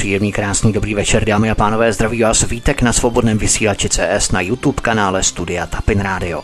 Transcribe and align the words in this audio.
Příjemný, 0.00 0.32
krásný, 0.32 0.72
dobrý 0.72 0.94
večer, 0.94 1.24
dámy 1.24 1.50
a 1.50 1.54
pánové, 1.54 1.92
zdraví 1.92 2.22
vás 2.22 2.42
vítek 2.42 2.82
na 2.82 2.92
svobodném 2.92 3.38
vysílači 3.38 3.88
CS 3.88 4.32
na 4.32 4.40
YouTube 4.40 4.80
kanále 4.82 5.22
Studia 5.22 5.66
Tapin 5.66 6.00
Radio. 6.00 6.42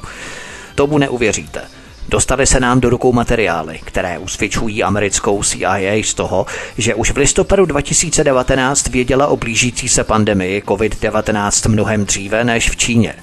Tomu 0.74 0.98
neuvěříte. 0.98 1.62
Dostali 2.08 2.46
se 2.46 2.60
nám 2.60 2.80
do 2.80 2.90
rukou 2.90 3.12
materiály, 3.12 3.80
které 3.84 4.18
usvědčují 4.18 4.82
americkou 4.82 5.42
CIA 5.42 6.02
z 6.04 6.14
toho, 6.14 6.46
že 6.78 6.94
už 6.94 7.10
v 7.10 7.16
listopadu 7.16 7.66
2019 7.66 8.88
věděla 8.88 9.26
o 9.26 9.36
blížící 9.36 9.88
se 9.88 10.04
pandemii 10.04 10.62
COVID-19 10.62 11.70
mnohem 11.70 12.04
dříve 12.04 12.44
než 12.44 12.70
v 12.70 12.76
Číně. 12.76 13.14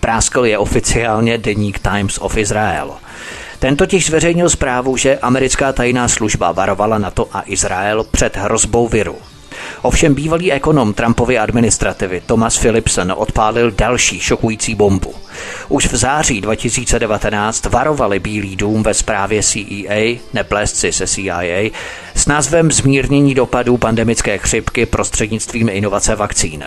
Práskl 0.00 0.44
je 0.44 0.58
oficiálně 0.58 1.38
deník 1.38 1.78
Times 1.78 2.18
of 2.18 2.36
Israel. 2.36 2.90
Ten 3.58 3.76
totiž 3.76 4.06
zveřejnil 4.06 4.50
zprávu, 4.50 4.96
že 4.96 5.18
americká 5.18 5.72
tajná 5.72 6.08
služba 6.08 6.52
varovala 6.52 6.98
na 6.98 7.10
to 7.10 7.28
a 7.32 7.42
Izrael 7.46 8.04
před 8.04 8.36
hrozbou 8.36 8.88
viru. 8.88 9.16
Ovšem 9.82 10.14
bývalý 10.14 10.52
ekonom 10.52 10.94
Trumpovy 10.94 11.38
administrativy 11.38 12.22
Thomas 12.26 12.58
Philipson 12.58 13.12
odpálil 13.16 13.70
další 13.70 14.20
šokující 14.20 14.74
bombu. 14.74 15.14
Už 15.68 15.86
v 15.86 15.96
září 15.96 16.40
2019 16.40 17.66
varovali 17.66 18.18
Bílý 18.18 18.56
dům 18.56 18.82
ve 18.82 18.94
zprávě 18.94 19.42
CEA, 19.42 20.18
neplést 20.32 20.76
si 20.76 20.92
se 20.92 21.06
CIA, 21.06 21.70
s 22.14 22.26
názvem 22.26 22.72
Zmírnění 22.72 23.34
dopadů 23.34 23.76
pandemické 23.76 24.38
chřipky 24.38 24.86
prostřednictvím 24.86 25.68
inovace 25.68 26.16
vakcín. 26.16 26.64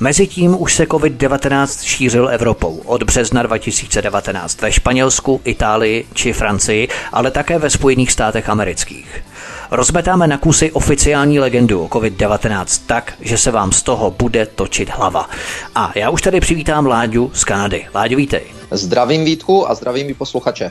Mezitím 0.00 0.62
už 0.62 0.74
se 0.74 0.84
COVID-19 0.84 1.86
šířil 1.86 2.28
Evropou 2.28 2.82
od 2.84 3.02
března 3.02 3.42
2019 3.42 4.62
ve 4.62 4.72
Španělsku, 4.72 5.40
Itálii 5.44 6.06
či 6.14 6.32
Francii, 6.32 6.88
ale 7.12 7.30
také 7.30 7.58
ve 7.58 7.70
Spojených 7.70 8.12
státech 8.12 8.48
amerických. 8.48 9.22
Rozmetáme 9.70 10.26
na 10.26 10.38
kusy 10.38 10.72
oficiální 10.72 11.40
legendu 11.40 11.82
o 11.82 11.88
COVID-19 11.88 12.82
tak, 12.86 13.14
že 13.20 13.38
se 13.38 13.50
vám 13.50 13.72
z 13.72 13.82
toho 13.82 14.10
bude 14.10 14.46
točit 14.46 14.90
hlava. 14.90 15.30
A 15.74 15.92
já 15.94 16.10
už 16.10 16.22
tady 16.22 16.40
přivítám 16.40 16.86
Láďu 16.86 17.30
z 17.34 17.44
Kanady. 17.44 17.86
Láďu, 17.94 18.16
vítej. 18.16 18.42
Zdravím 18.70 19.24
Vítku 19.24 19.70
a 19.70 19.74
zdravím 19.74 20.10
i 20.10 20.14
posluchače. 20.14 20.70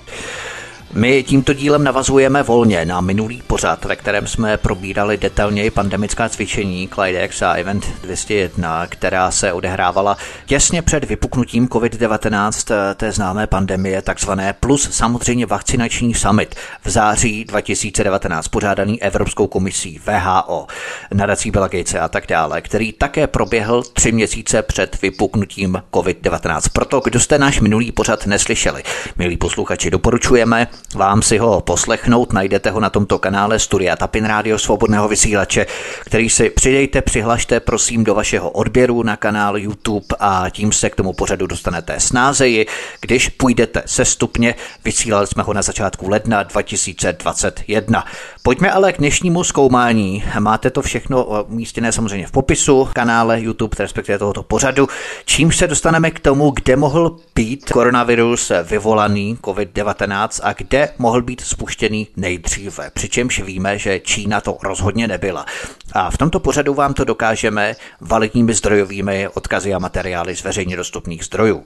My 0.94 1.23
tímto 1.23 1.53
dílem 1.53 1.83
navazujeme 1.83 2.44
volně 2.44 2.86
na 2.86 3.02
minulý 3.02 3.41
pořad, 3.47 3.86
ve 3.86 3.95
kterém 3.95 4.28
jsme 4.28 4.58
probírali 4.58 5.17
detailněji 5.17 5.72
pandemická 5.72 6.30
cvičení 6.30 6.89
Clydex 6.94 7.42
a 7.42 7.53
Event 7.53 7.86
201, 8.02 8.88
která 8.88 9.31
se 9.31 9.53
odehrávala 9.53 10.17
těsně 10.45 10.81
před 10.81 11.03
vypuknutím 11.03 11.67
COVID-19 11.67 12.95
té 12.95 13.11
známé 13.11 13.47
pandemie, 13.47 14.02
takzvané 14.02 14.53
plus 14.53 14.89
samozřejmě 14.92 15.45
vakcinační 15.45 16.14
summit 16.14 16.55
v 16.83 16.89
září 16.89 17.45
2019, 17.45 18.47
pořádaný 18.47 19.02
Evropskou 19.02 19.47
komisí 19.47 19.99
VHO, 20.05 20.67
nadací 21.14 21.52
Bill 21.52 21.67
Gatese 21.67 21.99
a 21.99 22.08
tak 22.08 22.27
dále, 22.27 22.61
který 22.61 22.94
také 22.94 23.27
proběhl 23.27 23.83
tři 23.83 24.11
měsíce 24.11 24.61
před 24.61 25.02
vypuknutím 25.02 25.83
COVID-19. 25.92 26.61
Proto, 26.73 26.99
kdo 26.99 27.20
jste 27.20 27.39
náš 27.39 27.59
minulý 27.59 27.92
pořad 27.92 28.26
neslyšeli, 28.26 28.83
milí 29.17 29.37
posluchači, 29.37 29.89
doporučujeme 29.89 30.67
vám 30.95 31.21
si 31.21 31.37
ho 31.37 31.61
poslechnout. 31.61 32.33
Najdete 32.33 32.69
ho 32.69 32.80
na 32.80 32.89
tomto 32.89 33.19
kanále 33.19 33.59
Studia 33.59 33.95
Tapin 33.95 34.25
Radio 34.25 34.59
Svobodného 34.59 35.08
vysílače, 35.08 35.65
který 36.05 36.30
si 36.30 36.49
přidejte, 36.49 37.02
přihlašte 37.02 37.59
prosím 37.59 38.03
do 38.03 38.15
vašeho 38.15 38.49
odběru 38.49 39.03
na 39.03 39.17
kanál 39.17 39.58
YouTube 39.58 40.05
a 40.19 40.49
tím 40.49 40.71
se 40.71 40.89
k 40.89 40.95
tomu 40.95 41.13
pořadu 41.13 41.47
dostanete 41.47 41.99
snázeji, 41.99 42.65
když 43.02 43.30
půjdete 43.30 43.83
sestupně. 43.86 44.55
Vysílali 44.86 45.27
jsme 45.27 45.43
ho 45.43 45.53
na 45.53 45.61
začátku 45.61 46.09
ledna 46.09 46.43
2021. 46.43 48.05
Pojďme 48.45 48.72
ale 48.72 48.94
k 48.94 48.98
dnešnímu 48.98 49.44
zkoumání. 49.44 50.23
Máte 50.39 50.70
to 50.70 50.82
všechno 50.82 51.44
umístěné 51.44 51.92
samozřejmě 51.92 52.28
v 52.28 52.32
popisu 52.32 52.89
kanále 52.94 53.42
YouTube, 53.42 53.76
respektive 53.80 54.20
tohoto 54.20 54.44
pořadu, 54.44 54.88
čímž 55.26 55.58
se 55.58 55.67
dostaneme 55.67 56.11
k 56.11 56.20
tomu, 56.20 56.52
kde 56.52 56.76
mohl 56.76 57.16
být 57.36 57.72
koronavirus 57.72 58.52
vyvolaný 58.64 59.38
COVID-19 59.42 60.39
a 60.44 60.54
kde 60.54 60.89
mohl 60.98 61.22
být 61.22 61.42
spuštěný 61.42 62.08
nejdříve. 62.16 62.92
Přičemž 62.94 63.39
víme, 63.39 63.78
že 63.78 64.00
Čína 64.00 64.42
to 64.42 64.58
rozhodně 64.64 65.08
nebyla. 65.08 65.45
A 65.94 66.11
v 66.11 66.17
tomto 66.17 66.39
pořadu 66.39 66.73
vám 66.73 66.94
to 66.94 67.04
dokážeme 67.04 67.76
validními 68.02 68.54
zdrojovými 68.54 69.28
odkazy 69.28 69.73
a 69.73 69.80
materiály 69.80 70.36
z 70.36 70.44
veřejně 70.44 70.78
dostupných 70.78 71.26
zdrojů. 71.26 71.64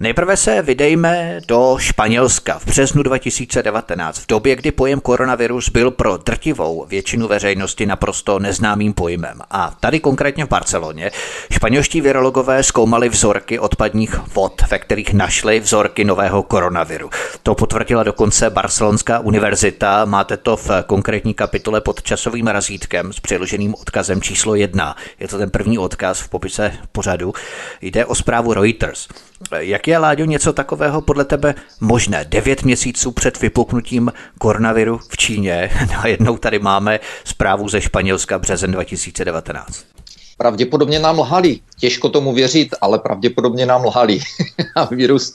Nejprve 0.00 0.36
se 0.36 0.62
vydejme 0.62 1.40
do 1.48 1.76
Španělska 1.78 2.58
v 2.58 2.66
březnu 2.66 3.02
2019, 3.02 4.18
v 4.18 4.26
době, 4.26 4.56
kdy 4.56 4.72
pojem 4.72 5.00
koronavirus 5.00 5.68
byl 5.68 5.90
pro 5.90 6.11
drtivou 6.16 6.86
většinu 6.88 7.28
veřejnosti 7.28 7.86
naprosto 7.86 8.38
neznámým 8.38 8.92
pojmem. 8.92 9.40
A 9.50 9.76
tady 9.80 10.00
konkrétně 10.00 10.44
v 10.44 10.48
Barceloně 10.48 11.10
španělští 11.52 12.00
virologové 12.00 12.62
zkoumali 12.62 13.08
vzorky 13.08 13.58
odpadních 13.58 14.18
vod, 14.34 14.62
ve 14.70 14.78
kterých 14.78 15.14
našli 15.14 15.60
vzorky 15.60 16.04
nového 16.04 16.42
koronaviru. 16.42 17.10
To 17.42 17.54
potvrdila 17.54 18.02
dokonce 18.02 18.50
Barcelonská 18.50 19.18
univerzita. 19.18 20.04
Máte 20.04 20.36
to 20.36 20.56
v 20.56 20.70
konkrétní 20.86 21.34
kapitole 21.34 21.80
pod 21.80 22.02
časovým 22.02 22.46
razítkem 22.46 23.12
s 23.12 23.20
přiloženým 23.20 23.74
odkazem 23.74 24.22
číslo 24.22 24.54
jedna. 24.54 24.96
Je 25.20 25.28
to 25.28 25.38
ten 25.38 25.50
první 25.50 25.78
odkaz 25.78 26.20
v 26.20 26.28
popise 26.28 26.72
pořadu. 26.92 27.32
Jde 27.80 28.04
o 28.06 28.14
zprávu 28.14 28.54
Reuters. 28.54 29.08
Jak 29.58 29.88
je, 29.88 29.98
Láďo, 29.98 30.24
něco 30.24 30.52
takového 30.52 31.00
podle 31.00 31.24
tebe 31.24 31.54
možné? 31.80 32.24
Devět 32.24 32.62
měsíců 32.62 33.12
před 33.12 33.40
vypuknutím 33.40 34.12
koronaviru 34.38 34.98
v 35.08 35.16
Číně. 35.16 35.70
Najednou 35.90 36.38
tady 36.38 36.58
máme 36.58 37.00
zprávu 37.24 37.68
ze 37.68 37.80
Španělska 37.80 38.38
březen 38.38 38.72
2019. 38.72 39.91
Pravděpodobně 40.38 40.98
nám 40.98 41.18
lhali. 41.18 41.60
Těžko 41.80 42.08
tomu 42.08 42.32
věřit, 42.32 42.68
ale 42.80 42.98
pravděpodobně 42.98 43.66
nám 43.66 43.84
lhali. 43.84 44.18
A 44.76 44.84
virus 44.84 45.34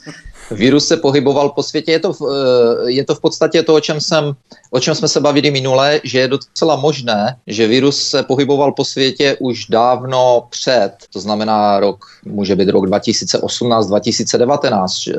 virus 0.50 0.86
se 0.86 0.96
pohyboval 0.96 1.48
po 1.48 1.62
světě. 1.62 1.92
Je 1.92 1.98
to, 1.98 2.12
eh, 2.12 2.90
je 2.90 3.04
to 3.04 3.14
v 3.14 3.20
podstatě 3.20 3.62
to, 3.62 3.74
o 3.74 3.80
čem, 3.80 4.00
jsem, 4.00 4.32
o 4.70 4.80
čem 4.80 4.94
jsme 4.94 5.08
se 5.08 5.20
bavili 5.20 5.50
minule, 5.50 6.00
že 6.04 6.18
je 6.18 6.28
docela 6.28 6.76
možné, 6.76 7.36
že 7.46 7.66
virus 7.66 8.02
se 8.02 8.22
pohyboval 8.22 8.72
po 8.72 8.84
světě 8.84 9.36
už 9.40 9.66
dávno 9.66 10.46
před, 10.50 10.92
to 11.12 11.20
znamená 11.20 11.80
rok, 11.80 12.04
může 12.24 12.56
být 12.56 12.68
rok 12.68 12.84
2018-2019, 12.84 15.08
eh, 15.08 15.14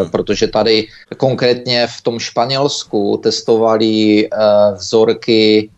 hmm. 0.00 0.10
protože 0.10 0.46
tady 0.46 0.86
konkrétně 1.16 1.86
v 1.86 2.02
tom 2.02 2.18
Španělsku 2.18 3.20
testovali 3.22 4.26
eh, 4.26 4.28
vzorky 4.74 5.70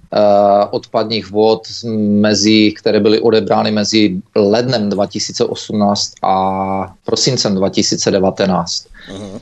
odpadních 0.71 1.31
vod, 1.31 1.63
mezi, 1.99 2.73
které 2.73 3.01
byly 3.01 3.21
odebrány 3.21 3.71
mezi 3.71 4.17
lednem 4.37 4.91
2018 4.91 6.13
a 6.23 6.95
prosincem 7.05 7.55
2019. 7.55 8.87
Uh-huh. 9.11 9.33
Uh, 9.33 9.41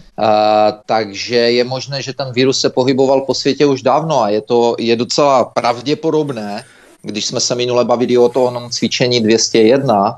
takže 0.86 1.36
je 1.36 1.64
možné, 1.64 2.02
že 2.02 2.12
ten 2.12 2.32
virus 2.32 2.60
se 2.60 2.70
pohyboval 2.70 3.20
po 3.20 3.34
světě 3.34 3.66
už 3.66 3.82
dávno 3.82 4.22
a 4.22 4.28
je 4.28 4.40
to 4.40 4.76
je 4.78 4.96
docela 4.96 5.44
pravděpodobné, 5.44 6.64
když 7.04 7.26
jsme 7.26 7.40
se 7.40 7.54
minule 7.54 7.84
bavili 7.84 8.18
o 8.18 8.28
tom 8.28 8.70
cvičení 8.70 9.20
201, 9.20 10.10
uh, 10.10 10.14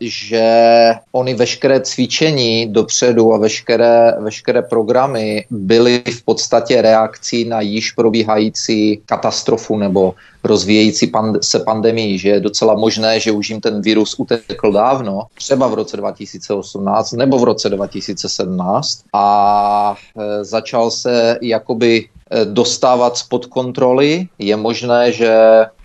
že 0.00 0.92
oni 1.12 1.34
veškeré 1.34 1.80
cvičení 1.80 2.66
dopředu 2.72 3.34
a 3.34 3.38
veškeré, 3.38 4.12
veškeré 4.20 4.62
programy 4.62 5.46
byly 5.50 6.02
v 6.18 6.24
podstatě 6.24 6.82
reakcí 6.82 7.44
na 7.44 7.60
již 7.60 7.92
probíhající 7.92 9.00
katastrofu 9.06 9.76
nebo 9.76 10.14
rozvíjející 10.44 11.06
pand- 11.06 11.38
se 11.42 11.58
pandemii, 11.58 12.18
že 12.18 12.28
je 12.28 12.40
docela 12.40 12.74
možné, 12.74 13.20
že 13.20 13.32
už 13.32 13.50
jim 13.50 13.60
ten 13.60 13.82
virus 13.82 14.14
utekl 14.18 14.72
dávno, 14.72 15.22
třeba 15.34 15.68
v 15.68 15.74
roce 15.74 15.96
2018 15.96 17.12
nebo 17.12 17.38
v 17.38 17.44
roce 17.44 17.68
2017 17.68 19.00
a 19.12 19.96
e, 20.18 20.44
začal 20.44 20.90
se 20.90 21.38
jakoby 21.42 22.08
dostávat 22.44 23.16
spod 23.16 23.46
kontroly. 23.46 24.28
Je 24.38 24.56
možné, 24.56 25.12
že 25.12 25.36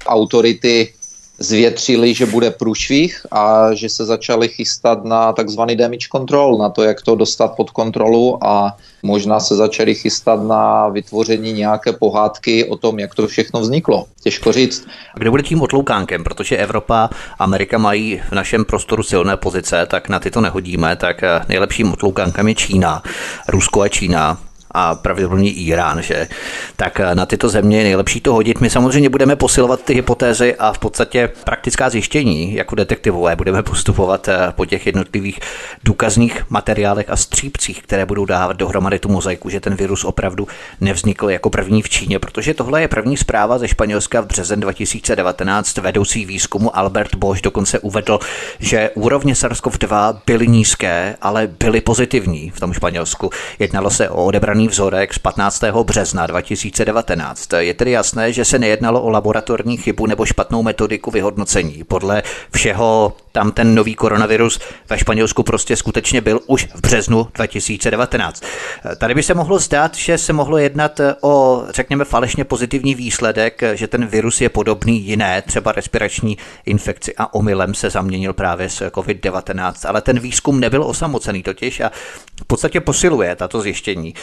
autority 0.06 0.94
zvětřili, 1.40 2.14
že 2.14 2.26
bude 2.26 2.52
průšvih 2.52 3.26
a 3.32 3.74
že 3.74 3.90
se 3.90 4.06
začali 4.06 4.48
chystat 4.48 5.06
na 5.06 5.34
takzvaný 5.34 5.76
damage 5.76 6.08
control, 6.12 6.58
na 6.58 6.70
to, 6.70 6.84
jak 6.84 7.02
to 7.02 7.16
dostat 7.16 7.48
pod 7.48 7.72
kontrolu 7.72 8.38
a 8.42 8.78
možná 9.04 9.40
se 9.40 9.56
začali 9.56 9.96
chystat 9.96 10.44
na 10.44 10.88
vytvoření 10.88 11.54
nějaké 11.54 11.92
pohádky 11.92 12.66
o 12.66 12.78
tom, 12.78 13.00
jak 13.00 13.16
to 13.16 13.28
všechno 13.28 13.60
vzniklo. 13.60 14.06
Těžko 14.24 14.52
říct. 14.52 14.88
A 15.16 15.20
kdo 15.20 15.32
bude 15.32 15.44
tím 15.44 15.62
otloukánkem? 15.62 16.24
Protože 16.24 16.58
Evropa, 16.58 17.10
Amerika 17.40 17.78
mají 17.78 18.22
v 18.30 18.32
našem 18.32 18.66
prostoru 18.66 19.04
silné 19.04 19.38
pozice, 19.38 19.86
tak 19.90 20.10
na 20.10 20.20
ty 20.20 20.32
to 20.32 20.42
nehodíme, 20.42 20.96
tak 20.96 21.22
nejlepším 21.50 21.94
otloukánkem 21.94 22.48
je 22.48 22.56
Čína. 22.56 23.04
Rusko 23.48 23.82
a 23.82 23.88
Čína 23.88 24.38
a 24.74 24.96
pravděpodobně 24.96 25.52
Irán, 25.52 26.02
že? 26.02 26.28
Tak 26.76 27.00
eh, 27.00 27.16
na 27.16 27.26
tyto 27.26 27.50
země 27.50 27.78
je 27.78 27.84
nejlepší 27.84 28.22
to 28.22 28.34
hodit. 28.34 28.62
My 28.62 28.70
samozřejmě 28.70 29.10
budeme 29.10 29.36
posilovat 29.36 29.82
ty 29.82 29.94
hypotézy 29.94 30.56
a 30.56 30.74
v 30.74 30.80
podstatě 30.80 31.30
praktická 31.44 31.90
zjištění 31.90 32.54
jako 32.54 32.76
detektivové 32.76 33.36
budeme 33.36 33.64
postupovat 33.64 34.28
eh, 34.28 34.38
po 34.56 34.66
těch 34.66 34.86
jednotlivých 34.86 35.40
důkazních 35.84 36.44
materiálech 36.50 37.10
a 37.10 37.16
střípcích, 37.16 37.82
které 37.82 38.06
budou 38.06 38.26
dávat 38.26 38.58
dohromady 38.58 39.00
tu 39.00 39.10
mozaiku, 39.10 39.50
že 39.50 39.60
ten 39.60 39.76
virus 39.76 40.04
opravdu 40.04 40.48
nevznikl 40.82 41.30
jako 41.30 41.50
první 41.50 41.82
v 41.82 41.90
Číně, 41.90 42.20
protože 42.20 42.54
tohle 42.54 42.82
je 42.82 42.88
první 42.88 43.18
zpráva 43.18 43.58
ze 43.58 43.68
Španělska 43.68 44.22
v 44.22 44.26
březen 44.26 44.60
2019. 44.60 45.78
Vedoucí 45.78 46.26
výzkumu 46.26 46.78
Albert 46.78 47.16
Bosch 47.16 47.42
dokonce 47.42 47.80
uvedl, 47.80 48.20
že 48.60 48.90
úrovně 48.96 49.34
SARS-CoV-2 49.34 50.20
byly 50.26 50.48
nízké, 50.48 51.16
ale 51.22 51.48
byly 51.60 51.82
pozitivní 51.82 52.50
v 52.50 52.60
tom 52.60 52.74
Španělsku. 52.74 53.30
Jednalo 53.60 53.90
se 53.90 54.10
o 54.10 54.26
odebraný 54.26 54.63
vybraný 54.64 54.68
vzorek 54.68 55.14
z 55.14 55.20
15. 55.20 55.64
března 55.84 56.28
2019. 56.28 57.50
Je 57.58 57.74
tedy 57.74 57.92
jasné, 57.92 58.34
že 58.34 58.46
se 58.46 58.60
nejednalo 58.60 59.02
o 59.02 59.10
laboratorní 59.10 59.78
chybu 59.78 60.06
nebo 60.06 60.26
špatnou 60.26 60.64
metodiku 60.64 61.12
vyhodnocení. 61.12 61.84
Podle 61.84 62.24
všeho 62.52 63.14
tam 63.34 63.52
ten 63.52 63.76
nový 63.76 63.96
koronavirus 63.96 64.60
ve 64.90 64.98
Španělsku 64.98 65.44
prostě 65.44 65.76
skutečně 65.76 66.22
byl 66.22 66.40
už 66.48 66.68
v 66.76 66.82
březnu 66.82 67.28
2019. 67.34 68.44
Tady 68.98 69.16
by 69.16 69.24
se 69.24 69.34
mohlo 69.34 69.60
zdát, 69.60 69.96
že 69.96 70.18
se 70.18 70.34
mohlo 70.34 70.58
jednat 70.58 71.02
o, 71.22 71.64
řekněme, 71.70 72.06
falešně 72.06 72.44
pozitivní 72.44 72.96
výsledek, 72.96 73.62
že 73.74 73.88
ten 73.88 74.06
virus 74.06 74.42
je 74.42 74.50
podobný 74.50 75.02
jiné, 75.02 75.42
třeba 75.42 75.72
respirační 75.72 76.38
infekci 76.66 77.14
a 77.18 77.34
omylem 77.34 77.74
se 77.74 77.90
zaměnil 77.90 78.34
právě 78.34 78.70
s 78.70 78.90
COVID-19, 78.90 79.90
ale 79.90 80.02
ten 80.02 80.20
výzkum 80.20 80.60
nebyl 80.60 80.84
osamocený 80.84 81.44
totiž 81.44 81.80
a 81.80 81.92
v 82.42 82.46
podstatě 82.48 82.82
posiluje 82.82 83.36
tato 83.36 83.62
zjištění. 83.62 84.14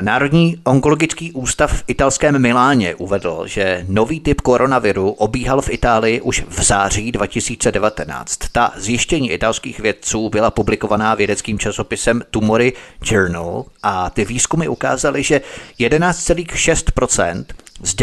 Národní 0.00 0.56
onkologický 0.64 1.32
ústav 1.32 1.72
v 1.72 1.84
italském 1.86 2.42
Miláně 2.42 2.94
uvedl, 2.94 3.42
že 3.46 3.84
nový 3.88 4.20
typ 4.20 4.40
koronaviru 4.40 5.10
obíhal 5.10 5.62
v 5.62 5.70
Itálii 5.70 6.20
už 6.20 6.44
v 6.48 6.62
září 6.62 7.12
2019. 7.12 8.38
Ta 8.52 8.72
zjištění 8.76 9.30
italských 9.30 9.80
vědců 9.80 10.28
byla 10.28 10.50
publikovaná 10.50 11.14
vědeckým 11.14 11.58
časopisem 11.58 12.22
Tumory 12.30 12.72
Journal 13.04 13.64
a 13.82 14.10
ty 14.10 14.24
výzkumy 14.24 14.68
ukázaly, 14.68 15.22
že 15.22 15.40
11,6 15.78 17.42
z 17.82 17.94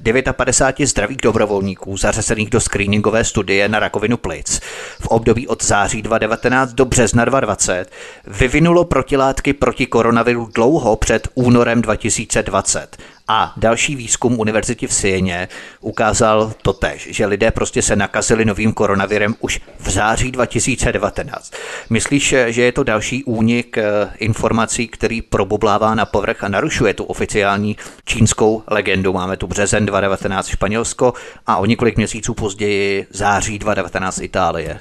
959 0.00 0.86
zdravých 0.86 1.16
dobrovolníků 1.22 1.96
zařazených 1.96 2.50
do 2.50 2.60
screeningové 2.60 3.24
studie 3.24 3.68
na 3.68 3.78
rakovinu 3.78 4.16
plic 4.16 4.60
v 5.00 5.06
období 5.06 5.48
od 5.48 5.64
září 5.64 6.02
2019 6.02 6.72
do 6.72 6.84
března 6.84 7.24
2020 7.24 7.90
vyvinulo 8.26 8.84
protilátky 8.84 9.52
proti 9.52 9.86
koronaviru 9.86 10.48
dlouho 10.54 10.96
před 10.96 11.28
únorem 11.34 11.82
2020 11.82 12.96
a 13.32 13.52
další 13.56 13.96
výzkum 13.96 14.40
univerzity 14.40 14.86
v 14.86 14.94
Sieně 14.94 15.48
ukázal 15.80 16.52
totež, 16.62 17.08
že 17.10 17.26
lidé 17.26 17.50
prostě 17.50 17.82
se 17.82 17.96
nakazili 17.96 18.44
novým 18.44 18.72
koronavirem 18.72 19.34
už 19.40 19.60
v 19.78 19.90
září 19.90 20.30
2019. 20.30 21.52
Myslíš, 21.90 22.34
že 22.46 22.62
je 22.62 22.72
to 22.72 22.82
další 22.82 23.24
únik 23.24 23.78
eh, 23.78 23.84
informací, 24.18 24.88
který 24.88 25.22
proboblává 25.22 25.94
na 25.94 26.06
povrch 26.06 26.44
a 26.44 26.48
narušuje 26.48 26.94
tu 26.94 27.04
oficiální 27.04 27.76
čínskou 28.04 28.62
legendu? 28.66 29.12
Máme 29.12 29.36
tu 29.36 29.46
březen 29.46 29.86
2019 29.86 30.48
Španělsko 30.48 31.14
a 31.46 31.56
o 31.56 31.66
několik 31.66 31.96
měsíců 31.96 32.34
později 32.34 33.06
září 33.10 33.58
2019 33.58 34.20
Itálie. 34.20 34.78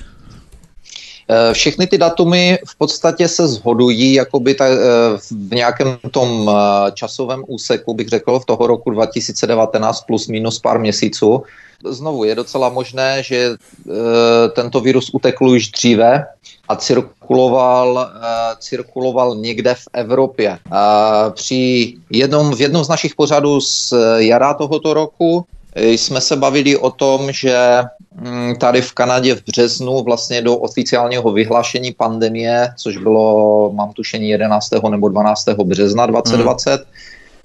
Eh, 1.31 1.53
všechny 1.53 1.87
ty 1.87 1.97
datumy 1.97 2.59
v 2.67 2.75
podstatě 2.77 3.27
se 3.27 3.47
zhodují 3.47 4.13
jakoby 4.13 4.55
ta, 4.55 4.65
eh, 4.65 4.77
v 5.31 5.55
nějakém 5.55 5.97
tom 6.11 6.49
eh, 6.49 6.91
časovém 6.91 7.43
úseku, 7.47 7.93
bych 7.93 8.07
řekl, 8.09 8.39
v 8.39 8.45
toho 8.45 8.67
roku 8.67 8.89
2019 8.89 10.01
plus 10.01 10.27
minus 10.27 10.59
pár 10.59 10.79
měsíců. 10.79 11.43
Znovu 11.89 12.23
je 12.23 12.35
docela 12.35 12.69
možné, 12.69 13.23
že 13.23 13.55
tento 14.51 14.81
virus 14.81 15.09
utekl 15.13 15.47
už 15.47 15.71
dříve 15.71 16.25
a 16.67 16.75
cirkuloval, 16.75 18.11
cirkuloval 18.59 19.35
někde 19.35 19.73
v 19.73 19.87
Evropě. 19.93 20.59
Při 21.33 21.93
jednom, 22.09 22.55
v 22.55 22.61
jednom 22.61 22.83
z 22.83 22.87
našich 22.87 23.15
pořadů 23.15 23.61
z 23.61 23.93
jara 24.17 24.53
tohoto 24.53 24.93
roku 24.93 25.45
jsme 25.75 26.21
se 26.21 26.35
bavili 26.35 26.77
o 26.77 26.91
tom, 26.91 27.31
že 27.31 27.83
tady 28.59 28.81
v 28.81 28.93
Kanadě 28.93 29.35
v 29.35 29.43
březnu 29.47 30.03
vlastně 30.03 30.41
do 30.41 30.57
oficiálního 30.57 31.31
vyhlášení 31.31 31.91
pandemie, 31.91 32.67
což 32.77 32.97
bylo, 32.97 33.71
mám 33.73 33.93
tušení, 33.93 34.29
11. 34.29 34.69
nebo 34.89 35.09
12. 35.09 35.49
března 35.49 36.05
2020, 36.05 36.71
hmm. 36.71 36.83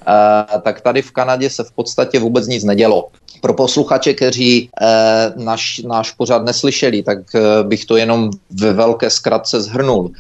Uh, 0.09 0.61
tak 0.61 0.81
tady 0.81 1.03
v 1.03 1.13
Kanadě 1.13 1.51
se 1.51 1.65
v 1.65 1.73
podstatě 1.73 2.19
vůbec 2.19 2.47
nic 2.47 2.65
nedělo. 2.65 3.09
Pro 3.41 3.55
posluchače, 3.55 4.15
kteří 4.15 4.69
uh, 4.81 5.45
náš, 5.45 5.79
náš 5.79 6.11
pořád 6.11 6.45
neslyšeli, 6.45 7.03
tak 7.03 7.19
uh, 7.35 7.69
bych 7.69 7.85
to 7.85 7.97
jenom 7.97 8.31
ve 8.51 8.73
velké 8.73 9.11
zkratce 9.11 9.61
zhrnul. 9.61 10.11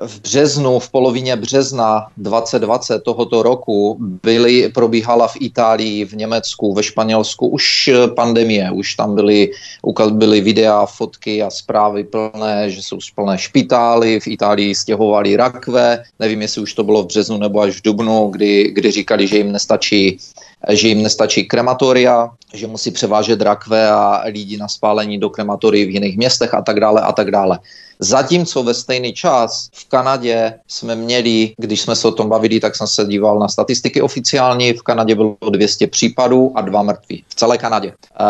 V 0.00 0.20
březnu, 0.20 0.78
v 0.78 0.90
polovině 0.90 1.36
března 1.36 2.06
2020 2.16 2.98
tohoto 2.98 3.42
roku 3.42 3.96
byly, 4.00 4.68
probíhala 4.68 5.28
v 5.28 5.36
Itálii, 5.40 6.04
v 6.04 6.12
Německu, 6.12 6.74
ve 6.74 6.82
Španělsku 6.82 7.48
už 7.48 7.90
pandemie, 8.16 8.70
už 8.70 8.94
tam 8.94 9.14
byly, 9.14 9.50
byly 10.10 10.40
videa, 10.40 10.86
fotky 10.86 11.42
a 11.42 11.50
zprávy 11.50 12.04
plné, 12.04 12.70
že 12.70 12.82
jsou 12.82 12.98
plné 13.14 13.38
špitály, 13.38 14.20
v 14.20 14.26
Itálii 14.26 14.74
stěhovali 14.74 15.36
rakve, 15.36 16.02
nevím, 16.18 16.42
jestli 16.42 16.62
už 16.62 16.74
to 16.74 16.84
bylo 16.84 17.02
v 17.02 17.06
březnu 17.06 17.38
nebo 17.38 17.60
až 17.60 17.76
v 17.78 17.82
dubnu, 17.82 18.28
kdy, 18.28 18.70
kdy 18.72 18.90
říkali, 18.90 19.26
že 19.26 19.36
jim 19.36 19.52
nestačí 19.52 20.18
že 20.68 20.88
jim 20.88 21.02
nestačí 21.02 21.44
krematoria, 21.44 22.30
že 22.54 22.66
musí 22.66 22.90
převážet 22.90 23.42
rakve 23.42 23.90
a 23.90 24.22
lidi 24.26 24.56
na 24.56 24.68
spálení 24.68 25.18
do 25.18 25.30
krematorií 25.30 25.84
v 25.84 25.90
jiných 25.90 26.16
městech 26.16 26.54
a 26.54 26.62
tak 26.62 26.80
dále 26.80 27.00
a 27.00 27.12
tak 27.12 27.30
dále. 27.30 27.58
Zatímco 27.98 28.62
ve 28.62 28.74
stejný 28.74 29.12
čas 29.12 29.68
v 29.72 29.88
Kanadě 29.88 30.54
jsme 30.68 30.94
měli, 30.94 31.52
když 31.56 31.80
jsme 31.80 31.96
se 31.96 32.08
o 32.08 32.12
tom 32.12 32.28
bavili, 32.28 32.60
tak 32.60 32.76
jsem 32.76 32.86
se 32.86 33.04
díval 33.04 33.38
na 33.38 33.48
statistiky 33.48 34.02
oficiální, 34.02 34.72
v 34.72 34.82
Kanadě 34.82 35.14
bylo 35.14 35.36
200 35.50 35.86
případů 35.86 36.52
a 36.54 36.60
dva 36.60 36.82
mrtví. 36.82 37.24
V 37.28 37.34
celé 37.34 37.58
Kanadě. 37.58 37.88
Uh, 37.88 38.26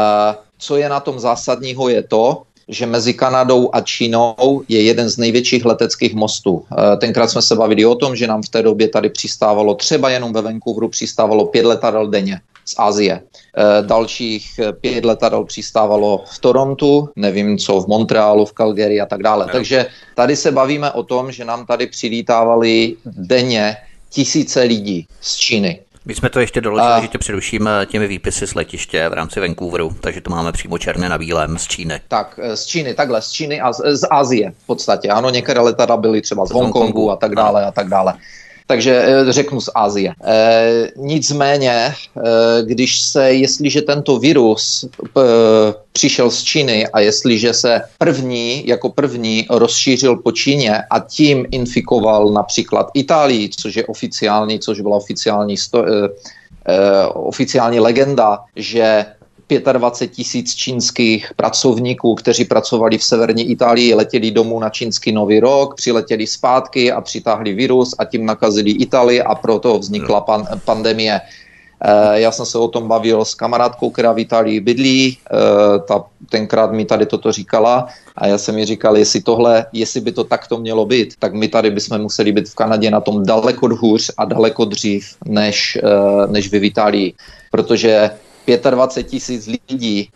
co 0.58 0.76
je 0.76 0.88
na 0.88 1.00
tom 1.00 1.20
zásadního 1.20 1.88
je 1.88 2.02
to, 2.02 2.42
že 2.68 2.86
mezi 2.86 3.14
Kanadou 3.14 3.70
a 3.72 3.80
Čínou 3.80 4.62
je 4.68 4.82
jeden 4.82 5.08
z 5.08 5.16
největších 5.16 5.64
leteckých 5.64 6.14
mostů. 6.14 6.64
Tenkrát 7.00 7.30
jsme 7.30 7.42
se 7.42 7.54
bavili 7.56 7.86
o 7.86 7.94
tom, 7.94 8.16
že 8.16 8.26
nám 8.26 8.42
v 8.42 8.48
té 8.48 8.62
době 8.62 8.88
tady 8.88 9.10
přistávalo 9.10 9.74
třeba 9.74 10.10
jenom 10.10 10.32
ve 10.32 10.42
Vancouveru 10.42 10.88
přistávalo 10.88 11.46
pět 11.46 11.66
letadel 11.66 12.06
denně 12.06 12.40
z 12.68 12.74
Asie. 12.78 13.20
Eh, 13.56 13.82
dalších 13.82 14.58
eh, 14.58 14.72
pět 14.72 15.04
letadel 15.04 15.44
přistávalo 15.44 16.24
v 16.30 16.38
Torontu, 16.38 17.08
nevím 17.16 17.58
co, 17.58 17.80
v 17.80 17.86
Montrealu, 17.86 18.44
v 18.44 18.52
Calgary 18.52 19.00
a 19.00 19.06
tak 19.06 19.22
dále. 19.22 19.46
No. 19.46 19.52
Takže 19.52 19.86
tady 20.14 20.36
se 20.36 20.52
bavíme 20.52 20.90
o 20.92 21.02
tom, 21.02 21.32
že 21.32 21.44
nám 21.44 21.66
tady 21.66 21.86
přilítávali 21.86 22.96
denně 23.04 23.76
tisíce 24.10 24.62
lidí 24.62 25.06
z 25.20 25.36
Číny. 25.36 25.80
My 26.08 26.14
jsme 26.14 26.28
to 26.28 26.40
ještě 26.40 26.60
doložili, 26.60 26.92
a... 26.92 27.00
že 27.00 27.08
tě 27.08 27.18
přeruším 27.18 27.68
eh, 27.68 27.86
těmi 27.86 28.06
výpisy 28.06 28.46
z 28.46 28.54
letiště 28.54 29.08
v 29.08 29.12
rámci 29.12 29.40
Vancouveru, 29.40 29.96
takže 30.00 30.20
to 30.20 30.30
máme 30.30 30.52
přímo 30.52 30.78
černé 30.78 31.08
na 31.08 31.18
bílém 31.18 31.58
z 31.58 31.66
Číny. 31.66 32.00
Tak, 32.08 32.40
z 32.54 32.66
Číny, 32.66 32.94
takhle, 32.94 33.22
z 33.22 33.30
Číny 33.30 33.60
a 33.60 33.72
z, 33.72 33.80
z 33.86 34.06
Azie 34.10 34.52
v 34.58 34.66
podstatě. 34.66 35.08
Ano, 35.08 35.30
některé 35.30 35.60
letadla 35.60 35.96
byly 35.96 36.22
třeba 36.22 36.46
z 36.46 36.50
Hongkongu 36.50 37.10
a 37.10 37.16
tak 37.16 37.34
dále 37.34 37.64
a 37.66 37.70
tak 37.70 37.88
dále 37.88 38.14
takže 38.68 38.92
eh, 38.92 39.32
řeknu 39.32 39.60
z 39.60 39.68
Asie. 39.74 40.12
E, 40.24 40.88
nicméně, 40.96 41.72
e, 41.72 41.94
když 42.62 43.00
se, 43.00 43.32
jestliže 43.32 43.82
tento 43.82 44.18
virus 44.18 44.84
p, 45.12 45.20
přišel 45.92 46.30
z 46.30 46.42
Číny 46.42 46.86
a 46.86 47.00
jestliže 47.00 47.54
se 47.54 47.80
první, 47.98 48.68
jako 48.68 48.88
první 48.88 49.46
rozšířil 49.50 50.16
po 50.16 50.32
Číně 50.32 50.82
a 50.90 51.00
tím 51.00 51.46
infikoval 51.50 52.28
například 52.28 52.90
Itálii, 52.94 53.48
což 53.48 53.76
je 53.76 53.86
oficiální, 53.86 54.58
což 54.58 54.80
byla 54.80 54.96
oficiální 54.96 55.56
sto, 55.56 55.84
e, 55.88 56.08
oficiální 57.06 57.80
legenda, 57.80 58.44
že 58.56 59.06
25 59.48 60.16
tisíc 60.16 60.54
čínských 60.54 61.32
pracovníků, 61.36 62.14
kteří 62.14 62.44
pracovali 62.44 62.98
v 62.98 63.04
severní 63.04 63.50
Itálii, 63.50 63.94
letěli 63.94 64.30
domů 64.30 64.60
na 64.60 64.70
čínský 64.70 65.12
nový 65.12 65.40
rok, 65.40 65.74
přiletěli 65.74 66.26
zpátky 66.26 66.92
a 66.92 67.00
přitáhli 67.00 67.52
virus 67.52 67.94
a 67.98 68.04
tím 68.04 68.26
nakazili 68.26 68.70
Itálii 68.70 69.22
a 69.22 69.34
proto 69.34 69.78
vznikla 69.78 70.20
pan, 70.20 70.46
pandemie. 70.64 71.20
Eh, 71.84 72.20
já 72.20 72.32
jsem 72.32 72.46
se 72.46 72.58
o 72.58 72.68
tom 72.68 72.88
bavil 72.88 73.24
s 73.24 73.34
kamarádkou, 73.34 73.90
která 73.90 74.12
v 74.12 74.18
Itálii 74.18 74.60
bydlí, 74.60 75.18
eh, 75.18 75.78
ta 75.88 76.04
tenkrát 76.28 76.72
mi 76.72 76.84
tady 76.84 77.06
toto 77.06 77.32
říkala 77.32 77.86
a 78.16 78.26
já 78.26 78.38
jsem 78.38 78.54
mi 78.54 78.64
říkal, 78.64 78.96
jestli 78.96 79.22
tohle, 79.22 79.66
jestli 79.72 80.00
by 80.00 80.12
to 80.12 80.24
takto 80.24 80.58
mělo 80.58 80.86
být, 80.86 81.14
tak 81.18 81.34
my 81.34 81.48
tady 81.48 81.70
bychom 81.70 81.98
museli 81.98 82.32
být 82.32 82.48
v 82.48 82.54
Kanadě 82.54 82.90
na 82.90 83.00
tom 83.00 83.26
daleko 83.26 83.68
hůř 83.68 84.10
a 84.18 84.24
daleko 84.24 84.64
dřív 84.64 85.16
než, 85.24 85.78
eh, 85.82 86.26
než 86.26 86.50
vy 86.50 86.58
v 86.58 86.64
Itálii, 86.64 87.14
protože 87.50 88.10
25 88.56 89.10
tisíc 89.10 89.46
lidí 89.46 90.08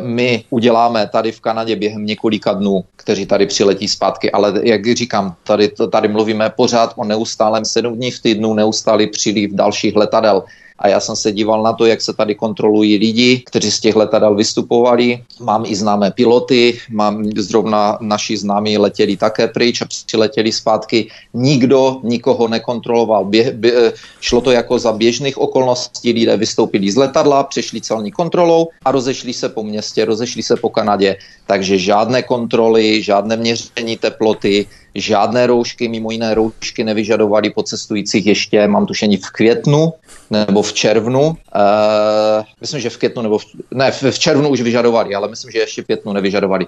my 0.00 0.44
uděláme 0.50 1.08
tady 1.12 1.32
v 1.32 1.40
Kanadě 1.40 1.76
během 1.76 2.06
několika 2.06 2.52
dnů, 2.52 2.84
kteří 2.96 3.26
tady 3.26 3.46
přiletí 3.46 3.88
zpátky, 3.88 4.32
ale 4.32 4.52
jak 4.62 4.96
říkám, 4.96 5.34
tady, 5.44 5.68
tady 5.68 6.08
mluvíme 6.08 6.50
pořád 6.50 6.92
o 6.96 7.04
neustálém 7.04 7.64
sedm 7.64 7.94
dní 7.94 8.10
v 8.10 8.22
týdnu, 8.22 8.54
neustálý 8.54 9.06
příliv 9.06 9.50
dalších 9.54 9.96
letadel 9.96 10.44
a 10.78 10.88
já 10.88 11.00
jsem 11.00 11.16
se 11.16 11.32
díval 11.32 11.62
na 11.62 11.72
to, 11.72 11.86
jak 11.86 12.00
se 12.00 12.12
tady 12.12 12.34
kontrolují 12.34 12.96
lidi, 12.96 13.42
kteří 13.46 13.70
z 13.70 13.80
těch 13.80 13.96
letadel 13.96 14.34
vystupovali. 14.34 15.22
Mám 15.40 15.64
i 15.66 15.76
známé 15.76 16.10
piloty, 16.10 16.78
mám 16.90 17.24
zrovna 17.36 17.98
naši 18.00 18.36
známí 18.36 18.78
letěli 18.78 19.16
také 19.16 19.48
pryč 19.48 19.82
a 19.82 19.86
přiletěli 20.06 20.52
zpátky. 20.52 21.10
Nikdo 21.34 22.00
nikoho 22.02 22.48
nekontroloval. 22.48 23.24
Bě, 23.24 23.52
bě, 23.52 23.92
šlo 24.20 24.40
to 24.40 24.50
jako 24.50 24.78
za 24.78 24.92
běžných 24.92 25.38
okolností. 25.38 26.12
Lidé 26.12 26.36
vystoupili 26.36 26.90
z 26.90 26.96
letadla, 26.96 27.44
přešli 27.44 27.80
celní 27.80 28.12
kontrolou 28.12 28.68
a 28.84 28.92
rozešli 28.92 29.32
se 29.32 29.48
po 29.48 29.62
městě, 29.62 30.04
rozešli 30.04 30.42
se 30.42 30.56
po 30.56 30.68
Kanadě. 30.68 31.16
Takže 31.46 31.78
žádné 31.78 32.22
kontroly, 32.22 33.02
žádné 33.02 33.36
měření 33.36 33.96
teploty, 33.96 34.66
žádné 34.96 35.46
roušky, 35.46 35.88
mimo 35.88 36.10
jiné 36.10 36.34
roušky 36.34 36.84
nevyžadovali 36.84 37.50
po 37.50 37.62
cestujících 37.62 38.26
ještě, 38.26 38.68
mám 38.68 38.86
tušení 38.86 39.16
v 39.16 39.30
květnu 39.30 39.92
nebo 40.30 40.62
v 40.62 40.72
červnu. 40.72 41.26
Uh, 41.28 41.36
myslím, 42.60 42.80
že 42.80 42.90
v 42.90 42.96
květnu 42.96 43.22
nebo 43.22 43.38
v, 43.38 43.44
ne, 43.70 43.90
v, 43.90 44.02
v 44.02 44.18
červnu 44.18 44.48
už 44.48 44.60
vyžadovali, 44.60 45.14
ale 45.14 45.28
myslím, 45.28 45.50
že 45.52 45.58
ještě 45.58 45.82
v 45.82 45.84
květnu 45.84 46.12
nevyžadovali. 46.12 46.66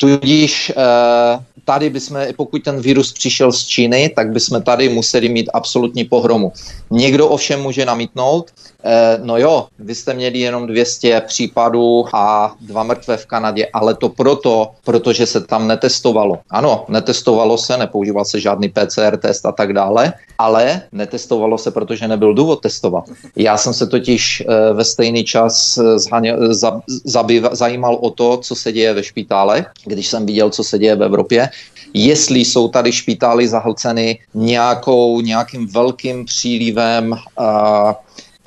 Tudíž 0.00 0.72
uh, 0.76 1.42
tady 1.68 1.90
bychom, 1.90 2.20
pokud 2.36 2.64
ten 2.64 2.80
virus 2.80 3.12
přišel 3.12 3.52
z 3.52 3.66
Číny, 3.66 4.08
tak 4.16 4.32
bychom 4.32 4.62
tady 4.62 4.88
museli 4.88 5.28
mít 5.28 5.50
absolutní 5.52 6.04
pohromu. 6.04 6.52
Někdo 6.90 7.28
ovšem 7.28 7.60
může 7.60 7.84
namítnout, 7.84 8.50
eh, 8.84 9.20
no 9.22 9.36
jo, 9.36 9.66
vy 9.78 9.94
jste 9.94 10.14
měli 10.14 10.38
jenom 10.38 10.66
200 10.66 11.20
případů 11.20 12.04
a 12.14 12.56
dva 12.60 12.82
mrtvé 12.82 13.16
v 13.16 13.26
Kanadě, 13.26 13.68
ale 13.72 13.94
to 13.94 14.08
proto, 14.08 14.80
protože 14.84 15.26
se 15.26 15.40
tam 15.44 15.68
netestovalo. 15.68 16.38
Ano, 16.50 16.88
netestovalo 16.88 17.58
se, 17.58 17.76
nepoužíval 17.76 18.24
se 18.24 18.40
žádný 18.40 18.72
PCR 18.72 19.16
test 19.20 19.44
a 19.46 19.52
tak 19.52 19.76
dále, 19.76 20.12
ale 20.38 20.88
netestovalo 20.92 21.58
se, 21.58 21.70
protože 21.70 22.08
nebyl 22.08 22.32
důvod 22.34 22.64
testovat. 22.64 23.04
Já 23.36 23.56
jsem 23.60 23.74
se 23.74 23.86
totiž 23.86 24.40
eh, 24.40 24.72
ve 24.72 24.84
stejný 24.84 25.24
čas 25.24 25.76
eh, 25.76 25.98
zhaně, 25.98 26.32
za, 26.56 26.80
zabýv, 27.04 27.44
zajímal 27.52 27.98
o 28.00 28.10
to, 28.10 28.40
co 28.40 28.54
se 28.54 28.72
děje 28.72 28.94
ve 28.94 29.02
špitálech, 29.04 29.68
když 29.88 30.06
jsem 30.06 30.26
viděl, 30.26 30.50
co 30.50 30.64
se 30.64 30.78
děje 30.78 30.96
v 30.96 31.02
Evropě 31.02 31.48
jestli 31.94 32.40
jsou 32.40 32.68
tady 32.68 32.92
špitály 32.92 33.48
zahlceny 33.48 34.18
nějakou, 34.34 35.20
nějakým 35.20 35.66
velkým 35.66 36.24
přílivem 36.24 37.10
uh, 37.12 37.92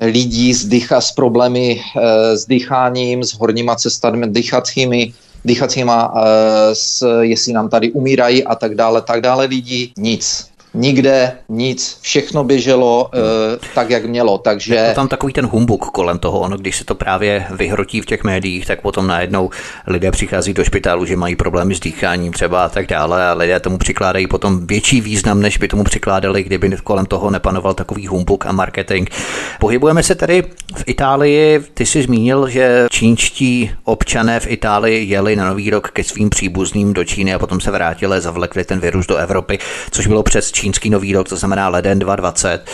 lidí 0.00 0.54
s, 0.54 0.64
dycha, 0.64 1.00
s 1.00 1.12
problémy 1.12 1.80
uh, 1.96 2.02
s 2.34 2.46
dýcháním, 2.46 3.24
s 3.24 3.34
horníma 3.34 3.76
cestami 3.76 4.26
dýchacími, 4.28 5.12
dýchacíma, 5.44 6.14
uh, 6.14 6.20
s, 6.72 7.20
jestli 7.20 7.52
nám 7.52 7.68
tady 7.68 7.92
umírají 7.92 8.44
a 8.44 8.54
tak 8.54 8.74
dále, 8.74 9.02
tak 9.02 9.20
dále 9.20 9.46
lidí, 9.46 9.92
nic 9.98 10.51
nikde 10.74 11.32
nic, 11.48 11.98
všechno 12.00 12.44
běželo 12.44 13.10
uh, 13.14 13.20
tak, 13.74 13.90
jak 13.90 14.04
mělo, 14.04 14.38
takže... 14.38 14.74
Je 14.74 14.88
to 14.88 14.94
tam 14.94 15.08
takový 15.08 15.32
ten 15.32 15.46
humbuk 15.46 15.84
kolem 15.84 16.18
toho, 16.18 16.40
ono, 16.40 16.56
když 16.56 16.76
se 16.76 16.84
to 16.84 16.94
právě 16.94 17.46
vyhrotí 17.50 18.00
v 18.00 18.06
těch 18.06 18.24
médiích, 18.24 18.66
tak 18.66 18.80
potom 18.80 19.06
najednou 19.06 19.50
lidé 19.86 20.10
přichází 20.10 20.54
do 20.54 20.64
špitálu, 20.64 21.04
že 21.04 21.16
mají 21.16 21.36
problémy 21.36 21.74
s 21.74 21.80
dýcháním 21.80 22.32
třeba 22.32 22.64
a 22.64 22.68
tak 22.68 22.86
dále 22.86 23.28
a 23.28 23.32
lidé 23.32 23.60
tomu 23.60 23.78
přikládají 23.78 24.26
potom 24.26 24.66
větší 24.66 25.00
význam, 25.00 25.40
než 25.40 25.58
by 25.58 25.68
tomu 25.68 25.84
přikládali, 25.84 26.42
kdyby 26.42 26.76
kolem 26.84 27.06
toho 27.06 27.30
nepanoval 27.30 27.74
takový 27.74 28.06
humbuk 28.06 28.46
a 28.46 28.52
marketing. 28.52 29.08
Pohybujeme 29.60 30.02
se 30.02 30.14
tady 30.14 30.42
v 30.76 30.84
Itálii, 30.86 31.60
ty 31.74 31.86
jsi 31.86 32.02
zmínil, 32.02 32.48
že 32.48 32.86
čínští 32.90 33.70
občané 33.84 34.40
v 34.40 34.50
Itálii 34.50 35.08
jeli 35.08 35.36
na 35.36 35.48
nový 35.48 35.70
rok 35.70 35.90
ke 35.90 36.04
svým 36.04 36.30
příbuzným 36.30 36.92
do 36.92 37.04
Číny 37.04 37.34
a 37.34 37.38
potom 37.38 37.60
se 37.60 37.70
vrátili, 37.70 38.20
zavlekli 38.20 38.64
ten 38.64 38.80
virus 38.80 39.06
do 39.06 39.16
Evropy, 39.16 39.58
což 39.90 40.06
bylo 40.06 40.22
přes 40.22 40.52
čínský 40.62 40.90
nový 40.90 41.12
rok, 41.12 41.28
to 41.28 41.36
znamená 41.36 41.68
leden 41.68 41.98
2020 41.98 42.70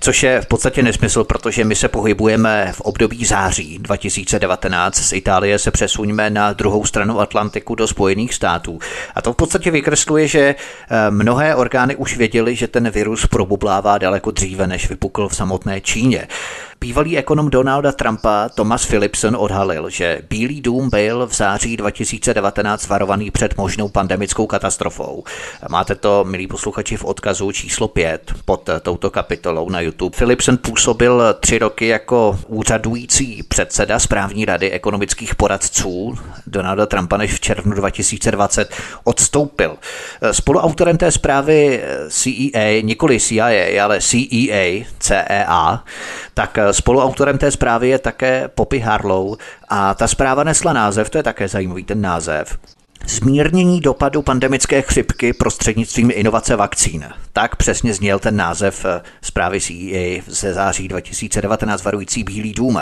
což 0.00 0.22
je 0.22 0.40
v 0.40 0.46
podstatě 0.46 0.82
nesmysl, 0.82 1.24
protože 1.24 1.64
my 1.64 1.74
se 1.74 1.88
pohybujeme 1.88 2.72
v 2.72 2.80
období 2.80 3.24
září 3.24 3.78
2019. 3.78 4.96
Z 4.96 5.12
Itálie 5.12 5.58
se 5.58 5.70
přesuňme 5.70 6.30
na 6.30 6.52
druhou 6.52 6.84
stranu 6.84 7.20
Atlantiku 7.20 7.74
do 7.74 7.86
Spojených 7.86 8.34
států. 8.34 8.78
A 9.14 9.22
to 9.22 9.32
v 9.32 9.36
podstatě 9.36 9.70
vykresluje, 9.70 10.28
že 10.28 10.40
eh, 10.40 11.10
mnohé 11.10 11.54
orgány 11.54 11.96
už 11.96 12.16
věděly, 12.16 12.56
že 12.56 12.68
ten 12.68 12.90
virus 12.90 13.26
probublává 13.26 13.98
daleko 13.98 14.30
dříve, 14.30 14.66
než 14.66 14.88
vypukl 14.88 15.28
v 15.28 15.36
samotné 15.36 15.80
Číně. 15.80 16.28
Bývalý 16.80 17.18
ekonom 17.18 17.50
Donalda 17.50 17.92
Trumpa 17.92 18.48
Thomas 18.48 18.86
Philipson 18.86 19.36
odhalil, 19.38 19.90
že 19.90 20.22
Bílý 20.30 20.60
dům 20.60 20.90
byl 20.90 21.26
v 21.26 21.34
září 21.34 21.76
2019 21.76 22.86
varovaný 22.86 23.30
před 23.30 23.56
možnou 23.56 23.88
pandemickou 23.88 24.46
katastrofou. 24.46 25.24
Máte 25.68 25.94
to, 25.94 26.24
milí 26.24 26.46
posluchači, 26.46 26.96
v 26.96 27.04
odkazu 27.04 27.52
číslo 27.52 27.88
5 27.88 28.32
pod 28.44 28.70
touto 28.82 29.10
kapitolou 29.10 29.70
na 29.70 29.80
YouTube. 29.80 30.16
Philipson 30.16 30.56
působil 30.56 31.22
tři 31.40 31.58
roky 31.58 31.86
jako 31.86 32.38
úřadující 32.46 33.42
předseda 33.42 33.98
správní 33.98 34.44
rady 34.44 34.70
ekonomických 34.70 35.34
poradců 35.34 36.18
Donalda 36.46 36.86
Trumpa, 36.86 37.16
než 37.16 37.34
v 37.34 37.40
červnu 37.40 37.72
2020 37.72 38.74
odstoupil. 39.04 39.76
Spoluautorem 40.32 40.96
té 40.96 41.10
zprávy 41.10 41.82
CEA, 42.08 42.82
nikoli 42.82 43.20
CIA, 43.20 43.84
ale 43.84 44.00
CEA, 44.00 44.84
CEA, 44.98 45.84
tak 46.34 46.58
spoluautorem 46.70 47.38
té 47.38 47.50
zprávy 47.50 47.88
je 47.88 47.98
také 47.98 48.48
Poppy 48.48 48.78
Harlow 48.78 49.36
a 49.68 49.94
ta 49.94 50.08
zpráva 50.08 50.44
nesla 50.44 50.72
název, 50.72 51.10
to 51.10 51.18
je 51.18 51.22
také 51.22 51.48
zajímavý 51.48 51.84
ten 51.84 52.00
název, 52.00 52.58
Zmírnění 53.08 53.80
dopadu 53.80 54.22
pandemické 54.22 54.82
chřipky 54.82 55.32
prostřednictvím 55.32 56.10
inovace 56.14 56.56
vakcín. 56.56 57.04
Tak 57.32 57.56
přesně 57.56 57.94
zněl 57.94 58.18
ten 58.18 58.36
název 58.36 58.84
eh, 58.84 59.02
zprávy 59.22 59.60
CEA 59.60 60.22
ze 60.26 60.54
září 60.54 60.88
2019 60.88 61.82
varující 61.82 62.24
Bílý 62.24 62.52
dům. 62.52 62.80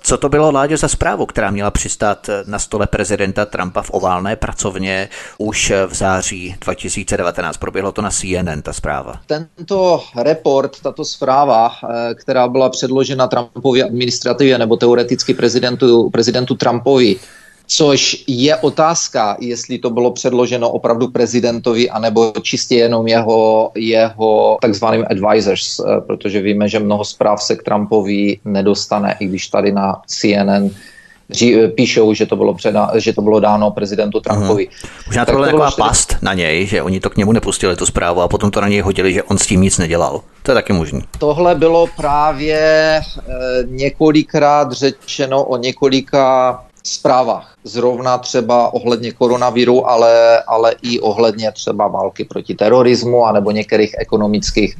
Co 0.00 0.16
to 0.16 0.28
bylo, 0.28 0.50
Láďo, 0.50 0.76
za 0.76 0.88
zprávu, 0.88 1.26
která 1.26 1.50
měla 1.50 1.70
přistát 1.70 2.28
eh, 2.28 2.44
na 2.46 2.58
stole 2.58 2.86
prezidenta 2.86 3.44
Trumpa 3.44 3.82
v 3.82 3.90
oválné 3.90 4.36
pracovně 4.36 5.08
už 5.38 5.72
v 5.86 5.94
září 5.94 6.56
2019? 6.60 7.56
Proběhlo 7.56 7.92
to 7.92 8.02
na 8.02 8.10
CNN, 8.10 8.62
ta 8.62 8.72
zpráva. 8.72 9.20
Tento 9.26 10.02
report, 10.16 10.80
tato 10.80 11.04
zpráva, 11.04 11.72
eh, 12.10 12.14
která 12.14 12.48
byla 12.48 12.70
předložena 12.70 13.26
Trumpově 13.26 13.84
administrativě 13.84 14.58
nebo 14.58 14.76
teoreticky 14.76 15.34
prezidentu, 15.34 16.10
prezidentu 16.10 16.54
Trumpovi, 16.54 17.16
Což 17.66 18.24
je 18.26 18.56
otázka, 18.56 19.36
jestli 19.40 19.78
to 19.78 19.90
bylo 19.90 20.10
předloženo 20.10 20.70
opravdu 20.70 21.08
prezidentovi, 21.08 21.90
anebo 21.90 22.32
čistě 22.42 22.74
jenom 22.74 23.06
jeho, 23.06 23.70
jeho 23.74 24.58
takzvaným 24.60 25.04
advisors, 25.10 25.80
eh, 25.80 26.00
protože 26.06 26.40
víme, 26.40 26.68
že 26.68 26.78
mnoho 26.78 27.04
zpráv 27.04 27.42
se 27.42 27.56
k 27.56 27.62
Trumpovi 27.62 28.38
nedostane, 28.44 29.16
i 29.20 29.26
když 29.26 29.48
tady 29.48 29.72
na 29.72 30.02
CNN 30.06 30.70
eh, 31.42 31.68
píšou, 31.68 32.14
že 32.14 32.26
to 32.26 32.36
bylo, 32.36 32.54
předa, 32.54 32.90
že 32.94 33.12
to 33.12 33.22
bylo 33.22 33.40
dáno 33.40 33.70
prezidentu 33.70 34.20
Trumpovi. 34.20 34.68
Hmm. 34.70 34.90
Možná 35.06 35.24
to 35.24 35.32
byla 35.32 35.46
taková 35.46 35.70
past 35.70 36.16
na 36.22 36.34
něj, 36.34 36.66
že 36.66 36.82
oni 36.82 37.00
to 37.00 37.10
k 37.10 37.16
němu 37.16 37.32
nepustili, 37.32 37.76
tu 37.76 37.86
zprávu, 37.86 38.20
a 38.20 38.28
potom 38.28 38.50
to 38.50 38.60
na 38.60 38.68
něj 38.68 38.80
hodili, 38.80 39.12
že 39.12 39.22
on 39.22 39.38
s 39.38 39.46
tím 39.46 39.60
nic 39.60 39.78
nedělal. 39.78 40.20
To 40.42 40.50
je 40.50 40.54
taky 40.54 40.72
možné. 40.72 41.00
Tohle 41.18 41.54
bylo 41.54 41.86
právě 41.96 42.58
e, 42.58 43.02
několikrát 43.66 44.72
řečeno 44.72 45.44
o 45.44 45.56
několika 45.56 46.60
zprávách. 46.86 47.54
Zrovna 47.64 48.18
třeba 48.18 48.74
ohledně 48.74 49.12
koronaviru, 49.12 49.88
ale, 49.88 50.42
ale 50.42 50.74
i 50.82 51.00
ohledně 51.00 51.52
třeba 51.52 51.88
války 51.88 52.24
proti 52.24 52.54
terorismu 52.54 53.26
anebo 53.26 53.50
některých 53.50 53.94
ekonomických, 53.98 54.76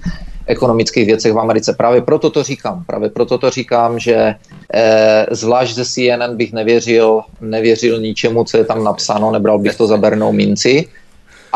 ekonomických 0.46 1.06
věcech 1.06 1.32
v 1.32 1.38
Americe. 1.38 1.72
Právě 1.72 2.02
proto 2.02 2.30
to 2.30 2.42
říkám. 2.42 2.84
Právě 2.86 3.10
proto 3.10 3.38
to 3.38 3.50
říkám, 3.50 3.98
že 3.98 4.34
eh, 4.74 5.26
zvlášť 5.30 5.74
ze 5.74 5.84
CNN 5.84 6.36
bych 6.36 6.52
nevěřil, 6.52 7.20
nevěřil 7.40 8.00
ničemu, 8.00 8.44
co 8.44 8.56
je 8.56 8.64
tam 8.64 8.84
napsáno, 8.84 9.30
nebral 9.30 9.58
bych 9.58 9.76
to 9.76 9.86
za 9.86 9.96
bernou 9.96 10.32
minci. 10.32 10.88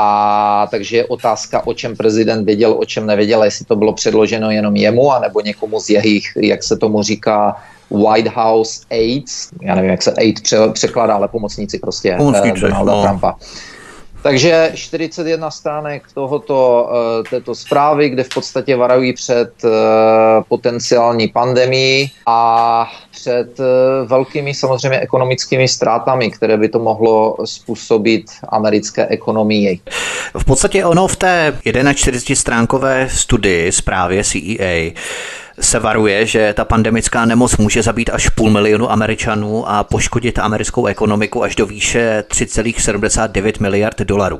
A 0.03 0.67
takže 0.71 0.97
je 0.97 1.07
otázka, 1.07 1.67
o 1.67 1.75
čem 1.75 1.97
prezident 1.97 2.45
věděl, 2.45 2.73
o 2.73 2.85
čem 2.85 3.07
nevěděl, 3.07 3.45
jestli 3.45 3.65
to 3.65 3.77
bylo 3.77 3.93
předloženo 3.93 4.51
jenom 4.51 4.77
jemu, 4.77 5.13
anebo 5.13 5.41
někomu 5.41 5.81
z 5.81 5.91
jejich, 5.91 6.25
jak 6.37 6.63
se 6.63 6.77
tomu 6.77 7.03
říká, 7.03 7.57
White 7.91 8.29
House 8.35 8.81
aides, 8.91 9.49
já 9.63 9.75
nevím, 9.75 9.91
jak 9.91 10.03
se 10.03 10.13
aid 10.13 10.41
překládá, 10.73 11.15
ale 11.15 11.29
pomocníci 11.29 11.79
prostě 11.79 12.15
Pomocníci, 12.19 12.61
Donalda 12.61 12.93
no. 12.93 13.03
Trumpa. 13.03 13.37
Takže 14.23 14.73
41 14.75 15.51
stránek 15.51 16.03
tohoto, 16.15 16.91
eh, 16.93 17.31
této 17.31 17.55
zprávy, 17.55 18.11
kde 18.11 18.25
v 18.25 18.29
podstatě 18.29 18.77
varují 18.77 19.13
před 19.13 19.53
eh, 19.65 19.69
potenciální 20.49 21.29
pandemii 21.29 22.11
a 22.27 22.91
před 23.11 23.61
eh, 23.61 23.65
velkými 24.07 24.55
samozřejmě 24.55 25.01
ekonomickými 25.01 25.69
ztrátami, 25.69 26.31
které 26.31 26.57
by 26.57 26.69
to 26.69 26.79
mohlo 26.79 27.37
způsobit 27.45 28.25
americké 28.49 29.07
ekonomii. 29.07 29.81
V 30.39 30.45
podstatě 30.45 30.85
ono 30.85 31.09
v 31.09 31.17
té 31.17 31.59
41 31.95 32.37
stránkové 32.37 33.09
studii 33.11 33.73
zprávě 33.73 34.25
CEA 34.25 34.93
se 35.61 35.79
varuje, 35.79 36.27
že 36.27 36.55
ta 36.55 36.65
pandemická 36.65 37.25
nemoc 37.25 37.57
může 37.57 37.83
zabít 37.83 38.11
až 38.11 38.29
půl 38.29 38.51
milionu 38.51 38.91
Američanů 38.93 39.69
a 39.69 39.85
poškodit 39.85 40.39
americkou 40.39 40.87
ekonomiku 40.87 41.43
až 41.43 41.57
do 41.57 41.67
výše 41.67 42.25
3,79 42.29 43.61
miliard 43.61 43.99
dolarů. 44.01 44.39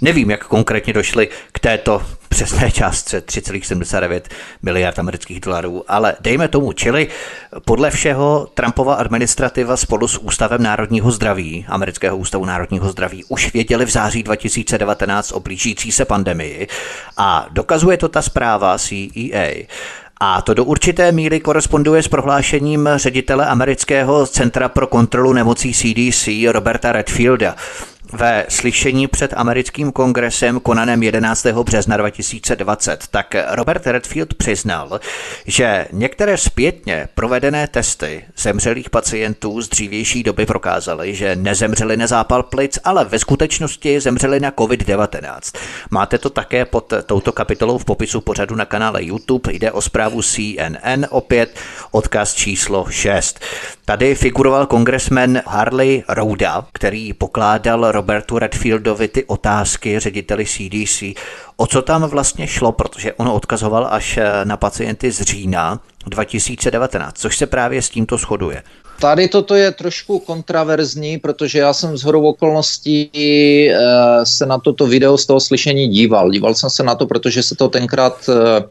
Nevím, 0.00 0.30
jak 0.30 0.44
konkrétně 0.44 0.92
došli 0.92 1.28
k 1.52 1.58
této 1.58 2.02
přesné 2.28 2.70
částce 2.70 3.26
3,79 3.26 4.20
miliard 4.62 4.98
amerických 4.98 5.40
dolarů, 5.40 5.84
ale 5.88 6.14
dejme 6.20 6.48
tomu, 6.48 6.72
čili 6.72 7.08
podle 7.64 7.90
všeho 7.90 8.48
Trumpova 8.54 8.94
administrativa 8.94 9.76
spolu 9.76 10.08
s 10.08 10.18
Ústavem 10.18 10.62
národního 10.62 11.10
zdraví, 11.10 11.66
amerického 11.68 12.16
ústavu 12.16 12.44
národního 12.44 12.90
zdraví, 12.90 13.24
už 13.28 13.52
věděli 13.52 13.84
v 13.84 13.90
září 13.90 14.22
2019 14.22 15.32
o 15.32 15.40
blížící 15.40 15.92
se 15.92 16.04
pandemii 16.04 16.68
a 17.16 17.46
dokazuje 17.50 17.96
to 17.96 18.08
ta 18.08 18.22
zpráva 18.22 18.78
CEA. 18.78 19.66
A 20.20 20.42
to 20.42 20.54
do 20.54 20.64
určité 20.64 21.12
míry 21.12 21.40
koresponduje 21.40 22.02
s 22.02 22.08
prohlášením 22.08 22.88
ředitele 22.96 23.46
amerického 23.46 24.26
Centra 24.26 24.68
pro 24.68 24.86
kontrolu 24.86 25.32
nemocí 25.32 25.72
CDC 25.72 26.28
Roberta 26.52 26.92
Redfielda 26.92 27.56
ve 28.12 28.46
slyšení 28.48 29.06
před 29.06 29.32
americkým 29.36 29.92
kongresem 29.92 30.60
konaném 30.60 31.02
11. 31.02 31.46
března 31.46 31.96
2020, 31.96 33.06
tak 33.10 33.34
Robert 33.50 33.86
Redfield 33.86 34.34
přiznal, 34.34 35.00
že 35.46 35.86
některé 35.92 36.36
zpětně 36.36 37.08
provedené 37.14 37.68
testy 37.68 38.24
zemřelých 38.36 38.90
pacientů 38.90 39.60
z 39.60 39.68
dřívější 39.68 40.22
doby 40.22 40.46
prokázaly, 40.46 41.14
že 41.14 41.36
nezemřeli 41.36 41.96
na 41.96 42.06
zápal 42.06 42.42
plic, 42.42 42.78
ale 42.84 43.04
ve 43.04 43.18
skutečnosti 43.18 44.00
zemřeli 44.00 44.40
na 44.40 44.50
COVID-19. 44.50 45.58
Máte 45.90 46.18
to 46.18 46.30
také 46.30 46.64
pod 46.64 46.92
touto 47.06 47.32
kapitolou 47.32 47.78
v 47.78 47.84
popisu 47.84 48.20
pořadu 48.20 48.56
na 48.56 48.64
kanále 48.64 49.04
YouTube. 49.04 49.52
Jde 49.52 49.72
o 49.72 49.82
zprávu 49.82 50.22
CNN, 50.22 51.06
opět 51.10 51.58
odkaz 51.90 52.34
číslo 52.34 52.86
6. 52.90 53.40
Tady 53.84 54.14
figuroval 54.14 54.66
kongresmen 54.66 55.42
Harley 55.46 56.02
Rouda, 56.08 56.66
který 56.72 57.12
pokládal 57.12 57.92
Robertu 57.94 58.38
Redfieldovi 58.38 59.08
ty 59.08 59.24
otázky 59.24 60.00
řediteli 60.00 60.44
CDC, 60.46 61.02
o 61.56 61.66
co 61.66 61.82
tam 61.82 62.02
vlastně 62.02 62.46
šlo, 62.46 62.72
protože 62.72 63.12
on 63.12 63.28
odkazoval 63.28 63.88
až 63.90 64.16
eh, 64.16 64.44
na 64.44 64.56
pacienty 64.56 65.12
z 65.12 65.20
října 65.20 65.80
2019, 66.06 67.18
což 67.18 67.36
se 67.36 67.46
právě 67.46 67.82
s 67.82 67.90
tímto 67.90 68.16
shoduje. 68.16 68.62
Tady 69.00 69.28
toto 69.28 69.54
je 69.54 69.70
trošku 69.70 70.18
kontraverzní, 70.18 71.18
protože 71.18 71.58
já 71.58 71.72
jsem 71.72 71.98
z 71.98 72.02
hodou 72.02 72.22
okolností 72.22 73.10
e, 73.14 73.76
se 74.26 74.46
na 74.46 74.58
toto 74.58 74.86
video 74.86 75.18
z 75.18 75.26
toho 75.26 75.40
slyšení 75.40 75.88
díval. 75.88 76.30
Díval 76.30 76.54
jsem 76.54 76.70
se 76.70 76.82
na 76.82 76.94
to, 76.94 77.06
protože 77.06 77.42
se 77.42 77.54
to 77.54 77.68
tenkrát 77.68 78.28
e, 78.28 78.64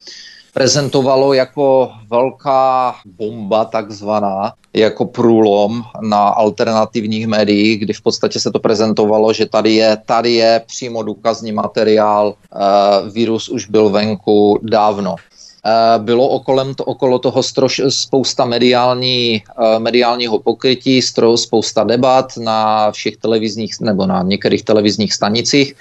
prezentovalo 0.54 1.34
jako 1.34 1.92
velká 2.10 2.96
bomba 3.06 3.66
takzvaná, 3.66 4.54
jako 4.74 5.06
průlom 5.06 5.84
na 6.02 6.28
alternativních 6.28 7.28
médiích, 7.28 7.80
kdy 7.80 7.94
v 7.94 8.02
podstatě 8.02 8.40
se 8.40 8.52
to 8.52 8.60
prezentovalo, 8.60 9.34
že 9.34 9.46
tady 9.46 9.74
je, 9.74 9.98
tady 10.06 10.32
je 10.34 10.62
přímo 10.66 11.04
důkazní 11.04 11.52
materiál, 11.52 12.28
uh, 12.28 13.14
virus 13.14 13.50
už 13.50 13.70
byl 13.70 13.90
venku 13.90 14.60
dávno. 14.64 15.16
Uh, 15.66 16.04
bylo 16.04 16.28
okolem 16.28 16.76
to, 16.76 16.84
okolo 16.84 17.20
toho 17.20 17.44
stroš, 17.44 17.82
spousta 17.90 18.46
mediální, 18.46 19.44
uh, 19.58 19.80
mediálního 19.80 20.40
pokrytí, 20.40 21.02
stro, 21.02 21.38
spousta 21.38 21.84
debat 21.84 22.38
na 22.38 22.92
všech 22.92 23.18
televizních 23.18 23.76
nebo 23.82 24.06
na 24.06 24.22
některých 24.24 24.64
televizních 24.64 25.14
stanicích. 25.14 25.76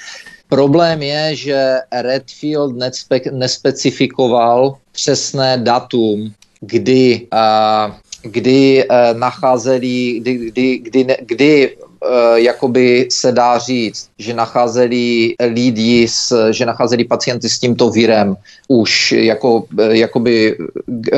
Problém 0.52 1.02
je, 1.02 1.36
že 1.36 1.78
Redfield 1.92 2.76
nespe- 2.76 3.32
nespecifikoval 3.32 4.76
přesné 4.92 5.56
datum, 5.56 6.32
kdy, 6.60 7.26
uh, 7.32 7.94
kdy 8.22 8.84
uh, 8.84 9.18
nacházeli, 9.18 10.20
kdy, 10.20 10.34
kdy, 10.34 10.78
kdy, 10.78 11.16
kdy 11.20 11.76
uh, 11.76 12.36
jakoby 12.36 13.08
se 13.10 13.32
dá 13.32 13.58
říct, 13.58 14.08
že 14.22 14.34
nacházeli 14.34 15.34
lidi, 15.40 16.06
s, 16.08 16.50
že 16.54 16.66
nacházeli 16.66 17.04
pacienty 17.04 17.48
s 17.48 17.58
tímto 17.58 17.90
virem 17.90 18.36
už 18.68 19.12
jako, 19.12 19.64
jakoby 19.90 20.56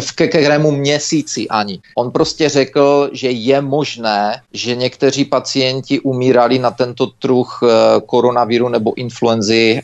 v 0.00 0.10
ke 0.12 0.28
kterému 0.28 0.70
měsíci 0.70 1.48
ani. 1.48 1.78
On 1.96 2.10
prostě 2.10 2.48
řekl, 2.48 3.10
že 3.12 3.30
je 3.30 3.60
možné, 3.60 4.40
že 4.52 4.74
někteří 4.74 5.24
pacienti 5.24 6.00
umírali 6.00 6.58
na 6.58 6.70
tento 6.70 7.12
druh 7.20 7.62
uh, 7.62 7.68
koronaviru 8.06 8.68
nebo 8.68 8.94
influenzy 8.96 9.82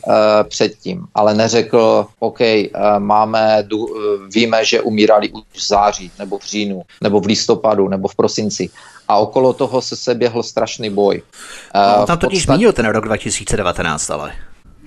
předtím, 0.49 1.05
ale 1.15 1.33
neřekl, 1.33 2.05
OK, 2.19 2.39
máme, 2.97 3.67
víme, 4.33 4.65
že 4.65 4.81
umírali 4.81 5.29
už 5.29 5.43
v 5.53 5.67
září 5.67 6.11
nebo 6.19 6.37
v 6.37 6.43
říjnu 6.43 6.81
nebo 7.01 7.19
v 7.19 7.25
listopadu 7.25 7.87
nebo 7.87 8.07
v 8.07 8.15
prosinci 8.15 8.69
a 9.07 9.17
okolo 9.17 9.53
toho 9.53 9.81
se 9.81 9.95
se 9.95 10.15
běhl 10.15 10.43
strašný 10.43 10.89
boj. 10.89 11.21
No, 11.75 12.05
tam 12.05 12.17
totiž 12.17 12.39
podstat... 12.39 12.53
zmínil 12.55 12.73
ten 12.73 12.85
rok 12.85 13.05
2019, 13.11 14.09
ale... 14.09 14.31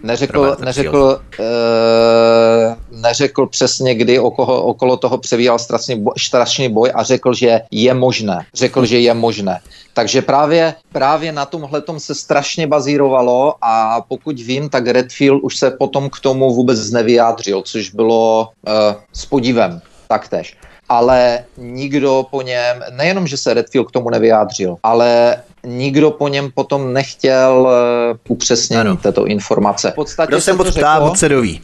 Neřekl, 0.03 0.57
neřekl, 0.61 1.21
uh, 1.39 3.01
neřekl 3.01 3.47
přesně, 3.47 3.95
kdy 3.95 4.19
okolo, 4.19 4.63
okolo 4.63 4.97
toho 4.97 5.19
převíjal 5.19 5.59
strašný 5.59 6.01
boj, 6.01 6.13
strašný 6.19 6.69
boj 6.69 6.93
a 6.95 7.03
řekl, 7.03 7.35
že 7.35 7.61
je 7.71 7.95
možné. 7.95 8.45
Řekl, 8.55 8.85
že 8.85 8.99
je 8.99 9.15
možné. 9.15 9.61
Takže 9.95 10.23
právě, 10.23 10.75
právě 10.93 11.33
na 11.33 11.45
tomhle 11.45 11.83
se 11.99 12.15
strašně 12.15 12.67
bazírovalo 12.67 13.55
a 13.63 14.01
pokud 14.09 14.41
vím, 14.41 14.69
tak 14.69 14.87
Redfield 14.87 15.43
už 15.43 15.57
se 15.57 15.71
potom 15.71 16.11
k 16.11 16.21
tomu 16.21 16.55
vůbec 16.55 16.91
nevyjádřil, 16.91 17.63
což 17.63 17.91
bylo 17.91 18.49
uh, 18.67 18.73
s 19.13 19.27
podívem 19.27 19.81
taktéž 20.09 20.57
ale 20.89 21.45
nikdo 21.59 22.27
po 22.31 22.43
něm, 22.43 22.85
nejenom, 22.91 23.27
že 23.27 23.37
se 23.37 23.55
Redfield 23.55 23.89
k 23.89 23.93
tomu 23.93 24.11
nevyjádřil, 24.11 24.77
ale 24.83 25.37
nikdo 25.65 26.11
po 26.11 26.29
něm 26.29 26.51
potom 26.55 26.93
nechtěl 26.93 27.69
uh, 28.13 28.17
upřesnění 28.29 28.81
ano. 28.81 28.97
této 28.97 29.27
informace. 29.27 29.91
V 29.91 29.95
podstatě 29.95 30.29
Kdo 30.29 30.41
se 30.41 30.53
moc 30.53 30.71
ptá, 30.71 31.01
moc 31.01 31.19
se 31.19 31.29
doví. 31.29 31.63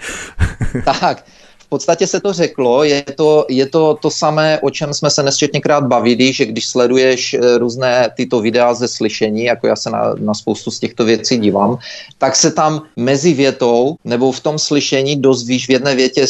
tak, 0.85 1.25
podstatě 1.71 2.07
se 2.07 2.21
to 2.21 2.33
řeklo, 2.33 2.85
je 2.85 3.03
to, 3.03 3.47
je 3.49 3.67
to 3.67 3.99
to 4.03 4.11
samé, 4.11 4.59
o 4.63 4.71
čem 4.71 4.95
jsme 4.95 5.11
se 5.11 5.23
nesčetněkrát 5.23 5.87
bavili, 5.87 6.33
že 6.33 6.45
když 6.45 6.67
sleduješ 6.67 7.35
eh, 7.35 7.59
různé 7.59 8.11
tyto 8.17 8.41
videa 8.41 8.75
ze 8.75 8.89
slyšení, 8.89 9.45
jako 9.45 9.67
já 9.67 9.77
se 9.77 9.91
na, 9.91 10.15
na 10.19 10.35
spoustu 10.35 10.71
z 10.71 10.79
těchto 10.79 11.05
věcí 11.05 11.39
dívám, 11.39 11.79
tak 12.19 12.37
se 12.37 12.51
tam 12.51 12.83
mezi 12.97 13.33
větou 13.33 13.97
nebo 14.05 14.33
v 14.33 14.41
tom 14.41 14.59
slyšení 14.59 15.17
dozvíš 15.17 15.69
v 15.69 15.71
jedné 15.71 15.95
větě 15.95 16.23
e, 16.23 16.27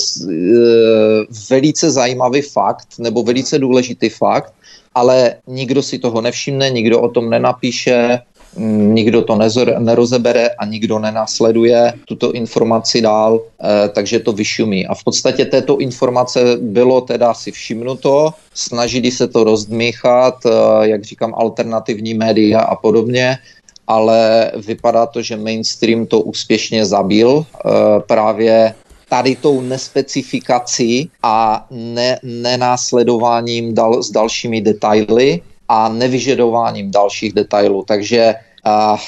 velice 1.50 1.90
zajímavý 1.90 2.42
fakt 2.42 2.88
nebo 2.98 3.22
velice 3.22 3.59
důležitý 3.59 4.09
fakt, 4.09 4.53
ale 4.94 5.35
nikdo 5.46 5.83
si 5.83 5.98
toho 5.98 6.20
nevšimne, 6.20 6.70
nikdo 6.70 7.00
o 7.00 7.09
tom 7.09 7.31
nenapíše, 7.31 8.18
nikdo 8.56 9.22
to 9.22 9.38
nerozebere 9.78 10.48
a 10.48 10.64
nikdo 10.64 10.98
nenásleduje 10.98 11.92
tuto 12.04 12.32
informaci 12.32 13.00
dál, 13.00 13.40
eh, 13.40 13.88
takže 13.88 14.18
to 14.18 14.32
vyšumí. 14.32 14.86
A 14.86 14.94
v 14.94 15.04
podstatě 15.04 15.44
této 15.44 15.78
informace 15.78 16.56
bylo 16.60 17.00
teda 17.00 17.34
si 17.34 17.50
všimnuto, 17.50 18.30
snažili 18.54 19.10
se 19.10 19.28
to 19.28 19.44
rozdmíchat, 19.44 20.34
eh, 20.46 20.50
jak 20.82 21.04
říkám, 21.04 21.34
alternativní 21.34 22.14
média 22.14 22.60
a 22.60 22.76
podobně, 22.76 23.38
ale 23.86 24.50
vypadá 24.66 25.06
to, 25.06 25.22
že 25.22 25.36
mainstream 25.36 26.06
to 26.06 26.20
úspěšně 26.20 26.86
zabil 26.86 27.44
eh, 27.44 27.70
právě 28.06 28.74
tady 29.08 29.36
tou 29.36 29.60
nespecifikací 29.60 31.10
a 31.22 31.66
ne, 31.70 32.18
nenásledováním 32.22 33.74
dal, 33.74 34.02
s 34.02 34.10
dalšími 34.10 34.60
detaily, 34.60 35.42
a 35.70 35.88
nevyžadováním 35.88 36.90
dalších 36.90 37.33
detailů. 37.33 37.85
Takže 37.87 38.35
uh, 38.66 38.98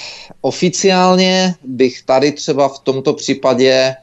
oficiálně 0.40 1.54
bych 1.64 2.02
tady 2.02 2.32
třeba 2.32 2.68
v 2.68 2.78
tomto 2.78 3.12
případě 3.12 3.94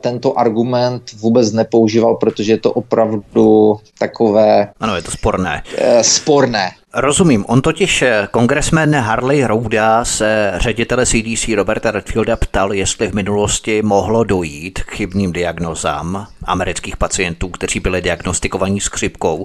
tento 0.00 0.38
argument 0.38 1.02
vůbec 1.12 1.52
nepoužíval, 1.52 2.14
protože 2.14 2.52
je 2.52 2.58
to 2.58 2.72
opravdu 2.72 3.76
takové... 3.98 4.68
Ano, 4.80 4.96
je 4.96 5.02
to 5.02 5.10
sporné. 5.10 5.62
Uh, 5.64 6.00
sporné. 6.00 6.70
Rozumím. 6.98 7.44
On 7.48 7.62
totiž 7.62 8.02
eh, 8.02 8.28
kongresmen 8.30 8.94
Harley 8.94 9.44
Rouda 9.44 10.04
se 10.04 10.52
ředitele 10.56 11.06
CDC 11.06 11.48
Roberta 11.56 11.90
Redfielda 11.90 12.36
ptal, 12.36 12.72
jestli 12.72 13.08
v 13.08 13.14
minulosti 13.14 13.82
mohlo 13.82 14.24
dojít 14.24 14.78
k 14.78 14.90
chybným 14.90 15.32
diagnozám 15.32 16.26
amerických 16.44 16.96
pacientů, 16.96 17.48
kteří 17.48 17.80
byli 17.80 18.02
diagnostikovaní 18.02 18.80
s 18.80 18.86
chřipkou, 18.86 19.44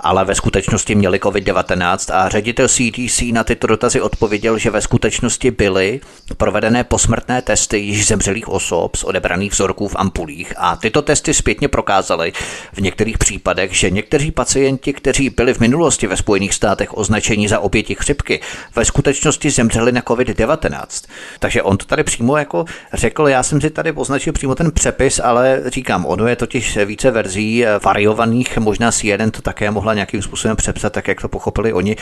ale 0.00 0.24
ve 0.24 0.34
skutečnosti 0.34 0.94
měli 0.94 1.18
COVID-19 1.18 2.14
a 2.14 2.28
ředitel 2.28 2.68
CDC 2.68 3.22
na 3.32 3.44
tyto 3.44 3.66
dotazy 3.66 4.00
odpověděl, 4.00 4.58
že 4.58 4.70
ve 4.70 4.80
skutečnosti 4.80 5.50
byly 5.50 6.00
provedené 6.36 6.84
posmrtné 6.84 7.42
testy 7.42 7.78
již 7.78 8.06
zemřelých 8.06 8.48
osob 8.48 8.96
z 8.96 9.04
odebraných 9.04 9.52
vzorků 9.52 9.88
v 9.88 9.96
ampulích 9.98 10.54
a 10.56 10.76
tyto 10.76 11.02
testy 11.02 11.34
zpětně 11.34 11.68
prokázaly 11.68 12.32
v 12.72 12.80
některých 12.80 13.18
případech, 13.18 13.76
že 13.76 13.90
někteří 13.90 14.30
pacienti, 14.30 14.92
kteří 14.92 15.30
byli 15.30 15.54
v 15.54 15.60
minulosti 15.60 16.06
ve 16.06 16.16
Spojených 16.16 16.54
státech 16.54 16.91
označení 16.96 17.48
za 17.48 17.60
oběti 17.60 17.94
chřipky, 17.94 18.40
ve 18.76 18.84
skutečnosti 18.84 19.50
zemřeli 19.50 19.92
na 19.92 20.00
COVID-19. 20.00 21.08
Takže 21.38 21.62
on 21.62 21.76
to 21.76 21.84
tady 21.84 22.04
přímo 22.04 22.36
jako 22.36 22.64
řekl, 22.92 23.28
já 23.28 23.42
jsem 23.42 23.60
si 23.60 23.70
tady 23.70 23.92
označil 23.92 24.32
přímo 24.32 24.54
ten 24.54 24.70
přepis, 24.70 25.20
ale 25.24 25.62
říkám, 25.66 26.06
ono 26.06 26.26
je 26.26 26.36
totiž 26.36 26.78
více 26.84 27.10
verzí 27.10 27.64
variovaných, 27.84 28.58
možná 28.58 28.92
si 28.92 29.06
jeden 29.06 29.30
to 29.30 29.42
také 29.42 29.70
mohla 29.70 29.94
nějakým 29.94 30.22
způsobem 30.22 30.56
přepsat, 30.56 30.92
tak 30.92 31.08
jak 31.08 31.20
to 31.20 31.28
pochopili 31.28 31.72
oni. 31.72 31.96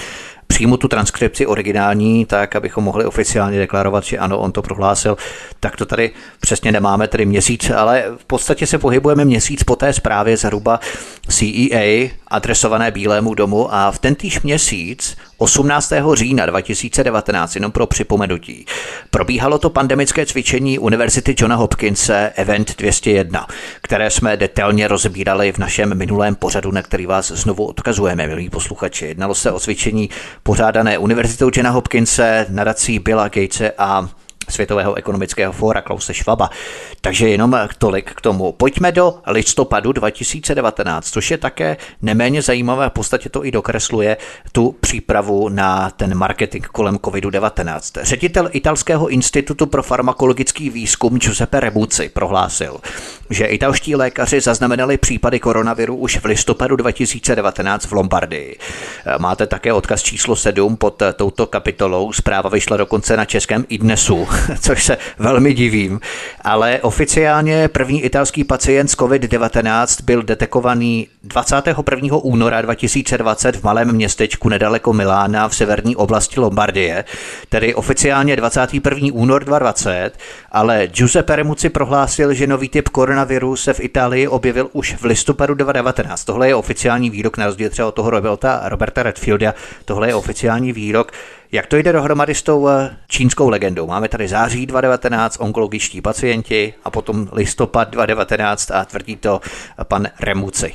Přímo 0.46 0.76
tu 0.76 0.88
transkripci 0.88 1.46
originální, 1.46 2.26
tak 2.26 2.56
abychom 2.56 2.84
mohli 2.84 3.04
oficiálně 3.04 3.58
deklarovat, 3.58 4.04
že 4.04 4.18
ano, 4.18 4.38
on 4.38 4.52
to 4.52 4.62
prohlásil, 4.62 5.16
tak 5.60 5.76
to 5.76 5.86
tady 5.86 6.10
přesně 6.40 6.72
nemáme, 6.72 7.08
tedy 7.08 7.26
měsíc, 7.26 7.70
ale 7.70 8.04
v 8.16 8.24
podstatě 8.24 8.66
se 8.66 8.78
pohybujeme 8.78 9.24
měsíc 9.24 9.62
po 9.62 9.76
té 9.76 9.92
zprávě 9.92 10.36
zhruba 10.36 10.80
CEA 11.28 12.10
adresované 12.28 12.90
Bílému 12.90 13.34
domu 13.34 13.74
a 13.74 13.90
v 13.90 13.98
tentýž 13.98 14.42
měsíc 14.42 14.79
18. 15.38 15.92
října 16.14 16.46
2019, 16.46 17.54
jenom 17.54 17.72
pro 17.72 17.86
připomenutí, 17.86 18.66
probíhalo 19.10 19.58
to 19.58 19.70
pandemické 19.70 20.26
cvičení 20.26 20.78
Univerzity 20.78 21.34
Johna 21.38 21.56
Hopkinse 21.56 22.32
Event 22.36 22.76
201, 22.78 23.46
které 23.82 24.10
jsme 24.10 24.36
detailně 24.36 24.88
rozbírali 24.88 25.52
v 25.52 25.58
našem 25.58 25.98
minulém 25.98 26.34
pořadu, 26.34 26.70
na 26.72 26.82
který 26.82 27.06
vás 27.06 27.30
znovu 27.30 27.64
odkazujeme, 27.66 28.26
milí 28.26 28.50
posluchači. 28.50 29.06
Jednalo 29.06 29.34
se 29.34 29.52
o 29.52 29.60
cvičení 29.60 30.10
pořádané 30.42 30.98
Univerzitou 30.98 31.50
Johna 31.54 31.70
Hopkinse, 31.70 32.46
nadací 32.48 32.98
Billa 32.98 33.28
Gatese 33.28 33.72
a 33.78 34.08
Světového 34.50 34.94
ekonomického 34.94 35.52
fóra 35.52 35.80
Klause 35.80 36.14
Schwaba. 36.14 36.50
Takže 37.00 37.28
jenom 37.28 37.58
tolik 37.78 38.14
k 38.14 38.20
tomu. 38.20 38.52
Pojďme 38.52 38.92
do 38.92 39.14
listopadu 39.26 39.92
2019, 39.92 41.10
což 41.10 41.30
je 41.30 41.38
také 41.38 41.76
neméně 42.02 42.42
zajímavé, 42.42 42.88
v 42.88 42.92
podstatě 42.92 43.28
to 43.28 43.44
i 43.44 43.50
dokresluje 43.50 44.16
tu 44.52 44.76
přípravu 44.80 45.48
na 45.48 45.90
ten 45.90 46.14
marketing 46.14 46.66
kolem 46.66 46.96
COVID-19. 46.96 48.00
Ředitel 48.02 48.48
Italského 48.52 49.08
institutu 49.08 49.66
pro 49.66 49.82
farmakologický 49.82 50.70
výzkum 50.70 51.18
Giuseppe 51.18 51.60
Rebuci 51.60 52.08
prohlásil, 52.08 52.76
že 53.30 53.44
italští 53.44 53.96
lékaři 53.96 54.40
zaznamenali 54.40 54.98
případy 54.98 55.40
koronaviru 55.40 55.96
už 55.96 56.18
v 56.18 56.24
listopadu 56.24 56.76
2019 56.76 57.86
v 57.86 57.92
Lombardii. 57.92 58.58
Máte 59.18 59.46
také 59.46 59.72
odkaz 59.72 60.02
číslo 60.02 60.36
7 60.36 60.76
pod 60.76 61.02
touto 61.16 61.46
kapitolou. 61.46 62.12
Zpráva 62.12 62.50
vyšla 62.50 62.76
dokonce 62.76 63.16
na 63.16 63.24
českém 63.24 63.64
idnesu, 63.68 64.28
což 64.60 64.84
se 64.84 64.98
velmi 65.18 65.54
divím. 65.54 66.00
Ale 66.44 66.78
oficiálně 66.82 67.68
první 67.68 68.02
italský 68.02 68.44
pacient 68.44 68.88
s 68.88 68.96
COVID-19 68.96 70.04
byl 70.04 70.22
detekovaný 70.22 71.08
21. 71.22 72.16
února 72.16 72.62
2020 72.62 73.56
v 73.56 73.62
malém 73.62 73.92
městečku 73.92 74.48
nedaleko 74.48 74.92
Milána 74.92 75.48
v 75.48 75.56
severní 75.56 75.96
oblasti 75.96 76.40
Lombardie, 76.40 77.04
tedy 77.48 77.74
oficiálně 77.74 78.36
21. 78.36 79.08
únor 79.12 79.44
2020, 79.44 80.10
ale 80.52 80.86
Giuseppe 80.86 81.36
Remuci 81.36 81.68
prohlásil, 81.68 82.34
že 82.34 82.46
nový 82.46 82.68
typ 82.68 82.88
koronaviru 82.88 83.56
se 83.56 83.72
v 83.72 83.80
Itálii 83.80 84.28
objevil 84.28 84.68
už 84.72 84.94
v 84.94 85.04
listopadu 85.04 85.54
2019. 85.54 86.24
Tohle 86.24 86.48
je 86.48 86.54
oficiální 86.54 87.10
výrok 87.10 87.38
na 87.38 87.46
rozdíl 87.46 87.70
třeba 87.70 87.88
od 87.88 87.94
toho 87.94 88.10
Roberta, 88.10 88.60
Roberta 88.64 89.02
Redfielda. 89.02 89.54
Tohle 89.84 90.08
je 90.08 90.14
oficiální 90.14 90.72
výrok. 90.72 91.12
Jak 91.52 91.66
to 91.66 91.76
jde 91.76 91.92
dohromady 91.92 92.34
s 92.34 92.42
tou 92.42 92.68
eh, 92.68 92.96
čínskou 93.08 93.48
legendou? 93.48 93.86
Máme 93.86 94.08
tady 94.08 94.28
září 94.28 94.66
2019, 94.66 95.36
onkologičtí 95.40 96.00
pacienti 96.00 96.74
a 96.84 96.90
potom 96.90 97.28
listopad 97.32 97.90
2019 97.90 98.70
a 98.70 98.84
tvrdí 98.84 99.16
to 99.16 99.40
pan 99.84 100.08
Remuci. 100.20 100.72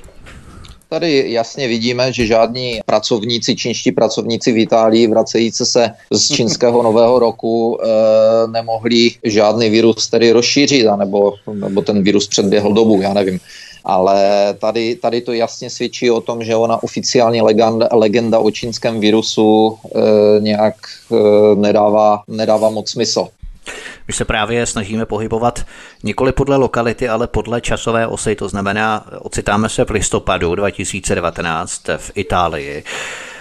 Tady 0.90 1.32
jasně 1.32 1.68
vidíme, 1.68 2.14
že 2.14 2.26
žádní 2.26 2.80
pracovníci, 2.86 3.56
čínští 3.56 3.92
pracovníci 3.92 4.52
v 4.52 4.58
Itálii 4.58 5.08
vracející 5.08 5.66
se 5.66 5.92
z 6.12 6.28
čínského 6.36 6.84
nového 6.84 7.20
roku 7.20 7.80
e, 7.82 7.88
nemohli 8.48 9.12
žádný 9.24 9.70
virus 9.70 10.08
tedy 10.08 10.32
rozšířit, 10.32 10.88
nebo, 10.96 11.34
nebo 11.54 11.82
ten 11.82 12.04
virus 12.04 12.28
předběhl 12.28 12.74
dobu, 12.74 13.02
já 13.02 13.14
nevím. 13.14 13.40
Ale 13.86 14.54
tady, 14.60 14.96
tady 14.96 15.22
to 15.22 15.34
jasně 15.34 15.70
svědčí 15.70 16.12
o 16.12 16.22
tom, 16.22 16.44
že 16.44 16.56
ona 16.56 16.84
oficiálně 16.84 17.42
legenda, 17.42 17.90
legenda 17.92 18.40
o 18.40 18.52
čínském 18.52 19.00
virusu 19.00 19.78
e, 19.96 20.00
nějak 20.40 20.76
e, 21.12 21.16
nedává, 21.56 22.24
nedává 22.28 22.70
moc 22.70 22.90
smysl. 22.90 23.28
My 24.08 24.14
se 24.14 24.26
právě 24.26 24.66
snažíme 24.66 25.06
pohybovat 25.06 25.66
nikoli 26.04 26.32
podle 26.32 26.58
lokality, 26.58 27.10
ale 27.10 27.28
podle 27.28 27.62
časové 27.62 28.08
osy, 28.08 28.36
to 28.36 28.50
znamená, 28.50 29.06
ocitáme 29.20 29.70
se 29.70 29.86
v 29.86 29.90
listopadu 29.90 30.56
2019 30.56 31.82
v 31.98 32.12
Itálii. 32.16 32.84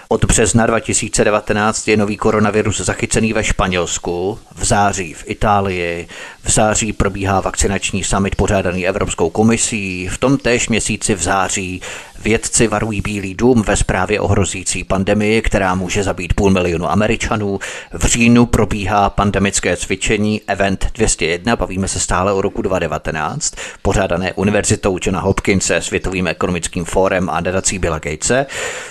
Od 0.09 0.25
března 0.25 0.67
2019 0.67 1.89
je 1.89 1.97
nový 1.97 2.17
koronavirus 2.17 2.81
zachycený 2.81 3.33
ve 3.33 3.45
Španělsku, 3.45 4.39
v 4.55 4.65
září 4.65 5.15
v 5.15 5.25
Itálii, 5.27 6.09
v 6.45 6.51
září 6.51 6.93
probíhá 6.93 7.41
vakcinační 7.41 8.05
summit 8.05 8.37
pořádaný 8.37 8.87
Evropskou 8.87 9.31
komisí, 9.31 10.09
v 10.09 10.19
tom 10.19 10.39
též 10.39 10.69
měsíci 10.69 11.15
v 11.15 11.23
září 11.23 11.83
Vědci 12.25 12.69
varují 12.69 13.01
Bílý 13.01 13.35
dům 13.35 13.63
ve 13.63 13.77
zprávě 13.77 14.21
o 14.21 14.29
hrozící 14.29 14.85
pandemii, 14.85 15.43
která 15.43 15.75
může 15.75 16.03
zabít 16.03 16.35
půl 16.35 16.51
milionu 16.51 16.91
Američanů. 16.91 17.59
V 17.93 18.05
říjnu 18.05 18.47
probíhá 18.47 19.11
pandemické 19.11 19.77
cvičení 19.77 20.41
Event 20.47 20.87
201, 20.95 21.57
bavíme 21.57 21.89
se 21.89 22.01
stále 22.01 22.33
o 22.33 22.43
roku 22.43 22.63
2019, 22.63 23.55
pořádané 23.83 24.33
Univerzitou 24.33 24.99
Johna 25.03 25.21
Hopkinse, 25.21 25.81
Světovým 25.81 26.27
ekonomickým 26.27 26.85
fórem 26.85 27.31
a 27.31 27.41
nadací 27.41 27.79
Billa 27.79 27.99
Gatese. 27.99 28.47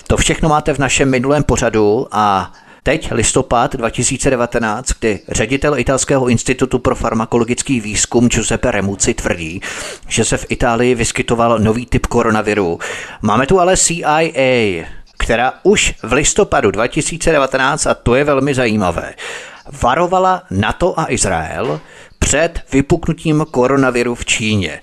To 0.06 0.16
všechno 0.16 0.48
máte 0.48 0.74
v 0.74 0.78
našem 0.78 1.10
minulém 1.10 1.42
pořadu 1.42 2.06
a 2.12 2.52
Teď 2.86 3.12
listopad 3.12 3.76
2019, 3.76 4.92
kdy 5.00 5.20
ředitel 5.28 5.78
Italského 5.78 6.28
institutu 6.28 6.78
pro 6.78 6.94
farmakologický 6.94 7.80
výzkum 7.80 8.28
Giuseppe 8.28 8.70
Remuci 8.70 9.14
tvrdí, 9.14 9.60
že 10.08 10.24
se 10.24 10.36
v 10.36 10.46
Itálii 10.48 10.94
vyskytoval 10.94 11.58
nový 11.58 11.86
typ 11.86 12.06
koronaviru. 12.06 12.78
Máme 13.22 13.46
tu 13.46 13.60
ale 13.60 13.76
CIA, 13.76 14.84
která 15.18 15.52
už 15.62 15.94
v 16.02 16.12
listopadu 16.12 16.70
2019, 16.70 17.86
a 17.86 17.94
to 17.94 18.14
je 18.14 18.24
velmi 18.24 18.54
zajímavé, 18.54 19.14
varovala 19.82 20.42
NATO 20.50 21.00
a 21.00 21.06
Izrael 21.08 21.80
před 22.18 22.60
vypuknutím 22.72 23.46
koronaviru 23.50 24.14
v 24.14 24.24
Číně. 24.24 24.80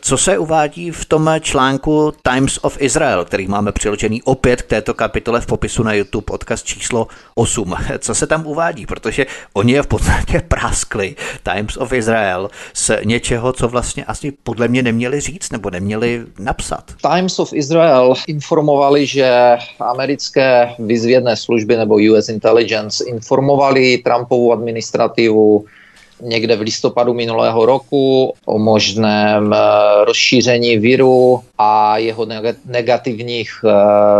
Co 0.00 0.18
se 0.18 0.38
uvádí 0.38 0.90
v 0.90 1.04
tom 1.04 1.30
článku 1.40 2.12
Times 2.22 2.58
of 2.62 2.76
Israel, 2.80 3.24
který 3.24 3.46
máme 3.46 3.72
přiložený 3.72 4.22
opět 4.22 4.62
k 4.62 4.66
této 4.66 4.94
kapitole 4.94 5.40
v 5.40 5.46
popisu 5.46 5.82
na 5.82 5.92
YouTube, 5.92 6.24
odkaz 6.30 6.62
číslo 6.62 7.06
8. 7.34 7.74
Co 7.98 8.14
se 8.14 8.26
tam 8.26 8.46
uvádí? 8.46 8.86
Protože 8.86 9.26
oni 9.52 9.72
je 9.72 9.82
v 9.82 9.86
podstatě 9.86 10.42
práskli 10.48 11.16
Times 11.42 11.76
of 11.76 11.92
Israel 11.92 12.50
z 12.74 12.90
něčeho, 13.04 13.52
co 13.52 13.68
vlastně 13.68 14.04
asi 14.04 14.32
podle 14.42 14.68
mě 14.68 14.82
neměli 14.82 15.20
říct 15.20 15.52
nebo 15.52 15.70
neměli 15.70 16.24
napsat. 16.38 16.84
Times 17.14 17.38
of 17.38 17.52
Israel 17.52 18.14
informovali, 18.28 19.06
že 19.06 19.56
americké 19.80 20.74
vyzvědné 20.78 21.36
služby 21.36 21.76
nebo 21.76 21.94
US 21.94 22.28
Intelligence 22.28 23.04
informovali 23.04 23.98
Trumpovu 23.98 24.52
administrativu 24.52 25.64
někde 26.20 26.56
v 26.56 26.60
listopadu 26.60 27.14
minulého 27.14 27.66
roku 27.66 28.34
o 28.44 28.58
možném 28.58 29.52
eh, 29.52 29.58
rozšíření 30.04 30.78
viru 30.78 31.40
a 31.58 31.98
jeho 31.98 32.26
negativních 32.66 33.50
eh, 33.64 33.72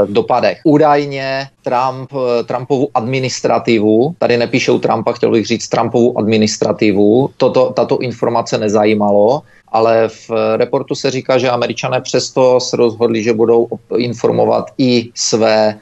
dopadech. 0.06 0.60
Údajně 0.64 1.46
Trump, 1.62 2.10
eh, 2.12 2.44
Trumpovu 2.44 2.88
administrativu, 2.94 4.14
tady 4.18 4.36
nepíšou 4.36 4.78
Trumpa, 4.78 5.12
chtěl 5.12 5.30
bych 5.30 5.46
říct 5.46 5.68
Trumpovu 5.68 6.18
administrativu, 6.18 7.30
toto, 7.36 7.72
tato 7.76 7.98
informace 7.98 8.58
nezajímalo, 8.58 9.42
ale 9.68 10.08
v 10.08 10.56
reportu 10.56 10.94
se 10.94 11.10
říká, 11.10 11.38
že 11.38 11.50
američané 11.50 12.00
přesto 12.00 12.60
se 12.60 12.76
rozhodli, 12.76 13.22
že 13.22 13.32
budou 13.32 13.68
informovat 13.96 14.66
i 14.78 15.08
své 15.14 15.78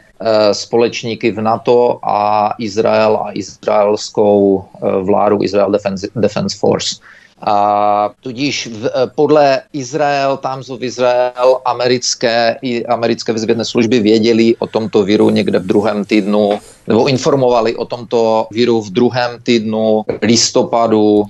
společníky 0.52 1.30
v 1.32 1.40
NATO 1.40 1.98
a 2.02 2.52
Izrael 2.58 3.16
a 3.16 3.32
izraelskou 3.32 4.64
eh, 4.64 5.02
vládu, 5.02 5.42
Israel 5.42 5.70
Defense, 5.70 6.08
Defense 6.16 6.58
Force. 6.58 6.96
A 7.40 8.10
tudíž 8.20 8.66
v, 8.66 8.86
eh, 8.86 8.90
podle 9.14 9.62
Izrael, 9.72 10.36
Times 10.36 10.68
of 10.70 10.82
Israel, 10.82 11.60
americké, 11.64 12.58
i 12.62 12.86
americké 12.86 13.32
vyzvědné 13.32 13.64
služby 13.64 14.00
věděli 14.00 14.56
o 14.58 14.66
tomto 14.66 15.02
viru 15.02 15.30
někde 15.30 15.58
v 15.58 15.66
druhém 15.66 16.04
týdnu, 16.04 16.58
nebo 16.86 17.06
informovali 17.06 17.76
o 17.76 17.84
tomto 17.84 18.46
viru 18.50 18.82
v 18.82 18.90
druhém 18.90 19.30
týdnu 19.42 20.04
listopadu 20.22 21.24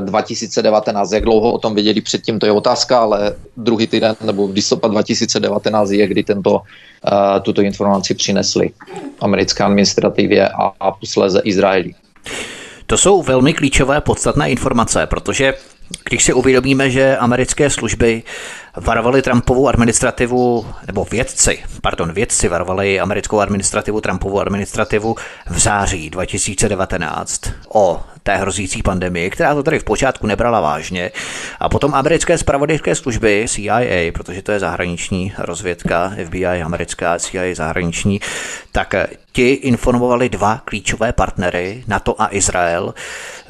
2019. 0.00 1.12
Jak 1.12 1.24
dlouho 1.24 1.52
o 1.52 1.58
tom 1.58 1.74
věděli 1.74 2.00
předtím, 2.00 2.38
to 2.38 2.46
je 2.46 2.52
otázka, 2.52 2.98
ale 2.98 3.36
druhý 3.56 3.86
týden 3.86 4.16
nebo 4.20 4.48
v 4.48 4.50
listopad 4.50 4.90
2019 4.90 5.90
je, 5.90 6.06
kdy 6.06 6.22
tento, 6.22 6.52
uh, 6.52 6.60
tuto 7.42 7.62
informaci 7.62 8.14
přinesli 8.14 8.70
americké 9.20 9.64
administrativě 9.64 10.48
a, 10.48 10.72
a 10.80 10.92
posléze 10.92 11.40
Izraeli. 11.44 11.94
To 12.86 12.98
jsou 12.98 13.22
velmi 13.22 13.54
klíčové 13.54 14.00
podstatné 14.00 14.50
informace, 14.50 15.06
protože 15.06 15.54
když 16.08 16.24
si 16.24 16.32
uvědomíme, 16.32 16.90
že 16.90 17.16
americké 17.16 17.70
služby 17.70 18.22
varovali 18.76 19.22
Trumpovu 19.22 19.68
administrativu, 19.68 20.66
nebo 20.86 21.06
vědci, 21.10 21.58
pardon, 21.82 22.12
vědci 22.12 22.48
varovali 22.48 23.00
americkou 23.00 23.40
administrativu, 23.40 24.00
Trumpovu 24.00 24.40
administrativu 24.40 25.16
v 25.50 25.58
září 25.58 26.10
2019 26.10 27.40
o 27.74 28.00
té 28.26 28.36
hrozící 28.36 28.82
pandemii, 28.82 29.30
která 29.30 29.54
to 29.54 29.62
tady 29.62 29.78
v 29.78 29.84
počátku 29.84 30.26
nebrala 30.26 30.60
vážně. 30.60 31.10
A 31.60 31.68
potom 31.68 31.94
americké 31.94 32.38
spravodajské 32.38 32.94
služby 32.94 33.46
CIA, 33.48 34.12
protože 34.12 34.42
to 34.42 34.52
je 34.52 34.58
zahraniční 34.58 35.32
rozvědka, 35.38 36.12
FBI 36.24 36.62
americká, 36.62 37.18
CIA 37.18 37.54
zahraniční, 37.54 38.20
tak 38.72 38.94
ti 39.36 39.48
informovali 39.48 40.28
dva 40.28 40.60
klíčové 40.64 41.12
partnery, 41.12 41.84
NATO 41.86 42.14
a 42.18 42.28
Izrael. 42.30 42.94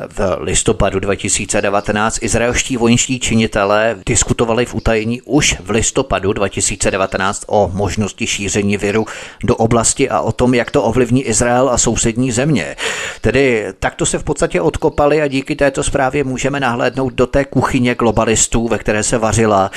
V 0.08 0.36
listopadu 0.40 1.00
2019 1.00 2.22
izraelští 2.22 2.76
vojenští 2.76 3.20
činitelé 3.20 3.96
diskutovali 4.06 4.66
v 4.66 4.74
utajení 4.74 5.22
už 5.22 5.56
v 5.60 5.70
listopadu 5.70 6.32
2019 6.32 7.44
o 7.46 7.70
možnosti 7.74 8.26
šíření 8.26 8.76
viru 8.76 9.06
do 9.44 9.56
oblasti 9.56 10.10
a 10.10 10.20
o 10.20 10.32
tom, 10.32 10.54
jak 10.54 10.70
to 10.70 10.82
ovlivní 10.82 11.22
Izrael 11.22 11.68
a 11.68 11.78
sousední 11.78 12.32
země. 12.32 12.76
Tedy 13.20 13.66
takto 13.78 14.06
se 14.06 14.18
v 14.18 14.24
podstatě 14.24 14.60
odkopali 14.66 15.22
a 15.22 15.28
díky 15.28 15.56
této 15.56 15.82
zprávě 15.82 16.24
můžeme 16.24 16.60
nahlédnout 16.60 17.14
do 17.14 17.26
té 17.26 17.44
kuchyně 17.44 17.94
globalistů, 17.94 18.68
ve 18.68 18.78
které 18.78 19.02
se 19.02 19.18
vařila 19.18 19.70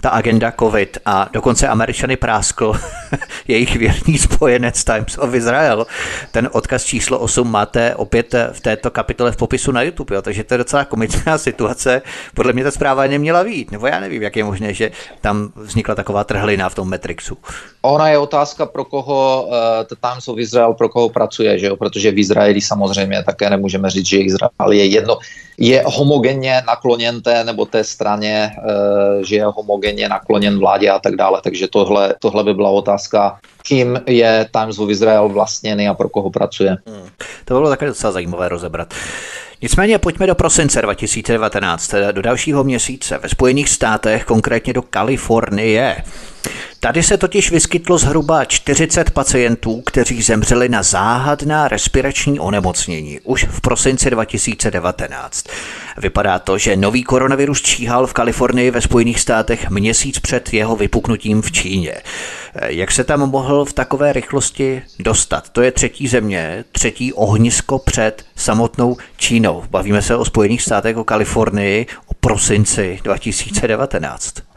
ta 0.00 0.10
agenda 0.10 0.52
COVID 0.58 0.98
a 1.04 1.28
dokonce 1.32 1.68
Američany 1.68 2.16
práskl 2.16 2.72
jejich 3.48 3.76
věrný 3.76 4.18
spojenec 4.18 4.84
Times 4.84 5.18
of 5.18 5.34
Israel. 5.34 5.86
Ten 6.32 6.50
odkaz 6.52 6.84
číslo 6.84 7.18
8 7.18 7.50
máte 7.50 7.94
opět 7.94 8.34
v 8.52 8.60
této 8.60 8.90
kapitole 8.90 9.32
v 9.32 9.36
popisu 9.36 9.72
na 9.72 9.82
YouTube, 9.82 10.14
jo, 10.14 10.22
takže 10.22 10.44
to 10.44 10.54
je 10.54 10.58
docela 10.58 10.84
komická 10.84 11.38
situace. 11.48 12.02
Podle 12.34 12.52
mě 12.52 12.64
ta 12.64 12.70
zpráva 12.70 13.06
neměla 13.06 13.42
vít, 13.42 13.70
nebo 13.70 13.86
já 13.86 14.00
nevím, 14.00 14.22
jak 14.22 14.36
je 14.36 14.44
možné, 14.44 14.74
že 14.74 14.90
tam 15.20 15.52
vznikla 15.56 15.94
taková 15.94 16.24
trhlina 16.24 16.68
v 16.68 16.74
tom 16.74 16.90
Matrixu. 16.90 17.38
Ona 17.82 18.08
je 18.08 18.18
otázka, 18.18 18.66
pro 18.66 18.84
koho 18.84 19.46
uh, 19.48 19.54
Times 20.10 20.28
of 20.28 20.38
Israel, 20.38 20.74
pro 20.74 20.88
koho 20.88 21.08
pracuje, 21.08 21.58
že 21.58 21.66
jo? 21.66 21.76
protože 21.76 22.10
v 22.10 22.18
Izraeli 22.18 22.60
samozřejmě 22.60 23.22
také 23.22 23.50
nemůžeme 23.50 23.90
říct, 23.90 24.06
že 24.06 24.18
Izrael 24.18 24.72
je 24.72 24.86
jedno, 24.86 25.18
je 25.58 25.82
homogenně 25.86 26.62
nakloněn 26.66 27.22
té 27.22 27.44
nebo 27.44 27.64
té 27.64 27.84
straně, 27.84 28.50
uh, 28.58 29.22
že 29.22 29.36
je 29.36 29.44
homogenně 29.44 30.08
nakloněn 30.08 30.58
vládě 30.58 30.90
a 30.90 30.98
tak 30.98 31.16
dále. 31.16 31.40
Takže 31.44 31.68
tohle, 31.68 32.14
tohle 32.18 32.44
by 32.44 32.54
byla 32.54 32.70
otázka, 32.70 33.38
kým 33.62 34.00
je 34.06 34.46
Times 34.52 34.78
of 34.78 34.90
Israel 34.90 35.28
vlastněný 35.28 35.88
a 35.88 35.94
pro 35.94 36.08
koho 36.08 36.30
pracuje. 36.30 36.76
Hmm. 36.86 37.08
To 37.44 37.54
bylo 37.54 37.68
také 37.68 37.86
docela 37.86 38.12
zajímavé 38.12 38.48
rozebrat. 38.48 38.94
Nicméně 39.64 39.98
pojďme 39.98 40.26
do 40.26 40.34
prosince 40.34 40.82
2019, 40.82 41.94
do 42.12 42.22
dalšího 42.22 42.64
měsíce 42.64 43.18
ve 43.18 43.28
Spojených 43.28 43.68
státech, 43.68 44.24
konkrétně 44.24 44.72
do 44.72 44.82
Kalifornie. 44.82 45.96
Tady 46.80 47.02
se 47.02 47.16
totiž 47.16 47.50
vyskytlo 47.50 47.98
zhruba 47.98 48.44
40 48.44 49.10
pacientů, 49.10 49.82
kteří 49.86 50.22
zemřeli 50.22 50.68
na 50.68 50.82
záhadná 50.82 51.68
respirační 51.68 52.40
onemocnění 52.40 53.20
už 53.20 53.46
v 53.50 53.60
prosinci 53.60 54.10
2019. 54.10 55.46
Vypadá 55.98 56.38
to, 56.38 56.58
že 56.58 56.76
nový 56.76 57.02
koronavirus 57.02 57.62
číhal 57.62 58.06
v 58.06 58.12
Kalifornii 58.12 58.70
ve 58.70 58.80
Spojených 58.80 59.20
státech 59.20 59.70
měsíc 59.70 60.18
před 60.18 60.52
jeho 60.52 60.76
vypuknutím 60.76 61.42
v 61.42 61.52
Číně. 61.52 61.94
Jak 62.66 62.92
se 62.92 63.04
tam 63.04 63.30
mohl 63.30 63.64
v 63.64 63.72
takové 63.72 64.12
rychlosti 64.12 64.82
dostat? 64.98 65.48
To 65.48 65.62
je 65.62 65.72
třetí 65.72 66.08
země, 66.08 66.64
třetí 66.72 67.12
ohnisko 67.12 67.78
před 67.78 68.24
samotnou 68.36 68.96
Čínou. 69.16 69.64
Bavíme 69.70 70.02
se 70.02 70.16
o 70.16 70.24
Spojených 70.24 70.62
státech, 70.62 70.96
o 70.96 71.04
Kalifornii, 71.04 71.86
o 72.06 72.14
prosinci 72.14 72.98
2019. 73.04 74.53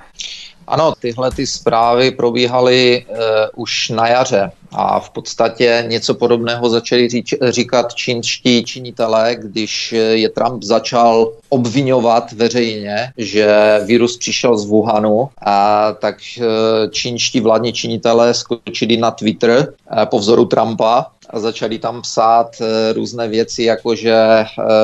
Ano, 0.67 0.93
tyhle 0.99 1.31
ty 1.31 1.47
zprávy 1.47 2.11
probíhaly 2.11 3.05
uh, 3.09 3.15
už 3.55 3.89
na 3.89 4.07
jaře 4.07 4.51
a 4.71 4.99
v 4.99 5.09
podstatě 5.09 5.83
něco 5.87 6.13
podobného 6.13 6.69
začali 6.69 7.09
říč, 7.09 7.33
říkat 7.49 7.93
čínští 7.93 8.63
činitelé, 8.63 9.35
když 9.39 9.91
je 10.11 10.29
Trump 10.29 10.63
začal 10.63 11.31
obvinovat 11.49 12.31
veřejně, 12.31 13.11
že 13.17 13.79
virus 13.85 14.17
přišel 14.17 14.57
z 14.57 14.65
Wuhanu, 14.65 15.29
a 15.41 15.91
tak 15.93 16.15
uh, 16.37 16.45
čínští 16.91 17.39
vládní 17.39 17.73
činitelé 17.73 18.33
skočili 18.33 18.97
na 18.97 19.11
Twitter 19.11 19.73
po 20.05 20.19
vzoru 20.19 20.45
Trumpa 20.45 21.05
a 21.29 21.39
začali 21.39 21.79
tam 21.79 22.01
psát 22.01 22.47
různé 22.95 23.27
věci, 23.27 23.63
jako 23.63 23.95
že 23.95 24.15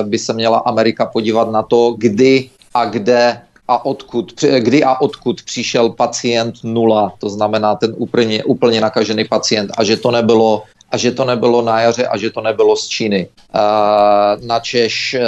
by 0.03 0.19
se 0.19 0.33
měla 0.33 0.57
Amerika 0.57 1.05
podívat 1.05 1.51
na 1.51 1.63
to, 1.63 1.95
kdy 1.97 2.49
a 2.73 2.85
kde 2.85 3.41
a 3.73 3.85
odkud, 3.85 4.43
kdy 4.59 4.83
a 4.83 5.01
odkud 5.01 5.41
přišel 5.41 5.89
pacient 5.89 6.55
nula, 6.63 7.13
to 7.19 7.29
znamená 7.29 7.75
ten 7.75 7.93
úplně, 7.97 8.43
úplně 8.43 8.81
nakažený 8.81 9.25
pacient 9.25 9.71
a 9.77 9.83
že 9.83 9.97
to 9.97 10.11
nebylo 10.11 10.63
a 10.91 10.97
že 10.97 11.11
to 11.11 11.25
nebylo 11.25 11.61
na 11.61 11.81
jaře 11.81 12.07
a 12.07 12.17
že 12.17 12.29
to 12.29 12.41
nebylo 12.41 12.75
z 12.75 12.87
Číny. 12.87 13.27
Na 14.45 14.59
Češ 14.59 15.13
e, 15.13 15.21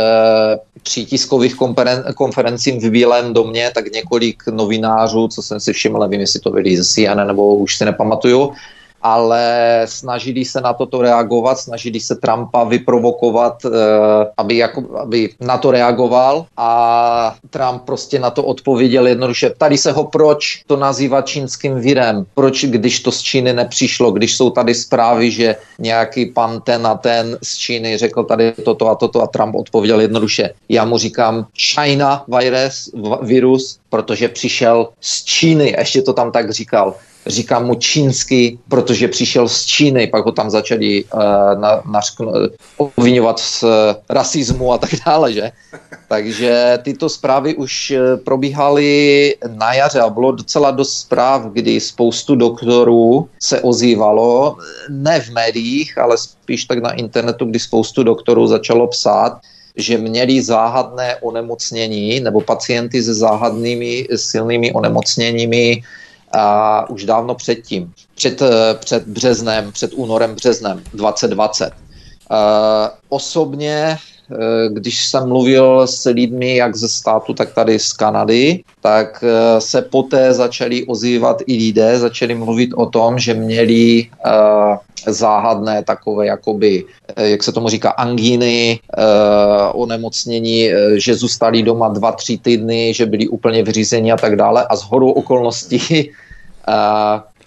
při 0.84 1.06
tiskových 1.06 1.56
konferencích 2.16 2.78
v 2.86 2.90
Bílém 2.90 3.34
domě, 3.34 3.72
tak 3.74 3.92
několik 3.92 4.44
novinářů, 4.48 5.28
co 5.28 5.42
jsem 5.42 5.60
si 5.60 5.74
všiml, 5.74 6.00
nevím, 6.00 6.22
jestli 6.22 6.40
to 6.40 6.52
byli 6.52 6.78
ze 6.78 6.84
CNN 6.84 7.28
nebo 7.28 7.56
už 7.56 7.78
si 7.78 7.86
nepamatuju, 7.86 8.54
ale 9.06 9.82
snažili 9.86 10.46
se 10.46 10.62
na 10.62 10.74
toto 10.74 11.02
reagovat, 11.02 11.60
snažili 11.60 12.00
se 12.00 12.16
Trumpa 12.16 12.64
vyprovokovat, 12.64 13.66
eh, 13.66 13.70
aby, 14.38 14.58
jako, 14.58 14.98
aby 14.98 15.30
na 15.42 15.58
to 15.58 15.72
reagoval 15.72 16.46
a 16.58 17.36
Trump 17.50 17.86
prostě 17.86 18.20
na 18.20 18.30
to 18.30 18.44
odpověděl 18.44 19.08
jednoduše. 19.08 19.54
Tady 19.58 19.78
se 19.78 19.92
ho 19.92 20.04
proč 20.04 20.66
to 20.68 20.78
nazývá 20.78 21.22
čínským 21.22 21.78
virem, 21.80 22.26
proč 22.34 22.66
když 22.66 23.00
to 23.00 23.12
z 23.12 23.22
Číny 23.22 23.54
nepřišlo, 23.54 24.12
když 24.12 24.36
jsou 24.36 24.50
tady 24.50 24.74
zprávy, 24.74 25.32
že 25.32 25.56
nějaký 25.80 26.26
pan 26.26 26.62
ten 26.62 26.88
a 26.88 26.96
ten 26.98 27.38
z 27.44 27.58
Číny 27.58 27.98
řekl 27.98 28.24
tady 28.24 28.54
toto 28.66 28.90
a 28.90 28.96
toto 28.96 29.22
a 29.22 29.28
Trump 29.28 29.56
odpověděl 29.56 30.02
jednoduše. 30.02 30.50
Já 30.70 30.86
mu 30.86 30.98
říkám 30.98 31.46
China 31.54 32.26
virus, 32.26 32.90
virus 33.22 33.78
protože 33.90 34.28
přišel 34.28 34.90
z 35.02 35.24
Číny, 35.24 35.76
ještě 35.78 36.02
to 36.02 36.14
tam 36.14 36.32
tak 36.32 36.50
říkal 36.50 36.94
říkám 37.28 37.66
mu 37.66 37.76
čínsky, 37.76 38.60
protože 38.70 39.08
přišel 39.08 39.50
z 39.50 39.66
Číny, 39.66 40.08
pak 40.08 40.26
ho 40.26 40.32
tam 40.32 40.50
začali 40.50 41.04
uh, 41.04 41.20
na, 41.60 41.82
na, 41.92 42.00
obvinovat 42.78 43.40
z 43.40 43.64
uh, 43.64 43.70
rasismu 44.10 44.74
a 44.74 44.78
tak 44.78 44.90
dále, 45.06 45.34
že? 45.34 45.52
Takže 46.08 46.80
tyto 46.84 47.10
zprávy 47.10 47.56
už 47.56 47.92
eh, 47.92 48.18
probíhaly 48.18 49.36
na 49.48 49.74
jaře 49.74 50.00
a 50.00 50.10
bylo 50.10 50.32
docela 50.32 50.72
dost 50.72 50.98
zpráv, 51.00 51.46
kdy 51.46 51.80
spoustu 51.80 52.36
doktorů 52.36 53.30
se 53.42 53.62
ozývalo, 53.62 54.58
ne 54.90 55.20
v 55.20 55.30
médiích, 55.30 55.98
ale 55.98 56.18
spíš 56.18 56.66
tak 56.66 56.80
na 56.80 56.94
internetu, 56.94 57.46
kdy 57.46 57.60
spoustu 57.60 58.04
doktorů 58.04 58.48
začalo 58.48 58.88
psát, 58.88 59.40
že 59.76 59.98
měli 59.98 60.42
záhadné 60.42 61.16
onemocnění 61.16 62.20
nebo 62.20 62.42
pacienty 62.42 63.04
se 63.04 63.14
záhadnými 63.14 64.08
silnými 64.16 64.74
onemocněními 64.74 65.84
a 66.36 66.90
už 66.90 67.06
dávno 67.06 67.36
předtím, 67.36 67.94
před, 68.16 68.42
eh, 68.42 68.74
před 68.80 69.08
březnem, 69.08 69.72
před 69.72 69.94
únorem 69.94 70.36
březnem 70.36 70.84
2020. 70.94 71.74
Uh, 72.32 72.38
eh, 72.38 72.90
osobně, 73.10 73.98
když 74.70 75.06
jsem 75.06 75.28
mluvil 75.28 75.88
s 75.88 76.10
lidmi 76.10 76.56
jak 76.56 76.76
ze 76.76 76.90
státu, 76.90 77.34
tak 77.34 77.54
tady 77.54 77.80
z 77.80 77.94
Kanady, 77.94 78.64
tak 78.82 79.24
uh, 79.24 79.60
se 79.60 79.82
poté 79.82 80.34
začali 80.34 80.86
ozývat 80.86 81.42
i 81.48 81.58
lidé, 81.58 82.00
začali 82.00 82.36
mluvit 82.36 82.74
o 82.76 82.86
tom, 82.86 83.20
že 83.20 83.34
měli 83.34 84.08
záhadné 85.08 85.84
takové, 85.84 86.26
jakoby, 86.26 86.84
jak 87.18 87.44
se 87.44 87.52
tomu 87.52 87.70
říká, 87.70 87.90
angíny, 87.90 88.80
onemocnění, 89.74 90.70
že 90.96 91.16
zůstali 91.16 91.64
doma 91.64 91.90
dva, 91.90 92.12
tři 92.12 92.38
týdny, 92.38 92.94
že 92.94 93.06
byli 93.06 93.28
úplně 93.28 93.64
vyřízeni 93.64 94.12
a 94.12 94.18
tak 94.18 94.36
dále 94.36 94.66
a 94.70 94.76
z 94.76 94.84
horu 94.84 95.12
okolností 95.12 96.10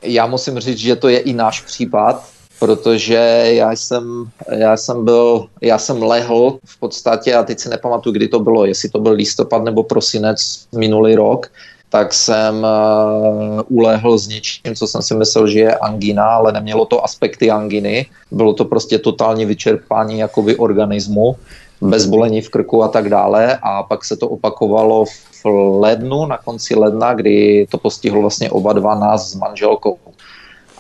já 0.03 0.27
musím 0.27 0.59
říct, 0.59 0.79
že 0.79 0.97
to 0.97 1.09
je 1.09 1.19
i 1.19 1.33
náš 1.33 1.61
případ. 1.61 2.38
Protože 2.59 3.43
já 3.45 3.73
jsem, 3.73 4.31
já 4.51 4.77
jsem 4.77 5.05
byl, 5.05 5.47
já 5.63 5.79
jsem 5.79 6.03
lehl 6.03 6.59
v 6.65 6.81
podstatě 6.81 7.35
a 7.35 7.43
teď 7.43 7.59
si 7.59 7.69
nepamatuju, 7.69 8.13
kdy 8.13 8.29
to 8.29 8.41
bylo, 8.41 8.65
jestli 8.65 8.89
to 8.89 8.99
byl 8.99 9.13
listopad 9.13 9.65
nebo 9.65 9.83
prosinec 9.83 10.67
minulý 10.77 11.15
rok, 11.15 11.51
tak 11.91 12.15
jsem 12.15 12.57
uh, 12.57 13.61
ulehl 13.69 14.19
s 14.19 14.29
něčím, 14.29 14.75
co 14.75 14.87
jsem 14.87 15.03
si 15.03 15.15
myslel, 15.15 15.47
že 15.47 15.59
je 15.59 15.77
angina, 15.77 16.25
ale 16.25 16.53
nemělo 16.53 16.85
to 16.85 17.05
aspekty 17.05 17.51
anginy. 17.51 18.07
Bylo 18.31 18.53
to 18.53 18.65
prostě 18.65 18.99
totální 18.99 19.45
vyčerpání 19.45 20.19
jakoby 20.19 20.57
organismu, 20.57 21.37
bez 21.81 22.07
bolení 22.07 22.41
v 22.41 22.51
krku 22.51 22.83
a 22.83 22.89
tak 22.89 23.09
dále. 23.09 23.59
A 23.63 23.83
pak 23.83 24.05
se 24.05 24.17
to 24.17 24.29
opakovalo 24.29 25.05
v 25.45 25.47
lednu, 25.81 26.27
na 26.27 26.39
konci 26.39 26.75
ledna, 26.75 27.15
kdy 27.15 27.67
to 27.71 27.79
postihlo 27.79 28.21
vlastně 28.21 28.51
oba 28.51 28.73
dva 28.73 28.95
nás 28.95 29.31
s 29.31 29.35
manželkou. 29.35 29.99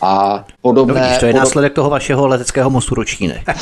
A 0.02 0.44
podobné... 0.62 0.94
No 0.94 1.00
vidíš, 1.00 1.18
to 1.18 1.26
je 1.26 1.32
podob... 1.32 1.44
následek 1.44 1.72
toho 1.72 1.90
vašeho 1.90 2.26
leteckého 2.26 2.70
mostu 2.70 2.94
do 2.94 3.04
Číny. 3.04 3.44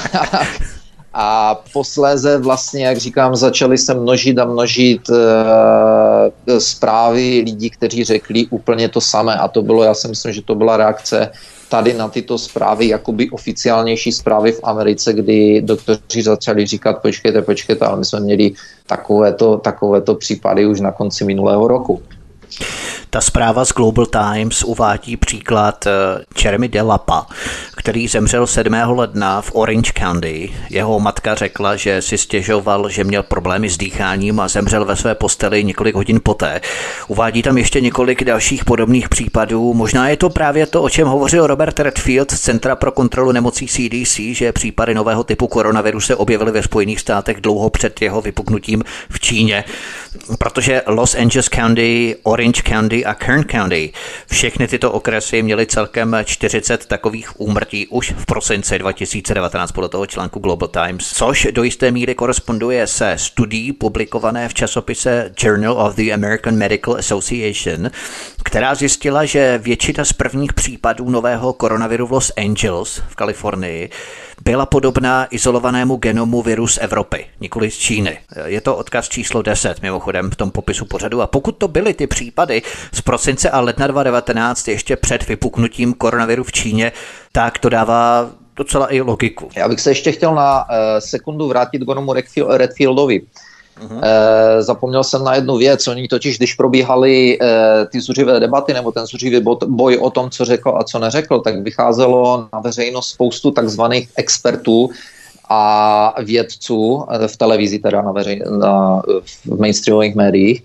A 1.19 1.55
posléze 1.73 2.39
vlastně, 2.39 2.87
jak 2.87 2.99
říkám, 2.99 3.37
začaly 3.37 3.79
se 3.79 3.95
množit 3.95 4.39
a 4.39 4.45
množit 4.45 5.01
e, 5.11 6.61
zprávy 6.61 7.43
lidí, 7.45 7.71
kteří 7.71 8.05
řekli 8.05 8.47
úplně 8.51 8.89
to 8.89 9.01
samé. 9.01 9.35
A 9.35 9.49
to 9.49 9.63
bylo, 9.63 9.83
já 9.83 9.95
si 9.95 10.09
myslím, 10.09 10.33
že 10.33 10.43
to 10.43 10.55
byla 10.55 10.77
reakce 10.77 11.31
tady 11.69 11.95
na 11.95 12.09
tyto 12.09 12.39
zprávy, 12.39 12.89
jakoby 12.89 13.31
oficiálnější 13.31 14.13
zprávy 14.13 14.53
v 14.53 14.61
Americe, 14.63 15.13
kdy 15.13 15.63
doktoři 15.63 16.23
začali 16.23 16.67
říkat, 16.67 17.03
počkejte, 17.03 17.43
počkejte, 17.43 17.87
ale 17.87 17.99
my 17.99 18.05
jsme 18.05 18.21
měli 18.21 18.53
takovéto, 18.87 19.57
takovéto 19.57 20.15
případy 20.15 20.67
už 20.67 20.81
na 20.81 20.93
konci 20.93 21.25
minulého 21.25 21.69
roku. 21.69 22.03
Ta 23.11 23.21
zpráva 23.21 23.65
z 23.65 23.73
Global 23.73 24.07
Times 24.07 24.63
uvádí 24.63 25.17
příklad 25.17 25.87
eh, 25.87 25.91
Jeremy 26.45 26.69
Delapa, 26.69 27.27
který 27.77 28.09
zemřel 28.09 28.47
7. 28.47 28.75
ledna 28.87 29.41
v 29.41 29.51
Orange 29.55 29.93
County. 29.99 30.53
Jeho 30.71 31.01
matka 31.01 31.35
řekla, 31.35 31.77
že 31.77 32.03
si 32.03 32.19
stěžoval, 32.19 32.89
že 32.89 33.05
měl 33.05 33.23
problémy 33.23 33.71
s 33.71 33.79
dýcháním 33.79 34.41
a 34.41 34.49
zemřel 34.49 34.85
ve 34.85 34.97
své 34.97 35.15
posteli 35.15 35.65
několik 35.65 35.95
hodin 35.95 36.21
poté. 36.23 36.61
Uvádí 37.09 37.43
tam 37.43 37.59
ještě 37.59 37.81
několik 37.81 38.25
dalších 38.25 38.65
podobných 38.65 39.09
případů. 39.09 39.75
Možná 39.75 40.09
je 40.09 40.17
to 40.17 40.31
právě 40.31 40.67
to, 40.67 40.83
o 40.83 40.91
čem 40.91 41.09
hovořil 41.09 41.47
Robert 41.47 41.81
Redfield 41.81 42.31
z 42.31 42.41
Centra 42.41 42.77
pro 42.77 42.93
kontrolu 42.93 43.33
nemocí 43.33 43.67
CDC, 43.67 44.17
že 44.17 44.53
případy 44.53 44.95
nového 44.95 45.25
typu 45.25 45.47
koronaviru 45.47 46.01
se 46.01 46.17
objevily 46.17 46.53
ve 46.53 46.63
Spojených 46.63 47.01
státech 47.01 47.41
dlouho 47.41 47.71
před 47.71 48.03
jeho 48.03 48.23
vypuknutím 48.23 48.85
v 49.11 49.21
Číně, 49.21 49.65
protože 50.39 50.83
Los 50.87 51.15
Angeles 51.15 51.49
County, 51.49 52.17
Orange 52.23 52.46
County 52.53 53.05
a 53.05 53.15
Kern 53.15 53.45
County. 53.45 53.93
Všechny 54.31 54.69
tyto 54.69 54.93
okresy 54.93 55.43
měly 55.43 55.67
celkem 55.67 56.17
40 56.25 56.87
takových 56.87 57.41
úmrtí 57.41 57.87
už 57.87 58.15
v 58.17 58.27
prosinci 58.27 58.79
2019 58.79 59.73
podle 59.73 59.89
toho 59.89 60.07
článku 60.07 60.41
Global 60.41 60.69
Times, 60.69 61.13
což 61.13 61.49
do 61.51 61.63
jisté 61.63 61.91
míry 61.91 62.15
koresponduje 62.15 62.87
se 62.87 63.15
studií 63.19 63.73
publikované 63.73 64.49
v 64.49 64.55
časopise 64.55 65.33
Journal 65.39 65.81
of 65.81 65.97
the 65.97 66.13
American 66.13 66.57
Medical 66.57 66.97
Association, 66.97 67.91
která 68.45 68.75
zjistila, 68.75 69.25
že 69.25 69.59
většina 69.59 70.05
z 70.05 70.13
prvních 70.13 70.53
případů 70.53 71.11
nového 71.11 71.53
koronaviru 71.53 72.07
v 72.07 72.13
Los 72.13 72.33
Angeles 72.37 73.03
v 73.09 73.17
Kalifornii 73.17 73.91
byla 74.45 74.67
podobná 74.67 75.27
izolovanému 75.31 75.97
genomu 75.97 76.43
viru 76.43 76.67
z 76.67 76.79
Evropy, 76.81 77.27
nikoli 77.41 77.71
z 77.71 77.77
Číny. 77.77 78.19
Je 78.45 78.61
to 78.61 78.77
odkaz 78.77 79.09
číslo 79.09 79.43
10 79.43 79.83
mimochodem 79.83 80.31
v 80.31 80.37
tom 80.37 80.51
popisu 80.51 80.85
pořadu. 80.85 81.23
A 81.23 81.27
pokud 81.27 81.53
to 81.53 81.69
byly 81.69 81.95
ty 81.95 82.07
případy 82.07 82.63
z 82.93 83.01
prosince 83.01 83.51
a 83.51 83.61
ledna 83.61 83.87
2019 83.87 84.69
ještě 84.69 84.97
před 84.97 85.29
vypuknutím 85.29 85.95
koronaviru 85.95 86.45
v 86.45 86.53
Číně, 86.53 86.93
tak 87.33 87.59
to 87.59 87.69
dává 87.69 88.31
docela 88.57 88.95
i 88.95 89.01
logiku. 89.01 89.49
Já 89.57 89.69
bych 89.69 89.81
se 89.81 89.91
ještě 89.91 90.13
chtěl 90.13 90.35
na 90.35 90.59
uh, 90.59 90.77
sekundu 90.99 91.49
vrátit 91.49 91.79
k 91.79 91.89
onomu 91.89 92.15
Redfieldovi. 92.49 93.21
E, 94.03 94.63
zapomněl 94.63 95.05
jsem 95.05 95.25
na 95.25 95.35
jednu 95.35 95.57
věc. 95.57 95.89
Oni 95.89 96.09
totiž, 96.09 96.39
když 96.39 96.55
probíhaly 96.55 97.39
e, 97.41 97.87
ty 97.87 98.01
zuřivé 98.01 98.41
debaty 98.41 98.75
nebo 98.75 98.93
ten 98.93 99.07
zuřivý 99.07 99.41
boj 99.67 99.99
o 99.99 100.11
tom, 100.11 100.31
co 100.31 100.45
řekl 100.45 100.75
a 100.79 100.85
co 100.85 100.99
neřekl, 100.99 101.41
tak 101.41 101.63
vycházelo 101.63 102.49
na 102.53 102.61
veřejnost 102.61 103.09
spoustu 103.09 103.51
takzvaných 103.51 104.09
expertů 104.17 104.91
a 105.49 106.15
vědců 106.23 107.05
v 107.27 107.37
televizi, 107.37 107.79
teda 107.79 108.03
na, 108.03 108.13
veřej, 108.13 108.43
na 108.59 109.03
v 109.45 109.61
mainstreamových 109.61 110.15
médiích, 110.15 110.63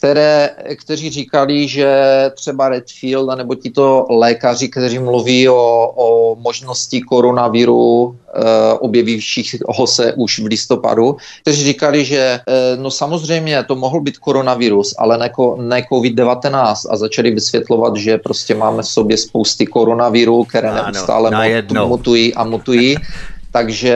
které, 0.00 0.50
kteří 0.76 1.10
říkali, 1.10 1.68
že 1.68 1.88
třeba 2.34 2.68
Redfield 2.68 3.36
nebo 3.36 3.54
tito 3.54 4.06
lékaři, 4.10 4.68
kteří 4.68 4.98
mluví 4.98 5.48
o, 5.48 5.92
o 5.96 6.36
možnosti 6.40 7.00
koronaviru 7.00 8.16
e, 8.16 8.72
objevivšího 8.80 9.86
se 9.86 10.12
už 10.16 10.38
v 10.38 10.46
listopadu, 10.46 11.16
kteří 11.42 11.64
říkali, 11.64 12.04
že 12.04 12.16
e, 12.16 12.40
no 12.76 12.90
samozřejmě 12.90 13.62
to 13.68 13.76
mohl 13.76 14.00
být 14.00 14.18
koronavirus, 14.18 14.94
ale 14.98 15.18
ne, 15.18 15.30
ne 15.56 15.80
COVID-19 15.92 16.88
a 16.90 16.96
začali 16.96 17.30
vysvětlovat, 17.30 17.96
že 17.96 18.18
prostě 18.18 18.54
máme 18.54 18.82
v 18.82 18.88
sobě 18.88 19.16
spousty 19.16 19.66
koronavirů, 19.66 20.44
které 20.44 20.72
neustále 20.72 21.30
mutují 21.84 22.34
a 22.34 22.44
mutují. 22.44 22.96
Takže, 23.52 23.94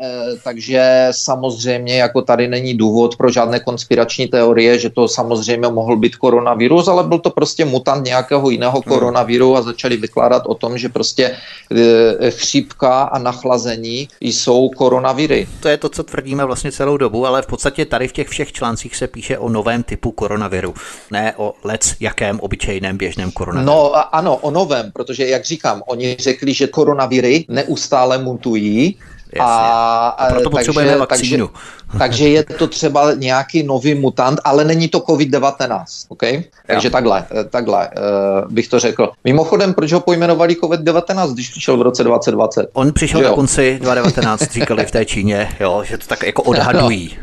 eh, 0.00 0.36
takže 0.44 1.08
samozřejmě 1.10 1.96
jako 1.96 2.22
tady 2.22 2.48
není 2.48 2.74
důvod 2.74 3.16
pro 3.16 3.30
žádné 3.30 3.60
konspirační 3.60 4.26
teorie, 4.26 4.78
že 4.78 4.90
to 4.90 5.08
samozřejmě 5.08 5.68
mohl 5.68 5.96
být 5.96 6.16
koronavirus, 6.16 6.88
ale 6.88 7.04
byl 7.04 7.18
to 7.18 7.30
prostě 7.30 7.64
mutant 7.64 8.06
nějakého 8.06 8.50
jiného 8.50 8.82
hmm. 8.86 8.94
koronaviru 8.94 9.56
a 9.56 9.62
začali 9.62 9.96
vykládat 9.96 10.42
o 10.46 10.54
tom, 10.54 10.78
že 10.78 10.88
prostě 10.88 11.36
eh, 11.70 12.30
chřípka 12.30 13.02
a 13.02 13.18
nachlazení 13.18 14.08
jsou 14.20 14.68
koronaviry. 14.68 15.48
To 15.60 15.68
je 15.68 15.76
to, 15.76 15.88
co 15.88 16.02
tvrdíme 16.02 16.44
vlastně 16.44 16.72
celou 16.72 16.96
dobu, 16.96 17.26
ale 17.26 17.42
v 17.42 17.46
podstatě 17.46 17.84
tady 17.84 18.08
v 18.08 18.12
těch 18.12 18.28
všech 18.28 18.52
článcích 18.52 18.96
se 18.96 19.06
píše 19.06 19.38
o 19.38 19.48
novém 19.48 19.82
typu 19.82 20.12
koronaviru, 20.12 20.74
ne 21.10 21.34
o 21.36 21.54
lec 21.64 21.94
jakém 22.00 22.40
obyčejném 22.40 22.96
běžném 22.96 23.32
koronaviru. 23.32 23.72
No 23.72 24.14
ano, 24.14 24.36
o 24.36 24.50
novém, 24.50 24.92
protože 24.92 25.26
jak 25.26 25.44
říkám, 25.44 25.82
oni 25.86 26.16
řekli, 26.20 26.54
že 26.54 26.66
koronaviry 26.66 27.44
neustále 27.48 28.18
mutují, 28.18 28.91
a, 29.40 30.08
a 30.08 30.28
proto 30.30 30.50
potřebujeme 30.50 30.90
takže, 30.90 31.00
vakcínu. 31.00 31.46
Takže, 31.48 31.98
takže 31.98 32.28
je 32.28 32.44
to 32.44 32.66
třeba 32.66 33.14
nějaký 33.14 33.62
nový 33.62 33.94
mutant, 33.94 34.40
ale 34.44 34.64
není 34.64 34.88
to 34.88 34.98
COVID-19. 34.98 35.84
Okay? 36.08 36.42
Takže 36.66 36.90
takhle, 36.90 37.24
eh, 37.40 37.44
takhle 37.44 37.88
uh, 37.88 38.52
bych 38.52 38.68
to 38.68 38.78
řekl. 38.78 39.10
Mimochodem, 39.24 39.74
proč 39.74 39.92
ho 39.92 40.00
pojmenovali 40.00 40.54
COVID-19, 40.54 41.34
když 41.34 41.50
přišel 41.50 41.76
v 41.76 41.82
roce 41.82 42.04
2020? 42.04 42.70
On 42.72 42.92
přišel 42.92 43.20
že 43.20 43.24
na 43.24 43.30
jo? 43.30 43.36
konci 43.36 43.78
2019, 43.82 44.52
říkali 44.52 44.86
v 44.86 44.90
té 44.90 45.04
Číně, 45.04 45.56
jo, 45.60 45.82
že 45.86 45.98
to 45.98 46.06
tak 46.06 46.22
jako 46.22 46.42
odhadují. 46.52 47.18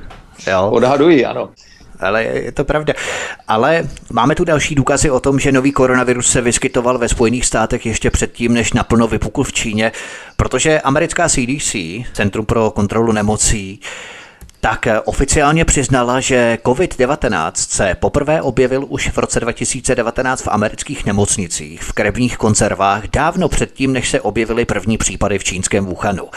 Jo. 0.48 0.70
Odhadují, 0.72 1.26
ano 1.26 1.50
ale 2.00 2.24
je 2.24 2.52
to 2.52 2.64
pravda. 2.66 2.94
Ale 3.48 3.90
máme 4.12 4.36
tu 4.36 4.44
další 4.44 4.76
důkazy 4.76 5.10
o 5.10 5.20
tom, 5.20 5.40
že 5.40 5.52
nový 5.52 5.72
koronavirus 5.72 6.32
se 6.32 6.42
vyskytoval 6.42 6.98
ve 6.98 7.10
Spojených 7.10 7.46
státech 7.46 7.86
ještě 7.86 8.12
předtím, 8.12 8.54
než 8.54 8.74
naplno 8.74 9.08
vypukl 9.08 9.44
v 9.44 9.54
Číně, 9.54 9.92
protože 10.38 10.82
americká 10.82 11.30
CDC, 11.30 11.76
Centrum 12.14 12.46
pro 12.46 12.72
kontrolu 12.72 13.12
nemocí, 13.12 13.80
tak 14.62 14.88
oficiálně 15.06 15.66
přiznala, 15.66 16.20
že 16.20 16.58
COVID-19 16.64 17.52
se 17.56 17.96
poprvé 18.00 18.42
objevil 18.42 18.86
už 18.90 19.10
v 19.10 19.18
roce 19.18 19.40
2019 19.40 20.42
v 20.42 20.48
amerických 20.48 21.06
nemocnicích, 21.06 21.84
v 21.84 21.94
krevních 21.94 22.38
konzervách, 22.38 23.08
dávno 23.08 23.50
předtím, 23.50 23.94
než 23.94 24.10
se 24.10 24.22
objevily 24.22 24.66
první 24.66 24.98
případy 24.98 25.40
v 25.40 25.44
čínském 25.44 25.86
Wuhanu. 25.86 26.28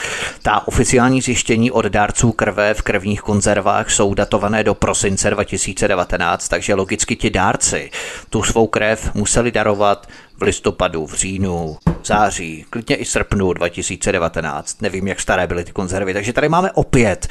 Ta 0.43 0.69
oficiální 0.69 1.21
zjištění 1.21 1.71
od 1.71 1.85
dárců 1.85 2.33
krve 2.33 2.75
v 2.75 2.83
krevních 2.83 3.21
konzervách 3.21 3.91
jsou 3.91 4.15
datované 4.15 4.65
do 4.65 4.75
prosince 4.75 5.31
2019, 5.31 6.49
takže 6.49 6.75
logicky 6.75 7.17
ti 7.17 7.31
dárci 7.31 7.91
tu 8.31 8.43
svou 8.43 8.67
krev 8.67 9.15
museli 9.15 9.51
darovat 9.51 10.07
listopadu, 10.43 11.07
v 11.07 11.15
říjnu, 11.15 11.77
v 12.03 12.07
září, 12.07 12.65
klidně 12.71 12.97
i 12.97 13.05
srpnu 13.05 13.53
2019. 13.53 14.83
Nevím, 14.83 15.09
jak 15.09 15.21
staré 15.21 15.47
byly 15.47 15.65
ty 15.65 15.73
konzervy. 15.73 16.15
Takže 16.15 16.33
tady 16.33 16.49
máme 16.49 16.73
opět 16.73 17.29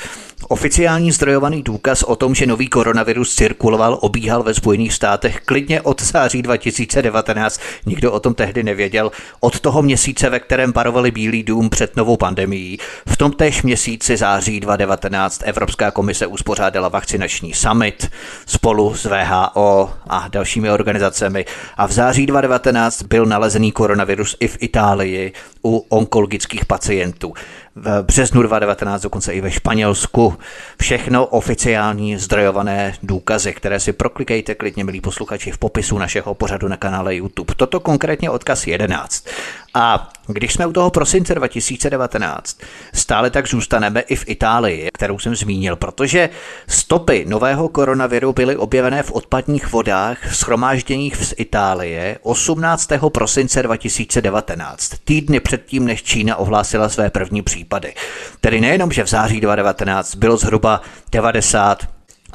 oficiální 0.47 1.12
zdrojovaný 1.12 1.63
důkaz 1.63 2.04
o 2.04 2.15
tom, 2.15 2.36
že 2.36 2.45
nový 2.45 2.67
koronavirus 2.67 3.36
cirkuloval, 3.36 3.97
obíhal 4.02 4.43
ve 4.43 4.54
Spojených 4.54 4.93
státech 4.93 5.41
klidně 5.45 5.82
od 5.82 6.02
září 6.02 6.41
2019. 6.41 7.62
Nikdo 7.86 8.12
o 8.12 8.19
tom 8.19 8.34
tehdy 8.34 8.63
nevěděl. 8.63 9.12
Od 9.39 9.60
toho 9.60 9.82
měsíce, 9.82 10.30
ve 10.30 10.39
kterém 10.39 10.74
parovali 10.74 11.12
Bílý 11.12 11.43
dům 11.43 11.69
před 11.69 11.95
novou 11.95 12.17
pandemií, 12.17 12.80
v 13.08 13.17
tom 13.17 13.32
též 13.32 13.63
měsíci 13.63 14.17
září 14.17 14.60
2019 14.60 15.41
Evropská 15.45 15.91
komise 15.91 16.28
uspořádala 16.28 16.89
vakcinační 16.89 17.54
summit 17.54 18.12
spolu 18.45 18.95
s 18.95 19.06
VHO 19.06 19.93
a 20.10 20.28
dalšími 20.28 20.71
organizacemi 20.71 21.45
a 21.78 21.88
v 21.88 21.91
září 21.91 22.26
2019 22.26 23.00
byl 23.03 23.25
nalezený 23.25 23.71
koronavirus 23.71 24.37
i 24.39 24.47
v 24.47 24.57
Itálii 24.59 25.33
u 25.63 25.85
onkologických 25.89 26.65
pacientů. 26.65 27.33
V 27.75 28.03
březnu 28.03 28.41
2019, 28.41 29.01
dokonce 29.01 29.34
i 29.34 29.41
ve 29.41 29.51
Španělsku. 29.51 30.38
Všechno 30.81 31.25
oficiální 31.25 32.17
zdrojované 32.17 32.93
důkazy, 33.03 33.53
které 33.53 33.79
si 33.79 33.93
proklikejte 33.93 34.55
klidně, 34.55 34.84
milí 34.84 35.01
posluchači, 35.01 35.51
v 35.51 35.57
popisu 35.57 35.97
našeho 35.97 36.34
pořadu 36.34 36.67
na 36.67 36.77
kanále 36.77 37.15
YouTube. 37.15 37.53
Toto 37.55 37.79
konkrétně 37.79 38.29
odkaz 38.29 38.67
11. 38.67 39.25
A 39.73 40.10
když 40.27 40.53
jsme 40.53 40.65
u 40.65 40.73
toho 40.73 40.89
prosince 40.89 41.36
2019, 41.36 42.57
stále 42.93 43.29
tak 43.29 43.47
zůstaneme 43.47 44.01
i 44.01 44.15
v 44.15 44.23
Itálii, 44.27 44.89
kterou 44.93 45.19
jsem 45.19 45.36
zmínil, 45.36 45.75
protože 45.75 46.29
stopy 46.67 47.25
nového 47.27 47.69
koronaviru 47.69 48.34
byly 48.34 48.55
objevené 48.55 49.03
v 49.03 49.12
odpadních 49.12 49.71
vodách 49.71 50.36
schromážděných 50.36 51.15
z 51.15 51.34
Itálie 51.38 52.17
18. 52.22 52.89
prosince 53.09 53.63
2019, 53.63 54.91
týdny 55.03 55.39
předtím, 55.39 55.86
než 55.86 56.03
Čína 56.03 56.36
ohlásila 56.36 56.89
své 56.89 57.09
první 57.09 57.41
případy. 57.62 57.93
Tedy 58.41 58.62
nejenom, 58.62 58.91
že 58.91 59.03
v 59.03 59.07
září 59.07 59.41
2019 59.41 60.16
bylo 60.16 60.38
zhruba 60.38 60.82
90 61.12 61.88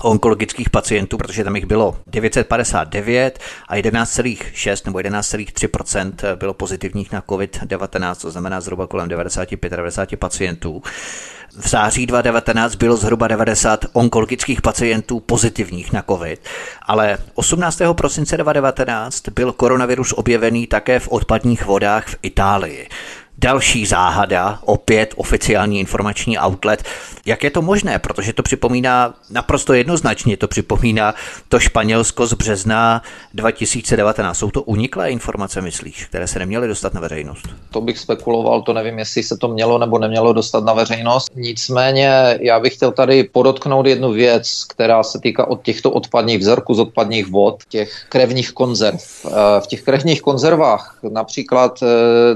onkologických 0.02 0.70
pacientů, 0.70 1.16
protože 1.18 1.44
tam 1.44 1.56
jich 1.56 1.66
bylo 1.66 1.96
959 2.06 3.38
a 3.68 3.76
11,6 3.76 4.86
nebo 4.86 4.98
11,3% 4.98 6.36
bylo 6.36 6.54
pozitivních 6.54 7.12
na 7.12 7.20
COVID-19, 7.20 8.14
to 8.14 8.30
znamená 8.30 8.60
zhruba 8.60 8.86
kolem 8.86 9.08
95-90 9.08 10.16
pacientů. 10.16 10.82
V 11.58 11.68
září 11.68 12.06
2019 12.06 12.74
bylo 12.74 12.96
zhruba 12.96 13.28
90 13.28 13.84
onkologických 13.92 14.62
pacientů 14.62 15.20
pozitivních 15.20 15.92
na 15.92 16.02
COVID, 16.02 16.40
ale 16.82 17.18
18. 17.34 17.82
prosince 17.92 18.36
2019 18.36 19.28
byl 19.28 19.52
koronavirus 19.52 20.12
objevený 20.12 20.66
také 20.66 20.98
v 20.98 21.08
odpadních 21.08 21.64
vodách 21.64 22.06
v 22.08 22.16
Itálii. 22.22 22.88
Další 23.38 23.86
záhada, 23.86 24.58
opět 24.64 25.14
oficiální 25.16 25.80
informační 25.80 26.38
outlet. 26.38 26.82
Jak 27.26 27.44
je 27.44 27.50
to 27.50 27.62
možné? 27.62 27.98
Protože 27.98 28.32
to 28.32 28.42
připomíná 28.42 29.14
naprosto 29.30 29.72
jednoznačně, 29.72 30.36
to 30.36 30.48
připomíná 30.48 31.14
to 31.48 31.60
Španělsko 31.60 32.26
z 32.26 32.32
března 32.32 33.02
2019. 33.34 34.38
Jsou 34.38 34.50
to 34.50 34.62
uniklé 34.62 35.10
informace, 35.10 35.60
myslíš, 35.60 36.04
které 36.04 36.26
se 36.26 36.38
neměly 36.38 36.68
dostat 36.68 36.94
na 36.94 37.00
veřejnost? 37.00 37.48
To 37.70 37.80
bych 37.80 37.98
spekuloval, 37.98 38.62
to 38.62 38.72
nevím, 38.72 38.98
jestli 38.98 39.22
se 39.22 39.36
to 39.36 39.48
mělo 39.48 39.78
nebo 39.78 39.98
nemělo 39.98 40.32
dostat 40.32 40.64
na 40.64 40.72
veřejnost. 40.72 41.32
Nicméně 41.34 42.38
já 42.40 42.60
bych 42.60 42.74
chtěl 42.74 42.92
tady 42.92 43.24
podotknout 43.24 43.86
jednu 43.86 44.12
věc, 44.12 44.64
která 44.64 45.02
se 45.02 45.20
týká 45.20 45.48
od 45.48 45.62
těchto 45.62 45.90
odpadních 45.90 46.38
vzorků 46.38 46.74
z 46.74 46.80
odpadních 46.80 47.26
vod, 47.26 47.62
těch 47.68 48.06
krevních 48.08 48.52
konzerv. 48.52 49.26
Eh, 49.26 49.60
v 49.60 49.66
těch 49.66 49.82
krevních 49.82 50.22
konzervách 50.22 50.98
například 51.02 51.82
eh, 51.82 51.86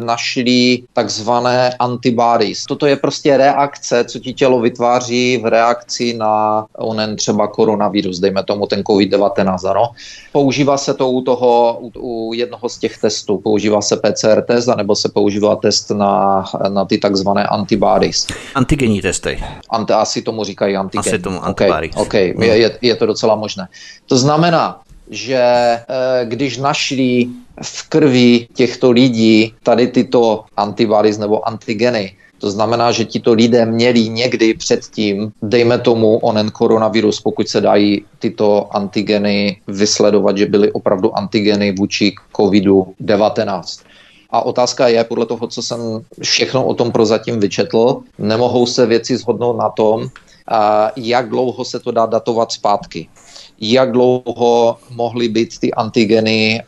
našli 0.05 0.83
takzvané 0.93 1.75
antibodies. 1.79 2.65
Toto 2.65 2.87
je 2.87 2.97
prostě 2.97 3.37
reakce, 3.37 4.05
co 4.05 4.19
ti 4.19 4.33
tělo 4.33 4.61
vytváří 4.61 5.37
v 5.37 5.47
reakci 5.47 6.15
na 6.15 6.67
onen 6.77 7.17
třeba 7.17 7.49
koronavirus, 7.49 8.19
dejme 8.19 8.43
tomu 8.43 8.67
ten 8.67 8.81
COVID-19. 8.81 9.71
Ano. 9.71 9.91
Používá 10.33 10.77
se 10.77 10.95
to 10.95 11.11
u 11.11 11.23
toho, 11.23 11.79
u, 11.81 11.91
u 11.99 12.35
jednoho 12.35 12.69
z 12.69 12.79
těch 12.79 12.99
testů. 12.99 13.39
Používá 13.39 13.83
se 13.83 13.97
PCR 13.97 14.43
test, 14.43 14.67
nebo 14.67 14.97
se 14.97 15.09
používá 15.09 15.57
test 15.57 15.91
na, 15.91 16.45
na 16.69 16.85
ty 16.85 16.99
takzvané 16.99 17.47
antibodies. 17.47 18.27
Antigenní 18.55 19.03
testy. 19.03 19.45
Ante, 19.71 19.95
asi 19.95 20.23
tomu 20.23 20.45
říkají 20.45 20.77
antigen. 20.77 21.01
Asi 21.15 21.19
tomu 21.19 21.45
antibodies. 21.45 21.97
Okay, 21.97 22.35
okay. 22.37 22.49
Je, 22.49 22.57
je, 22.59 22.79
je 22.83 22.97
to 22.97 23.07
docela 23.07 23.35
možné. 23.35 23.69
To 24.07 24.17
znamená, 24.17 24.81
že 25.11 25.37
eh, 25.37 25.85
když 26.25 26.59
našli 26.59 27.27
v 27.63 27.89
krvi 27.89 28.47
těchto 28.55 28.91
lidí 28.91 29.55
tady 29.63 29.87
tyto 29.87 30.45
antibodies 30.57 31.19
nebo 31.19 31.49
antigeny, 31.49 32.17
to 32.41 32.51
znamená, 32.51 32.93
že 32.93 33.05
tito 33.05 33.33
lidé 33.33 33.67
měli 33.67 34.09
někdy 34.09 34.55
předtím, 34.55 35.33
dejme 35.43 35.79
tomu 35.79 36.19
onen 36.19 36.51
koronavirus, 36.51 37.21
pokud 37.21 37.49
se 37.49 37.61
dají 37.61 38.05
tyto 38.19 38.77
antigeny 38.77 39.61
vysledovat, 39.69 40.39
že 40.39 40.47
byly 40.47 40.73
opravdu 40.73 41.17
antigeny 41.17 41.73
vůči 41.73 42.15
COVID-19. 42.33 43.83
A 44.31 44.43
otázka 44.43 44.89
je, 44.89 45.05
podle 45.05 45.27
toho, 45.27 45.47
co 45.47 45.63
jsem 45.63 45.81
všechno 46.23 46.67
o 46.67 46.75
tom 46.75 46.93
prozatím 46.93 47.41
vyčetl, 47.41 48.01
nemohou 48.19 48.67
se 48.67 48.87
věci 48.87 49.17
shodnout 49.17 49.57
na 49.57 49.69
tom, 49.69 50.09
jak 50.97 51.29
dlouho 51.29 51.65
se 51.65 51.81
to 51.81 51.91
dá 51.91 52.07
datovat 52.07 52.53
zpátky 52.53 53.09
jak 53.61 53.93
dlouho 53.93 54.77
mohly 54.91 55.29
být 55.29 55.59
ty 55.59 55.73
antigeny 55.73 56.63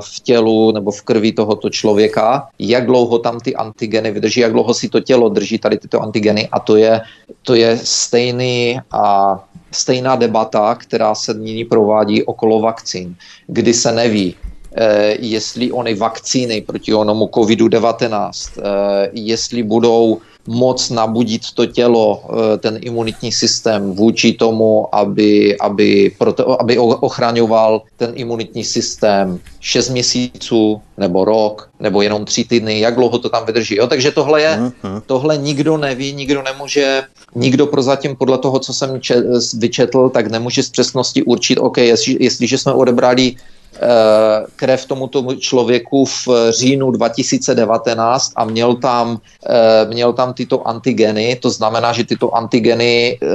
v 0.00 0.20
tělu 0.22 0.72
nebo 0.72 0.90
v 0.90 1.02
krvi 1.02 1.32
tohoto 1.32 1.70
člověka, 1.70 2.48
jak 2.58 2.86
dlouho 2.86 3.18
tam 3.18 3.40
ty 3.40 3.54
antigeny 3.54 4.10
vydrží, 4.10 4.40
jak 4.40 4.52
dlouho 4.52 4.74
si 4.74 4.88
to 4.88 5.00
tělo 5.00 5.28
drží 5.28 5.58
tady 5.58 5.78
tyto 5.78 6.02
antigeny. 6.02 6.48
A 6.52 6.60
to 6.60 6.76
je, 6.76 7.00
to 7.42 7.54
je 7.54 7.78
stejný 7.82 8.80
a 8.92 9.38
stejná 9.72 10.16
debata, 10.16 10.74
která 10.74 11.14
se 11.14 11.34
nyní 11.34 11.64
provádí 11.64 12.22
okolo 12.24 12.60
vakcín, 12.60 13.14
kdy 13.46 13.74
se 13.74 13.92
neví, 13.92 14.34
eh, 14.76 15.16
jestli 15.18 15.72
ony 15.72 15.94
vakcíny 15.94 16.60
proti 16.60 16.94
onomu 16.94 17.26
COVID-19, 17.26 18.58
eh, 18.58 19.10
jestli 19.12 19.62
budou 19.62 20.18
moc 20.46 20.90
nabudit 20.90 21.42
to 21.54 21.66
tělo, 21.66 22.22
eh, 22.24 22.58
ten 22.58 22.78
imunitní 22.80 23.32
systém 23.32 23.92
vůči 23.92 24.32
tomu, 24.32 24.94
aby, 24.94 25.58
aby, 25.58 26.12
proto, 26.18 26.60
aby 26.62 26.78
ochraňoval 26.78 27.82
ten 27.96 28.12
imunitní 28.14 28.64
systém 28.64 29.40
6 29.60 29.90
měsíců 29.90 30.80
nebo 30.98 31.24
rok 31.24 31.68
nebo 31.80 32.02
jenom 32.02 32.24
3 32.24 32.44
týdny, 32.44 32.80
jak 32.80 32.94
dlouho 32.94 33.18
to 33.18 33.28
tam 33.28 33.46
vydrží. 33.46 33.76
Jo? 33.76 33.86
Takže 33.86 34.10
tohle 34.10 34.42
je, 34.42 34.56
mhm. 34.56 35.02
tohle 35.06 35.38
nikdo 35.38 35.76
neví, 35.76 36.12
nikdo 36.12 36.42
nemůže, 36.42 37.02
nikdo 37.34 37.66
prozatím 37.66 38.16
podle 38.16 38.38
toho, 38.38 38.58
co 38.58 38.72
jsem 38.72 39.00
če, 39.00 39.22
vyčetl, 39.58 40.08
tak 40.08 40.26
nemůže 40.26 40.62
z 40.62 40.70
přesnosti 40.70 41.22
určit, 41.22 41.58
OK, 41.58 41.78
jestli, 41.78 42.16
jestliže 42.20 42.58
jsme 42.58 42.72
odebrali 42.72 43.34
krev 44.56 44.86
tomuto 44.86 45.34
člověku 45.34 46.04
v 46.04 46.28
říjnu 46.50 46.90
2019 46.90 48.32
a 48.36 48.44
měl 48.44 48.74
tam, 48.74 49.18
eh, 49.48 49.86
měl 49.88 50.12
tam 50.12 50.34
tyto 50.34 50.68
antigeny, 50.68 51.36
to 51.42 51.50
znamená, 51.50 51.92
že 51.92 52.04
tyto 52.04 52.36
antigeny 52.36 53.18
eh, 53.22 53.26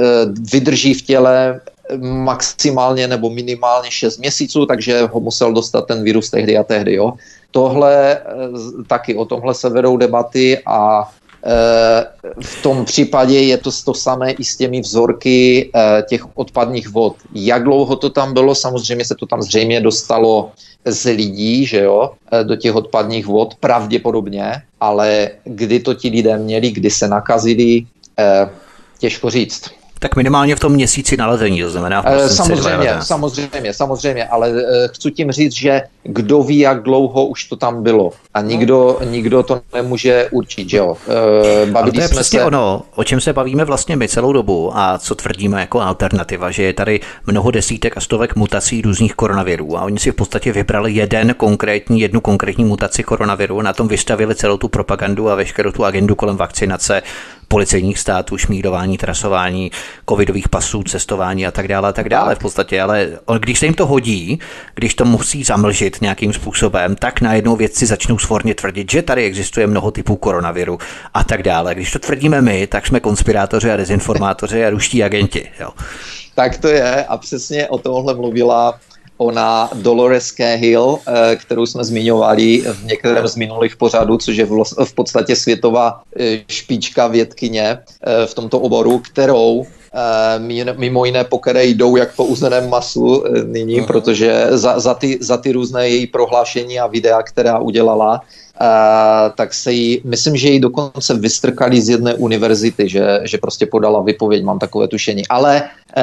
vydrží 0.52 0.94
v 0.94 1.02
těle 1.02 1.60
maximálně 2.00 3.08
nebo 3.08 3.30
minimálně 3.30 3.90
6 3.90 4.18
měsíců, 4.18 4.66
takže 4.66 5.02
ho 5.12 5.20
musel 5.20 5.52
dostat 5.52 5.86
ten 5.86 6.04
virus 6.04 6.30
tehdy 6.30 6.58
a 6.58 6.64
tehdy. 6.64 6.94
Jo. 6.94 7.12
Tohle 7.50 8.20
taky, 8.86 9.14
o 9.14 9.24
tomhle 9.24 9.54
se 9.54 9.68
vedou 9.68 9.96
debaty 9.96 10.58
a 10.66 11.10
v 12.40 12.62
tom 12.62 12.84
případě 12.84 13.40
je 13.40 13.58
to 13.58 13.70
to 13.84 13.94
samé 13.94 14.30
i 14.30 14.44
s 14.44 14.56
těmi 14.56 14.80
vzorky 14.80 15.70
eh, 15.74 16.02
těch 16.08 16.38
odpadních 16.38 16.88
vod. 16.88 17.16
Jak 17.34 17.64
dlouho 17.64 17.96
to 17.96 18.10
tam 18.10 18.34
bylo? 18.34 18.54
Samozřejmě 18.54 19.04
se 19.04 19.14
to 19.14 19.26
tam 19.26 19.42
zřejmě 19.42 19.80
dostalo 19.80 20.52
z 20.84 21.10
lidí, 21.10 21.66
že 21.66 21.80
jo, 21.80 22.10
eh, 22.32 22.44
do 22.44 22.56
těch 22.56 22.74
odpadních 22.74 23.26
vod, 23.26 23.54
pravděpodobně, 23.54 24.52
ale 24.80 25.30
kdy 25.44 25.80
to 25.80 25.94
ti 25.94 26.08
lidé 26.08 26.38
měli, 26.38 26.70
kdy 26.70 26.90
se 26.90 27.08
nakazili, 27.08 27.86
eh, 28.18 28.48
těžko 28.98 29.30
říct. 29.30 29.81
Tak 30.02 30.16
minimálně 30.16 30.56
v 30.56 30.60
tom 30.60 30.72
měsíci 30.72 31.16
nalezení, 31.16 31.62
to 31.62 31.70
znamená. 31.70 32.02
E, 32.06 32.28
samozřejmě, 32.28 32.90
samozřejmě, 33.00 33.74
samozřejmě, 33.74 34.24
ale 34.24 34.50
e, 34.50 34.88
chci 34.88 35.10
tím 35.10 35.32
říct, 35.32 35.52
že 35.52 35.82
kdo 36.02 36.42
ví, 36.42 36.58
jak 36.58 36.82
dlouho 36.82 37.26
už 37.26 37.44
to 37.44 37.56
tam 37.56 37.82
bylo. 37.82 38.10
A 38.34 38.40
nikdo, 38.40 38.98
nikdo 39.04 39.42
to 39.42 39.60
nemůže 39.74 40.28
určit, 40.30 40.70
že 40.70 40.76
jo. 40.76 40.96
E, 41.62 41.66
bavili 41.66 41.92
to 41.92 42.00
je 42.00 42.08
přesně 42.08 42.38
se... 42.38 42.44
ono, 42.44 42.82
o 42.94 43.04
čem 43.04 43.20
se 43.20 43.32
bavíme 43.32 43.64
vlastně 43.64 43.96
my 43.96 44.08
celou 44.08 44.32
dobu 44.32 44.70
a 44.74 44.98
co 44.98 45.14
tvrdíme 45.14 45.60
jako 45.60 45.80
alternativa, 45.80 46.50
že 46.50 46.62
je 46.62 46.72
tady 46.72 47.00
mnoho 47.26 47.50
desítek 47.50 47.96
a 47.96 48.00
stovek 48.00 48.36
mutací 48.36 48.82
různých 48.82 49.14
koronavirů 49.14 49.78
a 49.78 49.82
oni 49.82 49.98
si 49.98 50.10
v 50.10 50.14
podstatě 50.14 50.52
vybrali 50.52 50.92
jeden 50.92 51.34
konkrétní, 51.34 52.00
jednu 52.00 52.20
konkrétní 52.20 52.64
mutaci 52.64 53.02
koronaviru, 53.02 53.62
na 53.62 53.72
tom 53.72 53.88
vystavili 53.88 54.34
celou 54.34 54.56
tu 54.56 54.68
propagandu 54.68 55.30
a 55.30 55.34
veškerou 55.34 55.72
tu 55.72 55.84
agendu 55.84 56.14
kolem 56.14 56.36
vakcinace 56.36 57.02
policejních 57.52 57.98
států, 57.98 58.38
šmírování, 58.38 58.98
trasování, 58.98 59.70
covidových 60.08 60.48
pasů, 60.48 60.82
cestování 60.82 61.46
a 61.46 61.50
tak 61.50 61.68
dále 61.68 61.88
a 61.88 61.92
tak 61.92 62.08
dále 62.08 62.34
v 62.34 62.38
podstatě, 62.38 62.82
ale 62.82 63.08
když 63.38 63.58
se 63.58 63.66
jim 63.66 63.74
to 63.74 63.86
hodí, 63.86 64.38
když 64.74 64.94
to 64.94 65.04
musí 65.04 65.44
zamlžit 65.44 66.00
nějakým 66.00 66.32
způsobem, 66.32 66.96
tak 66.96 67.20
najednou 67.20 67.56
vědci 67.56 67.86
začnou 67.86 68.18
svorně 68.18 68.54
tvrdit, 68.54 68.90
že 68.90 69.02
tady 69.02 69.24
existuje 69.24 69.66
mnoho 69.66 69.90
typů 69.90 70.16
koronaviru 70.16 70.78
a 71.14 71.24
tak 71.24 71.42
dále. 71.42 71.74
Když 71.74 71.92
to 71.92 71.98
tvrdíme 71.98 72.40
my, 72.40 72.66
tak 72.66 72.86
jsme 72.86 73.00
konspirátoři 73.00 73.70
a 73.70 73.76
dezinformátoři 73.76 74.64
a 74.64 74.70
ruští 74.70 75.04
agenti. 75.04 75.48
Jo. 75.60 75.70
Tak 76.34 76.58
to 76.58 76.68
je 76.68 77.04
a 77.04 77.16
přesně 77.16 77.68
o 77.68 77.78
tomhle 77.78 78.14
mluvila 78.14 78.78
ona 79.16 79.70
Dolores 79.74 80.30
Cahill, 80.30 80.98
eh, 81.06 81.36
kterou 81.36 81.66
jsme 81.66 81.84
zmiňovali 81.84 82.60
v 82.60 82.84
některém 82.84 83.28
z 83.28 83.36
minulých 83.36 83.76
pořadů, 83.76 84.18
což 84.18 84.36
je 84.36 84.46
v 84.84 84.94
podstatě 84.94 85.36
světová 85.36 86.02
eh, 86.16 86.44
špička 86.48 87.06
vědkyně 87.06 87.78
eh, 87.78 88.26
v 88.26 88.34
tomto 88.34 88.60
oboru, 88.60 88.98
kterou 88.98 89.66
mimo 90.76 91.04
jiné, 91.04 91.24
po 91.24 91.38
které 91.38 91.64
jdou 91.66 91.96
jak 91.96 92.16
po 92.16 92.24
uzeném 92.24 92.70
masu 92.70 93.24
nyní, 93.44 93.80
uh-huh. 93.80 93.86
protože 93.86 94.46
za, 94.50 94.80
za, 94.80 94.94
ty, 94.94 95.18
za 95.20 95.36
ty 95.36 95.52
různé 95.52 95.88
její 95.88 96.06
prohlášení 96.06 96.80
a 96.80 96.86
videa, 96.86 97.22
která 97.22 97.58
udělala, 97.58 98.20
Uh, 98.60 99.32
tak 99.34 99.54
se 99.54 99.72
jí, 99.72 100.00
myslím, 100.04 100.36
že 100.36 100.48
ji 100.48 100.60
dokonce 100.60 101.14
vystrkali 101.14 101.82
z 101.82 101.88
jedné 101.88 102.14
univerzity, 102.14 102.88
že, 102.88 103.20
že 103.22 103.38
prostě 103.38 103.66
podala 103.66 104.02
vypověď, 104.02 104.44
mám 104.44 104.58
takové 104.58 104.88
tušení. 104.88 105.26
Ale 105.28 105.62
uh, 105.62 106.02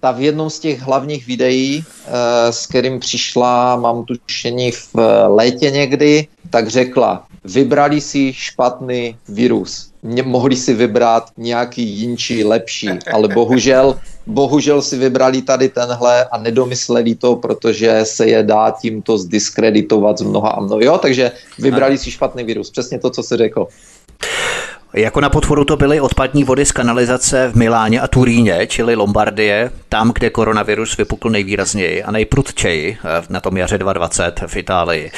ta 0.00 0.10
v 0.10 0.20
jednom 0.20 0.50
z 0.50 0.58
těch 0.58 0.80
hlavních 0.80 1.26
videí, 1.26 1.84
uh, 1.84 2.14
s 2.50 2.66
kterým 2.66 3.00
přišla, 3.00 3.76
mám 3.76 4.04
tušení 4.04 4.72
v 4.72 4.94
létě 5.28 5.70
někdy, 5.70 6.26
tak 6.50 6.68
řekla, 6.68 7.26
vybrali 7.44 8.00
si 8.00 8.32
špatný 8.32 9.16
virus 9.28 9.89
mohli 10.02 10.56
si 10.56 10.74
vybrat 10.74 11.30
nějaký 11.36 11.82
jinčí, 11.82 12.44
lepší, 12.44 12.88
ale 13.12 13.28
bohužel, 13.28 14.00
bohužel 14.26 14.82
si 14.82 14.98
vybrali 14.98 15.42
tady 15.42 15.68
tenhle 15.68 16.24
a 16.24 16.38
nedomysleli 16.38 17.14
to, 17.14 17.36
protože 17.36 18.00
se 18.04 18.26
je 18.26 18.42
dá 18.42 18.70
tímto 18.80 19.18
zdiskreditovat 19.18 20.18
z 20.18 20.22
mnoha 20.22 20.50
a 20.50 20.60
mnoha. 20.60 20.82
Jo, 20.84 20.98
takže 20.98 21.32
vybrali 21.58 21.98
si 21.98 22.10
špatný 22.10 22.44
virus, 22.44 22.70
přesně 22.70 22.98
to, 22.98 23.10
co 23.10 23.22
jsi 23.22 23.36
řekl. 23.36 23.66
Jako 24.92 25.20
na 25.20 25.30
podporu 25.30 25.64
to 25.64 25.76
byly 25.76 26.00
odpadní 26.00 26.44
vody 26.44 26.64
z 26.64 26.72
kanalizace 26.72 27.48
v 27.48 27.56
Miláně 27.56 28.00
a 28.00 28.08
Turíně, 28.08 28.66
čili 28.66 28.94
Lombardie, 28.94 29.70
tam, 29.88 30.12
kde 30.12 30.30
koronavirus 30.30 30.96
vypukl 30.96 31.30
nejvýrazněji 31.30 32.02
a 32.02 32.10
nejprudčeji 32.10 32.98
eh, 33.04 33.22
na 33.28 33.40
tom 33.40 33.56
jaře 33.56 33.78
2020 33.78 34.40
v 34.46 34.56
Itálii, 34.56 35.10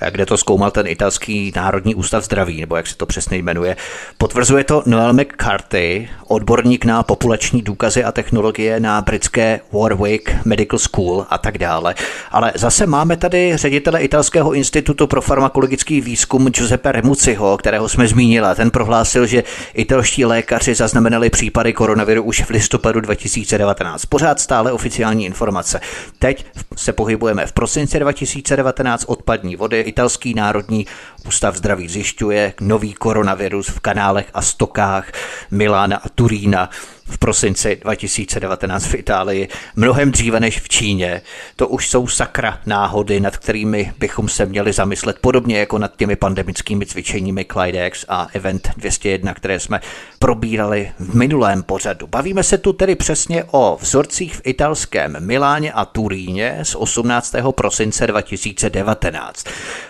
eh, 0.00 0.10
kde 0.10 0.26
to 0.26 0.36
zkoumal 0.36 0.70
ten 0.70 0.86
italský 0.86 1.52
národní 1.56 1.94
ústav 1.94 2.24
zdraví, 2.24 2.60
nebo 2.60 2.76
jak 2.76 2.86
se 2.86 2.96
to 2.96 3.06
přesně 3.06 3.36
jmenuje. 3.36 3.76
Potvrzuje 4.18 4.64
to 4.64 4.82
Noel 4.86 5.12
McCarthy, 5.12 6.08
odborník 6.28 6.84
na 6.84 7.02
populační 7.02 7.62
důkazy 7.62 8.04
a 8.04 8.12
technologie 8.12 8.80
na 8.80 9.00
britské 9.00 9.60
Warwick 9.72 10.30
Medical 10.44 10.78
School 10.78 11.26
a 11.30 11.38
tak 11.38 11.58
dále. 11.58 11.94
Ale 12.30 12.52
zase 12.54 12.86
máme 12.86 13.16
tady 13.16 13.56
ředitele 13.56 14.00
Italského 14.00 14.52
institutu 14.52 15.06
pro 15.06 15.22
farmakologický 15.22 16.00
výzkum 16.00 16.48
Giuseppe 16.48 16.92
Remuciho, 16.92 17.56
kterého 17.56 17.88
jsme 17.88 18.08
zmínili. 18.08 18.48
Ten 18.56 18.70
prohlásil, 18.70 19.11
že 19.26 19.44
italští 19.74 20.24
lékaři 20.24 20.74
zaznamenali 20.74 21.30
případy 21.30 21.72
koronaviru 21.72 22.22
už 22.22 22.42
v 22.42 22.50
listopadu 22.50 23.00
2019 23.00 24.06
pořád 24.06 24.40
stále 24.40 24.72
oficiální 24.72 25.24
informace. 25.26 25.80
Teď 26.18 26.46
se 26.76 26.92
pohybujeme 26.92 27.46
v 27.46 27.52
prosinci 27.52 27.98
2019, 27.98 29.04
odpadní 29.08 29.56
vody, 29.56 29.80
italský 29.80 30.34
národní 30.34 30.86
ústav 31.26 31.56
zdraví 31.56 31.88
zjišťuje 31.88 32.54
nový 32.60 32.94
koronavirus 32.94 33.68
v 33.68 33.80
kanálech 33.80 34.26
a 34.34 34.42
stokách 34.42 35.12
Milána 35.50 35.96
a 35.96 36.08
Turína 36.08 36.70
v 37.04 37.18
prosinci 37.18 37.76
2019 37.82 38.86
v 38.86 38.94
Itálii, 38.94 39.48
mnohem 39.76 40.10
dříve 40.10 40.40
než 40.40 40.60
v 40.60 40.68
Číně. 40.68 41.22
To 41.56 41.68
už 41.68 41.88
jsou 41.88 42.06
sakra 42.06 42.60
náhody, 42.66 43.20
nad 43.20 43.36
kterými 43.36 43.92
bychom 43.98 44.28
se 44.28 44.46
měli 44.46 44.72
zamyslet, 44.72 45.18
podobně 45.20 45.58
jako 45.58 45.78
nad 45.78 45.96
těmi 45.96 46.16
pandemickými 46.16 46.86
cvičeními 46.86 47.44
Clydex 47.52 48.04
a 48.08 48.28
Event 48.32 48.70
201, 48.76 49.34
které 49.34 49.60
jsme 49.60 49.80
probírali 50.18 50.92
v 50.98 51.14
minulém 51.14 51.62
pořadu. 51.62 52.06
Bavíme 52.06 52.42
se 52.42 52.58
tu 52.58 52.72
tedy 52.72 52.94
přesně 52.94 53.44
o 53.50 53.78
vzorcích 53.80 54.36
v 54.36 54.40
italském 54.44 55.16
Miláně 55.18 55.72
a 55.72 55.84
Turíně 55.84 56.58
z 56.62 56.74
18. 56.74 57.34
prosince 57.50 58.06
2019. 58.06 59.46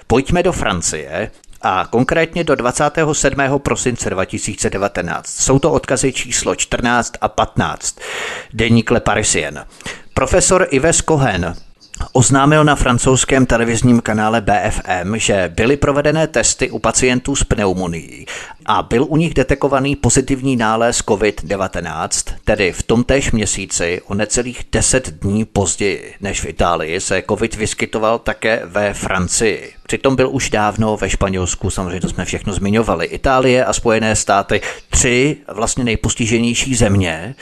Pojďme 0.07 0.43
do 0.43 0.53
Francie, 0.53 1.31
a 1.63 1.87
konkrétně 1.91 2.45
do 2.45 2.55
27. 2.55 3.59
prosince 3.59 4.11
2019. 4.11 5.27
Jsou 5.27 5.59
to 5.59 5.73
odkazy 5.73 6.13
číslo 6.13 6.55
14 6.55 7.13
a 7.21 7.29
15. 7.29 7.99
Deník 8.53 8.91
Le 8.91 9.01
Parisien. 9.01 9.67
Profesor 10.15 10.67
Ives 10.71 11.01
Cohen 11.01 11.55
oznámil 12.13 12.65
na 12.65 12.77
francouzském 12.77 13.47
televizním 13.47 14.01
kanále 14.01 14.41
BFM, 14.41 15.17
že 15.17 15.53
byly 15.57 15.77
provedené 15.77 16.27
testy 16.27 16.71
u 16.71 16.79
pacientů 16.79 17.37
s 17.37 17.45
pneumonií 17.45 18.27
a 18.67 18.83
byl 18.83 19.07
u 19.09 19.17
nich 19.17 19.35
detekovaný 19.35 19.97
pozitivní 19.97 20.57
nález 20.57 20.99
COVID-19, 20.99 22.35
tedy 22.45 22.73
v 22.73 22.83
tomtéž 22.83 23.33
měsíci 23.33 24.01
o 24.07 24.15
necelých 24.15 24.65
10 24.73 25.11
dní 25.11 25.45
později 25.45 26.15
než 26.21 26.41
v 26.41 26.49
Itálii 26.49 27.01
se 27.01 27.23
COVID 27.29 27.57
vyskytoval 27.57 28.19
také 28.19 28.63
ve 28.65 28.95
Francii. 28.95 29.73
Přitom 29.87 30.17
byl 30.17 30.31
už 30.31 30.51
dávno 30.51 30.97
ve 30.97 31.11
Španělsku, 31.11 31.71
samozřejmě 31.71 32.01
to 32.01 32.09
jsme 32.09 32.25
všechno 32.25 32.53
zmiňovali. 32.53 33.07
Itálie 33.07 33.65
a 33.65 33.73
Spojené 33.73 34.17
státy, 34.17 34.61
tři 34.91 35.37
vlastně 35.49 35.85
nejpostiženější 35.85 36.75
země, 36.75 37.35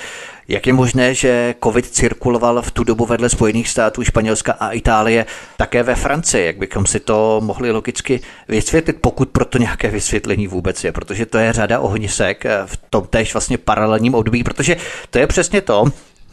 jak 0.50 0.66
je 0.66 0.72
možné, 0.72 1.14
že 1.14 1.54
COVID 1.64 1.86
cirkuloval 1.86 2.62
v 2.62 2.70
tu 2.70 2.84
dobu 2.84 3.06
vedle 3.06 3.28
Spojených 3.28 3.68
států, 3.68 4.04
Španělska 4.04 4.52
a 4.52 4.70
Itálie 4.70 5.26
také 5.56 5.82
ve 5.82 5.94
Francii? 5.94 6.46
Jak 6.46 6.58
bychom 6.58 6.86
si 6.86 7.00
to 7.00 7.40
mohli 7.44 7.70
logicky 7.70 8.20
vysvětlit, 8.48 8.96
pokud 9.00 9.28
proto 9.28 9.58
nějaké 9.58 9.90
vysvětlení 9.90 10.46
vůbec 10.46 10.84
je? 10.84 10.92
Protože 10.92 11.26
to 11.26 11.38
je 11.38 11.52
řada 11.52 11.80
ohnisek 11.80 12.44
v 12.66 12.76
tom 12.90 13.06
též 13.06 13.34
vlastně 13.34 13.58
paralelním 13.58 14.14
období, 14.14 14.44
protože 14.44 14.76
to 15.10 15.18
je 15.18 15.26
přesně 15.26 15.60
to, 15.60 15.84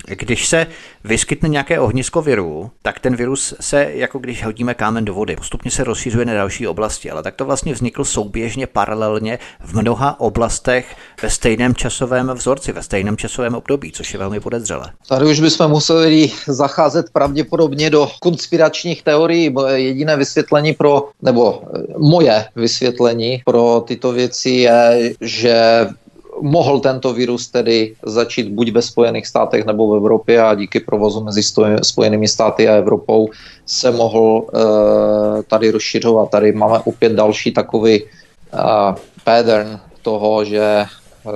když 0.05 0.47
se 0.47 0.67
vyskytne 1.03 1.49
nějaké 1.49 1.79
ohnisko 1.79 2.21
viru, 2.21 2.71
tak 2.81 2.99
ten 2.99 3.15
virus 3.15 3.53
se, 3.59 3.87
jako 3.93 4.19
když 4.19 4.43
hodíme 4.43 4.73
kámen 4.73 5.05
do 5.05 5.13
vody, 5.13 5.35
postupně 5.35 5.71
se 5.71 5.83
rozšířuje 5.83 6.25
na 6.25 6.33
další 6.33 6.67
oblasti, 6.67 7.11
ale 7.11 7.23
tak 7.23 7.35
to 7.35 7.45
vlastně 7.45 7.73
vznikl 7.73 8.05
souběžně, 8.05 8.67
paralelně 8.67 9.39
v 9.59 9.81
mnoha 9.81 10.19
oblastech 10.19 10.95
ve 11.21 11.29
stejném 11.29 11.75
časovém 11.75 12.31
vzorci, 12.33 12.71
ve 12.71 12.83
stejném 12.83 13.17
časovém 13.17 13.55
období, 13.55 13.91
což 13.91 14.13
je 14.13 14.19
velmi 14.19 14.39
podezřelé. 14.39 14.91
Tady 15.07 15.25
už 15.25 15.39
bychom 15.39 15.71
museli 15.71 16.31
zacházet 16.47 17.09
pravděpodobně 17.13 17.89
do 17.89 18.09
konspiračních 18.19 19.03
teorií. 19.03 19.55
Jediné 19.73 20.17
vysvětlení 20.17 20.73
pro, 20.73 21.09
nebo 21.21 21.61
moje 21.97 22.45
vysvětlení 22.55 23.41
pro 23.45 23.83
tyto 23.87 24.11
věci 24.11 24.49
je, 24.49 25.13
že 25.21 25.87
mohl 26.41 26.79
tento 26.79 27.13
virus 27.13 27.47
tedy 27.47 27.95
začít 28.05 28.49
buď 28.49 28.71
ve 28.71 28.81
Spojených 28.81 29.27
státech 29.27 29.65
nebo 29.65 29.87
v 29.87 29.97
Evropě 29.97 30.41
a 30.41 30.55
díky 30.55 30.79
provozu 30.79 31.23
mezi 31.23 31.41
Spojenými 31.81 32.27
státy 32.27 32.67
a 32.67 32.75
Evropou 32.75 33.29
se 33.65 33.91
mohl 33.91 34.19
uh, 34.19 35.41
tady 35.47 35.71
rozšiřovat. 35.71 36.29
Tady 36.29 36.51
máme 36.51 36.79
opět 36.79 37.13
další 37.13 37.51
takový 37.51 38.03
uh, 38.03 38.09
pattern 39.23 39.79
toho, 40.01 40.45
že 40.45 40.85
uh, 41.23 41.33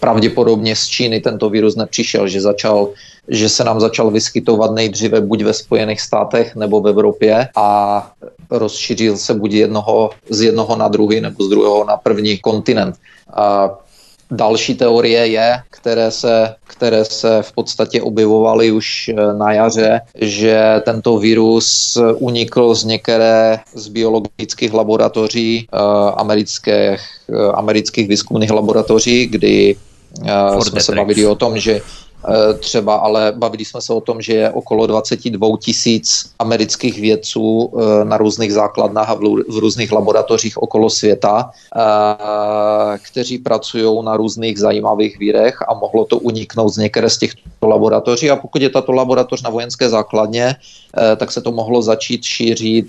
pravděpodobně 0.00 0.76
z 0.76 0.86
Číny 0.86 1.20
tento 1.20 1.50
virus 1.50 1.76
nepřišel, 1.76 2.28
že 2.28 2.40
začal 2.40 2.88
že 3.30 3.48
se 3.48 3.64
nám 3.64 3.80
začal 3.80 4.10
vyskytovat 4.10 4.74
nejdříve 4.74 5.20
buď 5.20 5.42
ve 5.42 5.52
Spojených 5.52 6.00
státech 6.00 6.56
nebo 6.56 6.80
v 6.80 6.88
Evropě 6.88 7.48
a 7.56 8.10
rozšířil 8.50 9.16
se 9.16 9.34
buď 9.34 9.52
jednoho, 9.52 10.10
z 10.30 10.42
jednoho 10.42 10.76
na 10.76 10.88
druhý 10.88 11.20
nebo 11.20 11.44
z 11.44 11.48
druhého 11.48 11.84
na 11.84 11.96
první 11.96 12.38
kontinent. 12.38 12.96
A 13.32 13.70
další 14.30 14.74
teorie 14.74 15.26
je, 15.26 15.62
které 15.70 16.10
se, 16.10 16.54
které 16.66 17.04
se 17.04 17.42
v 17.42 17.52
podstatě 17.52 18.02
objevovaly 18.02 18.72
už 18.72 19.08
eh, 19.08 19.14
na 19.34 19.52
jaře, 19.52 20.00
že 20.14 20.82
tento 20.84 21.18
virus 21.18 21.98
unikl 22.14 22.74
z 22.74 22.84
některé 22.84 23.58
z 23.74 23.88
biologických 23.88 24.74
laboratoří 24.74 25.68
uh, 25.72 25.80
amerických, 26.16 27.00
uh, 27.26 27.52
amerických 27.54 28.08
výzkumných 28.08 28.50
laboratoří, 28.50 29.26
kdy 29.26 29.76
uh, 30.54 30.60
jsme 30.60 30.80
se 30.80 30.94
bavili 30.94 31.26
o 31.26 31.34
tom, 31.34 31.58
že 31.58 31.80
Eh, 31.80 32.09
třeba, 32.58 32.94
ale 32.94 33.32
bavili 33.36 33.64
jsme 33.64 33.80
se 33.80 33.92
o 33.92 34.00
tom, 34.00 34.22
že 34.22 34.32
je 34.32 34.50
okolo 34.50 34.86
22 34.86 35.48
tisíc 35.60 36.30
amerických 36.38 37.00
vědců 37.00 37.72
eh, 37.72 38.04
na 38.04 38.16
různých 38.16 38.52
základnách 38.52 39.10
a 39.10 39.14
v 39.48 39.58
různých 39.58 39.92
laboratořích 39.92 40.62
okolo 40.62 40.90
světa, 40.90 41.50
eh, 41.76 41.80
kteří 43.10 43.38
pracují 43.38 44.04
na 44.04 44.16
různých 44.16 44.58
zajímavých 44.58 45.18
vírech 45.18 45.62
a 45.68 45.74
mohlo 45.74 46.04
to 46.04 46.18
uniknout 46.18 46.68
z 46.68 46.76
některé 46.76 47.10
z 47.10 47.18
těchto 47.18 47.68
laboratoří. 47.68 48.30
A 48.30 48.36
pokud 48.36 48.62
je 48.62 48.70
tato 48.70 48.92
laboratoř 48.92 49.42
na 49.42 49.50
vojenské 49.50 49.88
základně, 49.88 50.56
tak 51.16 51.32
se 51.32 51.40
to 51.40 51.52
mohlo 51.52 51.82
začít 51.82 52.24
šířit 52.24 52.86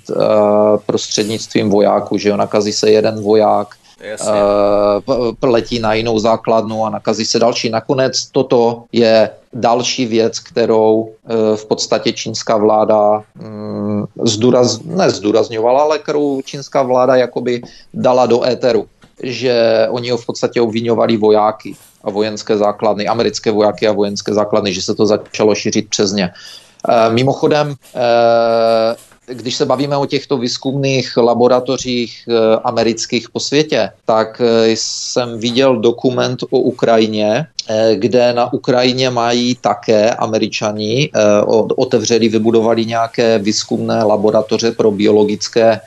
prostřednictvím 0.86 1.70
vojáků, 1.70 2.18
že 2.18 2.30
jo, 2.30 2.38
nakazí 2.38 2.74
se 2.74 2.92
jeden 2.92 3.22
voják, 3.24 3.76
uh, 4.02 5.50
letí 5.50 5.80
na 5.80 5.94
jinou 5.94 6.20
základnu 6.20 6.86
a 6.86 6.90
nakazí 6.90 7.26
se 7.26 7.40
další. 7.40 7.70
Nakonec 7.70 8.26
toto 8.32 8.84
je 8.92 9.30
další 9.54 10.06
věc, 10.06 10.40
kterou 10.40 10.96
uh, 10.96 11.56
v 11.56 11.66
podstatě 11.66 12.12
čínská 12.12 12.58
vláda 12.58 13.24
um, 13.42 14.08
zdůraz, 14.24 14.80
ne 14.84 15.10
zdůrazňovala, 15.10 15.82
ale 15.82 16.00
kterou 16.00 16.42
čínská 16.42 16.84
vláda 16.84 17.16
jakoby 17.16 17.62
dala 17.94 18.26
do 18.26 18.46
éteru 18.46 18.88
že 19.24 19.88
oni 19.90 20.10
ho 20.10 20.18
v 20.18 20.26
podstatě 20.26 20.62
obvinovali 20.62 21.18
vojáky 21.18 21.76
a 22.04 22.10
vojenské 22.10 22.58
základny, 22.58 23.08
americké 23.08 23.52
vojáky 23.52 23.88
a 23.88 23.92
vojenské 23.92 24.34
základny, 24.34 24.74
že 24.74 24.82
se 24.82 24.96
to 24.96 25.06
začalo 25.06 25.56
šířit 25.56 25.90
přes 25.90 26.12
ně. 26.12 26.32
E, 26.90 27.10
mimochodem, 27.10 27.76
e, 27.96 28.02
když 29.34 29.56
se 29.56 29.66
bavíme 29.66 29.98
o 29.98 30.06
těchto 30.06 30.38
výzkumných 30.38 31.18
laboratořích 31.18 32.30
eh, 32.30 32.60
amerických 32.64 33.30
po 33.30 33.40
světě, 33.40 33.90
tak 34.06 34.42
eh, 34.42 34.70
jsem 34.76 35.40
viděl 35.40 35.78
dokument 35.78 36.44
o 36.44 36.60
Ukrajině, 36.60 37.46
eh, 37.70 37.96
kde 37.96 38.34
na 38.34 38.54
Ukrajině 38.54 39.10
mají 39.10 39.56
také 39.56 40.10
američani 40.10 41.10
otevřeli, 41.76 42.30
vybudovali 42.30 42.86
nějaké 42.86 43.40
výzkumné 43.40 44.04
laboratoře 44.04 44.72
pro 44.72 44.92
biologické 44.92 45.80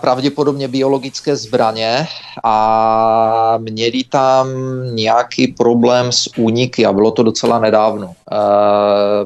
pravděpodobně 0.00 0.68
biologické 0.68 1.36
zbraně 1.36 2.06
a 2.44 3.58
měli 3.58 4.04
tam 4.04 4.46
nějaký 4.94 5.48
problém 5.48 6.12
s 6.12 6.38
úniky 6.38 6.86
a 6.86 6.92
bylo 6.92 7.10
to 7.10 7.22
docela 7.22 7.58
nedávno. 7.58 8.12
Eh, 8.32 8.36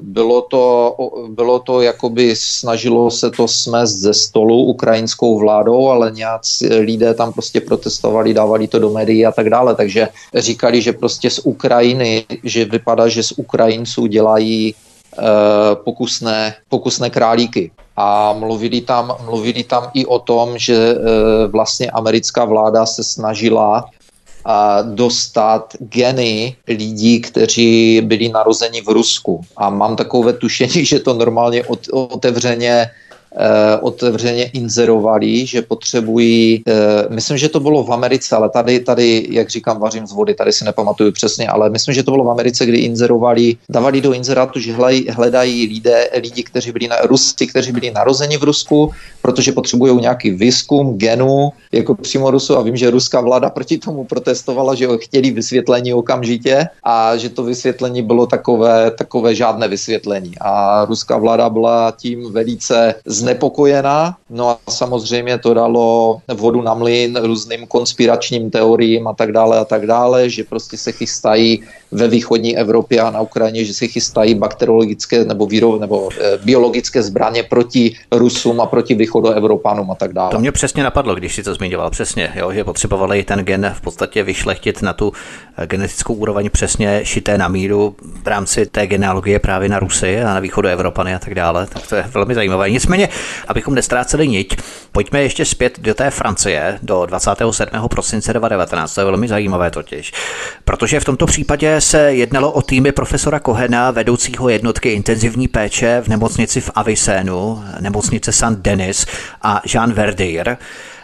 bylo 0.01 0.43
to, 0.43 0.97
bylo 1.28 1.59
to 1.59 1.81
jakoby 1.81 2.37
snažilo 2.37 3.11
se 3.11 3.31
to 3.31 3.49
smést 3.49 3.97
ze 3.97 4.14
stolu 4.14 4.64
ukrajinskou 4.64 5.39
vládou, 5.39 5.89
ale 5.89 6.11
nějací 6.11 6.66
lidé 6.66 7.14
tam 7.14 7.33
prostě 7.33 7.61
protestovali, 7.61 8.35
dávali 8.35 8.68
to 8.68 8.78
do 8.78 8.91
médií 8.91 9.26
a 9.26 9.33
tak 9.33 9.51
dále, 9.51 9.74
takže 9.74 10.09
říkali, 10.35 10.83
že 10.83 10.93
prostě 10.93 11.31
z 11.31 11.41
Ukrajiny, 11.45 12.24
že 12.45 12.64
vypadá, 12.64 13.09
že 13.09 13.22
z 13.22 13.33
Ukrajinců 13.33 14.07
dělají 14.07 14.74
eh, 15.18 15.22
pokusné, 15.74 16.55
pokusné 16.68 17.11
králíky 17.11 17.70
a 18.01 18.32
mluvili 18.32 18.80
tam, 18.80 19.12
mluvili 19.24 19.64
tam 19.64 19.90
i 19.94 20.07
o 20.07 20.18
tom, 20.18 20.59
že 20.59 20.72
e, 20.72 20.96
vlastně 21.46 21.90
americká 21.90 22.44
vláda 22.44 22.86
se 22.86 23.05
snažila 23.05 23.84
a 24.44 24.82
dostat 24.82 25.76
geny 25.80 26.57
lidí, 26.68 27.20
kteří 27.20 28.01
byli 28.01 28.28
narozeni 28.28 28.80
v 28.80 28.88
Rusku. 28.88 29.40
A 29.57 29.70
mám 29.70 29.96
takové 29.96 30.32
tušení, 30.32 30.84
že 30.90 31.05
to 31.05 31.14
normálně 31.14 31.64
otevřeně 31.92 32.90
otevřeně 33.81 34.45
inzerovali, 34.45 35.47
že 35.47 35.62
potřebují, 35.62 36.62
eh, 36.66 36.72
myslím, 37.09 37.39
že 37.39 37.49
to 37.49 37.61
bylo 37.61 37.85
v 37.85 37.93
Americe, 37.93 38.37
ale 38.37 38.51
tady, 38.51 38.81
tady, 38.81 39.26
jak 39.31 39.51
říkám, 39.51 39.78
vařím 39.78 40.07
z 40.07 40.12
vody, 40.12 40.35
tady 40.35 40.53
si 40.53 40.64
nepamatuju 40.64 41.12
přesně, 41.12 41.49
ale 41.49 41.70
myslím, 41.70 41.95
že 41.95 42.03
to 42.03 42.11
bylo 42.11 42.24
v 42.24 42.31
Americe, 42.31 42.66
kdy 42.66 42.78
inzerovali, 42.78 43.57
dávali 43.68 44.01
do 44.01 44.12
inzerátu, 44.12 44.61
že 44.61 44.76
hledají 45.11 45.66
lidé, 45.66 46.11
lidi, 46.22 46.43
kteří 46.43 46.72
byli 46.72 46.89
na, 46.89 46.97
Rusy, 47.07 47.47
kteří 47.47 47.72
byli 47.72 47.91
narozeni 47.91 48.37
v 48.37 48.45
Rusku, 48.45 48.91
protože 49.22 49.53
potřebují 49.53 50.01
nějaký 50.01 50.31
výzkum 50.31 50.99
genu, 50.99 51.53
jako 51.72 51.95
přímo 51.95 52.31
Rusu 52.31 52.57
a 52.57 52.62
vím, 52.62 52.76
že 52.76 52.91
ruská 52.91 53.20
vláda 53.20 53.51
proti 53.51 53.78
tomu 53.78 54.05
protestovala, 54.05 54.74
že 54.74 54.87
chtěli 55.01 55.31
vysvětlení 55.31 55.95
okamžitě 55.95 56.66
a 56.83 57.16
že 57.16 57.28
to 57.28 57.45
vysvětlení 57.45 58.03
bylo 58.03 58.26
takové, 58.26 58.91
takové 58.91 59.35
žádné 59.35 59.68
vysvětlení. 59.68 60.33
A 60.41 60.85
ruská 60.85 61.18
vláda 61.18 61.51
byla 61.51 61.93
tím 61.97 62.33
velice 62.33 62.95
znepokojená. 63.21 64.16
No 64.31 64.49
a 64.49 64.71
samozřejmě 64.71 65.39
to 65.39 65.55
dalo 65.55 66.18
vodu 66.35 66.62
na 66.62 66.75
mlyn 66.75 67.16
různým 67.23 67.66
konspiračním 67.66 68.51
teoriím 68.51 69.07
a 69.09 69.12
tak 69.12 69.33
dále 69.33 69.59
a 69.59 69.64
tak 69.64 69.87
dále, 69.87 70.31
že 70.31 70.45
prostě 70.45 70.77
se 70.77 70.93
chystají 70.93 71.62
ve 71.93 72.09
východní 72.09 72.57
Evropě 72.57 73.01
a 73.01 73.11
na 73.11 73.21
Ukrajině, 73.21 73.64
že 73.64 73.75
se 73.75 73.87
chystají 73.87 74.35
bakteriologické 74.35 75.25
nebo, 75.25 75.47
výro, 75.47 75.79
nebo 75.79 76.09
e, 76.21 76.39
biologické 76.45 77.03
zbraně 77.03 77.43
proti 77.43 77.97
Rusům 78.12 78.61
a 78.61 78.66
proti 78.66 78.95
východoevropanům 78.95 79.91
a 79.91 79.95
tak 79.95 80.12
dále. 80.12 80.31
To 80.31 80.39
mě 80.39 80.53
přesně 80.53 80.83
napadlo, 80.83 81.14
když 81.14 81.35
si 81.35 81.43
to 81.43 81.55
zmiňoval. 81.55 81.91
Přesně, 81.91 82.33
jo, 82.35 82.53
že 82.53 82.64
potřebovali 82.64 83.23
ten 83.23 83.41
gen 83.41 83.75
v 83.77 83.81
podstatě 83.81 84.23
vyšlechtit 84.23 84.83
na 84.83 84.93
tu 84.93 85.12
eh, 85.57 85.66
genetickou 85.66 86.14
úroveň 86.14 86.51
přesně 86.51 87.01
šité 87.03 87.39
na 87.39 87.49
míru 87.49 87.97
v 88.23 88.27
rámci 88.29 88.66
té 88.66 88.87
genealogie 88.87 89.39
právě 89.39 89.68
na 89.68 89.79
Rusy 89.79 90.23
a 90.23 90.35
na 90.35 90.41
východoevropany 90.41 91.14
a 91.14 91.18
tak 91.18 91.35
dále. 91.35 91.66
Tak 91.66 91.87
to 91.89 91.97
je 91.97 92.05
velmi 92.14 92.35
zajímavé. 92.35 92.71
Nicméně 92.71 93.09
abychom 93.49 93.75
nestráceli 93.75 94.29
niť, 94.29 94.57
pojďme 94.93 95.23
ještě 95.23 95.45
zpět 95.45 95.81
do 95.81 95.95
té 95.95 96.11
Francie, 96.11 96.79
do 96.83 97.07
27. 97.07 97.89
prosince 97.89 98.33
2019, 98.33 98.95
to 98.95 99.01
je 99.01 99.05
velmi 99.05 99.29
zajímavé 99.29 99.71
totiž, 99.71 100.13
protože 100.65 101.01
v 101.01 101.05
tomto 101.05 101.27
případě 101.27 101.81
se 101.81 102.15
jednalo 102.15 102.53
o 102.53 102.63
týmy 102.63 102.93
profesora 102.93 103.41
Kohena, 103.41 103.91
vedoucího 103.91 104.49
jednotky 104.49 104.93
intenzivní 104.93 105.49
péče 105.49 106.03
v 106.05 106.09
nemocnici 106.09 106.61
v 106.61 106.71
Avicennu, 106.75 107.65
nemocnice 107.81 108.33
Saint-Denis 108.33 109.07
a 109.43 109.63
Jean 109.75 109.93
Verdier, 109.93 110.59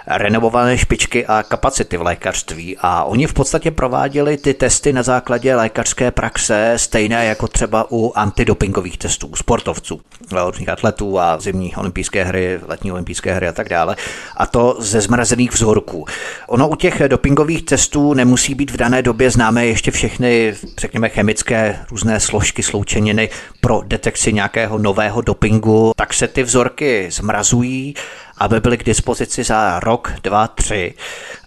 renovované 0.06 0.78
špičky 0.78 1.26
a 1.26 1.42
kapacity 1.42 1.96
v 1.96 2.02
lékařství 2.02 2.76
a 2.80 3.04
oni 3.04 3.26
v 3.26 3.34
podstatě 3.34 3.70
prováděli 3.70 4.36
ty 4.36 4.54
testy 4.54 4.92
na 4.92 5.02
základě 5.02 5.56
lékařské 5.56 6.10
praxe 6.10 6.72
stejné 6.76 7.24
jako 7.26 7.48
třeba 7.48 7.86
u 7.90 8.12
antidopingových 8.14 8.98
testů 8.98 9.30
sportovců, 9.34 10.00
různých 10.46 10.68
atletů 10.68 11.18
a 11.18 11.38
zimní 11.40 11.76
olympijské 11.76 12.24
hry, 12.24 12.60
letní 12.66 12.92
olympijské 12.92 13.34
hry 13.34 13.48
a 13.48 13.52
tak 13.52 13.68
dále. 13.68 13.96
A 14.36 14.46
to 14.46 14.76
ze 14.78 15.00
zmrazených 15.00 15.52
vzorků. 15.52 16.04
Ono 16.48 16.68
u 16.68 16.76
těch 16.76 17.02
dopingových 17.08 17.62
testů 17.62 18.14
nemusí 18.14 18.54
být 18.54 18.70
v 18.70 18.76
dané 18.76 19.02
době 19.02 19.30
známé 19.30 19.66
ještě 19.66 19.90
všechny, 19.90 20.54
řekněme, 20.78 21.08
chemické 21.08 21.78
různé 21.90 22.20
složky, 22.20 22.62
sloučeniny 22.62 23.28
pro 23.60 23.82
detekci 23.84 24.32
nějakého 24.32 24.78
nového 24.78 25.20
dopingu, 25.20 25.92
tak 25.96 26.14
se 26.14 26.28
ty 26.28 26.42
vzorky 26.42 27.08
zmrazují 27.10 27.94
aby 28.38 28.60
byly 28.60 28.78
k 28.78 28.84
dispozici 28.84 29.44
za 29.44 29.80
rok, 29.80 30.12
dva, 30.22 30.48
tři 30.48 30.94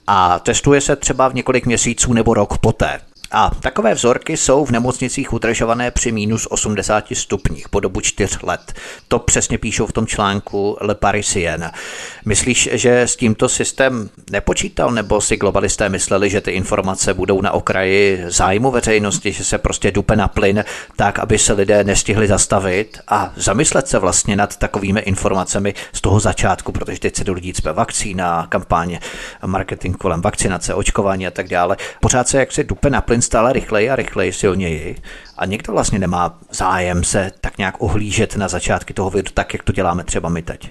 a 0.07 0.39
testuje 0.39 0.81
se 0.81 0.95
třeba 0.95 1.27
v 1.27 1.33
několik 1.33 1.65
měsíců 1.65 2.13
nebo 2.13 2.33
rok 2.33 2.57
poté. 2.57 2.99
A 3.31 3.51
takové 3.59 3.93
vzorky 3.93 4.37
jsou 4.37 4.65
v 4.65 4.71
nemocnicích 4.71 5.33
udržované 5.33 5.91
při 5.91 6.11
minus 6.11 6.47
80 6.49 7.05
stupních 7.13 7.69
po 7.69 7.79
dobu 7.79 8.01
4 8.01 8.37
let. 8.43 8.73
To 9.07 9.19
přesně 9.19 9.57
píšou 9.57 9.85
v 9.85 9.91
tom 9.91 10.07
článku 10.07 10.77
Le 10.81 10.95
Parisien. 10.95 11.71
Myslíš, 12.25 12.69
že 12.71 13.01
s 13.01 13.15
tímto 13.15 13.49
systém 13.49 14.09
nepočítal, 14.31 14.91
nebo 14.91 15.21
si 15.21 15.37
globalisté 15.37 15.89
mysleli, 15.89 16.29
že 16.29 16.41
ty 16.41 16.51
informace 16.51 17.13
budou 17.13 17.41
na 17.41 17.51
okraji 17.51 18.23
zájmu 18.27 18.71
veřejnosti, 18.71 19.31
že 19.31 19.43
se 19.43 19.57
prostě 19.57 19.91
dupe 19.91 20.15
na 20.15 20.27
plyn, 20.27 20.63
tak, 20.95 21.19
aby 21.19 21.37
se 21.37 21.53
lidé 21.53 21.83
nestihli 21.83 22.27
zastavit 22.27 22.99
a 23.07 23.33
zamyslet 23.35 23.87
se 23.87 23.99
vlastně 23.99 24.35
nad 24.35 24.57
takovými 24.57 24.99
informacemi 24.99 25.73
z 25.93 26.01
toho 26.01 26.19
začátku, 26.19 26.71
protože 26.71 26.99
teď 26.99 27.15
se 27.15 27.23
do 27.23 27.33
lidí 27.33 27.53
cpe 27.53 27.73
vakcína, 27.73 28.47
kampaně, 28.49 28.99
marketing 29.45 29.97
kolem 29.97 30.21
vakcinace, 30.21 30.73
očkování 30.73 31.27
a 31.27 31.31
tak 31.31 31.47
dále. 31.47 31.77
Pořád 31.99 32.27
se 32.27 32.37
jak 32.37 32.51
se 32.51 32.63
dupe 32.63 32.89
na 32.89 33.01
plyn 33.01 33.18
plyn 33.19 33.21
stále 33.21 33.53
rychleji 33.53 33.89
a 33.89 33.95
rychleji, 33.95 34.33
silněji 34.33 34.95
a 35.37 35.45
někdo 35.45 35.73
vlastně 35.73 35.99
nemá 35.99 36.37
zájem 36.51 37.03
se 37.03 37.31
tak 37.41 37.57
nějak 37.57 37.75
ohlížet 37.79 38.35
na 38.35 38.47
začátky 38.47 38.93
toho 38.93 39.09
viru, 39.09 39.27
tak 39.33 39.53
jak 39.53 39.63
to 39.63 39.71
děláme 39.71 40.03
třeba 40.03 40.29
my 40.29 40.41
teď. 40.41 40.69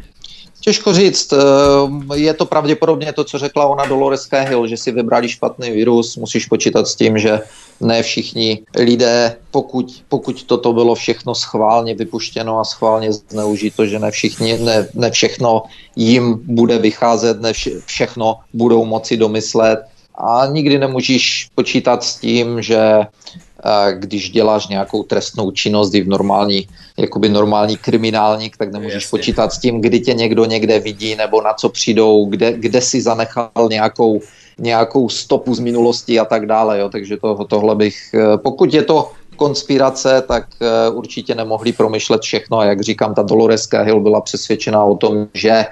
Těžko 0.60 0.92
říct, 0.92 1.32
eh, 1.32 2.16
je 2.16 2.34
to 2.34 2.46
pravděpodobně 2.46 3.12
to, 3.12 3.24
co 3.24 3.38
řekla 3.38 3.66
ona 3.66 3.86
Dolores 3.86 4.26
Cahill, 4.26 4.66
že 4.66 4.76
si 4.76 4.92
vybrali 4.92 5.28
špatný 5.28 5.70
virus, 5.70 6.16
musíš 6.16 6.46
počítat 6.46 6.88
s 6.88 6.96
tím, 6.96 7.18
že 7.18 7.40
ne 7.80 8.02
všichni 8.02 8.66
lidé, 8.76 9.36
pokud, 9.50 9.86
pokud 10.08 10.42
toto 10.42 10.72
bylo 10.72 10.94
všechno 10.94 11.34
schválně 11.34 11.94
vypuštěno 11.94 12.60
a 12.60 12.64
schválně 12.64 13.12
zneužito, 13.12 13.86
že 13.86 13.98
ne, 13.98 14.10
všichni, 14.10 14.58
ne, 14.58 14.88
ne 14.94 15.10
všechno 15.10 15.62
jim 15.96 16.40
bude 16.44 16.78
vycházet, 16.78 17.40
ne 17.40 17.52
všechno 17.86 18.36
budou 18.52 18.84
moci 18.84 19.16
domyslet, 19.16 19.78
a 20.18 20.46
nikdy 20.46 20.78
nemůžeš 20.78 21.48
počítat 21.54 22.04
s 22.04 22.16
tím, 22.16 22.62
že 22.62 22.78
eh, 22.78 23.92
když 23.92 24.30
děláš 24.30 24.68
nějakou 24.68 25.02
trestnou 25.02 25.50
činnost 25.50 25.94
i 25.94 26.02
v 26.02 26.08
normální, 26.08 26.68
jakoby 26.96 27.28
normální 27.28 27.76
kriminálník, 27.76 28.56
tak 28.56 28.72
nemůžeš 28.72 28.94
Jasně. 28.94 29.18
počítat 29.18 29.52
s 29.52 29.58
tím, 29.58 29.80
kdy 29.80 30.00
tě 30.00 30.14
někdo 30.14 30.44
někde 30.44 30.78
vidí 30.78 31.16
nebo 31.16 31.42
na 31.42 31.52
co 31.52 31.68
přijdou, 31.68 32.26
kde, 32.26 32.52
kde 32.52 32.80
si 32.80 33.02
zanechal 33.02 33.50
nějakou, 33.70 34.20
nějakou 34.58 35.08
stopu 35.08 35.54
z 35.54 35.60
minulosti 35.60 36.18
a 36.18 36.24
tak 36.24 36.46
dále. 36.46 36.78
Jo. 36.78 36.88
Takže 36.88 37.16
to, 37.16 37.44
tohle 37.44 37.74
bych, 37.74 37.96
eh, 38.14 38.38
pokud 38.38 38.74
je 38.74 38.82
to 38.82 39.10
konspirace, 39.36 40.22
tak 40.28 40.46
eh, 40.60 40.90
určitě 40.90 41.34
nemohli 41.34 41.72
promyšlet 41.72 42.22
všechno. 42.22 42.58
A 42.58 42.64
jak 42.64 42.80
říkám, 42.80 43.14
ta 43.14 43.22
Dolores 43.22 43.66
Cahill 43.66 44.00
byla 44.00 44.20
přesvědčená 44.20 44.84
o 44.84 44.96
tom, 44.96 45.26
že 45.34 45.64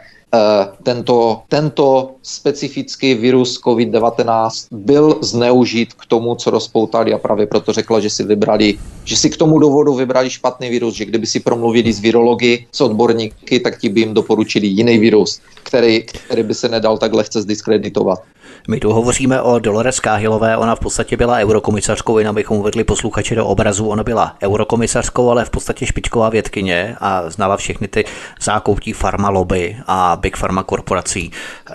tento, 0.82 1.42
tento 1.48 2.14
specifický 2.22 3.14
virus 3.14 3.60
COVID-19 3.62 4.66
byl 4.70 5.18
zneužit 5.20 5.92
k 5.92 6.06
tomu, 6.06 6.34
co 6.34 6.50
rozpoutali 6.50 7.14
a 7.14 7.18
právě 7.18 7.46
proto 7.46 7.72
řekla, 7.72 8.00
že 8.00 8.10
si 8.10 8.24
vybrali, 8.24 8.78
že 9.04 9.16
si 9.16 9.30
k 9.30 9.36
tomu 9.36 9.58
důvodu 9.58 9.94
vybrali 9.94 10.30
špatný 10.30 10.70
virus, 10.70 10.94
že 10.94 11.04
kdyby 11.04 11.26
si 11.26 11.40
promluvili 11.40 11.92
s 11.92 12.00
virology, 12.00 12.66
s 12.72 12.80
odborníky, 12.80 13.60
tak 13.60 13.78
ti 13.78 13.88
by 13.88 14.00
jim 14.00 14.14
doporučili 14.14 14.66
jiný 14.66 14.98
virus, 14.98 15.40
který, 15.62 16.02
který 16.02 16.42
by 16.42 16.54
se 16.54 16.68
nedal 16.68 16.98
tak 16.98 17.12
lehce 17.12 17.42
zdiskreditovat. 17.42 18.22
My 18.68 18.80
tu 18.80 18.92
hovoříme 18.92 19.42
o 19.42 19.58
Dolores 19.58 20.00
Káhilové, 20.00 20.56
ona 20.56 20.74
v 20.74 20.80
podstatě 20.80 21.16
byla 21.16 21.36
eurokomisařkou, 21.36 22.18
jen 22.18 22.28
abychom 22.28 22.58
uvedli 22.58 22.84
posluchači 22.84 23.34
do 23.34 23.46
obrazu, 23.46 23.88
ona 23.88 24.04
byla 24.04 24.36
eurokomisařkou, 24.42 25.30
ale 25.30 25.44
v 25.44 25.50
podstatě 25.50 25.86
špičková 25.86 26.28
vědkyně 26.28 26.96
a 27.00 27.30
znala 27.30 27.56
všechny 27.56 27.88
ty 27.88 28.04
zákoutí 28.42 28.92
farmalobby 28.92 29.76
a 29.86 30.16
big 30.20 30.36
pharma 30.38 30.62
korporací. 30.62 31.30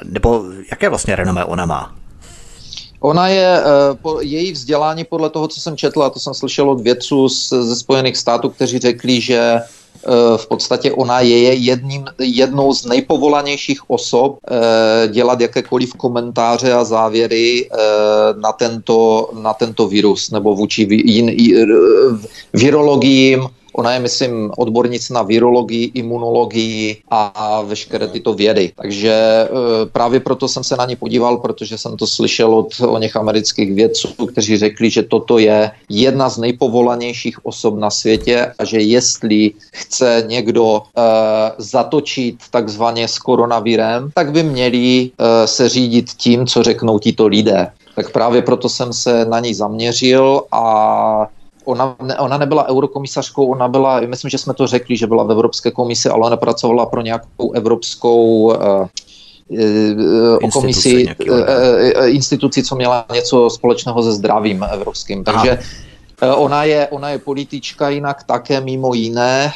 Nebo 0.05 0.43
jaké 0.71 0.89
vlastně 0.89 1.15
renomé 1.15 1.45
ona 1.45 1.65
má? 1.65 1.95
Ona 2.99 3.27
je, 3.27 3.59
eh, 3.59 4.23
její 4.23 4.51
vzdělání 4.51 5.03
podle 5.03 5.29
toho, 5.29 5.47
co 5.47 5.61
jsem 5.61 5.77
četl, 5.77 6.03
a 6.03 6.09
to 6.09 6.19
jsem 6.19 6.33
slyšel 6.33 6.69
od 6.69 6.81
vědců 6.81 7.27
ze 7.61 7.75
Spojených 7.75 8.17
států, 8.17 8.49
kteří 8.49 8.79
řekli, 8.79 9.21
že 9.21 9.61
v 10.37 10.47
podstatě 10.47 10.91
ona 10.91 11.19
je 11.19 11.53
jedním, 11.53 12.05
jednou 12.19 12.73
z 12.73 12.85
nejpovolanějších 12.85 13.89
osob 13.89 14.37
eh, 14.41 15.07
dělat 15.07 15.41
jakékoliv 15.41 15.93
komentáře 15.93 16.73
a 16.73 16.83
závěry 16.83 17.69
eh, 17.71 17.77
na 18.39 18.51
tento, 18.51 19.29
na 19.41 19.53
tento 19.53 19.87
virus 19.87 20.31
nebo 20.31 20.55
vůči 20.55 20.85
virologiím, 22.53 23.47
Ona 23.73 23.93
je, 23.93 23.99
myslím, 23.99 24.51
odbornice 24.57 25.13
na 25.13 25.21
virologii, 25.21 25.91
imunologii 25.93 26.97
a 27.09 27.61
veškeré 27.61 28.07
tyto 28.07 28.33
vědy. 28.33 28.71
Takže 28.75 29.11
e, 29.11 29.47
právě 29.91 30.19
proto 30.19 30.47
jsem 30.47 30.63
se 30.63 30.75
na 30.75 30.85
ní 30.85 30.95
podíval, 30.95 31.37
protože 31.37 31.77
jsem 31.77 31.97
to 31.97 32.07
slyšel 32.07 32.55
od 32.55 32.67
o 32.79 32.97
něch 32.97 33.15
amerických 33.15 33.73
vědců, 33.73 34.25
kteří 34.25 34.57
řekli, 34.57 34.89
že 34.89 35.03
toto 35.03 35.37
je 35.37 35.71
jedna 35.89 36.29
z 36.29 36.37
nejpovolanějších 36.37 37.45
osob 37.45 37.77
na 37.79 37.89
světě 37.89 38.53
a 38.59 38.65
že 38.65 38.79
jestli 38.79 39.51
chce 39.73 40.23
někdo 40.27 40.81
e, 40.81 41.01
zatočit 41.57 42.35
takzvaně 42.51 43.07
s 43.07 43.19
koronavirem, 43.19 44.11
tak 44.13 44.31
by 44.31 44.43
měli 44.43 45.11
e, 45.17 45.47
se 45.47 45.69
řídit 45.69 46.09
tím, 46.17 46.47
co 46.47 46.63
řeknou 46.63 46.99
tito 46.99 47.27
lidé. 47.27 47.67
Tak 47.95 48.11
právě 48.11 48.41
proto 48.41 48.69
jsem 48.69 48.93
se 48.93 49.25
na 49.25 49.39
ní 49.39 49.53
zaměřil 49.53 50.43
a 50.51 51.27
ona, 51.65 51.95
ne, 52.01 52.17
ona 52.17 52.37
nebyla 52.37 52.69
eurokomisařkou, 52.69 53.45
ona 53.45 53.67
byla, 53.67 53.99
myslím, 53.99 54.29
že 54.29 54.37
jsme 54.37 54.53
to 54.53 54.67
řekli, 54.67 54.97
že 54.97 55.07
byla 55.07 55.23
v 55.23 55.31
Evropské 55.31 55.71
komisi, 55.71 56.09
ale 56.09 56.27
ona 56.27 56.37
pracovala 56.37 56.85
pro 56.85 57.01
nějakou 57.01 57.51
evropskou 57.51 58.43
uh, 58.43 58.53
o 60.41 60.51
komisi 60.51 61.07
instituci, 62.05 62.63
co 62.63 62.75
měla 62.75 63.05
něco 63.13 63.49
společného 63.49 64.03
se 64.03 64.11
zdravím 64.11 64.65
evropským. 64.71 65.23
Takže 65.23 65.59
Ona 66.35 66.63
je, 66.63 66.87
ona 66.87 67.09
je 67.09 67.19
politička 67.19 67.89
jinak 67.89 68.23
také 68.23 68.61
mimo 68.61 68.93
jiné, 68.93 69.51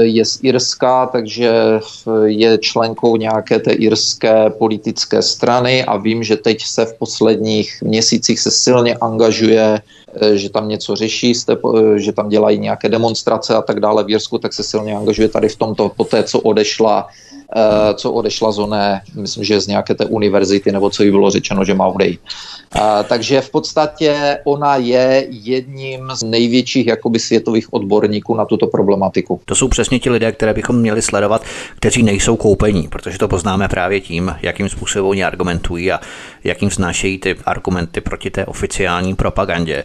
je 0.00 0.24
z 0.24 0.38
Irska, 0.42 1.06
takže 1.06 1.80
je 2.24 2.58
členkou 2.58 3.16
nějaké 3.16 3.58
té 3.58 3.72
irské 3.72 4.50
politické 4.50 5.22
strany 5.22 5.84
a 5.84 5.96
vím, 5.96 6.22
že 6.22 6.36
teď 6.36 6.62
se 6.62 6.84
v 6.84 6.98
posledních 6.98 7.82
měsících 7.82 8.40
se 8.40 8.50
silně 8.50 8.94
angažuje 8.94 9.78
Eh, 9.78 9.97
že 10.34 10.50
tam 10.50 10.68
něco 10.68 10.96
řeší, 10.96 11.32
eh, 11.50 11.98
že 11.98 12.12
tam 12.12 12.28
dělají 12.28 12.58
nějaké 12.58 12.88
demonstrace 12.88 13.54
a 13.54 13.62
tak 13.62 13.80
dále 13.80 14.04
v 14.04 14.10
Jirsku, 14.10 14.38
tak 14.38 14.52
se 14.52 14.62
silně 14.62 14.96
angažuje 14.96 15.28
tady 15.28 15.48
v 15.48 15.56
tomto, 15.56 15.90
po 15.96 16.04
té, 16.04 16.22
co 16.22 16.40
odešla 16.40 17.08
eh, 17.56 17.94
co 17.94 18.12
odešla 18.12 18.52
z 18.52 18.58
oné, 18.58 19.02
myslím, 19.14 19.44
že 19.44 19.60
z 19.60 19.66
nějaké 19.66 19.94
té 19.94 20.04
univerzity, 20.04 20.72
nebo 20.72 20.90
co 20.90 21.02
jí 21.02 21.10
bylo 21.10 21.30
řečeno, 21.30 21.64
že 21.64 21.74
má 21.74 21.86
odejít. 21.86 22.20
Takže 23.08 23.40
v 23.40 23.50
podstatě 23.50 24.38
ona 24.44 24.76
je 24.76 25.26
jedním 25.30 26.10
z 26.14 26.22
největších 26.22 26.86
jakoby 26.86 27.18
světových 27.18 27.72
odborníků 27.74 28.34
na 28.34 28.44
tuto 28.44 28.66
problematiku. 28.66 29.40
To 29.44 29.54
jsou 29.54 29.68
přesně 29.68 29.98
ti 29.98 30.10
lidé, 30.10 30.32
které 30.32 30.54
bychom 30.54 30.76
měli 30.76 31.02
sledovat, 31.02 31.42
kteří 31.76 32.02
nejsou 32.02 32.36
koupení, 32.36 32.88
protože 32.88 33.18
to 33.18 33.28
poznáme 33.28 33.68
právě 33.68 34.00
tím, 34.00 34.36
jakým 34.42 34.68
způsobem 34.68 35.06
oni 35.06 35.24
argumentují 35.24 35.92
a 35.92 36.00
jakým 36.44 36.68
vznášejí 36.68 37.18
ty 37.18 37.36
argumenty 37.44 38.00
proti 38.00 38.30
té 38.30 38.46
oficiální 38.46 39.14
propagandě. 39.14 39.84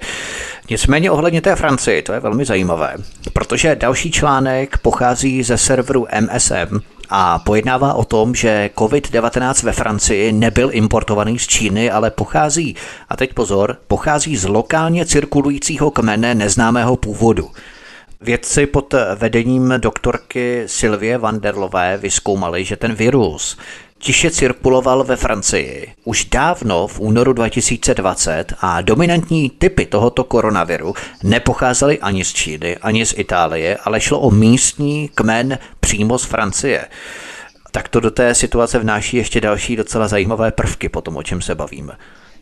Nicméně 0.70 1.12
ohledně 1.12 1.42
té 1.42 1.56
Francii, 1.56 2.02
to 2.02 2.14
je 2.14 2.20
velmi 2.20 2.46
zajímavé, 2.46 2.96
protože 3.34 3.76
další 3.76 4.12
článek 4.12 4.78
pochází 4.78 5.44
ze 5.44 5.58
serveru 5.58 6.08
MSM, 6.20 6.80
a 7.10 7.40
pojednává 7.40 7.94
o 7.94 8.06
tom, 8.06 8.36
že 8.36 8.70
COVID-19 8.76 9.66
ve 9.66 9.72
Francii 9.72 10.32
nebyl 10.32 10.70
importovaný 10.74 11.40
z 11.40 11.48
Číny, 11.48 11.92
ale 11.92 12.12
pochází, 12.12 12.76
a 13.10 13.18
teď 13.18 13.34
pozor, 13.34 13.78
pochází 13.88 14.38
z 14.38 14.46
lokálně 14.46 15.06
cirkulujícího 15.06 15.92
kmene 15.92 16.36
neznámého 16.36 16.98
původu. 16.98 17.50
Vědci 18.22 18.66
pod 18.66 18.94
vedením 19.16 19.74
doktorky 19.78 20.64
Sylvie 20.66 21.18
Vanderlové 21.18 21.98
vyskoumali, 21.98 22.66
že 22.66 22.76
ten 22.76 22.96
virus 22.96 23.58
tiše 24.04 24.32
cirkuloval 24.32 25.04
ve 25.04 25.16
Francii 25.16 25.94
už 26.04 26.26
dávno 26.26 26.88
v 26.88 27.00
únoru 27.00 27.34
2020 27.34 28.54
a 28.62 28.82
dominantní 28.82 29.50
typy 29.50 29.86
tohoto 29.86 30.24
koronaviru 30.24 30.94
nepocházely 31.24 32.00
ani 32.00 32.26
z 32.26 32.34
Číny, 32.34 32.78
ani 32.78 33.06
z 33.06 33.14
Itálie, 33.18 33.78
ale 33.78 34.02
šlo 34.02 34.20
o 34.20 34.32
místní 34.32 35.10
kmen 35.16 35.58
přímo 35.80 36.18
z 36.18 36.26
Francie. 36.26 36.86
Tak 37.72 37.90
to 37.90 38.00
do 38.00 38.12
té 38.12 38.36
situace 38.36 38.80
vnáší 38.80 39.18
ještě 39.18 39.42
další 39.42 39.76
docela 39.76 40.08
zajímavé 40.08 40.52
prvky 40.52 40.90
po 40.90 41.02
tom, 41.02 41.18
o 41.18 41.24
čem 41.24 41.42
se 41.42 41.56
bavíme. 41.56 41.94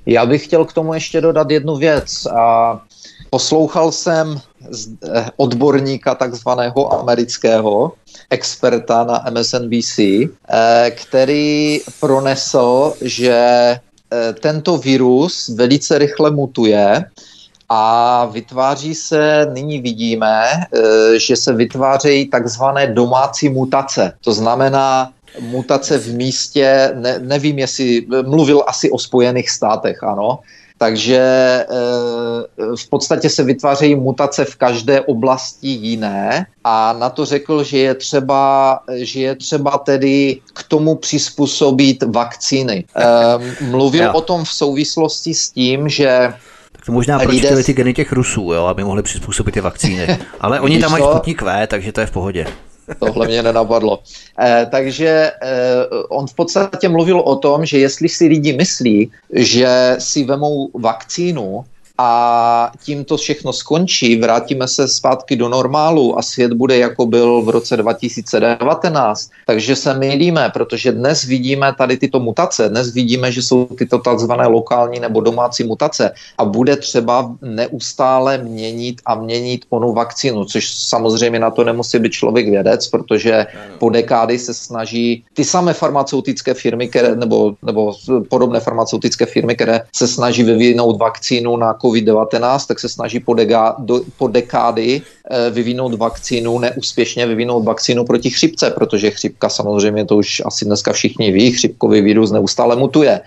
Já 0.05 0.26
bych 0.26 0.43
chtěl 0.43 0.66
k 0.66 0.74
tomu 0.74 0.93
ještě 0.93 1.22
dodat 1.22 1.51
jednu 1.51 1.76
věc. 1.76 2.26
A 2.26 2.82
poslouchal 3.30 3.91
jsem 3.91 4.38
eh, 4.38 5.26
odborníka 5.38 6.15
takzvaného 6.15 6.93
amerického, 6.99 7.93
experta 8.30 9.03
na 9.03 9.26
MSNBC, 9.30 9.99
eh, 9.99 10.91
který 10.91 11.82
pronesl, 11.99 12.93
že 13.01 13.36
eh, 13.36 14.34
tento 14.34 14.78
virus 14.78 15.49
velice 15.49 15.97
rychle 15.97 16.32
mutuje 16.32 17.05
a 17.69 18.26
vytváří 18.26 18.95
se, 18.95 19.47
nyní 19.53 19.80
vidíme, 19.80 20.43
že 21.17 21.36
se 21.36 21.53
vytvářejí 21.53 22.28
takzvané 22.30 22.88
domácí 22.88 23.49
mutace. 23.49 24.13
To 24.22 24.34
znamená, 24.34 25.13
mutace 25.39 25.97
v 25.97 26.07
místě, 26.13 26.91
ne, 26.95 27.19
nevím, 27.19 27.59
jestli 27.59 28.07
mluvil 28.28 28.63
asi 28.67 28.91
o 28.91 28.99
Spojených 28.99 29.49
státech, 29.49 30.03
ano, 30.03 30.39
takže 30.82 31.17
eh, 31.17 31.65
v 32.75 32.89
podstatě 32.89 33.29
se 33.29 33.43
vytvářejí 33.43 33.95
mutace 33.95 34.45
v 34.45 34.55
každé 34.55 35.01
oblasti 35.01 35.67
jiné 35.67 36.45
a 36.63 36.93
na 36.93 37.09
to 37.09 37.25
řekl, 37.25 37.63
že 37.63 37.77
je 37.77 37.95
třeba, 37.95 38.79
že 38.95 39.21
je 39.21 39.36
třeba 39.36 39.77
tedy 39.77 40.41
k 40.53 40.63
tomu 40.63 40.95
přizpůsobit 40.95 42.03
vakcíny. 42.03 42.86
Eh, 42.97 43.65
mluvil 43.65 44.11
o 44.13 44.21
tom 44.21 44.43
v 44.43 44.53
souvislosti 44.53 45.34
s 45.34 45.49
tím, 45.51 45.89
že 45.89 46.34
tak 46.71 46.86
to 46.86 46.91
možná 46.91 47.19
pročítali 47.19 47.63
ty 47.63 47.73
geny 47.73 47.93
těch 47.93 48.11
Rusů, 48.11 48.53
jo, 48.53 48.65
aby 48.65 48.84
mohli 48.84 49.03
přizpůsobit 49.03 49.53
ty 49.53 49.61
vakcíny. 49.61 50.17
Ale 50.39 50.59
oni 50.59 50.79
tam 50.79 50.91
mají 50.91 51.03
Sputnik 51.03 51.41
V, 51.41 51.67
takže 51.67 51.91
to 51.91 52.01
je 52.01 52.07
v 52.07 52.11
pohodě. 52.11 52.45
Tohle 52.99 53.27
mě 53.27 53.43
nenapadlo. 53.43 53.99
Eh, 54.39 54.67
takže 54.71 55.31
eh, 55.41 55.85
on 56.09 56.27
v 56.27 56.33
podstatě 56.33 56.89
mluvil 56.89 57.19
o 57.19 57.35
tom, 57.35 57.65
že 57.65 57.79
jestli 57.79 58.09
si 58.09 58.27
lidi 58.27 58.53
myslí, 58.53 59.11
že 59.33 59.95
si 59.99 60.23
vemou 60.23 60.69
vakcínu 60.73 61.65
a 62.03 62.71
tím 62.83 63.05
to 63.05 63.17
všechno 63.17 63.53
skončí, 63.53 64.15
vrátíme 64.15 64.67
se 64.67 64.87
zpátky 64.87 65.35
do 65.35 65.49
normálu 65.49 66.19
a 66.19 66.21
svět 66.21 66.53
bude 66.53 66.77
jako 66.77 67.05
byl 67.05 67.41
v 67.41 67.49
roce 67.49 67.77
2019. 67.77 69.29
Takže 69.45 69.75
se 69.75 69.93
mýlíme, 69.93 70.49
protože 70.53 70.91
dnes 70.91 71.23
vidíme 71.23 71.73
tady 71.77 71.97
tyto 71.97 72.19
mutace, 72.19 72.69
dnes 72.69 72.93
vidíme, 72.93 73.31
že 73.31 73.41
jsou 73.41 73.65
tyto 73.65 73.99
takzvané 73.99 74.47
lokální 74.47 74.99
nebo 74.99 75.21
domácí 75.21 75.63
mutace. 75.63 76.11
A 76.37 76.45
bude 76.45 76.75
třeba 76.75 77.35
neustále 77.41 78.37
měnit 78.37 79.01
a 79.05 79.15
měnit 79.15 79.65
onu 79.69 79.93
vakcínu, 79.93 80.45
což 80.45 80.73
samozřejmě 80.73 81.39
na 81.39 81.51
to 81.51 81.63
nemusí 81.63 81.99
být 81.99 82.11
člověk 82.11 82.49
vědec, 82.49 82.87
protože 82.87 83.45
po 83.79 83.89
dekády 83.89 84.39
se 84.39 84.53
snaží 84.53 85.23
ty 85.33 85.45
samé 85.45 85.73
farmaceutické 85.73 86.53
firmy, 86.53 86.87
které, 86.87 87.15
nebo, 87.15 87.53
nebo 87.61 87.93
podobné 88.29 88.59
farmaceutické 88.59 89.25
firmy, 89.25 89.55
které 89.55 89.81
se 89.95 90.07
snaží 90.07 90.43
vyvinout 90.43 90.97
vakcínu 90.97 91.57
na 91.57 91.73
COVID-19, 91.91 92.67
tak 92.67 92.79
se 92.79 92.89
snaží 92.89 93.19
po, 93.19 93.33
dega, 93.33 93.75
do, 93.79 94.01
po 94.17 94.27
dekády 94.27 95.01
vyvinout 95.51 95.93
vakcínu, 95.93 96.59
neúspěšně 96.59 97.26
vyvinout 97.26 97.63
vakcínu 97.63 98.05
proti 98.05 98.30
chřipce, 98.30 98.72
protože 98.72 99.11
chřipka 99.11 99.49
samozřejmě 99.49 100.05
to 100.05 100.17
už 100.17 100.41
asi 100.45 100.65
dneska 100.65 100.93
všichni 100.93 101.32
ví, 101.32 101.51
chřipkový 101.51 102.01
virus 102.01 102.32
neustále 102.32 102.76
mutuje. 102.76 103.11
E, 103.11 103.22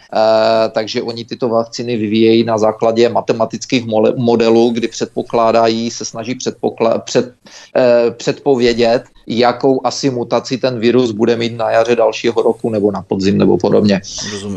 takže 0.71 1.03
oni 1.03 1.25
tyto 1.25 1.49
vakcíny 1.49 1.97
vyvíjejí 1.97 2.45
na 2.45 2.59
základě 2.59 3.09
matematických 3.09 3.85
modelů, 4.17 4.71
kdy 4.71 4.89
předpokládají, 4.89 5.91
se 5.91 6.05
snaží 6.05 6.35
předpokla- 6.35 6.99
před, 6.99 7.33
e, 7.77 8.11
předpovědět, 8.11 9.03
jakou 9.27 9.81
asi 9.87 10.11
mutaci 10.11 10.59
ten 10.59 10.81
virus 10.81 11.11
bude 11.11 11.37
mít 11.37 11.57
na 11.57 11.71
jaře 11.71 11.97
dalšího 11.97 12.43
roku 12.43 12.71
nebo 12.71 12.93
na 12.93 13.03
podzim 13.03 13.39
nebo 13.39 13.59
podobně. 13.59 14.01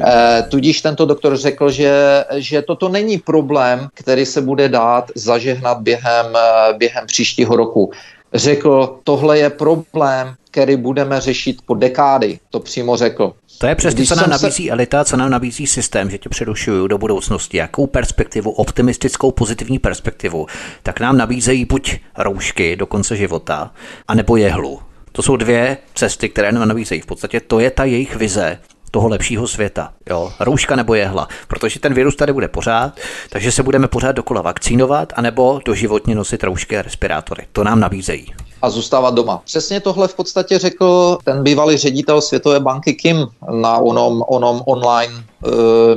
E, 0.01 0.43
tudíž 0.49 0.81
tento 0.81 1.05
doktor 1.05 1.37
řekl, 1.37 1.71
že, 1.71 2.23
že 2.35 2.61
toto 2.61 2.89
není 2.89 3.17
problém, 3.17 3.87
který 3.93 4.25
se 4.25 4.41
bude 4.41 4.69
dát 4.69 5.11
zažehnat 5.15 5.81
během, 5.81 6.25
eh, 6.35 6.73
během 6.77 7.05
příštího 7.27 7.55
roku. 7.55 7.91
Řekl, 8.33 8.99
tohle 9.03 9.39
je 9.39 9.49
problém, 9.49 10.35
který 10.51 10.75
budeme 10.75 11.21
řešit 11.21 11.57
po 11.65 11.75
dekády, 11.75 12.39
to 12.49 12.59
přímo 12.59 12.97
řekl. 12.97 13.33
To 13.57 13.67
je 13.67 13.75
přesně, 13.75 14.05
co 14.05 14.15
nám 14.15 14.29
nabízí 14.29 14.65
se... 14.65 14.71
elita, 14.71 15.05
co 15.05 15.17
nám 15.17 15.29
nabízí 15.29 15.67
systém, 15.67 16.09
že 16.09 16.17
tě 16.17 16.29
předušují 16.29 16.89
do 16.89 16.97
budoucnosti. 16.97 17.57
Jakou 17.57 17.87
perspektivu, 17.87 18.51
optimistickou, 18.51 19.31
pozitivní 19.31 19.79
perspektivu, 19.79 20.47
tak 20.83 20.99
nám 20.99 21.17
nabízejí 21.17 21.65
buď 21.65 21.99
roušky 22.17 22.75
do 22.75 22.85
konce 22.85 23.15
života, 23.15 23.71
anebo 24.07 24.37
jehlu. 24.37 24.79
To 25.11 25.21
jsou 25.21 25.35
dvě 25.35 25.77
cesty, 25.93 26.29
které 26.29 26.51
nám 26.51 26.67
nabízejí. 26.67 27.01
V 27.01 27.05
podstatě 27.05 27.39
to 27.39 27.59
je 27.59 27.71
ta 27.71 27.83
jejich 27.83 28.15
vize 28.15 28.59
toho 28.97 29.07
lepšího 29.09 29.47
světa. 29.47 29.89
Jo? 30.09 30.31
Rouška 30.39 30.75
nebo 30.75 30.93
jehla. 30.95 31.27
Protože 31.47 31.79
ten 31.79 31.93
virus 31.93 32.15
tady 32.15 32.33
bude 32.33 32.47
pořád, 32.47 32.93
takže 33.29 33.51
se 33.51 33.63
budeme 33.63 33.87
pořád 33.87 34.11
dokola 34.11 34.41
vakcínovat, 34.41 35.13
anebo 35.15 35.59
doživotně 35.65 36.15
nosit 36.15 36.43
roušky 36.43 36.77
a 36.77 36.81
respirátory. 36.81 37.43
To 37.51 37.63
nám 37.63 37.79
nabízejí. 37.79 38.33
a 38.61 38.69
zůstávat 38.69 39.13
doma. 39.13 39.41
Přesně 39.45 39.79
tohle 39.79 40.07
v 40.07 40.15
podstatě 40.15 40.57
řekl 40.57 41.17
ten 41.23 41.43
bývalý 41.43 41.77
ředitel 41.77 42.21
Světové 42.21 42.59
banky 42.59 42.93
Kim 42.93 43.27
na 43.61 43.77
onom, 43.77 44.23
onom 44.27 44.61
online 44.65 45.13
uh, 45.13 45.51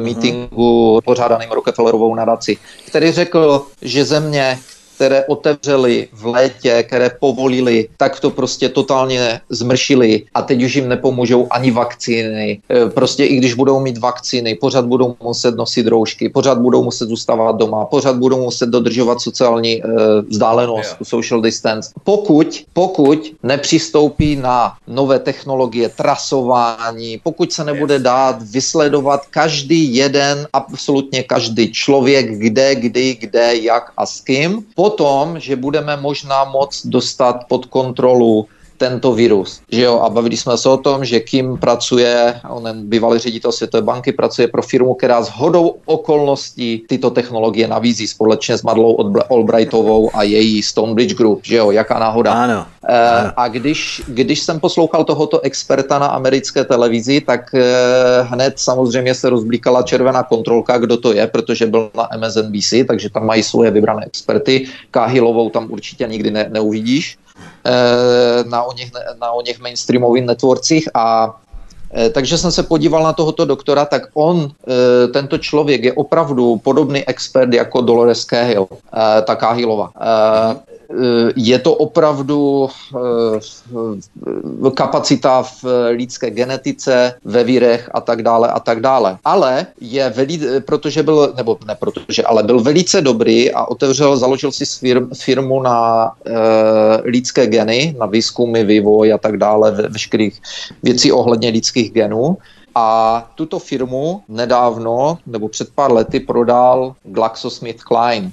meetingu 0.04 1.00
pořádaným 1.04 1.50
Rockefellerovou 1.50 2.14
nadaci, 2.14 2.56
který 2.86 3.12
řekl, 3.12 3.66
že 3.82 4.04
země, 4.04 4.58
které 5.00 5.24
otevřeli 5.24 6.08
v 6.12 6.26
létě, 6.26 6.82
které 6.82 7.10
povolili, 7.20 7.88
tak 7.96 8.20
to 8.20 8.30
prostě 8.30 8.68
totálně 8.68 9.40
zmršili 9.48 10.22
a 10.34 10.42
teď 10.42 10.62
už 10.62 10.74
jim 10.76 10.88
nepomůžou 10.88 11.46
ani 11.50 11.70
vakcíny. 11.70 12.60
E, 12.70 12.90
prostě 12.90 13.24
i 13.24 13.36
když 13.36 13.54
budou 13.54 13.80
mít 13.80 13.98
vakcíny, 13.98 14.54
pořád 14.54 14.84
budou 14.84 15.16
muset 15.22 15.56
nosit 15.56 15.86
roušky, 15.86 16.28
pořád 16.28 16.60
budou 16.60 16.84
muset 16.84 17.08
zůstávat 17.08 17.56
doma, 17.56 17.84
pořád 17.84 18.16
budou 18.16 18.44
muset 18.44 18.68
dodržovat 18.68 19.20
sociální 19.20 19.82
uh, 19.82 19.90
vzdálenost, 20.28 21.00
yeah. 21.00 21.08
social 21.08 21.40
distance. 21.40 21.90
Pokud, 22.04 22.64
pokud 22.72 23.32
nepřistoupí 23.42 24.36
na 24.36 24.76
nové 24.86 25.18
technologie, 25.18 25.88
trasování, 25.88 27.20
pokud 27.24 27.52
se 27.52 27.64
nebude 27.64 27.98
dát 27.98 28.42
vysledovat 28.42 29.26
každý 29.30 29.96
jeden, 29.96 30.46
absolutně 30.52 31.22
každý 31.22 31.72
člověk, 31.72 32.38
kde, 32.38 32.74
kdy, 32.74 33.16
kde, 33.20 33.56
jak 33.56 33.92
a 33.96 34.06
s 34.06 34.20
kým, 34.20 34.64
tom, 34.90 35.40
že 35.40 35.56
budeme 35.56 35.96
možná 35.96 36.44
moc 36.44 36.86
dostat 36.86 37.44
pod 37.48 37.66
kontrolu 37.66 38.48
tento 38.80 39.12
virus. 39.12 39.60
Že 39.68 39.82
jo? 39.82 40.00
A 40.00 40.08
bavili 40.08 40.36
jsme 40.36 40.56
se 40.56 40.68
o 40.68 40.76
tom, 40.76 41.04
že 41.04 41.20
Kim 41.20 41.60
pracuje, 41.60 42.40
on 42.48 42.64
bývalý 42.88 43.18
ředitel 43.18 43.52
Světové 43.52 43.82
banky, 43.82 44.12
pracuje 44.12 44.48
pro 44.48 44.62
firmu, 44.62 44.94
která 44.94 45.22
s 45.22 45.28
hodou 45.28 45.76
okolností 45.84 46.88
tyto 46.88 47.10
technologie 47.10 47.68
navízí 47.68 48.08
společně 48.08 48.58
s 48.58 48.62
Madlou 48.62 49.12
Albrightovou 49.30 50.10
a 50.16 50.22
její 50.22 50.62
Stonebridge 50.62 51.14
Group. 51.14 51.40
Že 51.44 51.56
jo? 51.56 51.70
Jaká 51.70 51.98
náhoda. 51.98 52.32
Ano. 52.32 52.66
E, 52.88 53.32
a 53.36 53.48
když, 53.48 54.02
když 54.08 54.40
jsem 54.40 54.60
poslouchal 54.60 55.04
tohoto 55.04 55.40
experta 55.40 55.98
na 55.98 56.06
americké 56.06 56.64
televizi, 56.64 57.20
tak 57.20 57.54
e, 57.54 57.60
hned 58.22 58.54
samozřejmě 58.56 59.14
se 59.14 59.30
rozblíkala 59.30 59.82
červená 59.82 60.22
kontrolka, 60.22 60.78
kdo 60.78 60.96
to 60.96 61.12
je, 61.12 61.26
protože 61.26 61.66
byl 61.66 61.90
na 61.94 62.08
MSNBC, 62.16 62.88
takže 62.88 63.10
tam 63.10 63.26
mají 63.26 63.42
svoje 63.42 63.70
vybrané 63.70 64.06
experty. 64.06 64.66
Káhilovou 64.90 65.50
tam 65.50 65.66
určitě 65.68 66.08
nikdy 66.08 66.30
ne, 66.30 66.48
neuvidíš. 66.48 67.18
Eh, 67.64 68.44
na 68.48 68.62
o 68.62 68.72
něch, 68.72 68.90
na 69.20 69.32
o 69.32 69.42
něch 69.42 69.60
mainstreamových 69.60 70.24
networkcích 70.24 70.88
a 70.94 71.36
eh, 71.94 72.10
takže 72.10 72.38
jsem 72.38 72.52
se 72.52 72.62
podíval 72.62 73.02
na 73.02 73.12
tohoto 73.12 73.44
doktora, 73.44 73.84
tak 73.84 74.02
on, 74.14 74.48
eh, 74.48 75.08
tento 75.08 75.38
člověk 75.38 75.84
je 75.84 75.92
opravdu 75.92 76.56
podobný 76.56 77.04
expert 77.08 77.52
jako 77.52 77.80
Dolores 77.80 78.24
Cahill, 78.24 78.68
ta 79.24 79.36
Cahillova. 79.36 79.92
Eh, 80.90 81.32
je 81.36 81.58
to 81.58 81.74
opravdu 81.74 82.68
eh, 84.66 84.70
kapacita 84.74 85.42
v 85.42 85.64
lidské 85.90 86.30
genetice, 86.30 87.14
ve 87.24 87.44
vírech 87.44 87.90
a 87.94 88.00
tak 88.00 88.22
dále 88.22 88.48
a 88.48 88.60
tak 88.60 88.80
dále. 88.80 89.18
Ale 89.24 89.66
je 89.80 90.10
velí, 90.10 90.40
protože 90.66 91.02
byl, 91.02 91.32
nebo 91.36 91.58
ne 91.66 91.74
protože, 91.74 92.22
ale 92.22 92.42
byl 92.42 92.60
velice 92.60 93.00
dobrý 93.00 93.52
a 93.52 93.64
otevřel, 93.64 94.16
založil 94.16 94.52
si 94.52 94.64
firmu 95.14 95.62
na 95.62 96.10
lidské 97.04 97.46
geny, 97.46 97.94
na 97.98 98.06
výzkumy, 98.06 98.64
vývoj 98.64 99.12
a 99.12 99.18
tak 99.18 99.36
dále, 99.36 99.70
ve, 99.70 99.88
veškerých 99.88 100.40
věcí 100.82 101.12
ohledně 101.12 101.48
lidských 101.48 101.92
genů. 101.92 102.36
A 102.74 103.30
tuto 103.34 103.58
firmu 103.58 104.22
nedávno, 104.28 105.18
nebo 105.26 105.48
před 105.48 105.68
pár 105.74 105.92
lety, 105.92 106.20
prodal 106.20 106.94
GlaxoSmithKline 107.04 108.30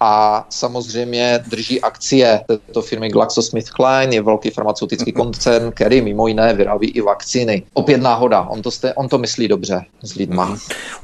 a 0.00 0.46
samozřejmě 0.50 1.40
drží 1.48 1.80
akcie 1.80 2.40
této 2.46 2.82
firmy 2.82 3.08
GlaxoSmithKline, 3.08 4.14
je 4.14 4.22
velký 4.22 4.50
farmaceutický 4.50 5.12
koncern, 5.12 5.72
který 5.72 6.00
mimo 6.00 6.26
jiné 6.26 6.54
vyrábí 6.54 6.90
i 6.90 7.00
vakcíny. 7.00 7.62
Opět 7.72 8.02
náhoda, 8.02 8.42
on 8.42 8.62
to, 8.62 8.70
jste, 8.70 8.94
on 8.94 9.08
to 9.08 9.18
myslí 9.18 9.48
dobře 9.48 9.84
s 10.02 10.14
lidma. 10.14 10.44
Mm. 10.46 10.56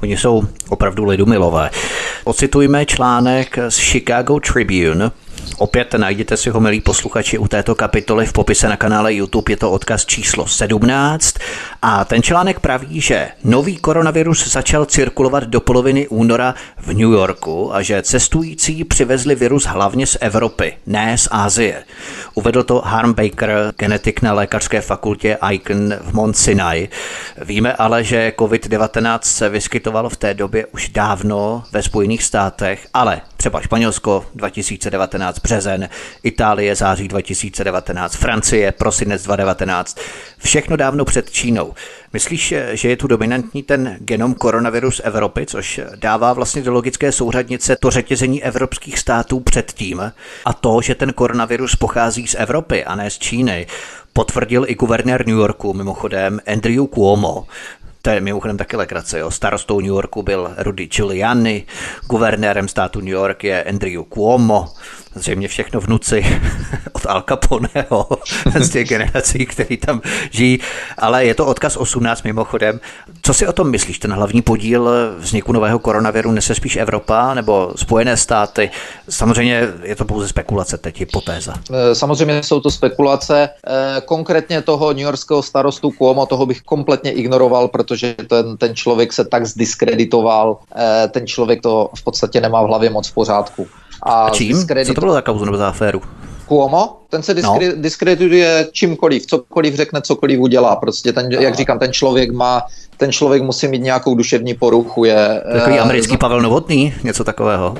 Oni 0.03 0.17
jsou 0.17 0.43
opravdu 0.69 1.05
lidumilové. 1.05 1.69
Ocitujme 2.23 2.85
článek 2.85 3.59
z 3.69 3.77
Chicago 3.77 4.39
Tribune, 4.39 5.11
Opět 5.57 5.93
najděte 5.93 6.37
si 6.37 6.49
ho, 6.49 6.59
milí 6.59 6.81
posluchači, 6.81 7.37
u 7.37 7.47
této 7.47 7.75
kapitoly 7.75 8.25
v 8.25 8.33
popise 8.33 8.69
na 8.69 8.77
kanále 8.77 9.13
YouTube. 9.13 9.51
Je 9.51 9.57
to 9.57 9.71
odkaz 9.71 10.05
číslo 10.05 10.47
17. 10.47 11.35
A 11.81 12.05
ten 12.05 12.21
článek 12.23 12.59
praví, 12.59 13.01
že 13.01 13.29
nový 13.43 13.77
koronavirus 13.77 14.51
začal 14.51 14.85
cirkulovat 14.85 15.43
do 15.43 15.61
poloviny 15.61 16.07
února 16.07 16.55
v 16.77 16.87
New 16.87 17.11
Yorku 17.11 17.75
a 17.75 17.81
že 17.81 18.01
cestující 18.01 18.83
přivezli 18.83 19.35
virus 19.35 19.65
hlavně 19.65 20.07
z 20.07 20.17
Evropy, 20.21 20.73
ne 20.85 21.17
z 21.17 21.27
Asie. 21.31 21.83
Uvedl 22.33 22.63
to 22.63 22.81
Harm 22.85 23.13
Baker, 23.13 23.73
genetik 23.77 24.21
na 24.21 24.33
lékařské 24.33 24.81
fakultě 24.81 25.37
Icon 25.51 25.93
v 26.01 26.13
Mount 26.13 26.37
Sinai. 26.37 26.87
Víme 27.45 27.73
ale, 27.73 28.03
že 28.03 28.33
COVID-19 28.37 29.19
se 29.21 29.49
vyskytoval 29.49 30.09
v 30.09 30.17
té 30.17 30.33
době 30.33 30.65
už 30.65 30.89
dávno 30.89 31.63
ve 31.71 31.83
Spojených 31.83 32.23
státech, 32.23 32.87
ale 32.93 33.21
třeba 33.37 33.61
Španělsko 33.61 34.25
2019 34.35 35.39
březen, 35.39 35.89
Itálie 36.23 36.75
září 36.75 37.07
2019, 37.07 38.15
Francie 38.15 38.71
prosinec 38.71 39.23
2019, 39.23 39.97
všechno 40.37 40.77
dávno 40.77 41.05
před 41.05 41.31
Čínou. 41.31 41.73
Myslíš, 42.13 42.53
že 42.71 42.89
je 42.89 42.97
tu 42.97 43.07
dominantní 43.07 43.63
ten 43.63 43.97
genom 43.99 44.33
koronavirus 44.33 45.01
Evropy, 45.03 45.45
což 45.45 45.81
dává 45.95 46.33
vlastně 46.33 46.61
do 46.61 46.73
logické 46.73 47.11
souřadnice 47.11 47.75
to 47.75 47.91
řetězení 47.91 48.43
evropských 48.43 48.99
států 48.99 49.39
předtím 49.39 50.11
a 50.45 50.53
to, 50.53 50.81
že 50.81 50.95
ten 50.95 51.13
koronavirus 51.13 51.75
pochází 51.75 52.27
z 52.27 52.35
Evropy 52.39 52.85
a 52.85 52.95
ne 52.95 53.09
z 53.09 53.17
Číny, 53.17 53.67
potvrdil 54.17 54.65
i 54.67 54.75
guvernér 54.75 55.27
New 55.27 55.37
Yorku, 55.37 55.73
mimochodem 55.73 56.39
Andrew 56.47 56.85
Cuomo. 56.93 57.47
To 58.07 58.11
je 58.11 58.21
mimochodem 58.21 58.57
taky 58.57 58.75
legrace. 58.75 59.19
Jo. 59.19 59.31
Starostou 59.31 59.79
New 59.79 59.87
Yorku 59.87 60.23
byl 60.23 60.53
Rudy 60.57 60.85
Giuliani, 60.87 61.65
guvernérem 62.09 62.67
státu 62.67 62.99
New 62.99 63.13
York 63.13 63.43
je 63.43 63.63
Andrew 63.63 64.03
Cuomo, 64.03 64.67
zřejmě 65.17 65.47
všechno 65.47 65.79
vnuci 65.79 66.25
od 66.93 67.05
Al 67.05 67.23
Caponeho 67.29 68.07
z 68.59 68.69
těch 68.69 68.87
generací, 68.87 69.45
který 69.45 69.77
tam 69.77 70.01
žijí, 70.31 70.59
ale 70.97 71.25
je 71.25 71.35
to 71.35 71.45
odkaz 71.45 71.77
18 71.77 72.23
mimochodem. 72.23 72.79
Co 73.21 73.33
si 73.33 73.47
o 73.47 73.53
tom 73.53 73.71
myslíš? 73.71 73.99
Ten 73.99 74.13
hlavní 74.13 74.41
podíl 74.41 74.89
vzniku 75.17 75.51
nového 75.51 75.79
koronaviru 75.79 76.31
nese 76.31 76.55
spíš 76.55 76.75
Evropa 76.75 77.33
nebo 77.33 77.73
Spojené 77.75 78.17
státy? 78.17 78.69
Samozřejmě 79.09 79.67
je 79.83 79.95
to 79.95 80.05
pouze 80.05 80.27
spekulace, 80.27 80.77
teď 80.77 80.99
hypotéza. 80.99 81.53
Eh, 81.71 81.95
samozřejmě 81.95 82.43
jsou 82.43 82.59
to 82.59 82.71
spekulace. 82.71 83.49
Eh, 83.67 84.01
konkrétně 84.01 84.61
toho 84.61 84.93
New 84.93 85.03
Yorkského 85.03 85.43
starostu 85.43 85.91
Cuomo, 85.91 86.25
toho 86.25 86.45
bych 86.45 86.61
kompletně 86.61 87.11
ignoroval, 87.11 87.67
protože 87.67 88.15
ten, 88.29 88.57
ten 88.57 88.75
člověk 88.75 89.13
se 89.13 89.25
tak 89.25 89.45
zdiskreditoval, 89.45 90.57
eh, 90.75 91.07
ten 91.07 91.27
člověk 91.27 91.61
to 91.61 91.89
v 91.97 92.03
podstatě 92.03 92.41
nemá 92.41 92.63
v 92.63 92.67
hlavě 92.67 92.89
moc 92.89 93.07
v 93.07 93.13
pořádku. 93.13 93.67
A, 94.03 94.11
a 94.11 94.29
čím? 94.29 94.67
Co 94.85 94.93
to 94.93 95.01
bylo 95.01 95.13
za 95.13 95.21
kauzu 95.21 95.45
nebo 95.45 95.57
za 95.57 95.67
aféru? 95.67 96.01
Cuomo, 96.47 96.97
ten 97.09 97.23
se 97.23 97.33
diskre, 97.33 97.67
no. 97.67 97.81
diskredituje 97.81 98.67
čímkoliv, 98.71 99.25
cokoliv 99.25 99.75
řekne, 99.75 100.01
cokoliv 100.01 100.39
udělá. 100.39 100.75
Prostě 100.75 101.13
ten, 101.13 101.31
jak 101.31 101.55
říkám, 101.55 101.79
ten 101.79 101.93
člověk 101.93 102.31
má, 102.31 102.61
ten 102.97 103.11
člověk 103.11 103.43
musí 103.43 103.67
mít 103.67 103.81
nějakou 103.81 104.15
duševní 104.15 104.53
poruchu. 104.53 105.05
Je, 105.05 105.43
Takový 105.53 105.75
uh, 105.75 105.81
americký 105.81 106.17
Pavel 106.17 106.41
Novotný, 106.41 106.93
něco 107.03 107.23
takového. 107.23 107.75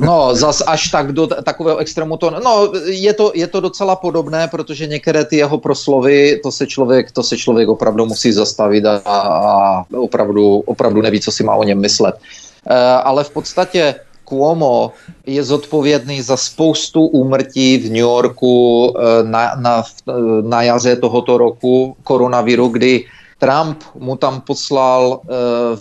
no, 0.00 0.34
zas 0.34 0.62
až 0.66 0.88
tak 0.88 1.12
do 1.12 1.26
takového 1.26 1.78
extrému 1.78 2.16
to, 2.16 2.30
no, 2.30 2.72
je 2.84 3.12
to, 3.12 3.32
je 3.34 3.46
to 3.46 3.60
docela 3.60 3.96
podobné, 3.96 4.48
protože 4.48 4.86
některé 4.86 5.24
ty 5.24 5.36
jeho 5.36 5.58
proslovy, 5.58 6.40
to 6.42 6.52
se 6.52 6.66
člověk, 6.66 7.12
to 7.12 7.22
se 7.22 7.36
člověk 7.36 7.68
opravdu 7.68 8.06
musí 8.06 8.32
zastavit 8.32 8.84
a, 8.84 9.02
a 9.04 9.84
opravdu, 9.96 10.62
opravdu 10.66 11.02
neví, 11.02 11.20
co 11.20 11.32
si 11.32 11.44
má 11.44 11.54
o 11.54 11.64
něm 11.64 11.80
myslet. 11.80 12.14
Uh, 12.70 12.72
ale 13.04 13.24
v 13.24 13.30
podstatě 13.30 13.94
Cuomo 14.28 14.92
je 15.26 15.44
zodpovědný 15.44 16.22
za 16.22 16.36
spoustu 16.36 17.06
úmrtí 17.06 17.78
v 17.78 17.84
New 17.84 18.06
Yorku 18.06 18.92
eh, 18.98 19.22
na, 19.22 19.54
na, 19.54 19.82
na 20.42 20.62
jaře 20.62 20.96
tohoto 20.96 21.38
roku 21.38 21.96
koronaviru, 22.02 22.68
kdy 22.68 23.04
Trump 23.38 23.84
mu 23.94 24.16
tam 24.16 24.40
poslal 24.40 25.20
uh, 25.22 25.28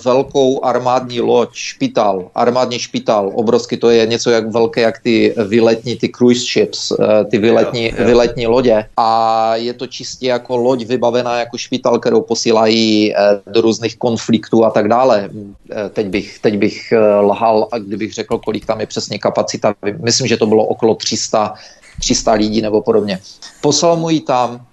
velkou 0.03 0.63
armádní 0.63 1.21
loď, 1.21 1.49
špital, 1.53 2.29
armádní 2.35 2.79
špital, 2.79 3.31
obrovský, 3.33 3.77
to 3.77 3.89
je 3.89 4.05
něco 4.05 4.29
jak 4.29 4.51
velké, 4.51 4.81
jak 4.81 4.99
ty 4.99 5.35
vyletní, 5.47 5.95
ty 5.95 6.09
cruise 6.09 6.45
ships, 6.53 6.91
uh, 6.91 6.97
ty 7.31 7.37
vyletní, 7.37 7.83
yeah, 7.83 7.95
yeah. 7.95 8.07
vyletní 8.07 8.47
lodě. 8.47 8.85
A 8.97 9.55
je 9.55 9.73
to 9.73 9.87
čistě 9.87 10.27
jako 10.27 10.57
loď 10.57 10.85
vybavená 10.85 11.39
jako 11.39 11.57
špital, 11.57 11.99
kterou 11.99 12.21
posílají 12.21 13.13
uh, 13.13 13.53
do 13.53 13.61
různých 13.61 13.97
konfliktů 13.97 14.65
a 14.65 14.69
tak 14.69 14.87
dále. 14.87 15.29
Uh, 15.33 15.49
teď 15.93 16.07
bych, 16.07 16.39
teď 16.39 16.57
bych 16.57 16.93
uh, 16.93 17.29
lhal, 17.29 17.67
a 17.71 17.77
kdybych 17.77 18.13
řekl, 18.13 18.37
kolik 18.37 18.65
tam 18.65 18.79
je 18.79 18.87
přesně 18.87 19.19
kapacita. 19.19 19.75
Myslím, 20.03 20.27
že 20.27 20.37
to 20.37 20.45
bylo 20.45 20.65
okolo 20.65 20.95
300 20.95 21.53
300 21.99 22.33
lidí 22.33 22.61
nebo 22.61 22.81
podobně. 22.81 23.19
Poslal 23.61 23.97
mu 23.97 24.09
ji 24.09 24.21
tam, 24.21 24.67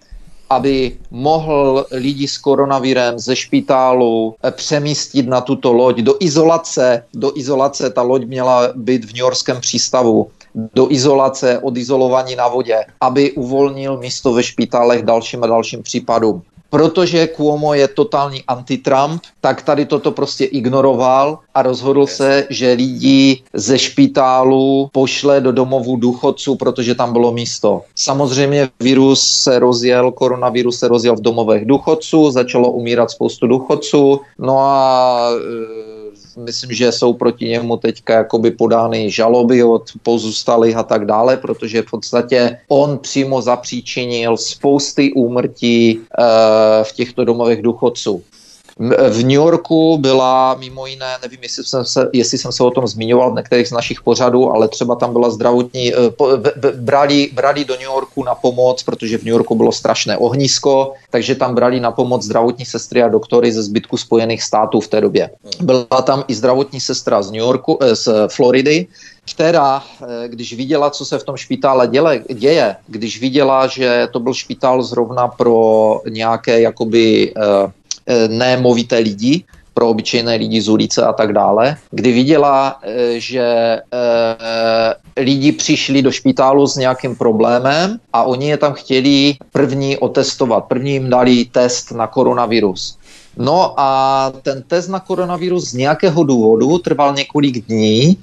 aby 0.56 0.96
mohl 1.10 1.86
lidi 1.90 2.28
s 2.28 2.38
koronavirem 2.38 3.18
ze 3.18 3.36
špitálu 3.36 4.34
eh, 4.44 4.50
přemístit 4.50 5.28
na 5.28 5.40
tuto 5.40 5.72
loď 5.72 5.98
do 5.98 6.14
izolace. 6.20 7.04
Do 7.14 7.32
izolace 7.36 7.90
ta 7.90 8.02
loď 8.02 8.24
měla 8.24 8.68
být 8.74 9.04
v 9.04 9.12
New 9.12 9.24
Yorkském 9.24 9.60
přístavu 9.60 10.30
do 10.74 10.92
izolace, 10.92 11.58
odizolovaní 11.58 12.36
na 12.36 12.48
vodě, 12.48 12.84
aby 13.00 13.32
uvolnil 13.32 13.96
místo 13.96 14.32
ve 14.32 14.42
špitálech 14.42 15.02
dalším 15.02 15.44
a 15.44 15.46
dalším 15.46 15.82
případům 15.82 16.42
protože 16.72 17.28
Cuomo 17.36 17.74
je 17.74 17.88
totální 17.88 18.42
anti-Trump, 18.48 19.22
tak 19.40 19.62
tady 19.62 19.86
toto 19.86 20.10
prostě 20.10 20.44
ignoroval 20.44 21.38
a 21.54 21.62
rozhodl 21.62 22.06
se, 22.06 22.46
že 22.50 22.72
lidi 22.72 23.42
ze 23.52 23.78
špitálu 23.78 24.88
pošle 24.92 25.40
do 25.40 25.52
domovů 25.52 25.96
důchodců, 25.96 26.56
protože 26.56 26.94
tam 26.94 27.12
bylo 27.12 27.32
místo. 27.32 27.82
Samozřejmě 27.94 28.68
virus 28.80 29.20
se 29.20 29.58
rozjel, 29.58 30.12
koronavirus 30.12 30.78
se 30.78 30.88
rozjel 30.88 31.16
v 31.16 31.20
domovech 31.20 31.64
důchodců, 31.66 32.30
začalo 32.30 32.72
umírat 32.72 33.10
spoustu 33.10 33.46
důchodců, 33.46 34.20
no 34.38 34.58
a 34.58 35.28
e, 35.28 35.91
myslím, 36.36 36.72
že 36.72 36.92
jsou 36.92 37.12
proti 37.12 37.44
němu 37.44 37.76
teďka 37.76 38.14
jakoby 38.14 38.50
podány 38.50 39.10
žaloby 39.10 39.64
od 39.64 39.82
pozůstalých 40.02 40.76
a 40.76 40.82
tak 40.82 41.06
dále, 41.06 41.36
protože 41.36 41.82
v 41.82 41.90
podstatě 41.90 42.58
on 42.68 42.98
přímo 42.98 43.42
zapříčinil 43.42 44.36
spousty 44.36 45.12
úmrtí 45.12 45.98
uh, 45.98 46.24
v 46.82 46.92
těchto 46.92 47.24
domovech 47.24 47.62
důchodců. 47.62 48.22
V 49.10 49.22
New 49.22 49.30
Yorku 49.30 49.98
byla 49.98 50.54
mimo 50.54 50.86
jiné, 50.86 51.16
nevím, 51.22 51.38
jestli 51.42 51.64
jsem, 51.64 51.84
se, 51.84 52.10
jestli 52.12 52.38
jsem 52.38 52.52
se 52.52 52.62
o 52.64 52.70
tom 52.70 52.86
zmiňoval 52.86 53.32
v 53.32 53.36
některých 53.36 53.68
z 53.68 53.72
našich 53.72 54.02
pořadů, 54.02 54.50
ale 54.50 54.68
třeba 54.68 54.94
tam 54.94 55.12
byla 55.12 55.30
zdravotní, 55.30 55.94
eh, 55.94 55.96
brali, 56.76 57.30
brali 57.32 57.64
do 57.64 57.74
New 57.74 57.82
Yorku 57.82 58.24
na 58.24 58.34
pomoc, 58.34 58.82
protože 58.82 59.18
v 59.18 59.24
New 59.24 59.32
Yorku 59.32 59.54
bylo 59.54 59.72
strašné 59.72 60.16
ohnisko, 60.16 60.92
takže 61.10 61.34
tam 61.34 61.54
brali 61.54 61.80
na 61.80 61.90
pomoc 61.90 62.22
zdravotní 62.22 62.64
sestry 62.64 63.02
a 63.02 63.08
doktory 63.08 63.52
ze 63.52 63.62
zbytku 63.62 63.96
Spojených 63.96 64.42
států 64.42 64.80
v 64.80 64.88
té 64.88 65.00
době. 65.00 65.30
Byla 65.60 66.02
tam 66.02 66.24
i 66.28 66.34
zdravotní 66.34 66.80
sestra 66.80 67.22
z 67.22 67.30
New 67.30 67.40
Yorku, 67.40 67.78
eh, 67.80 67.96
z 67.96 68.08
Floridy, 68.28 68.86
která, 69.34 69.82
eh, 70.02 70.28
když 70.28 70.54
viděla, 70.54 70.90
co 70.90 71.04
se 71.04 71.18
v 71.18 71.24
tom 71.24 71.36
špitále 71.36 71.88
děle, 71.88 72.20
děje, 72.34 72.76
když 72.86 73.20
viděla, 73.20 73.66
že 73.66 74.08
to 74.10 74.20
byl 74.20 74.34
špitál 74.34 74.82
zrovna 74.82 75.28
pro 75.28 76.00
nějaké 76.08 76.60
jakoby 76.60 77.32
Eh, 77.36 77.72
nemovité 78.28 78.98
lidi, 78.98 79.44
pro 79.74 79.88
obyčejné 79.88 80.34
lidi 80.36 80.60
z 80.60 80.68
ulice 80.68 81.02
a 81.02 81.12
tak 81.12 81.32
dále, 81.32 81.76
kdy 81.90 82.12
viděla, 82.12 82.78
eh, 82.82 83.20
že 83.20 83.42
eh, 83.92 85.22
lidi 85.22 85.52
přišli 85.52 86.02
do 86.02 86.10
špitálu 86.10 86.66
s 86.66 86.76
nějakým 86.76 87.16
problémem 87.16 87.98
a 88.12 88.22
oni 88.22 88.48
je 88.48 88.56
tam 88.56 88.72
chtěli 88.72 89.34
první 89.52 89.98
otestovat. 89.98 90.64
První 90.64 90.92
jim 90.92 91.10
dali 91.10 91.44
test 91.44 91.92
na 91.92 92.06
koronavirus. 92.06 92.98
No 93.36 93.74
a 93.80 94.32
ten 94.42 94.62
test 94.62 94.88
na 94.88 95.00
koronavirus 95.00 95.70
z 95.70 95.74
nějakého 95.74 96.24
důvodu 96.24 96.78
trval 96.78 97.14
několik 97.14 97.66
dní 97.66 98.16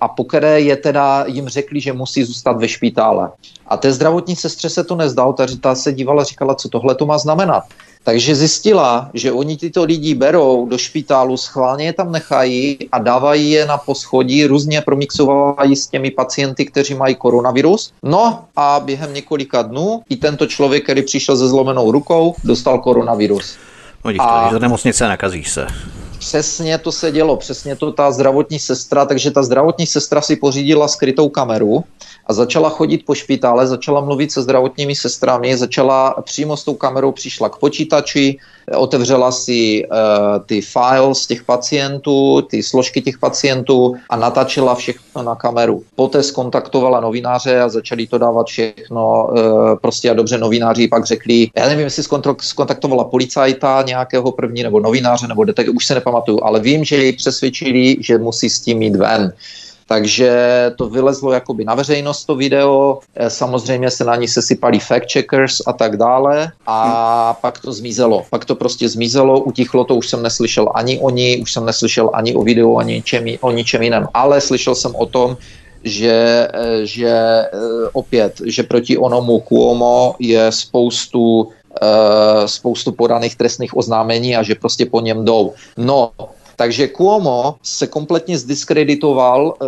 a 0.00 0.08
po 0.08 0.24
které 0.24 0.60
je 0.60 0.76
teda 0.76 1.24
jim 1.28 1.48
řekli, 1.48 1.80
že 1.80 1.92
musí 1.92 2.24
zůstat 2.24 2.56
ve 2.56 2.68
špitále. 2.68 3.30
A 3.66 3.76
té 3.76 3.92
zdravotní 3.92 4.36
sestře 4.36 4.68
se 4.68 4.84
to 4.84 4.96
nezdalo, 4.96 5.32
ta, 5.32 5.46
ta 5.60 5.74
se 5.74 5.92
dívala, 5.92 6.24
říkala, 6.24 6.54
co 6.54 6.68
tohle 6.68 6.94
to 6.94 7.06
má 7.06 7.18
znamenat. 7.18 7.64
Takže 8.06 8.34
zjistila, 8.34 9.10
že 9.14 9.32
oni 9.32 9.56
tyto 9.56 9.84
lidi 9.84 10.14
berou 10.14 10.66
do 10.66 10.78
špitálu, 10.78 11.36
schválně 11.36 11.84
je 11.84 11.92
tam 11.92 12.12
nechají 12.12 12.78
a 12.92 12.98
dávají 12.98 13.50
je 13.50 13.66
na 13.66 13.78
poschodí, 13.78 14.46
různě 14.46 14.80
promixovají 14.80 15.76
s 15.76 15.86
těmi 15.86 16.10
pacienty, 16.10 16.64
kteří 16.64 16.94
mají 16.94 17.14
koronavirus. 17.14 17.92
No 18.02 18.44
a 18.56 18.80
během 18.80 19.14
několika 19.14 19.62
dnů 19.62 20.02
i 20.08 20.16
tento 20.16 20.46
člověk, 20.46 20.84
který 20.84 21.02
přišel 21.02 21.36
se 21.36 21.48
zlomenou 21.48 21.90
rukou, 21.90 22.34
dostal 22.44 22.78
koronavirus. 22.78 23.56
No 24.04 24.12
díky, 24.12 24.24
a... 24.24 24.48
do 24.52 24.58
nemocnice 24.58 25.08
nakazíš 25.08 25.50
se. 25.50 25.66
Přesně 26.26 26.78
to 26.78 26.92
se 26.92 27.12
dělo, 27.12 27.36
přesně 27.36 27.76
to 27.76 27.92
ta 27.92 28.10
zdravotní 28.10 28.58
sestra, 28.58 29.04
takže 29.06 29.30
ta 29.30 29.42
zdravotní 29.42 29.86
sestra 29.86 30.20
si 30.20 30.36
pořídila 30.36 30.88
skrytou 30.88 31.28
kameru 31.28 31.84
a 32.26 32.32
začala 32.32 32.70
chodit 32.70 33.06
po 33.06 33.14
špitále, 33.14 33.66
začala 33.66 34.00
mluvit 34.00 34.32
se 34.32 34.42
zdravotními 34.42 34.94
sestrami, 34.94 35.56
začala 35.56 36.10
přímo 36.22 36.56
s 36.56 36.64
tou 36.64 36.74
kamerou 36.74 37.12
přišla 37.12 37.48
k 37.48 37.56
počítači, 37.56 38.38
otevřela 38.74 39.32
si 39.32 39.84
uh, 39.84 39.96
ty 40.46 40.60
files 40.60 41.26
těch 41.26 41.44
pacientů, 41.44 42.42
ty 42.50 42.62
složky 42.62 43.02
těch 43.02 43.18
pacientů 43.18 43.94
a 44.10 44.16
natáčela 44.16 44.74
všechno 44.74 45.22
na 45.22 45.34
kameru. 45.34 45.82
Poté 45.94 46.22
skontaktovala 46.22 47.00
novináře 47.00 47.60
a 47.60 47.68
začali 47.68 48.06
to 48.06 48.18
dávat 48.18 48.46
všechno 48.46 49.28
uh, 49.28 49.38
prostě 49.80 50.10
a 50.10 50.14
dobře 50.14 50.38
novináři 50.38 50.88
pak 50.88 51.04
řekli, 51.04 51.48
já 51.56 51.68
nevím, 51.68 51.84
jestli 51.84 52.02
skontaktovala 52.40 53.04
policajta 53.04 53.82
nějakého 53.86 54.32
první 54.32 54.62
nebo 54.62 54.80
novináře 54.80 55.28
nebo 55.28 55.44
detek, 55.44 55.68
už 55.74 55.86
se 55.86 55.94
nepamatuju, 55.94 56.40
ale 56.42 56.60
vím, 56.60 56.84
že 56.84 56.96
ji 56.96 57.12
přesvědčili, 57.12 57.96
že 58.00 58.18
musí 58.18 58.50
s 58.50 58.60
tím 58.60 58.78
mít 58.78 58.96
ven. 58.96 59.32
Takže 59.86 60.30
to 60.76 60.88
vylezlo 60.88 61.32
jakoby 61.32 61.64
na 61.64 61.74
veřejnost 61.74 62.24
to 62.24 62.34
video, 62.34 62.98
eh, 63.14 63.30
samozřejmě 63.30 63.90
se 63.90 64.04
na 64.04 64.16
ní 64.16 64.28
sesypali 64.28 64.78
fact 64.78 65.12
checkers 65.12 65.62
a 65.66 65.72
tak 65.72 65.96
dále 65.96 66.52
a 66.66 66.78
hmm. 67.26 67.36
pak 67.40 67.58
to 67.60 67.72
zmizelo. 67.72 68.26
Pak 68.30 68.44
to 68.44 68.54
prostě 68.54 68.88
zmizelo, 68.88 69.40
utichlo 69.40 69.84
to, 69.84 69.94
už 69.94 70.08
jsem 70.08 70.22
neslyšel 70.22 70.68
ani 70.74 70.98
o 70.98 71.10
ní, 71.10 71.38
už 71.38 71.52
jsem 71.52 71.66
neslyšel 71.66 72.10
ani 72.14 72.34
o 72.34 72.42
videu, 72.42 72.76
ani 72.76 73.02
čem, 73.02 73.24
o 73.40 73.50
ničem 73.50 73.82
jiném, 73.82 74.08
ale 74.14 74.40
slyšel 74.40 74.74
jsem 74.74 74.94
o 74.94 75.06
tom, 75.06 75.36
že, 75.84 76.48
eh, 76.54 76.86
že 76.86 77.10
eh, 77.10 77.48
opět, 77.92 78.42
že 78.44 78.62
proti 78.62 78.98
onomu 78.98 79.42
Cuomo 79.48 80.14
je 80.18 80.52
spoustu 80.52 81.48
spoustu 82.46 82.92
podaných 82.92 83.36
trestných 83.36 83.76
oznámení 83.76 84.36
a 84.36 84.42
že 84.42 84.54
prostě 84.54 84.86
po 84.86 85.00
něm 85.00 85.24
jdou. 85.24 85.52
No, 85.76 86.10
takže 86.56 86.88
Cuomo 86.88 87.54
se 87.62 87.86
kompletně 87.86 88.38
zdiskreditoval, 88.38 89.54
eh, 89.54 89.66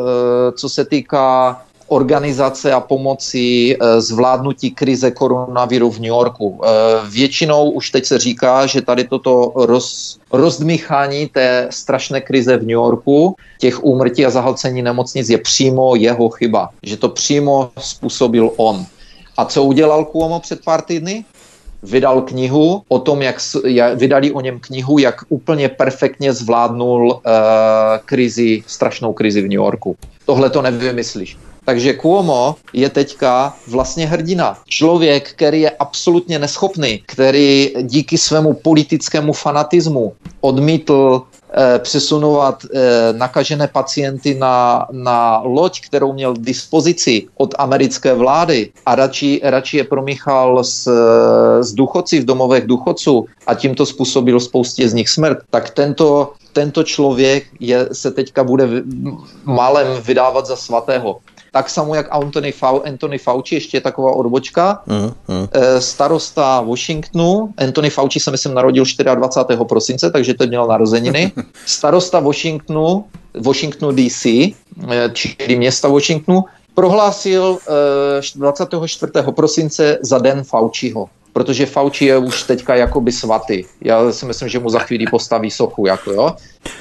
co 0.52 0.68
se 0.68 0.84
týká 0.84 1.62
organizace 1.88 2.72
a 2.72 2.80
pomoci 2.80 3.76
eh, 3.76 4.00
zvládnutí 4.00 4.70
krize 4.70 5.10
koronaviru 5.10 5.90
v 5.90 5.98
New 5.98 6.12
Yorku. 6.12 6.60
Eh, 6.60 6.68
většinou 7.10 7.70
už 7.70 7.90
teď 7.90 8.04
se 8.04 8.18
říká, 8.18 8.66
že 8.66 8.82
tady 8.82 9.04
toto 9.04 9.52
roz, 9.56 10.18
rozdmíchání 10.32 11.26
té 11.26 11.68
strašné 11.70 12.20
krize 12.20 12.56
v 12.56 12.60
New 12.60 12.76
Yorku, 12.76 13.36
těch 13.58 13.84
úmrtí 13.84 14.26
a 14.26 14.30
zahlcení 14.30 14.82
nemocnic 14.82 15.28
je 15.28 15.38
přímo 15.38 15.96
jeho 15.96 16.28
chyba, 16.28 16.68
že 16.82 16.96
to 16.96 17.08
přímo 17.08 17.70
způsobil 17.78 18.50
on. 18.56 18.86
A 19.36 19.44
co 19.44 19.64
udělal 19.64 20.04
Cuomo 20.04 20.40
před 20.40 20.64
pár 20.64 20.82
týdny? 20.82 21.24
Vydal 21.82 22.22
knihu 22.22 22.82
o 22.88 22.98
tom, 22.98 23.22
jak, 23.22 23.36
vydali 23.94 24.32
o 24.32 24.40
něm 24.40 24.60
knihu, 24.60 24.98
jak 24.98 25.24
úplně 25.28 25.68
perfektně 25.68 26.32
zvládnul 26.32 27.12
uh, 27.12 27.20
krizi, 28.04 28.62
strašnou 28.66 29.12
krizi 29.12 29.40
v 29.40 29.44
New 29.44 29.52
Yorku. 29.52 29.96
Tohle 30.26 30.50
to 30.50 30.62
nevymyslíš. 30.62 31.36
Takže 31.64 31.94
Cuomo 32.00 32.56
je 32.72 32.88
teďka 32.88 33.56
vlastně 33.66 34.06
hrdina. 34.06 34.58
Člověk, 34.66 35.30
který 35.30 35.60
je 35.60 35.70
absolutně 35.70 36.38
neschopný, 36.38 37.02
který 37.06 37.72
díky 37.82 38.18
svému 38.18 38.52
politickému 38.52 39.32
fanatismu 39.32 40.12
odmítl 40.40 41.22
přesunovat 41.78 42.62
eh, 42.64 43.12
nakažené 43.12 43.68
pacienty 43.68 44.34
na, 44.34 44.86
na 44.92 45.40
loď, 45.44 45.80
kterou 45.80 46.12
měl 46.12 46.34
k 46.34 46.38
dispozici 46.38 47.26
od 47.36 47.54
americké 47.58 48.14
vlády. 48.14 48.70
A 48.86 48.94
radši, 48.94 49.40
radši 49.44 49.76
je 49.76 49.84
promíchal 49.84 50.64
s, 50.64 50.88
s 51.60 51.72
důchodci 51.72 52.20
v 52.20 52.24
domovech 52.24 52.66
důchodců 52.66 53.26
a 53.46 53.54
tímto 53.54 53.86
způsobil 53.86 54.40
spoustě 54.40 54.88
z 54.88 54.94
nich 54.94 55.08
smrt, 55.08 55.38
tak 55.50 55.70
tento, 55.70 56.32
tento 56.52 56.84
člověk 56.84 57.44
je, 57.60 57.88
se 57.92 58.10
teďka 58.10 58.44
bude 58.44 58.68
málem 59.44 60.02
vydávat 60.02 60.46
za 60.46 60.56
svatého 60.56 61.18
tak 61.52 61.70
samo 61.70 61.94
jak 61.94 62.06
Anthony, 62.10 62.52
Fau, 62.52 62.80
Anthony 62.80 63.18
Fauci, 63.18 63.54
ještě 63.54 63.80
taková 63.80 64.12
odbočka, 64.12 64.82
uh, 64.86 64.94
uh. 64.94 65.46
starosta 65.78 66.60
Washingtonu, 66.60 67.54
Anthony 67.56 67.90
Fauci 67.90 68.20
se 68.20 68.30
myslím 68.30 68.54
narodil 68.54 68.84
24. 69.14 69.64
prosince, 69.68 70.10
takže 70.10 70.34
to 70.34 70.46
měl 70.46 70.66
narozeniny, 70.66 71.32
starosta 71.66 72.20
Washingtonu, 72.20 73.04
Washingtonu 73.40 73.92
DC, 73.92 74.26
eh, 74.26 74.54
čili 75.12 75.56
města 75.56 75.88
Washingtonu, 75.88 76.44
prohlásil 76.74 77.58
24. 78.34 79.12
Eh, 79.28 79.32
prosince 79.32 79.98
za 80.02 80.18
den 80.18 80.44
Fauciho 80.44 81.08
protože 81.32 81.66
Fauci 81.66 82.04
je 82.04 82.18
už 82.18 82.42
teďka 82.42 82.74
jakoby 82.74 83.12
svatý. 83.12 83.64
Já 83.80 84.12
si 84.12 84.26
myslím, 84.26 84.48
že 84.48 84.58
mu 84.58 84.70
za 84.70 84.78
chvíli 84.78 85.04
postaví 85.10 85.50
sochu, 85.50 85.86
jako 85.86 86.12
jo. 86.12 86.36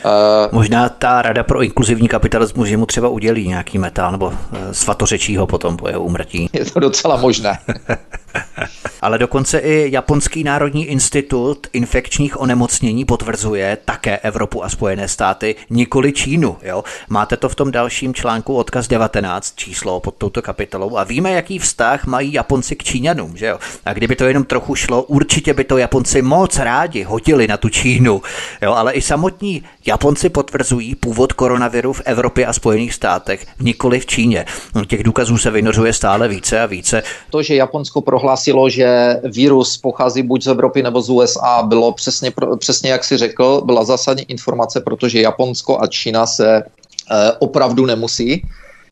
Uh, 0.05 0.11
Možná 0.51 0.89
ta 0.89 1.21
Rada 1.21 1.43
pro 1.43 1.63
inkluzivní 1.63 2.07
kapitalismus, 2.07 2.67
že 2.67 2.77
mu 2.77 2.85
třeba 2.85 3.09
udělí 3.09 3.47
nějaký 3.47 3.77
metál, 3.77 4.11
nebo 4.11 4.25
uh, 4.25 4.33
svatořečího 4.71 5.47
potom 5.47 5.77
po 5.77 5.87
jeho 5.87 6.03
úmrtí. 6.03 6.49
Je 6.53 6.65
to 6.65 6.79
docela 6.79 7.17
možné. 7.17 7.59
ale 9.01 9.17
dokonce 9.17 9.59
i 9.59 9.91
Japonský 9.91 10.43
národní 10.43 10.85
institut 10.85 11.67
infekčních 11.73 12.41
onemocnění 12.41 13.05
potvrzuje 13.05 13.77
také 13.85 14.17
Evropu 14.17 14.63
a 14.63 14.69
Spojené 14.69 15.07
státy, 15.07 15.55
nikoli 15.69 16.13
Čínu. 16.13 16.57
Jo? 16.61 16.83
Máte 17.09 17.37
to 17.37 17.49
v 17.49 17.55
tom 17.55 17.71
dalším 17.71 18.13
článku 18.13 18.55
odkaz 18.55 18.87
19 18.87 19.55
číslo 19.55 19.99
pod 19.99 20.15
touto 20.15 20.41
kapitolou 20.41 20.97
a 20.97 21.03
víme, 21.03 21.31
jaký 21.31 21.59
vztah 21.59 22.05
mají 22.05 22.33
Japonci 22.33 22.75
k 22.75 22.83
Číňanům. 22.83 23.37
Že 23.37 23.45
jo? 23.45 23.59
A 23.85 23.93
kdyby 23.93 24.15
to 24.15 24.25
jenom 24.25 24.43
trochu 24.43 24.75
šlo, 24.75 25.03
určitě 25.03 25.53
by 25.53 25.63
to 25.63 25.77
Japonci 25.77 26.21
moc 26.21 26.57
rádi 26.59 27.03
hodili 27.03 27.47
na 27.47 27.57
tu 27.57 27.69
Čínu. 27.69 28.21
Jo? 28.61 28.73
Ale 28.73 28.93
i 28.93 29.01
samotní 29.01 29.63
Japonci 29.85 30.29
potvrzují 30.29 30.95
původ 30.95 31.33
koronaviru 31.33 31.93
v 31.93 32.01
Evropě 32.05 32.45
a 32.45 32.53
Spojených 32.53 32.93
státech, 32.93 33.45
nikoli 33.59 33.99
v 33.99 34.05
Číně. 34.05 34.45
No, 34.75 34.85
těch 34.85 35.03
důkazů 35.03 35.37
se 35.37 35.51
vynořuje 35.51 35.93
stále 35.93 36.27
více 36.27 36.61
a 36.61 36.65
více. 36.65 37.03
To, 37.29 37.43
že 37.43 37.55
Japonsko 37.55 38.01
prohlásilo, 38.01 38.26
že 38.67 39.19
vírus 39.23 39.77
pochází 39.77 40.23
buď 40.23 40.43
z 40.43 40.47
Evropy 40.47 40.83
nebo 40.83 41.01
z 41.01 41.09
USA, 41.09 41.63
bylo 41.63 41.91
přesně, 41.91 42.31
přesně 42.57 42.89
jak 42.91 43.03
si 43.03 43.17
řekl, 43.17 43.61
byla 43.65 43.83
zásadní 43.83 44.23
informace, 44.27 44.81
protože 44.81 45.21
Japonsko 45.21 45.81
a 45.81 45.87
Čína 45.87 46.25
se 46.25 46.63
eh, 46.63 47.31
opravdu 47.39 47.85
nemusí. 47.85 48.41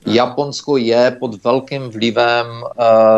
Japonsko 0.05 0.77
je 0.77 1.17
pod 1.19 1.43
velkým 1.43 1.89
vlivem 1.89 2.45
uh, 2.47 2.61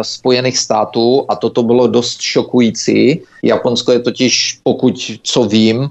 Spojených 0.01 0.57
států 0.57 1.25
a 1.29 1.35
toto 1.35 1.63
bylo 1.63 1.87
dost 1.87 2.21
šokující. 2.21 3.21
Japonsko 3.43 3.91
je 3.91 3.99
totiž, 3.99 4.59
pokud 4.63 4.95
co 5.23 5.43
vím, 5.43 5.89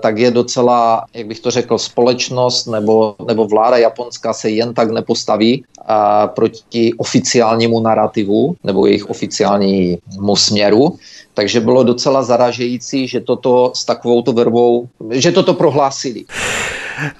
tak 0.00 0.18
je 0.18 0.30
docela, 0.30 1.04
jak 1.14 1.26
bych 1.26 1.40
to 1.40 1.50
řekl, 1.50 1.78
společnost 1.78 2.66
nebo, 2.66 3.14
nebo 3.26 3.44
vláda 3.44 3.76
japonská 3.76 4.32
se 4.32 4.50
jen 4.50 4.74
tak 4.74 4.90
nepostaví 4.90 5.64
a 5.86 6.26
proti 6.26 6.94
oficiálnímu 6.96 7.80
narrativu 7.80 8.56
nebo 8.64 8.86
jejich 8.86 9.10
oficiálnímu 9.10 10.36
směru. 10.36 10.98
Takže 11.34 11.60
bylo 11.60 11.82
docela 11.82 12.22
zaražející, 12.22 13.08
že 13.08 13.20
toto 13.20 13.72
s 13.74 13.84
takovouto 13.84 14.32
verbou, 14.32 14.88
že 15.10 15.32
toto 15.32 15.54
prohlásili. 15.54 16.24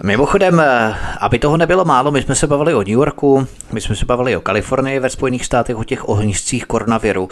Mimochodem, 0.03 0.61
eh, 0.61 0.95
aby 1.21 1.39
toho 1.39 1.57
nebylo 1.57 1.85
málo, 1.85 2.11
my 2.11 2.23
jsme 2.23 2.35
se 2.35 2.47
bavili 2.47 2.75
o 2.75 2.79
New 2.79 2.89
Yorku, 2.89 3.47
my 3.73 3.81
jsme 3.81 3.97
se 3.97 4.05
bavili 4.05 4.37
o 4.37 4.41
Kalifornii 4.41 4.99
ve 4.99 5.11
Spojených 5.11 5.45
státech, 5.45 5.77
o 5.77 5.85
těch 5.85 6.09
ohniscích 6.09 6.67
koronaviru. 6.67 7.29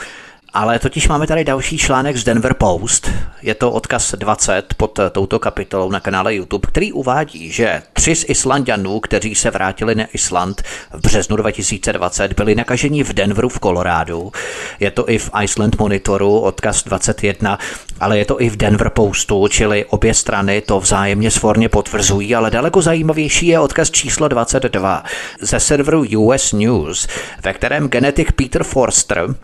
Ale 0.55 0.79
totiž 0.79 1.09
máme 1.09 1.27
tady 1.27 1.45
další 1.45 1.79
článek 1.79 2.17
z 2.17 2.25
Denver 2.25 2.55
Post. 2.55 3.11
Je 3.43 3.55
to 3.55 3.73
odkaz 3.73 4.15
20 4.19 4.75
pod 4.77 5.01
touto 5.13 5.39
kapitolou 5.39 5.91
na 5.91 6.01
kanále 6.01 6.35
YouTube, 6.35 6.69
který 6.69 6.93
uvádí, 6.93 7.53
že 7.53 7.83
tři 7.93 8.15
z 8.15 8.25
Islandianů, 8.29 9.01
kteří 9.01 9.35
se 9.35 9.51
vrátili 9.51 9.95
na 9.95 10.05
Island 10.13 10.63
v 10.93 11.01
březnu 11.01 11.37
2020, 11.37 12.33
byli 12.33 12.55
nakaženi 12.55 13.05
v 13.05 13.13
Denveru 13.13 13.49
v 13.49 13.59
Kolorádu. 13.59 14.33
Je 14.81 14.91
to 14.91 15.11
i 15.11 15.19
v 15.19 15.31
Iceland 15.43 15.79
Monitoru, 15.79 16.39
odkaz 16.39 16.85
21, 16.85 17.59
ale 18.01 18.19
je 18.19 18.25
to 18.25 18.41
i 18.43 18.51
v 18.51 18.57
Denver 18.57 18.91
Postu, 18.91 19.49
čili 19.49 19.85
obě 19.85 20.15
strany 20.15 20.61
to 20.61 20.81
vzájemně 20.81 21.31
svorně 21.31 21.69
potvrzují, 21.69 22.35
ale 22.35 22.51
daleko 22.51 22.83
zajímavější 22.83 23.47
je 23.47 23.61
odkaz 23.61 23.91
číslo 23.91 24.29
22 24.29 25.05
ze 25.41 25.61
serveru 25.61 26.05
US 26.19 26.53
News, 26.53 27.09
ve 27.45 27.53
kterém 27.53 27.89
genetik 27.89 28.33
Peter 28.33 28.65
Forster 28.65 29.35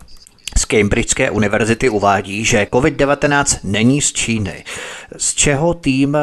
z 0.57 0.65
Cambridgeské 0.65 1.31
univerzity 1.31 1.89
uvádí, 1.89 2.45
že 2.45 2.67
COVID-19 2.71 3.59
není 3.63 4.01
z 4.01 4.13
Číny. 4.13 4.63
Z 5.17 5.33
čeho 5.33 5.73
tým 5.73 6.17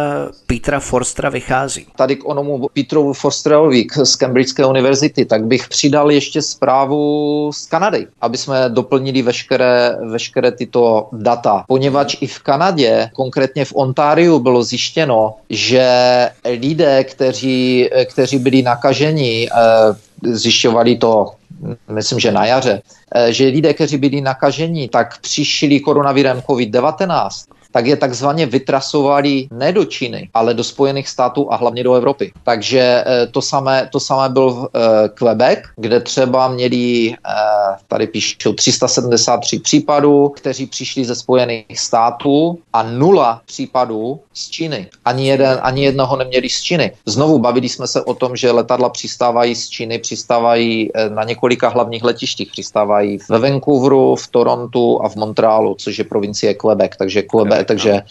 Petra 0.46 0.80
Forstera 0.80 1.28
vychází? 1.28 1.86
Tady 1.96 2.16
k 2.16 2.28
onomu 2.28 2.68
Petrovu 2.74 3.12
Forsterovi 3.12 3.86
z 4.04 4.16
Cambridgeské 4.16 4.66
univerzity, 4.66 5.24
tak 5.24 5.44
bych 5.44 5.68
přidal 5.68 6.10
ještě 6.10 6.42
zprávu 6.42 7.50
z 7.54 7.66
Kanady, 7.66 8.06
aby 8.20 8.38
jsme 8.38 8.64
doplnili 8.68 9.22
veškeré, 9.22 9.96
veškeré 10.10 10.52
tyto 10.52 11.08
data. 11.12 11.64
Poněvadž 11.68 12.16
i 12.20 12.26
v 12.26 12.38
Kanadě, 12.38 13.10
konkrétně 13.12 13.64
v 13.64 13.74
Ontáriu, 13.74 14.38
bylo 14.38 14.62
zjištěno, 14.64 15.34
že 15.50 15.88
lidé, 16.44 17.04
kteří, 17.04 17.88
kteří 18.04 18.38
byli 18.38 18.62
nakaženi, 18.62 19.48
eh, 19.48 19.96
zjišťovali 20.22 20.96
to 20.96 21.32
myslím, 21.88 22.18
že 22.20 22.32
na 22.32 22.46
jaře, 22.46 22.82
eh, 23.14 23.32
že 23.32 23.46
lidé, 23.46 23.74
kteří 23.74 23.96
byli 23.96 24.20
nakaženi, 24.20 24.88
tak 24.88 25.20
přišli 25.20 25.80
koronavirem 25.80 26.40
COVID-19 26.40 27.55
tak 27.76 27.86
je 27.86 27.96
takzvaně 27.96 28.46
vytrasovali 28.46 29.48
ne 29.52 29.72
do 29.72 29.84
Číny, 29.84 30.30
ale 30.34 30.54
do 30.54 30.64
Spojených 30.64 31.08
států 31.08 31.52
a 31.52 31.56
hlavně 31.56 31.84
do 31.84 31.94
Evropy. 31.94 32.32
Takže 32.44 32.80
eh, 32.80 33.26
to 33.26 33.42
samé, 33.42 33.88
to 33.92 34.00
samé 34.00 34.28
byl 34.28 34.68
eh, 34.72 35.08
Quebec, 35.08 35.58
kde 35.76 36.00
třeba 36.00 36.48
měli, 36.48 37.12
eh, 37.12 37.16
tady 37.88 38.06
píšou 38.06 38.52
373 38.52 39.58
případů, 39.58 40.28
kteří 40.28 40.66
přišli 40.66 41.04
ze 41.04 41.14
Spojených 41.14 41.80
států 41.80 42.58
a 42.72 42.82
nula 42.82 43.40
případů 43.46 44.20
z 44.32 44.48
Číny. 44.48 44.88
Ani, 45.04 45.28
jeden, 45.28 45.58
ani 45.62 45.84
jednoho 45.84 46.16
neměli 46.16 46.48
z 46.48 46.62
Číny. 46.62 46.92
Znovu 47.06 47.38
bavili 47.38 47.68
jsme 47.68 47.86
se 47.86 48.02
o 48.02 48.14
tom, 48.14 48.36
že 48.36 48.50
letadla 48.50 48.88
přistávají 48.88 49.54
z 49.54 49.68
Číny, 49.68 49.98
přistávají 49.98 50.90
na 51.08 51.24
několika 51.24 51.68
hlavních 51.68 52.04
letištích. 52.04 52.50
Přistávají 52.52 53.18
ve 53.28 53.38
Vancouveru, 53.38 54.16
v 54.16 54.28
Torontu 54.28 55.04
a 55.04 55.08
v 55.08 55.16
Montrealu, 55.16 55.76
což 55.78 55.98
je 55.98 56.04
provincie 56.04 56.54
Quebec. 56.54 56.92
Takže 56.98 57.22
Quebec, 57.22 57.65
takže 57.66 58.02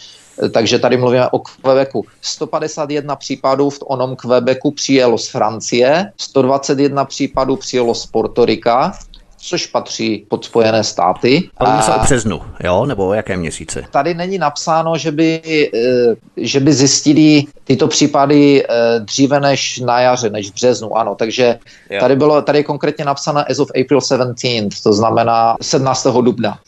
takže 0.52 0.78
tady 0.78 0.96
mluvíme 0.96 1.28
o 1.28 1.38
Quebecu. 1.38 2.04
151 2.22 3.16
případů 3.16 3.70
v 3.70 3.78
onom 3.86 4.16
Quebecu 4.16 4.70
přijelo 4.70 5.18
z 5.18 5.28
Francie, 5.28 6.12
121 6.16 7.04
případů 7.04 7.56
přijelo 7.56 7.94
z 7.94 8.06
Portorika, 8.06 8.92
což 9.38 9.66
patří 9.66 10.26
pod 10.28 10.44
Spojené 10.44 10.84
státy. 10.84 11.50
Ale 11.56 11.82
se 11.82 11.94
o 11.94 11.98
březnu, 11.98 12.42
jo? 12.64 12.86
Nebo 12.86 13.06
o 13.06 13.12
jaké 13.12 13.36
měsíci? 13.36 13.84
Tady 13.90 14.14
není 14.14 14.38
napsáno, 14.38 14.98
že 14.98 15.12
by, 15.12 15.40
eh, 15.74 16.14
že 16.36 16.60
by 16.60 16.72
zjistili 16.72 17.44
tyto 17.64 17.88
případy 17.88 18.64
eh, 18.64 19.00
dříve 19.00 19.40
než 19.40 19.78
na 19.78 20.00
jaře, 20.00 20.30
než 20.30 20.50
v 20.50 20.54
březnu, 20.54 20.96
ano. 20.96 21.14
Takže 21.14 21.58
tady, 22.00 22.16
bylo, 22.16 22.42
tady 22.42 22.58
je 22.58 22.64
konkrétně 22.64 23.04
napsáno 23.04 23.44
as 23.50 23.58
of 23.58 23.70
April 23.80 24.00
17, 24.00 24.80
to 24.80 24.92
znamená 24.92 25.56
17. 25.62 26.06
dubna 26.22 26.58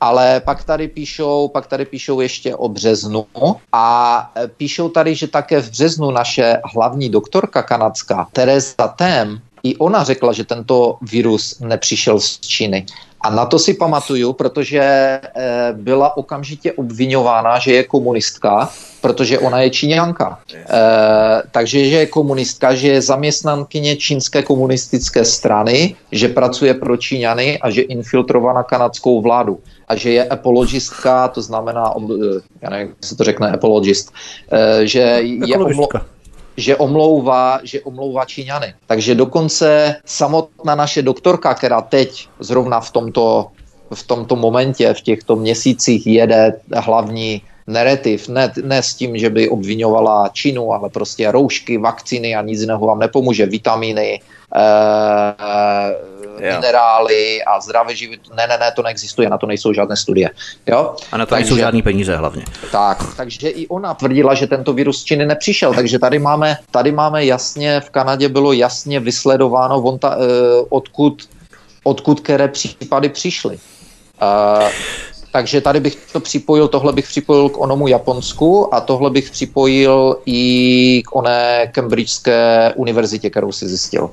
ale 0.00 0.40
pak 0.40 0.64
tady 0.64 0.88
píšou, 0.88 1.48
pak 1.48 1.66
tady 1.66 1.84
píšou 1.84 2.20
ještě 2.20 2.54
o 2.54 2.68
březnu 2.68 3.26
a 3.72 3.86
e, 4.36 4.48
píšou 4.48 4.88
tady, 4.88 5.14
že 5.14 5.26
také 5.26 5.60
v 5.60 5.70
březnu 5.70 6.10
naše 6.10 6.60
hlavní 6.74 7.08
doktorka 7.08 7.62
kanadská 7.62 8.26
Teresa 8.32 8.88
Tém, 8.88 9.40
i 9.62 9.76
ona 9.76 10.04
řekla, 10.04 10.32
že 10.32 10.44
tento 10.44 10.98
virus 11.02 11.58
nepřišel 11.60 12.20
z 12.20 12.40
Číny. 12.40 12.86
A 13.20 13.30
na 13.30 13.46
to 13.46 13.58
si 13.58 13.74
pamatuju, 13.74 14.32
protože 14.32 14.80
e, 14.80 15.20
byla 15.72 16.16
okamžitě 16.16 16.72
obvinována, 16.72 17.58
že 17.58 17.72
je 17.72 17.84
komunistka, 17.84 18.70
protože 19.00 19.38
ona 19.38 19.60
je 19.60 19.70
číňanka. 19.70 20.38
E, 20.54 20.62
takže, 21.50 21.84
že 21.84 21.96
je 21.96 22.06
komunistka, 22.06 22.74
že 22.74 22.88
je 22.88 23.02
zaměstnankyně 23.02 23.96
čínské 23.96 24.42
komunistické 24.42 25.24
strany, 25.24 25.96
že 26.12 26.28
pracuje 26.28 26.74
pro 26.74 26.96
Číňany 26.96 27.58
a 27.58 27.70
že 27.70 27.82
infiltrovaná 27.82 28.62
kanadskou 28.62 29.22
vládu 29.22 29.58
a 29.88 29.96
že 29.96 30.10
je 30.10 30.28
apologistka, 30.28 31.28
to 31.28 31.42
znamená, 31.42 31.94
já 32.62 32.70
nevím, 32.70 32.88
jak 32.88 33.04
se 33.04 33.16
to 33.16 33.24
řekne, 33.24 33.50
apologist, 33.50 34.12
eh, 34.52 34.86
že 34.86 35.20
je 35.22 35.58
omlo, 35.58 35.88
že 36.56 36.76
omlouvá, 36.76 37.60
že 37.62 37.80
omlouvá 37.80 38.24
Číňany. 38.24 38.74
Takže 38.86 39.14
dokonce 39.14 39.96
samotná 40.04 40.74
naše 40.74 41.02
doktorka, 41.02 41.54
která 41.54 41.80
teď 41.80 42.28
zrovna 42.40 42.80
v 42.80 42.90
tomto, 42.90 43.46
v 43.94 44.02
tomto 44.02 44.36
momentě, 44.36 44.94
v 44.94 45.00
těchto 45.00 45.36
měsících 45.36 46.06
jede 46.06 46.60
hlavní 46.74 47.42
narrativ, 47.66 48.28
ne, 48.28 48.52
ne 48.62 48.82
s 48.82 48.94
tím, 48.94 49.18
že 49.18 49.30
by 49.30 49.48
obvinovala 49.48 50.28
Čínu, 50.32 50.72
ale 50.72 50.88
prostě 50.88 51.30
roušky, 51.32 51.78
vakcíny 51.78 52.34
a 52.34 52.42
nic 52.42 52.60
jiného 52.60 52.86
vám 52.86 52.98
nepomůže, 52.98 53.46
vitamíny, 53.46 54.20
e, 56.38 56.54
minerály 56.54 57.44
a 57.44 57.60
zdravé 57.60 57.96
život. 57.96 58.18
Ne, 58.36 58.46
ne, 58.46 58.58
ne, 58.58 58.72
to 58.72 58.82
neexistuje, 58.82 59.30
na 59.30 59.38
to 59.38 59.46
nejsou 59.46 59.72
žádné 59.72 59.96
studie. 59.96 60.30
Jo? 60.66 60.96
A 61.12 61.16
na 61.16 61.26
to 61.26 61.30
takže, 61.30 61.44
nejsou 61.44 61.56
žádné 61.56 61.82
peníze 61.82 62.16
hlavně. 62.16 62.44
Tak, 62.72 62.98
takže 63.16 63.48
i 63.48 63.66
ona 63.66 63.94
tvrdila, 63.94 64.34
že 64.34 64.46
tento 64.46 64.72
virus 64.72 65.00
z 65.00 65.04
Číny 65.04 65.26
nepřišel, 65.26 65.74
takže 65.74 65.98
tady 65.98 66.18
máme, 66.18 66.58
tady 66.70 66.92
máme 66.92 67.24
jasně, 67.24 67.80
v 67.80 67.90
Kanadě 67.90 68.28
bylo 68.28 68.52
jasně 68.52 69.00
vysledováno, 69.00 69.82
on 69.82 69.98
ta, 69.98 70.14
e, 70.14 70.18
odkud, 70.68 71.28
odkud 71.84 72.20
které 72.20 72.48
případy 72.48 73.08
přišly. 73.08 73.58
E, 74.22 74.70
takže 75.36 75.60
tady 75.60 75.80
bych 75.80 75.96
to 76.12 76.20
připojil, 76.20 76.68
tohle 76.68 76.92
bych 76.92 77.06
připojil 77.06 77.48
k 77.48 77.60
onomu 77.60 77.88
Japonsku 77.88 78.74
a 78.74 78.80
tohle 78.80 79.10
bych 79.10 79.30
připojil 79.30 80.16
i 80.26 81.02
k 81.06 81.16
oné 81.16 81.70
Cambridgeské 81.72 82.72
univerzitě, 82.76 83.30
kterou 83.30 83.52
si 83.52 83.68
zjistil. 83.68 84.10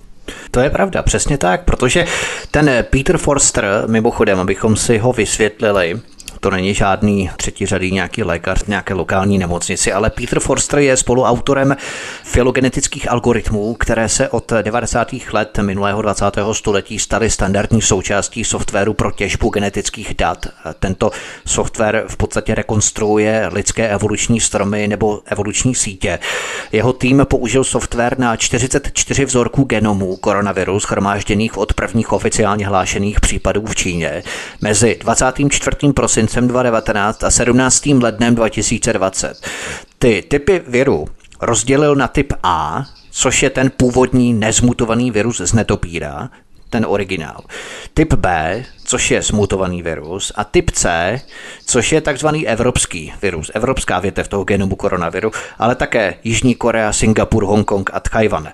To 0.52 0.60
je 0.60 0.70
pravda, 0.70 1.02
přesně 1.02 1.38
tak, 1.38 1.64
protože 1.64 2.06
ten 2.52 2.86
Peter 2.90 3.18
Forster, 3.18 3.84
mimochodem, 3.88 4.40
abychom 4.40 4.76
si 4.76 4.98
ho 4.98 5.14
vysvětlili, 5.14 6.00
To 6.40 6.52
není 6.52 6.74
žádný 6.74 7.30
třetí 7.38 7.66
řadý 7.66 7.92
nějaký 7.92 8.24
lékař, 8.24 8.66
nějaké 8.66 8.94
lokální 8.94 9.38
nemocnici, 9.38 9.94
ale 9.94 10.10
Peter 10.10 10.40
Forster 10.40 10.80
je 10.80 10.98
spoluautorem 10.98 11.76
filogenetických 12.24 13.12
algoritmů, 13.12 13.74
které 13.74 14.10
se 14.10 14.30
od 14.30 14.52
90. 14.62 15.08
let 15.34 15.60
minulého 15.62 16.02
20. 16.02 16.26
století 16.52 17.00
staly 17.00 17.30
standardní 17.30 17.82
součástí 17.82 18.44
softwaru 18.44 18.94
pro 18.94 19.12
těžbu 19.12 19.50
genetických 19.50 20.14
dat. 20.18 20.46
Tento 20.80 21.12
software 21.46 22.06
v 22.08 22.18
podstatě 22.18 22.56
rekonstruuje 22.56 23.50
lidské 23.54 23.90
evoluční 23.90 24.40
stromy 24.40 24.88
nebo 24.88 25.22
evoluční 25.26 25.76
sítě. 25.76 26.20
Jeho 26.72 26.94
tým 26.94 27.26
použil 27.30 27.64
software 27.64 28.20
na 28.20 28.36
44 28.36 29.26
vzorků 29.26 29.64
genomů 29.64 30.16
koronaviru 30.16 30.80
schromážděných 30.80 31.58
od 31.58 31.74
prvních 31.74 32.12
oficiálně 32.12 32.68
hlášených 32.68 33.20
případů 33.20 33.66
v 33.66 33.76
Číně 33.76 34.24
mezi 34.62 34.98
24. 35.00 35.94
prosincem 36.24 36.48
2019 36.48 37.24
a 37.24 37.32
17. 37.32 37.86
lednem 37.86 38.36
2020. 38.36 39.48
Ty 40.00 40.24
typy 40.28 40.62
viru 40.68 41.08
rozdělil 41.42 41.96
na 41.96 42.08
typ 42.08 42.34
A, 42.44 42.86
což 43.12 43.44
je 43.44 43.50
ten 43.50 43.72
původní 43.78 44.34
nezmutovaný 44.34 45.12
virus 45.12 45.42
z 45.42 45.54
netopíra, 45.54 46.30
ten 46.70 46.86
originál. 46.90 47.44
Typ 47.94 48.14
B, 48.14 48.64
což 48.84 49.12
je 49.12 49.24
smutovaný 49.24 49.82
virus, 49.82 50.32
a 50.36 50.44
typ 50.44 50.72
C, 50.72 51.22
což 51.66 51.92
je 51.92 52.02
takzvaný 52.02 52.48
evropský 52.48 53.14
virus, 53.22 53.52
evropská 53.54 54.00
větev 54.00 54.28
toho 54.28 54.44
genomu 54.44 54.76
koronaviru, 54.76 55.32
ale 55.60 55.76
také 55.76 56.16
Jižní 56.24 56.56
Korea, 56.56 56.94
Singapur, 56.94 57.46
Hongkong 57.46 57.90
a 57.94 58.00
Tchajvan. 58.00 58.48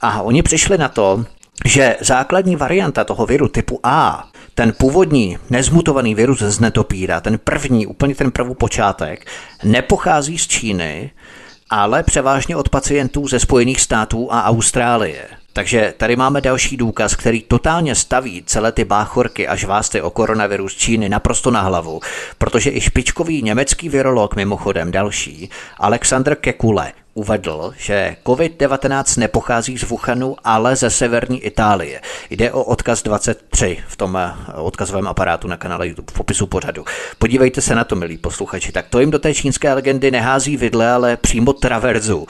A 0.00 0.22
oni 0.22 0.42
přišli 0.42 0.78
na 0.78 0.88
to, 0.88 1.24
že 1.64 1.96
základní 2.00 2.56
varianta 2.56 3.04
toho 3.04 3.26
viru 3.26 3.48
typu 3.48 3.80
A, 3.82 4.28
ten 4.54 4.72
původní 4.72 5.38
nezmutovaný 5.50 6.14
virus 6.14 6.38
z 6.38 6.60
netopíra, 6.60 7.20
ten 7.20 7.38
první, 7.38 7.86
úplně 7.86 8.14
ten 8.14 8.30
první 8.30 8.54
počátek, 8.54 9.26
nepochází 9.64 10.38
z 10.38 10.46
Číny, 10.46 11.10
ale 11.70 12.02
převážně 12.02 12.56
od 12.56 12.68
pacientů 12.68 13.28
ze 13.28 13.40
Spojených 13.40 13.80
států 13.80 14.32
a 14.32 14.44
Austrálie. 14.44 15.26
Takže 15.52 15.94
tady 15.96 16.16
máme 16.16 16.40
další 16.40 16.76
důkaz, 16.76 17.14
který 17.14 17.42
totálně 17.42 17.94
staví 17.94 18.42
celé 18.46 18.72
ty 18.72 18.84
báchorky 18.84 19.48
a 19.48 19.56
žvásty 19.56 20.02
o 20.02 20.10
koronaviru 20.10 20.68
z 20.68 20.74
Číny 20.74 21.08
naprosto 21.08 21.50
na 21.50 21.60
hlavu, 21.60 22.00
protože 22.38 22.70
i 22.70 22.80
špičkový 22.80 23.42
německý 23.42 23.88
virolog, 23.88 24.36
mimochodem 24.36 24.92
další, 24.92 25.50
Alexander 25.78 26.34
Kekule, 26.34 26.92
uvedl, 27.14 27.72
že 27.76 28.16
COVID-19 28.24 29.20
nepochází 29.20 29.78
z 29.78 29.84
Wuhanu, 29.84 30.36
ale 30.44 30.76
ze 30.76 30.90
severní 30.90 31.40
Itálie. 31.40 32.00
Jde 32.30 32.52
o 32.52 32.62
odkaz 32.62 33.02
23 33.02 33.78
v 33.88 33.96
tom 33.96 34.16
eh, 34.16 34.32
odkazovém 34.54 35.08
aparátu 35.08 35.48
na 35.48 35.56
kanále 35.56 35.88
YouTube 35.88 36.12
v 36.12 36.14
popisu 36.14 36.46
pořadu. 36.46 36.84
Podívejte 37.18 37.60
se 37.60 37.74
na 37.74 37.84
to, 37.84 37.96
milí 37.96 38.18
posluchači. 38.18 38.72
Tak 38.72 38.86
to 38.88 39.00
jim 39.00 39.10
do 39.10 39.18
té 39.18 39.34
čínské 39.34 39.72
legendy 39.72 40.10
nehází 40.10 40.56
vidle, 40.56 40.92
ale 40.92 41.16
přímo 41.16 41.52
traverzu. 41.52 42.26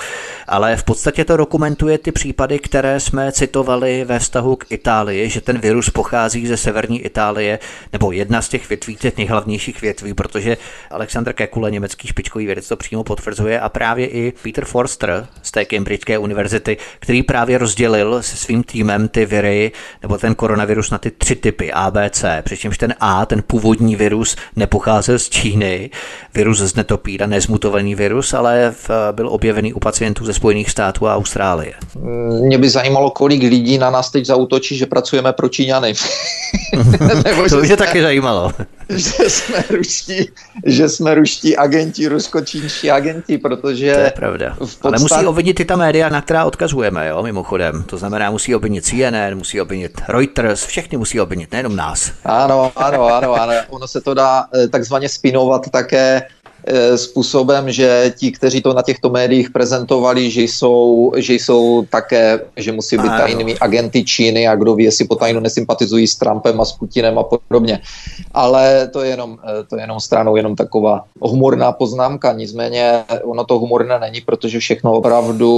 Ale 0.49 0.77
v 0.77 0.85
podstatě 0.85 1.25
to 1.25 1.37
dokumentuje 1.37 1.99
ty 1.99 2.13
případy, 2.13 2.59
které 2.59 3.01
jsme 3.01 3.33
citovali 3.33 4.05
ve 4.05 4.19
vztahu 4.19 4.57
k 4.57 4.67
Itálii, 4.71 5.31
že 5.31 5.41
ten 5.41 5.59
virus 5.59 5.91
pochází 5.91 6.47
ze 6.47 6.57
severní 6.57 7.01
Itálie, 7.01 7.59
nebo 7.93 8.13
jedna 8.13 8.43
z 8.43 8.49
těch 8.49 8.69
větví, 8.69 8.97
těch 8.97 9.17
nejhlavnějších 9.17 9.81
větví, 9.81 10.15
protože 10.15 10.57
Alexander 10.91 11.33
Kekule, 11.35 11.71
německý 11.71 12.09
špičkový 12.09 12.47
vědec, 12.47 12.69
to 12.69 12.77
přímo 12.77 13.05
potvrzuje 13.05 13.61
a 13.61 13.69
právě 13.69 14.07
i 14.07 14.33
Peter 14.43 14.65
Forster 14.75 15.27
z 15.43 15.51
té 15.51 15.65
Cambridgeské 15.65 16.19
univerzity, 16.19 16.77
který 16.99 17.23
právě 17.23 17.59
rozdělil 17.59 18.23
se 18.23 18.37
svým 18.37 18.63
týmem 18.63 19.09
ty 19.09 19.27
viry 19.27 19.73
nebo 20.03 20.19
ten 20.19 20.35
koronavirus 20.35 20.91
na 20.91 20.99
ty 20.99 21.11
tři 21.11 21.37
typy 21.37 21.73
A, 21.73 21.91
B, 21.91 22.11
C. 22.11 22.43
Přičemž 22.45 22.79
ten 22.79 22.95
A, 23.01 23.27
ten 23.27 23.43
původní 23.47 23.97
virus, 23.97 24.37
nepocházel 24.57 25.19
z 25.19 25.29
Číny, 25.29 25.91
virus 26.35 26.59
z 26.59 26.75
netopíra, 26.75 27.27
nezmutovaný 27.27 27.95
virus, 27.95 28.35
ale 28.35 28.75
byl 29.13 29.29
objevený 29.29 29.73
u 29.73 29.81
pacientů 29.81 30.25
ze 30.25 30.35
Spojených 30.35 30.71
států 30.71 31.07
a 31.07 31.17
Austrálie. 31.17 31.75
Mě 32.43 32.59
by 32.59 32.69
zajímalo, 32.69 33.11
kolik 33.11 33.43
lidí 33.43 33.79
na 33.79 33.91
nás 33.91 34.11
teď 34.11 34.27
zautočí, 34.27 34.77
že 34.77 34.87
pracujeme 34.87 35.33
pro 35.33 35.49
Číňany. 35.49 35.95
to 37.51 37.61
by 37.61 37.69
se 37.69 37.77
taky 37.77 38.03
zajímalo. 38.03 38.53
že 38.89 39.31
jsme 39.31 39.65
ruští, 39.71 40.29
že 40.67 40.89
jsme 40.89 41.15
ruští 41.15 41.57
agenti, 41.57 42.09
rusko-čínští 42.09 42.91
agenti, 42.91 43.39
protože... 43.39 43.95
To 43.95 44.01
je 44.01 44.11
pravda. 44.11 44.57
Podstat... 44.65 44.93
Ale 44.93 44.99
musí 44.99 45.27
obvinit 45.27 45.61
i 45.61 45.65
ta 45.65 45.77
média, 45.77 46.09
na 46.09 46.23
která 46.23 46.45
odkazujeme, 46.45 47.09
jo, 47.09 47.23
mimochodem. 47.23 47.83
To 47.83 47.97
znamená, 47.97 48.31
musí 48.31 48.55
obvinit 48.55 48.85
CNN, 48.85 49.35
musí 49.35 49.61
obvinit 49.61 50.01
Reuters, 50.09 50.67
všechny 50.67 50.99
musí 50.99 51.21
obvinit, 51.21 51.53
nejenom 51.53 51.77
nás. 51.77 52.13
Ano, 52.25 52.73
ano, 52.77 53.07
ano, 53.07 53.35
ale 53.35 53.65
ono 53.69 53.89
se 53.89 54.01
to 54.01 54.15
dá 54.15 54.47
eh, 54.55 54.69
takzvaně 54.69 55.09
spinovat 55.09 55.71
také 55.71 56.23
způsobem, 56.97 57.73
že 57.73 58.15
ti, 58.19 58.33
kteří 58.33 58.63
to 58.63 58.75
na 58.75 58.83
těchto 58.83 59.11
médiích 59.11 59.51
prezentovali, 59.51 60.31
že 60.31 60.43
jsou, 60.43 61.13
že 61.17 61.35
jsou 61.35 61.85
také, 61.91 62.41
že 62.57 62.73
musí 62.73 62.97
být 62.97 63.09
tajnými 63.09 63.59
agenty 63.59 64.05
Číny 64.05 64.49
a 64.49 64.55
kdo 64.55 64.75
ví, 64.75 64.85
jestli 64.85 65.05
potajnu 65.05 65.41
nesympatizují 65.41 66.07
s 66.07 66.17
Trumpem 66.17 66.61
a 66.61 66.65
s 66.65 66.73
Putinem 66.73 67.19
a 67.19 67.23
podobně. 67.23 67.81
Ale 68.35 68.89
to 68.93 69.03
je 69.03 69.11
jenom, 69.11 69.39
eh, 69.45 69.65
to 69.65 69.77
je 69.77 69.83
jenom 69.83 70.01
stranou, 70.01 70.37
jenom 70.37 70.57
taková 70.57 71.05
humorná 71.21 71.73
poznámka. 71.73 72.33
Nicméně 72.33 73.05
ono 73.25 73.45
to 73.45 73.59
humorné 73.59 73.99
není, 73.99 74.21
protože 74.21 74.59
všechno 74.59 74.93
opravdu 74.93 75.51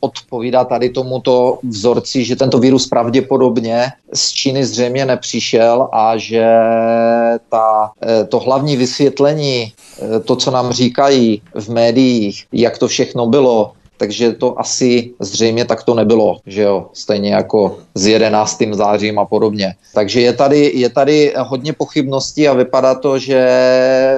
odpovídá 0.00 0.64
tady 0.64 0.88
tomuto 0.90 1.58
vzorci, 1.62 2.24
že 2.24 2.36
tento 2.36 2.58
virus 2.58 2.86
pravděpodobně 2.86 3.86
z 4.14 4.32
Číny 4.32 4.64
zřejmě 4.64 5.04
nepřišel 5.04 5.88
a 5.92 6.16
že 6.16 6.46
ta, 7.50 7.90
eh, 8.02 8.24
to 8.24 8.38
hlavní 8.38 8.76
vysvětlení, 8.76 9.72
to, 10.24 10.37
co 10.38 10.50
nám 10.50 10.72
říkají 10.72 11.42
v 11.54 11.68
médiích, 11.68 12.46
jak 12.52 12.78
to 12.78 12.88
všechno 12.88 13.26
bylo, 13.26 13.72
takže 13.98 14.32
to 14.32 14.60
asi 14.60 15.10
zřejmě 15.20 15.64
tak 15.64 15.82
to 15.82 15.94
nebylo, 15.94 16.38
že 16.46 16.62
jo, 16.62 16.86
stejně 16.92 17.34
jako 17.34 17.78
s 17.94 18.06
11. 18.06 18.62
zářím 18.72 19.18
a 19.18 19.24
podobně. 19.24 19.74
Takže 19.94 20.20
je 20.20 20.32
tady, 20.32 20.72
je 20.74 20.88
tady 20.88 21.34
hodně 21.38 21.72
pochybností 21.72 22.48
a 22.48 22.52
vypadá 22.52 22.94
to, 22.94 23.18
že 23.18 23.48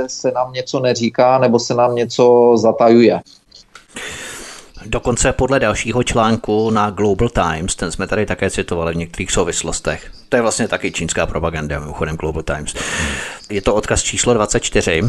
se 0.07 0.31
nám 0.31 0.53
něco 0.53 0.81
neříká 0.81 1.39
nebo 1.39 1.59
se 1.59 1.75
nám 1.75 1.95
něco 1.95 2.53
zatajuje. 2.57 3.21
Dokonce 4.87 5.33
podle 5.33 5.61
dalšího 5.61 6.03
článku 6.03 6.71
na 6.71 6.91
Global 6.91 7.29
Times, 7.29 7.77
ten 7.77 7.93
jsme 7.93 8.07
tady 8.07 8.27
také 8.27 8.51
citovali 8.51 8.95
v 8.95 8.97
některých 8.97 9.33
souvislostech. 9.33 10.11
To 10.29 10.37
je 10.37 10.43
vlastně 10.43 10.69
taky 10.69 10.93
čínská 10.93 11.27
propaganda, 11.27 11.81
mimochodem 11.81 12.17
Global 12.17 12.43
Times. 12.43 12.75
Je 13.51 13.63
to 13.63 13.75
odkaz 13.75 14.03
číslo 14.03 14.35
24 14.35 15.03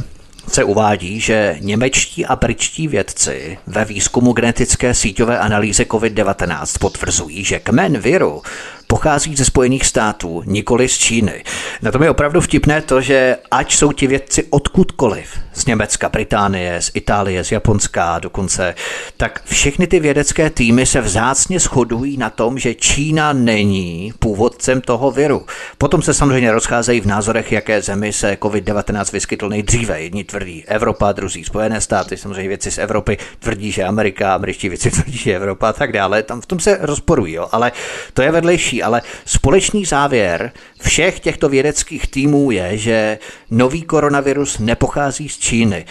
se 0.48 0.64
uvádí, 0.64 1.20
že 1.20 1.58
němečtí 1.60 2.26
a 2.26 2.36
britští 2.36 2.88
vědci 2.88 3.58
ve 3.68 3.86
výzkumu 3.86 4.34
genetické 4.34 4.94
síťové 4.94 5.40
analýzy 5.40 5.84
COVID-19 5.84 6.80
potvrzují, 6.80 7.44
že 7.44 7.60
kmen 7.60 7.98
viru 7.98 8.42
pochází 8.88 9.36
ze 9.36 9.46
Spojených 9.46 9.86
států, 9.86 10.44
nikoli 10.46 10.88
z 10.88 10.98
Číny. 10.98 11.44
Na 11.82 11.92
tom 11.92 12.04
je 12.04 12.10
opravdu 12.10 12.42
vtipné 12.42 12.82
to, 12.82 13.02
že 13.02 13.38
ať 13.52 13.76
jsou 13.76 13.92
ti 13.92 14.08
vědci 14.08 14.48
odkudkoliv, 14.50 15.40
z 15.54 15.66
Německa, 15.66 16.10
Británie, 16.10 16.82
z 16.82 16.92
Itálie, 16.94 17.44
z 17.44 17.52
Japonska 17.52 18.20
dokonce, 18.20 18.76
tak 19.18 19.42
všechny 19.46 19.88
ty 19.88 20.00
vědecké 20.00 20.50
týmy 20.50 20.86
se 20.86 21.02
vzácně 21.02 21.60
shodují 21.60 22.18
na 22.18 22.30
tom, 22.30 22.60
že 22.60 22.76
Čína 22.76 23.34
není 23.34 24.14
původcem 24.20 24.82
toho 24.82 25.12
viru. 25.12 25.46
Potom 25.78 26.02
se 26.02 26.14
samozřejmě 26.14 26.52
rozcházejí 26.52 27.02
v 27.02 27.06
názorech, 27.06 27.52
jaké 27.52 27.82
zemi 27.82 28.14
se 28.14 28.38
COVID-19 28.42 29.14
vyskytl 29.14 29.50
nejdříve. 29.50 30.02
Jedni 30.02 30.24
tvrdí 30.24 30.64
Evropa, 30.68 31.12
druzí 31.12 31.44
Spojené 31.44 31.82
státy, 31.82 32.18
samozřejmě 32.18 32.48
věci 32.48 32.72
z 32.72 32.78
Evropy 32.78 33.18
tvrdí, 33.40 33.72
že 33.72 33.84
Amerika, 33.84 34.36
američtí 34.36 34.70
věci 34.70 34.92
tvrdí, 34.92 35.18
že 35.18 35.36
Evropa 35.36 35.70
a 35.70 35.74
tak 35.74 35.92
dále. 35.92 36.24
Tam 36.24 36.42
v 36.42 36.46
tom 36.46 36.60
se 36.60 36.78
rozporují, 36.82 37.34
jo. 37.34 37.48
ale 37.52 37.72
to 38.14 38.22
je 38.22 38.32
vedlejší. 38.32 38.84
Ale 38.84 39.02
společný 39.26 39.86
závěr 39.86 40.52
všech 40.82 41.20
těchto 41.20 41.50
vědeckých 41.50 42.08
týmů 42.08 42.52
je, 42.52 42.78
že 42.78 43.20
nový 43.52 43.82
koronavirus 43.82 44.60
nepochází 44.60 45.30
z 45.30 45.38
Číny. 45.42 45.86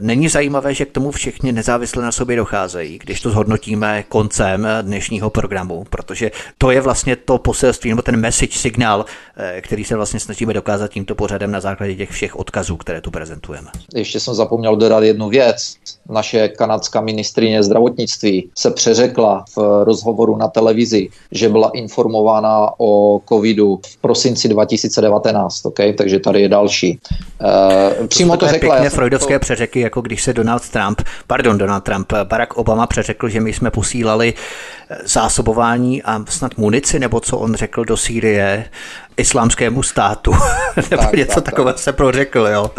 Není 0.00 0.28
zajímavé, 0.28 0.74
že 0.74 0.84
k 0.84 0.92
tomu 0.92 1.10
všichni 1.10 1.52
nezávisle 1.52 2.02
na 2.02 2.12
sobě 2.12 2.36
docházejí, 2.36 2.98
když 2.98 3.20
to 3.20 3.30
zhodnotíme 3.30 4.04
koncem 4.08 4.68
dnešního 4.82 5.30
programu, 5.30 5.84
protože 5.90 6.30
to 6.58 6.70
je 6.70 6.80
vlastně 6.80 7.16
to 7.16 7.38
poselství 7.38 7.90
nebo 7.90 8.02
ten 8.02 8.16
message 8.16 8.58
signál, 8.58 9.04
který 9.60 9.84
se 9.84 9.96
vlastně 9.96 10.20
snažíme 10.20 10.54
dokázat 10.54 10.90
tímto 10.90 11.14
pořadem 11.14 11.50
na 11.50 11.60
základě 11.60 11.94
těch 11.94 12.10
všech 12.10 12.36
odkazů, 12.36 12.76
které 12.76 13.00
tu 13.00 13.10
prezentujeme. 13.10 13.68
Ještě 13.94 14.20
jsem 14.20 14.34
zapomněl 14.34 14.76
dodat 14.76 15.02
jednu 15.02 15.28
věc. 15.28 15.74
Naše 16.08 16.48
kanadská 16.48 17.00
ministrině 17.00 17.62
zdravotnictví 17.62 18.50
se 18.58 18.70
přeřekla 18.70 19.44
v 19.56 19.84
rozhovoru 19.84 20.36
na 20.36 20.48
televizi, 20.48 21.08
že 21.32 21.48
byla 21.48 21.70
informována 21.74 22.68
o 22.78 23.20
covidu 23.28 23.80
v 23.86 23.96
prosinci 23.96 24.48
2019, 24.48 25.66
okay? 25.66 25.92
takže 25.92 26.20
tady 26.20 26.40
je 26.40 26.48
další. 26.48 26.98
Přímo 28.08 28.36
to, 28.36 28.46
to 28.46 28.52
řekla. 28.52 28.74
Pěkné 28.74 28.91
freudovské 28.92 29.38
přeřeky, 29.38 29.80
jako 29.80 30.00
když 30.00 30.22
se 30.22 30.32
Donald 30.32 30.68
Trump, 30.68 31.02
pardon, 31.26 31.58
Donald 31.58 31.84
Trump, 31.84 32.12
Barack 32.24 32.54
Obama 32.54 32.86
přeřekl, 32.86 33.28
že 33.28 33.40
my 33.40 33.52
jsme 33.52 33.70
posílali 33.70 34.34
zásobování 35.04 36.02
a 36.02 36.24
snad 36.28 36.56
munici, 36.56 36.98
nebo 36.98 37.20
co 37.20 37.38
on 37.38 37.54
řekl 37.54 37.84
do 37.84 37.96
Sýrie 37.96 38.64
islámskému 39.16 39.82
státu. 39.82 40.32
Nebo 40.90 41.02
tak, 41.02 41.12
něco 41.12 41.34
tak, 41.34 41.44
takové 41.44 41.72
tak. 41.72 41.82
se 41.82 41.92
prořekl, 41.92 42.48
jo. 42.52 42.70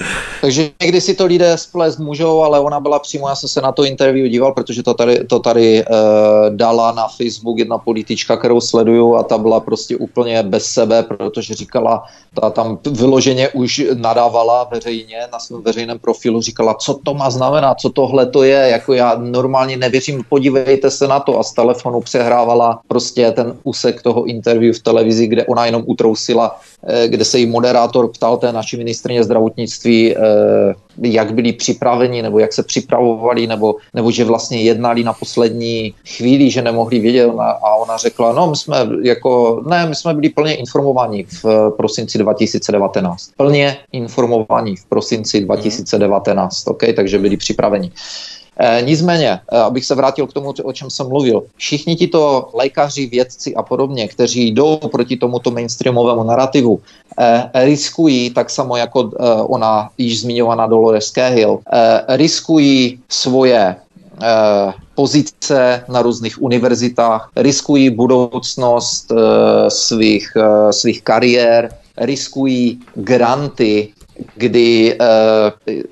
Takže 0.42 0.70
někdy 0.82 1.02
si 1.02 1.14
to 1.14 1.26
lidé 1.26 1.58
splést 1.58 2.00
můžou, 2.00 2.42
ale 2.42 2.60
ona 2.60 2.80
byla 2.80 3.00
přímo, 3.00 3.30
já 3.30 3.36
jsem 3.36 3.50
se 3.50 3.62
na 3.62 3.72
to 3.72 3.84
interview 3.84 4.28
díval, 4.28 4.52
protože 4.52 4.84
to 4.84 4.94
tady, 4.94 5.24
to 5.24 5.40
tady 5.40 5.86
uh, 5.86 6.56
dala 6.56 6.92
na 6.92 7.08
Facebook 7.08 7.60
jedna 7.60 7.78
politička, 7.78 8.38
kterou 8.38 8.62
sleduju 8.62 9.16
a 9.16 9.24
ta 9.24 9.38
byla 9.38 9.60
prostě 9.60 9.98
úplně 9.98 10.44
bez 10.44 10.66
sebe, 10.66 11.04
protože 11.04 11.54
říkala, 11.54 12.04
ta 12.42 12.50
tam 12.50 12.80
vyloženě 12.92 13.50
už 13.50 13.82
nadávala 13.94 14.64
veřejně 14.64 15.18
na 15.32 15.40
svém 15.40 15.62
veřejném 15.62 16.00
profilu, 16.00 16.42
říkala, 16.42 16.74
co 16.74 17.00
to 17.04 17.14
má 17.14 17.30
znamenat, 17.30 17.80
co 17.80 17.90
tohle 17.90 18.26
to 18.26 18.44
je, 18.44 18.58
jako 18.58 18.94
já 18.94 19.16
normálně 19.18 19.78
nevěřím, 19.78 20.24
podívejte 20.30 20.92
se 20.92 21.08
na 21.08 21.20
to 21.20 21.40
a 21.40 21.44
z 21.44 21.54
telefonu 21.54 22.02
přehrávala 22.02 22.82
prostě 22.88 23.32
ten 23.32 23.58
úsek 23.64 24.02
toho 24.02 24.26
interview 24.26 24.76
v 24.76 24.84
televizi, 24.84 25.28
kde 25.28 25.46
ona 25.46 25.66
jenom 25.66 25.84
utrousila, 25.86 26.23
eh, 26.30 27.08
kde 27.08 27.26
se 27.26 27.40
jí 27.40 27.46
moderátor 27.46 28.08
ptal 28.08 28.38
té 28.38 28.52
naší 28.52 28.78
ministrině 28.78 29.24
zdravotnictví, 29.24 30.16
eh, 30.16 30.20
jak 31.02 31.34
byli 31.34 31.54
připraveni, 31.54 32.22
nebo 32.22 32.40
jak 32.40 32.54
se 32.54 32.64
připravovali, 32.64 33.48
nebo, 33.48 33.76
nebo 33.94 34.12
že 34.12 34.26
vlastně 34.26 34.62
jednali 34.62 35.04
na 35.04 35.14
poslední 35.14 35.94
chvíli, 36.08 36.52
že 36.52 36.62
nemohli 36.62 37.00
vědět 37.00 37.30
a 37.40 37.76
ona 37.76 37.98
řekla, 37.98 38.34
no 38.34 38.50
my 38.50 38.56
jsme 38.56 38.78
jako, 39.04 39.62
ne, 39.70 39.86
my 39.86 39.96
jsme 39.96 40.14
byli 40.14 40.30
plně 40.30 40.56
informovaní 40.56 41.24
v 41.24 41.46
prosinci 41.78 42.18
2019. 42.18 43.30
Plně 43.38 43.78
informovaní 43.92 44.76
v 44.76 44.86
prosinci 44.86 45.42
2019, 45.42 46.68
OK, 46.68 46.84
takže 46.96 47.20
byli 47.20 47.38
připraveni. 47.38 47.92
E, 48.58 48.82
nicméně, 48.82 49.40
e, 49.52 49.58
abych 49.58 49.86
se 49.86 49.96
vrátil 49.96 50.28
k 50.28 50.34
tomu, 50.34 50.54
o 50.64 50.74
čem 50.74 50.90
jsem 50.90 51.08
mluvil, 51.08 51.44
všichni 51.56 51.96
tito 51.96 52.50
lékaři, 52.54 53.06
vědci 53.06 53.56
a 53.56 53.64
podobně, 53.64 54.08
kteří 54.08 54.52
jdou 54.52 54.78
proti 54.78 55.18
tomuto 55.18 55.52
mainstreamovému 55.52 56.24
narrativu, 56.24 56.82
e, 57.20 57.50
riskují, 57.66 58.30
tak 58.30 58.50
samo 58.50 58.78
jako 58.78 59.12
ona 59.48 59.90
již 59.98 60.22
zmiňovaná 60.22 60.68
Dolores 60.68 61.12
Cahill, 61.12 61.60
riskují 62.08 63.00
svoje 63.10 63.76
pozice 64.96 65.84
na 65.90 66.02
různých 66.02 66.42
univerzitách, 66.42 67.30
riskují 67.36 67.90
budoucnost 67.90 69.12
svých, 69.70 70.38
svých 70.72 71.02
kariér, 71.02 71.70
riskují 71.98 72.80
granty 72.96 73.94
kdy, 74.36 74.98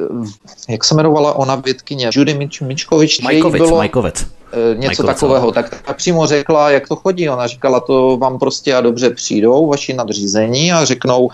uh, 0.09 0.27
jak 0.69 0.83
se 0.83 0.95
jmenovala 0.95 1.33
ona 1.33 1.55
vědkyně, 1.55 2.09
Judy 2.13 2.33
Mič, 2.33 2.61
Mičkovič, 2.61 3.21
Majkovic, 3.21 3.61
bylo, 3.61 3.77
Majkovic. 3.77 4.21
Uh, 4.21 4.79
něco 4.79 5.03
Majkovic, 5.03 5.19
takového, 5.19 5.51
tak, 5.51 5.81
tak 5.85 5.97
přímo 5.97 6.27
řekla, 6.27 6.69
jak 6.69 6.87
to 6.87 6.95
chodí. 6.95 7.29
Ona 7.29 7.47
říkala, 7.47 7.79
to 7.79 8.17
vám 8.17 8.39
prostě 8.39 8.75
a 8.75 8.81
dobře 8.81 9.09
přijdou 9.09 9.67
vaši 9.67 9.93
nadřízení 9.93 10.71
a 10.71 10.85
řeknou, 10.85 11.29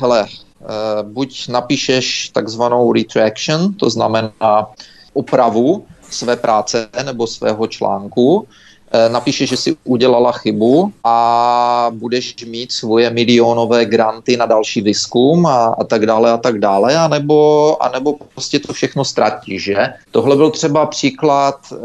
hele, 0.00 0.22
uh, 0.22 1.08
buď 1.12 1.48
napíšeš 1.48 2.28
takzvanou 2.28 2.92
retraction, 2.92 3.74
to 3.74 3.90
znamená 3.90 4.66
opravu 5.12 5.86
své 6.10 6.36
práce 6.36 6.88
nebo 7.04 7.26
svého 7.26 7.66
článku, 7.66 8.46
Eh, 8.46 8.65
napíše, 9.08 9.46
že 9.46 9.56
si 9.56 9.76
udělala 9.84 10.32
chybu 10.32 10.92
a 11.04 11.90
budeš 11.90 12.44
mít 12.44 12.72
svoje 12.72 13.10
milionové 13.10 13.84
granty 13.84 14.36
na 14.36 14.46
další 14.46 14.80
výzkum 14.80 15.46
a, 15.46 15.74
a 15.78 15.84
tak 15.84 16.06
dále 16.06 16.32
a 16.32 16.36
tak 16.36 16.58
dále, 16.58 16.96
anebo, 16.96 17.76
anebo 17.82 18.16
prostě 18.34 18.58
to 18.58 18.72
všechno 18.72 19.04
ztratíš, 19.04 19.64
že? 19.64 19.76
Tohle 20.10 20.36
byl 20.36 20.50
třeba 20.50 20.86
příklad, 20.86 21.60
uh, 21.72 21.78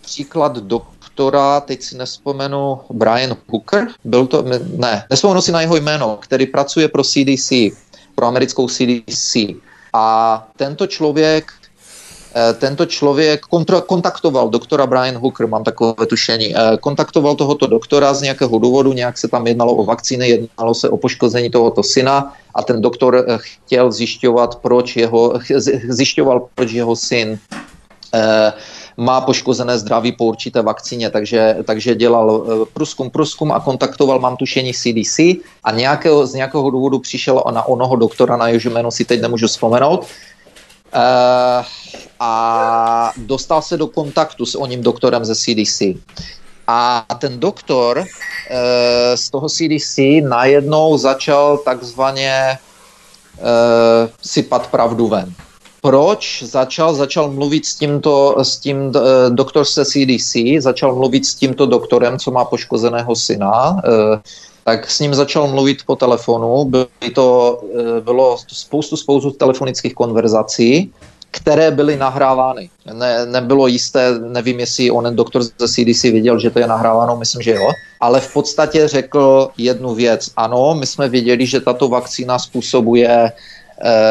příklad 0.00 0.56
doktora, 0.58 1.60
teď 1.60 1.82
si 1.82 1.96
nespomenu, 1.96 2.80
Brian 2.90 3.36
Hooker, 3.48 3.88
byl 4.04 4.26
to, 4.26 4.44
ne, 4.76 5.04
nespomenu 5.10 5.40
si 5.40 5.52
na 5.52 5.60
jeho 5.60 5.76
jméno, 5.76 6.18
který 6.20 6.46
pracuje 6.46 6.88
pro 6.88 7.02
CDC, 7.04 7.52
pro 8.14 8.26
americkou 8.26 8.68
CDC. 8.68 9.36
A 9.92 10.48
tento 10.56 10.86
člověk 10.86 11.52
Eh, 11.61 11.61
tento 12.58 12.86
člověk 12.86 13.40
kontra, 13.40 13.80
kontaktoval 13.80 14.48
doktora 14.48 14.86
Brian 14.86 15.16
Hooker, 15.16 15.46
mám 15.46 15.64
takové 15.64 16.06
tušení, 16.06 16.56
eh, 16.56 16.76
kontaktoval 16.80 17.34
tohoto 17.34 17.66
doktora 17.66 18.14
z 18.14 18.22
nějakého 18.22 18.58
důvodu, 18.58 18.92
nějak 18.92 19.18
se 19.18 19.28
tam 19.28 19.46
jednalo 19.46 19.74
o 19.74 19.84
vakcíny, 19.84 20.28
jednalo 20.28 20.74
se 20.74 20.88
o 20.88 20.96
poškození 20.96 21.50
tohoto 21.50 21.82
syna 21.82 22.32
a 22.54 22.62
ten 22.62 22.80
doktor 22.80 23.16
eh, 23.16 23.38
chtěl 23.38 23.92
zjišťovat, 23.92 24.56
proč 24.56 24.96
jeho, 24.96 25.34
zjišťoval, 25.88 26.48
proč 26.54 26.72
jeho 26.72 26.96
syn 26.96 27.38
má 28.96 29.20
poškozené 29.20 29.78
zdraví 29.78 30.12
po 30.12 30.24
určité 30.24 30.62
vakcíně, 30.62 31.10
takže, 31.10 31.56
takže 31.64 31.94
dělal 31.94 32.44
průzkum, 32.72 33.10
průzkum 33.10 33.52
a 33.52 33.60
kontaktoval, 33.60 34.20
mám 34.20 34.36
tušení 34.36 34.72
CDC 34.72 35.18
a 35.64 35.72
nějakého, 35.72 36.26
z 36.26 36.34
nějakého 36.34 36.70
důvodu 36.70 36.98
přišel 36.98 37.42
na 37.50 37.64
onoho 37.64 37.96
doktora, 37.96 38.36
na 38.36 38.48
jehož 38.48 38.64
jméno 38.64 38.90
si 38.90 39.04
teď 39.04 39.20
nemůžu 39.20 39.46
vzpomenout, 39.46 40.04
a 42.20 43.12
dostal 43.16 43.62
se 43.62 43.76
do 43.76 43.86
kontaktu 43.86 44.46
s 44.46 44.54
oním 44.54 44.82
doktorem 44.82 45.24
ze 45.24 45.34
CDC. 45.34 45.82
A 46.66 47.06
ten 47.18 47.40
doktor 47.40 47.98
uh, 47.98 48.04
z 49.14 49.30
toho 49.30 49.48
CDC 49.48 49.98
najednou 50.28 50.98
začal 50.98 51.58
takzvaně 51.58 52.58
uh, 53.38 54.10
sypat 54.22 54.66
pravdu 54.66 55.08
ven. 55.08 55.34
Proč 55.80 56.42
začal? 56.42 56.94
Začal 56.94 57.30
mluvit 57.30 57.66
s 57.66 57.74
tímto, 57.74 58.36
s 58.42 58.56
tím 58.56 58.92
doktor 59.28 59.64
ze 59.64 59.84
CDC, 59.84 60.36
začal 60.58 60.94
mluvit 60.94 61.26
s 61.26 61.34
tímto 61.34 61.66
doktorem, 61.66 62.18
co 62.18 62.30
má 62.30 62.44
poškozeného 62.44 63.16
syna, 63.16 63.82
tak 64.64 64.90
s 64.90 65.00
ním 65.00 65.14
začal 65.14 65.48
mluvit 65.48 65.82
po 65.86 65.96
telefonu. 65.96 66.64
Bylo, 66.64 66.86
to, 67.14 67.60
eh, 67.80 68.00
bylo 68.00 68.38
spoustu, 68.48 68.96
spoustu 68.96 69.30
telefonických 69.30 69.94
konverzací, 69.94 70.92
které 71.32 71.70
byly 71.70 71.96
nahrávány. 71.96 72.70
Ne, 72.92 73.26
nebylo 73.26 73.66
jisté, 73.66 74.18
nevím, 74.18 74.60
jestli 74.60 74.90
on 74.90 75.16
doktor 75.16 75.42
ze 75.42 75.68
CDC 75.68 76.10
viděl, 76.10 76.38
že 76.38 76.50
to 76.50 76.58
je 76.58 76.66
nahráváno, 76.66 77.16
myslím, 77.16 77.42
že 77.42 77.50
jo, 77.50 77.68
ale 78.00 78.20
v 78.20 78.32
podstatě 78.32 78.88
řekl 78.88 79.48
jednu 79.56 79.94
věc. 79.94 80.30
Ano, 80.36 80.74
my 80.74 80.86
jsme 80.86 81.08
věděli, 81.08 81.46
že 81.46 81.60
tato 81.60 81.88
vakcína 81.88 82.38
způsobuje 82.38 83.32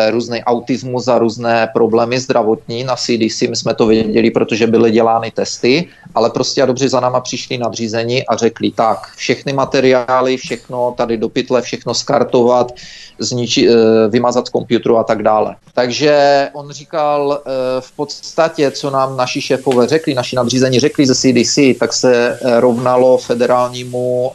různý 0.09 0.43
autismus 0.43 1.07
a 1.07 1.17
různé 1.17 1.69
problémy 1.73 2.19
zdravotní 2.19 2.83
na 2.83 2.95
CDC. 2.95 3.41
My 3.41 3.55
jsme 3.55 3.73
to 3.73 3.87
věděli, 3.87 4.31
protože 4.31 4.67
byly 4.67 4.91
dělány 4.91 5.31
testy, 5.31 5.87
ale 6.15 6.29
prostě 6.29 6.63
a 6.63 6.65
dobře 6.65 6.89
za 6.89 6.99
náma 6.99 7.19
přišli 7.19 7.57
nadřízení 7.57 8.27
a 8.27 8.35
řekli 8.35 8.71
tak, 8.71 9.07
všechny 9.15 9.53
materiály, 9.53 10.37
všechno 10.37 10.93
tady 10.97 11.17
do 11.17 11.29
pytle, 11.29 11.61
všechno 11.61 11.93
skartovat, 11.93 12.71
zniči, 13.19 13.69
eh, 13.69 13.73
vymazat 14.09 14.47
z 14.47 14.49
počítače 14.49 14.89
a 14.99 15.03
tak 15.03 15.23
dále. 15.23 15.55
Takže 15.73 16.49
on 16.53 16.71
říkal 16.71 17.39
eh, 17.39 17.51
v 17.79 17.91
podstatě, 17.91 18.71
co 18.71 18.89
nám 18.89 19.17
naši 19.17 19.41
šéfové 19.41 19.87
řekli, 19.87 20.13
naši 20.13 20.35
nadřízení 20.35 20.79
řekli 20.79 21.05
ze 21.05 21.15
CDC, 21.15 21.73
tak 21.79 21.93
se 21.93 22.39
rovnalo 22.59 23.17
federálnímu 23.17 24.31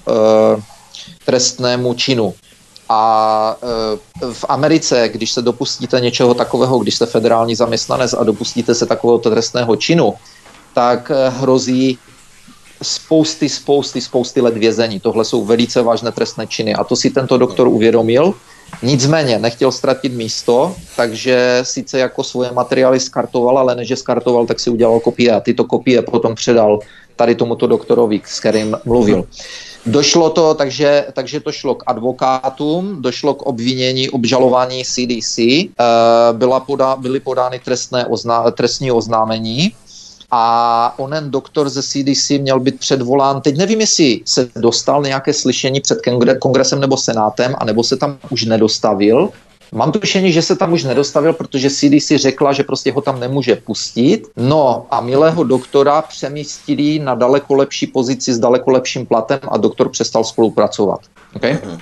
trestnému 1.25 1.95
činu. 1.95 2.35
A 2.89 3.57
e, 3.63 4.33
v 4.33 4.45
Americe, 4.49 5.09
když 5.09 5.33
se 5.33 5.43
dopustíte 5.43 6.01
něčeho 6.01 6.35
takového, 6.35 6.79
když 6.79 6.95
jste 6.95 7.07
federální 7.07 7.55
zaměstnanec 7.55 8.15
a 8.15 8.25
dopustíte 8.25 8.75
se 8.75 8.87
takového 8.87 9.19
trestného 9.19 9.77
činu, 9.77 10.15
tak 10.75 11.11
e, 11.11 11.29
hrozí 11.29 11.99
spousty, 12.83 13.49
spousty, 13.49 14.01
spousty 14.01 14.41
let 14.41 14.57
vězení. 14.57 15.01
Tohle 15.01 15.25
jsou 15.25 15.45
velice 15.45 15.83
vážné 15.83 16.13
trestné 16.13 16.47
činy 16.47 16.75
a 16.75 16.85
to 16.85 16.97
si 16.97 17.11
tento 17.11 17.39
doktor 17.39 17.69
uvědomil. 17.69 18.35
Nicméně 18.83 19.39
nechtěl 19.39 19.73
ztratit 19.73 20.13
místo, 20.13 20.75
takže 20.97 21.61
sice 21.63 21.99
jako 21.99 22.25
svoje 22.25 22.53
materiály 22.53 23.01
skartoval, 23.01 23.59
ale 23.59 23.75
než 23.75 23.91
je 23.91 23.97
skartoval, 23.97 24.47
tak 24.47 24.61
si 24.61 24.71
udělal 24.71 25.01
kopie 25.01 25.33
a 25.33 25.41
tyto 25.41 25.65
kopie 25.65 26.03
potom 26.03 26.35
předal 26.35 26.79
tady 27.17 27.35
tomuto 27.35 27.67
doktorovi, 27.67 28.21
s 28.27 28.41
kterým 28.41 28.77
mluvil. 28.85 29.25
Došlo 29.87 30.31
to, 30.31 30.55
takže, 30.55 31.07
takže 31.13 31.41
to 31.41 31.53
šlo 31.53 31.75
k 31.75 31.83
advokátům, 31.87 33.03
došlo 33.03 33.35
k 33.35 33.43
obvinění, 33.43 34.11
obžalování 34.11 34.85
CDC, 34.85 35.39
eh, 35.39 35.73
byla 36.33 36.61
poda, 36.61 36.97
byly 36.97 37.21
podány 37.21 37.61
trestné 37.65 38.07
ozná, 38.07 38.51
trestní 38.51 38.93
oznámení. 38.93 39.73
A 40.31 40.95
onen 40.99 41.31
doktor 41.31 41.69
ze 41.69 41.83
CDC 41.83 42.39
měl 42.39 42.61
být 42.61 42.79
předvolán. 42.79 43.41
Teď 43.41 43.57
nevím, 43.57 43.81
jestli 43.81 44.21
se 44.25 44.49
dostal 44.57 45.03
nějaké 45.03 45.33
slyšení 45.33 45.81
před 45.81 45.99
kongresem 46.39 46.81
nebo 46.81 46.97
senátem, 46.97 47.55
anebo 47.59 47.85
se 47.85 47.97
tam 47.97 48.19
už 48.31 48.45
nedostavil, 48.45 49.31
Mám 49.73 49.93
tušení, 49.93 50.33
že 50.33 50.43
se 50.43 50.57
tam 50.57 50.73
už 50.73 50.85
nedostavil, 50.85 51.33
protože 51.33 51.71
CDC 51.71 52.13
řekla, 52.17 52.53
že 52.53 52.65
prostě 52.65 52.93
ho 52.93 53.01
tam 53.01 53.21
nemůže 53.21 53.57
pustit. 53.57 54.23
No 54.37 54.87
a 54.91 55.01
milého 55.01 55.45
doktora 55.45 56.03
přemístili 56.03 56.99
na 56.99 57.15
daleko 57.15 57.55
lepší 57.55 57.87
pozici 57.87 58.35
s 58.35 58.39
daleko 58.39 58.71
lepším 58.71 59.07
platem 59.07 59.39
a 59.49 59.57
doktor 59.57 59.89
přestal 59.89 60.25
spolupracovat. 60.25 61.01
Okay? 61.35 61.53
Mm-hmm. 61.53 61.81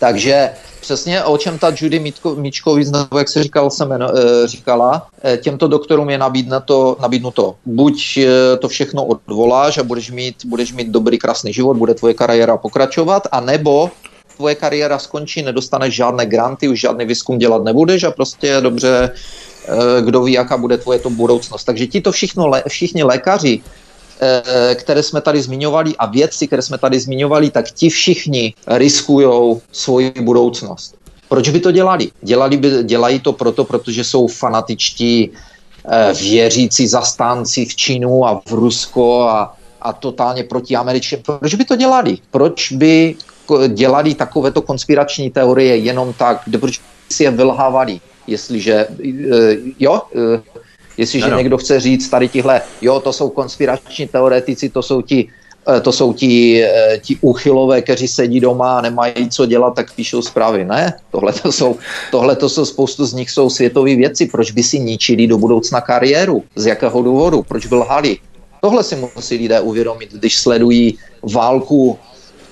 Takže 0.00 0.50
přesně 0.80 1.24
o 1.24 1.38
čem 1.38 1.58
ta 1.58 1.72
Judy 1.76 2.12
Míčkovic, 2.36 2.90
nebo 2.90 3.18
jak 3.18 3.28
se 3.28 3.42
říkal, 3.42 3.70
se 3.70 3.84
jmeno, 3.84 4.18
e, 4.18 4.46
říkala, 4.48 5.06
e, 5.24 5.36
těmto 5.36 5.68
doktorům 5.68 6.10
je 6.10 6.18
nabídnuto, 6.18 6.96
nabídnuto 7.00 7.54
buď 7.66 8.16
e, 8.16 8.56
to 8.56 8.68
všechno 8.68 9.04
odvoláš 9.04 9.78
a 9.78 9.82
budeš 9.82 10.10
mít, 10.10 10.36
budeš 10.44 10.72
mít 10.72 10.88
dobrý, 10.88 11.18
krásný 11.18 11.52
život, 11.52 11.76
bude 11.76 11.94
tvoje 11.94 12.14
kariéra 12.14 12.56
pokračovat, 12.56 13.22
anebo 13.32 13.90
tvoje 14.40 14.56
kariéra 14.56 14.96
skončí, 14.96 15.44
nedostaneš 15.44 15.94
žádné 15.94 16.24
granty, 16.24 16.64
už 16.72 16.80
žádný 16.80 17.04
výzkum 17.04 17.36
dělat 17.36 17.60
nebudeš 17.60 18.08
a 18.08 18.10
prostě 18.10 18.56
dobře, 18.64 19.12
eh, 19.12 20.00
kdo 20.00 20.24
ví, 20.24 20.32
jaká 20.32 20.56
bude 20.56 20.80
tvoje 20.80 20.98
to 21.04 21.12
budoucnost. 21.12 21.68
Takže 21.68 21.86
ti 21.86 22.00
to 22.00 22.08
všichni, 22.08 22.40
všichni 22.68 23.02
lékaři, 23.04 23.60
eh, 23.60 24.74
které 24.80 25.04
jsme 25.04 25.20
tady 25.20 25.44
zmiňovali 25.44 25.92
a 26.00 26.08
vědci, 26.08 26.48
které 26.48 26.64
jsme 26.64 26.80
tady 26.80 26.96
zmiňovali, 26.96 27.52
tak 27.52 27.68
ti 27.68 27.92
všichni 27.92 28.56
riskují 28.64 29.60
svoji 29.68 30.16
budoucnost. 30.24 30.96
Proč 31.28 31.52
by 31.52 31.60
to 31.60 31.70
dělali? 31.70 32.10
dělali 32.24 32.56
by, 32.56 32.68
dělají 32.88 33.20
to 33.20 33.36
proto, 33.36 33.68
protože 33.68 34.00
jsou 34.00 34.24
fanatičtí 34.26 35.28
eh, 35.28 36.12
věřící 36.16 36.88
zastánci 36.88 37.68
v 37.68 37.72
Čínu 37.76 38.24
a 38.24 38.40
v 38.40 38.52
Rusko 38.56 39.28
a, 39.28 39.52
a 39.84 39.88
totálně 39.92 40.48
proti 40.48 40.72
Američanům. 40.76 41.22
Proč 41.28 41.54
by 41.54 41.64
to 41.64 41.76
dělali? 41.76 42.18
Proč 42.32 42.72
by 42.72 43.14
dělali 43.68 44.14
takovéto 44.14 44.62
konspirační 44.62 45.30
teorie 45.30 45.76
jenom 45.76 46.12
tak, 46.12 46.42
proč 46.60 46.80
si 47.10 47.24
je 47.24 47.30
vylhávali, 47.30 48.00
jestliže, 48.26 48.86
eh, 49.32 49.56
jo, 49.78 50.02
eh, 50.16 50.42
jestliže 50.96 51.26
ano. 51.26 51.36
někdo 51.36 51.58
chce 51.58 51.80
říct 51.80 52.08
tady 52.08 52.28
tihle, 52.28 52.60
jo, 52.82 53.00
to 53.00 53.12
jsou 53.12 53.28
konspirační 53.28 54.06
teoretici, 54.06 54.68
to 54.68 54.82
jsou 54.82 55.02
ti 55.02 55.28
Eh, 55.68 55.80
to 55.80 55.92
jsou 55.92 56.12
ti, 56.12 56.64
ti 57.04 57.18
úchylové, 57.20 57.82
kteří 57.82 58.08
sedí 58.08 58.40
doma 58.40 58.78
a 58.78 58.80
nemají 58.80 59.28
co 59.30 59.46
dělat, 59.46 59.74
tak 59.76 59.94
píšou 59.94 60.22
zprávy. 60.22 60.64
Ne, 60.64 60.96
tohle 61.12 61.32
to 61.32 61.52
jsou, 61.52 61.76
tohle 62.10 62.36
to 62.36 62.48
jsou, 62.48 62.64
spoustu 62.64 63.04
z 63.04 63.12
nich 63.12 63.30
jsou 63.30 63.50
světové 63.50 63.96
věci. 63.96 64.26
Proč 64.26 64.50
by 64.50 64.62
si 64.62 64.78
ničili 64.80 65.26
do 65.26 65.38
budoucna 65.38 65.80
kariéru? 65.80 66.42
Z 66.56 66.66
jakého 66.66 67.02
důvodu? 67.02 67.42
Proč 67.42 67.66
by 67.66 67.74
lhali? 67.74 68.16
Tohle 68.60 68.84
si 68.84 68.96
musí 68.96 69.36
lidé 69.36 69.60
uvědomit, 69.60 70.12
když 70.12 70.36
sledují 70.36 70.98
válku 71.22 71.98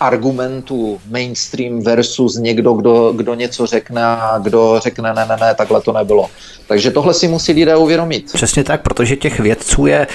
argumentů 0.00 1.00
mainstream 1.10 1.82
versus 1.82 2.36
někdo, 2.36 2.72
kdo, 2.72 3.12
kdo 3.12 3.34
něco 3.34 3.66
řekne 3.66 4.04
a 4.04 4.38
kdo 4.42 4.80
řekne 4.82 5.12
ne, 5.14 5.26
ne, 5.26 5.36
ne, 5.40 5.54
takhle 5.54 5.80
to 5.80 5.92
nebylo. 5.92 6.30
Takže 6.68 6.90
tohle 6.90 7.14
si 7.14 7.28
musí 7.28 7.52
lidé 7.52 7.76
uvědomit. 7.76 8.32
Přesně 8.32 8.64
tak, 8.64 8.82
protože 8.82 9.16
těch 9.16 9.40
vědců 9.40 9.86
je 9.86 10.06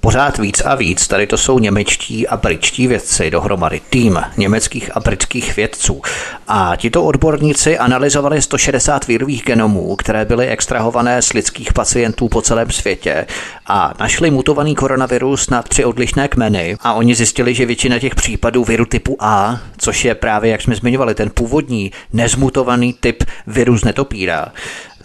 pořád 0.00 0.38
víc 0.38 0.62
a 0.64 0.74
víc. 0.74 1.08
Tady 1.08 1.26
to 1.26 1.38
jsou 1.38 1.58
němečtí 1.58 2.28
a 2.28 2.36
britští 2.36 2.86
vědci 2.86 3.30
dohromady, 3.30 3.80
tým 3.90 4.20
německých 4.36 4.96
a 4.96 5.00
britských 5.00 5.56
vědců. 5.56 6.02
A 6.48 6.76
tito 6.76 7.04
odborníci 7.04 7.78
analyzovali 7.78 8.42
160 8.42 9.06
virových 9.06 9.42
genomů, 9.42 9.96
které 9.96 10.24
byly 10.24 10.48
extrahované 10.48 11.22
z 11.22 11.32
lidských 11.32 11.72
pacientů 11.72 12.28
po 12.28 12.42
celém 12.42 12.70
světě 12.70 13.26
a 13.66 13.94
našli 14.00 14.30
mutovaný 14.30 14.74
koronavirus 14.74 15.50
na 15.50 15.62
tři 15.62 15.84
odlišné 15.84 16.28
kmeny 16.28 16.76
a 16.80 16.92
oni 16.92 17.14
zjistili, 17.14 17.54
že 17.54 17.66
většina 17.66 17.98
těch 17.98 18.14
případů 18.14 18.64
viru 18.64 18.84
typu 18.84 19.16
A, 19.20 19.60
což 19.78 20.04
je 20.04 20.14
právě, 20.14 20.50
jak 20.50 20.62
jsme 20.62 20.74
zmiňovali, 20.74 21.14
ten 21.14 21.30
původní 21.30 21.92
nezmutovaný 22.12 22.92
typ 22.92 23.24
virus 23.46 23.84
netopíra, 23.84 24.52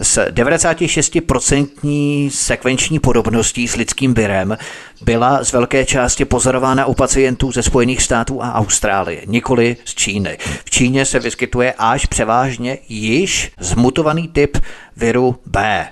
s 0.01 0.31
96% 0.31 2.29
sekvenční 2.29 2.99
podobností 2.99 3.67
s 3.67 3.75
lidským 3.75 4.13
virem 4.13 4.57
byla 5.01 5.43
z 5.43 5.51
velké 5.51 5.85
části 5.85 6.25
pozorována 6.25 6.85
u 6.85 6.93
pacientů 6.93 7.51
ze 7.51 7.63
Spojených 7.63 8.01
států 8.01 8.43
a 8.43 8.53
Austrálie, 8.53 9.21
nikoli 9.25 9.77
z 9.85 9.95
Číny. 9.95 10.37
V 10.65 10.69
Číně 10.69 11.05
se 11.05 11.19
vyskytuje 11.19 11.73
až 11.77 12.05
převážně 12.05 12.77
již 12.89 13.51
zmutovaný 13.59 14.27
typ 14.27 14.57
viru 14.97 15.35
B. 15.45 15.87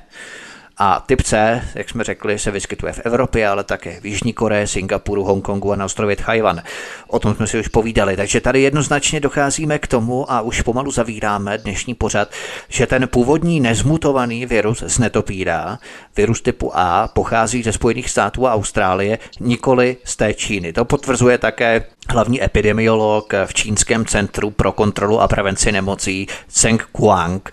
A 0.84 1.04
typ 1.06 1.22
C, 1.22 1.62
jak 1.76 1.90
jsme 1.90 2.04
řekli, 2.04 2.40
se 2.40 2.52
vyskytuje 2.52 2.94
v 2.94 3.00
Evropě, 3.04 3.48
ale 3.48 3.64
také 3.64 4.00
v 4.00 4.06
Jižní 4.06 4.34
Koreji, 4.34 4.68
Singapuru, 4.68 5.24
Hongkongu 5.24 5.72
a 5.72 5.76
na 5.76 5.86
ostrově 5.86 6.16
Tchajvan. 6.16 6.62
O 7.08 7.20
tom 7.20 7.36
jsme 7.36 7.48
si 7.48 7.60
už 7.60 7.68
povídali. 7.68 8.18
Takže 8.18 8.42
tady 8.42 8.62
jednoznačně 8.62 9.20
docházíme 9.20 9.80
k 9.80 9.88
tomu 9.88 10.32
a 10.32 10.42
už 10.42 10.62
pomalu 10.62 10.92
zavíráme 10.92 11.58
dnešní 11.58 11.94
pořad, 11.94 12.32
že 12.70 12.88
ten 12.88 13.08
původní 13.08 13.60
nezmutovaný 13.60 14.46
virus 14.46 14.84
z 14.88 15.00
netopíra, 15.00 15.80
virus 16.18 16.42
typu 16.42 16.72
A, 16.78 17.08
pochází 17.08 17.64
ze 17.64 17.74
Spojených 17.74 18.10
států 18.10 18.48
a 18.48 18.54
Austrálie, 18.54 19.20
nikoli 19.40 19.98
z 20.04 20.16
té 20.16 20.34
Číny. 20.34 20.74
To 20.74 20.86
potvrzuje 20.86 21.38
také 21.38 21.86
hlavní 22.10 22.44
epidemiolog 22.44 23.34
v 23.46 23.54
Čínském 23.54 24.06
centru 24.06 24.52
pro 24.52 24.72
kontrolu 24.72 25.22
a 25.22 25.28
prevenci 25.28 25.72
nemocí 25.72 26.28
Zheng 26.50 26.88
Guang. 26.98 27.50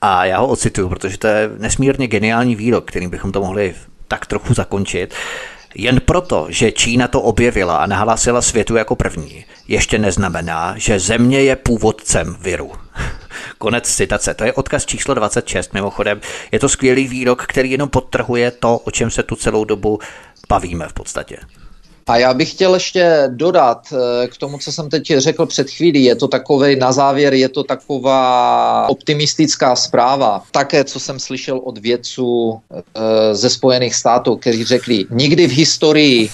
A 0.00 0.24
já 0.24 0.38
ho 0.38 0.46
ocituju, 0.46 0.88
protože 0.88 1.18
to 1.18 1.26
je 1.26 1.50
nesmírně 1.58 2.06
geniální 2.06 2.56
výrok, 2.56 2.88
kterým 2.88 3.10
bychom 3.10 3.32
to 3.32 3.40
mohli 3.40 3.74
tak 4.08 4.26
trochu 4.26 4.54
zakončit. 4.54 5.14
Jen 5.74 6.00
proto, 6.00 6.46
že 6.48 6.72
Čína 6.72 7.08
to 7.08 7.22
objevila 7.22 7.76
a 7.76 7.86
nahlásila 7.86 8.42
světu 8.42 8.76
jako 8.76 8.96
první, 8.96 9.44
ještě 9.68 9.98
neznamená, 9.98 10.74
že 10.76 11.00
země 11.00 11.42
je 11.42 11.56
původcem 11.56 12.36
viru. 12.40 12.72
Konec 13.58 13.94
citace. 13.94 14.34
To 14.34 14.44
je 14.44 14.52
odkaz 14.52 14.86
číslo 14.86 15.14
26 15.14 15.74
mimochodem. 15.74 16.20
Je 16.52 16.58
to 16.58 16.68
skvělý 16.68 17.08
výrok, 17.08 17.46
který 17.46 17.70
jenom 17.70 17.88
podtrhuje 17.88 18.50
to, 18.50 18.78
o 18.78 18.90
čem 18.90 19.10
se 19.10 19.22
tu 19.22 19.36
celou 19.36 19.64
dobu 19.64 19.98
bavíme 20.48 20.88
v 20.88 20.92
podstatě. 20.92 21.36
A 22.08 22.16
já 22.16 22.34
bych 22.34 22.50
chtěl 22.50 22.74
ještě 22.74 23.24
dodat 23.28 23.92
eh, 23.92 24.26
k 24.26 24.36
tomu, 24.36 24.58
co 24.58 24.72
jsem 24.72 24.90
teď 24.90 25.12
řekl 25.16 25.46
před 25.46 25.70
chvílí. 25.70 26.04
Je 26.04 26.14
to 26.14 26.28
takový, 26.28 26.76
na 26.76 26.92
závěr 26.92 27.34
je 27.34 27.48
to 27.48 27.64
taková 27.64 28.88
optimistická 28.88 29.76
zpráva. 29.76 30.42
Také, 30.50 30.84
co 30.84 31.00
jsem 31.00 31.18
slyšel 31.18 31.60
od 31.64 31.78
vědců 31.78 32.60
eh, 32.70 33.34
ze 33.34 33.50
Spojených 33.50 33.94
států, 33.94 34.36
kteří 34.36 34.64
řekli, 34.64 35.04
nikdy 35.10 35.46
v 35.46 35.52
historii 35.52 36.30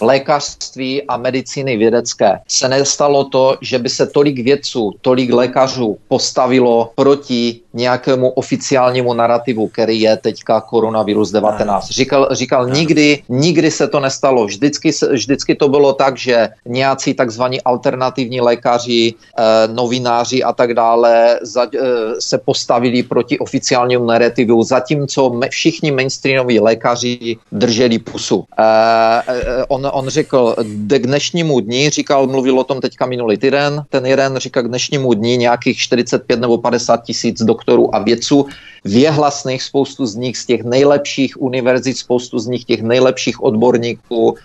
lékařství 0.00 1.02
a 1.02 1.16
medicíny 1.16 1.76
vědecké 1.76 2.40
se 2.48 2.68
nestalo 2.68 3.24
to, 3.24 3.56
že 3.60 3.78
by 3.78 3.88
se 3.88 4.06
tolik 4.06 4.38
vědců, 4.38 4.90
tolik 5.00 5.32
lékařů 5.32 5.98
postavilo 6.08 6.92
proti 6.94 7.60
nějakému 7.74 8.28
oficiálnímu 8.28 9.14
narrativu, 9.14 9.68
který 9.68 10.00
je 10.00 10.16
teďka 10.16 10.60
koronavirus 10.60 11.30
19. 11.30 11.88
Říkal, 11.88 12.28
říkal 12.30 12.68
nikdy, 12.68 13.22
nikdy 13.28 13.70
se 13.70 13.88
to 13.88 14.00
nestalo. 14.00 14.46
Vždycky, 14.46 14.90
vždycky 15.10 15.54
to 15.54 15.68
bylo 15.68 15.92
tak, 15.92 16.18
že 16.18 16.48
nějací 16.66 17.14
takzvaní 17.14 17.62
alternativní 17.62 18.40
lékaři, 18.40 19.14
eh, 19.14 19.42
novináři 19.72 20.42
a 20.42 20.52
tak 20.52 20.74
dále 20.74 21.38
eh, 21.38 21.78
se 22.18 22.38
postavili 22.38 23.02
proti 23.02 23.38
oficiálnímu 23.38 24.04
narrativu, 24.04 24.62
zatímco 24.62 25.40
všichni 25.50 25.90
mainstreamoví 25.90 26.60
lékaři 26.60 27.36
drželi 27.52 27.98
pusu. 27.98 28.44
Eh, 28.58 29.64
on, 29.68 29.88
on 29.92 30.08
řekl, 30.08 30.54
k 30.88 31.06
dnešnímu 31.06 31.60
dní, 31.60 31.90
říkal, 31.90 32.26
mluvil 32.26 32.58
o 32.60 32.64
tom 32.64 32.80
teďka 32.80 33.06
minulý 33.06 33.36
týden, 33.38 33.82
ten 33.88 34.06
jeden 34.06 34.36
říkal 34.36 34.62
k 34.62 34.68
dnešnímu 34.68 35.14
dní 35.14 35.36
nějakých 35.36 35.78
45 35.78 36.40
nebo 36.40 36.58
50 36.58 36.96
tisíc 36.96 37.42
doktorů 37.42 37.61
a 37.92 37.98
vědců, 37.98 38.46
věhlasných, 38.84 39.62
spoustu 39.62 40.06
z 40.06 40.16
nich 40.16 40.36
z 40.36 40.46
těch 40.46 40.64
nejlepších 40.64 41.42
univerzit, 41.42 41.98
spoustu 41.98 42.38
z 42.38 42.46
nich 42.46 42.64
těch 42.64 42.82
nejlepších 42.82 43.42
odborníků, 43.42 44.36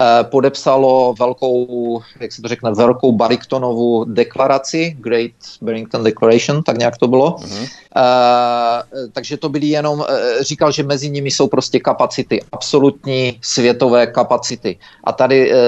Eh, 0.00 0.24
podepsalo 0.24 1.14
velkou, 1.18 2.02
jak 2.20 2.32
se 2.32 2.42
to 2.42 2.48
řekne, 2.48 2.70
velkou 2.70 3.12
Barringtonovu 3.12 4.04
deklaraci, 4.04 4.96
Great 5.00 5.30
Barrington 5.62 6.04
Declaration, 6.04 6.62
tak 6.62 6.78
nějak 6.78 6.98
to 6.98 7.08
bylo. 7.08 7.30
Uh-huh. 7.30 7.68
Uh, 7.96 9.10
takže 9.12 9.36
to 9.36 9.48
byly 9.48 9.66
jenom, 9.66 9.98
uh, 9.98 10.06
říkal, 10.40 10.72
že 10.72 10.82
mezi 10.82 11.10
nimi 11.10 11.30
jsou 11.30 11.48
prostě 11.48 11.80
kapacity, 11.80 12.42
absolutní 12.52 13.38
světové 13.40 14.06
kapacity. 14.06 14.78
A 15.04 15.12
tady, 15.12 15.52
uh, 15.52 15.58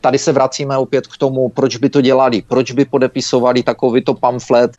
tady 0.00 0.18
se 0.18 0.32
vracíme 0.32 0.76
opět 0.76 1.06
k 1.06 1.16
tomu, 1.16 1.48
proč 1.48 1.76
by 1.76 1.90
to 1.90 2.00
dělali, 2.00 2.42
proč 2.48 2.72
by 2.72 2.84
podepisovali 2.84 3.62
takovýto 3.62 4.14
pamflet, 4.14 4.76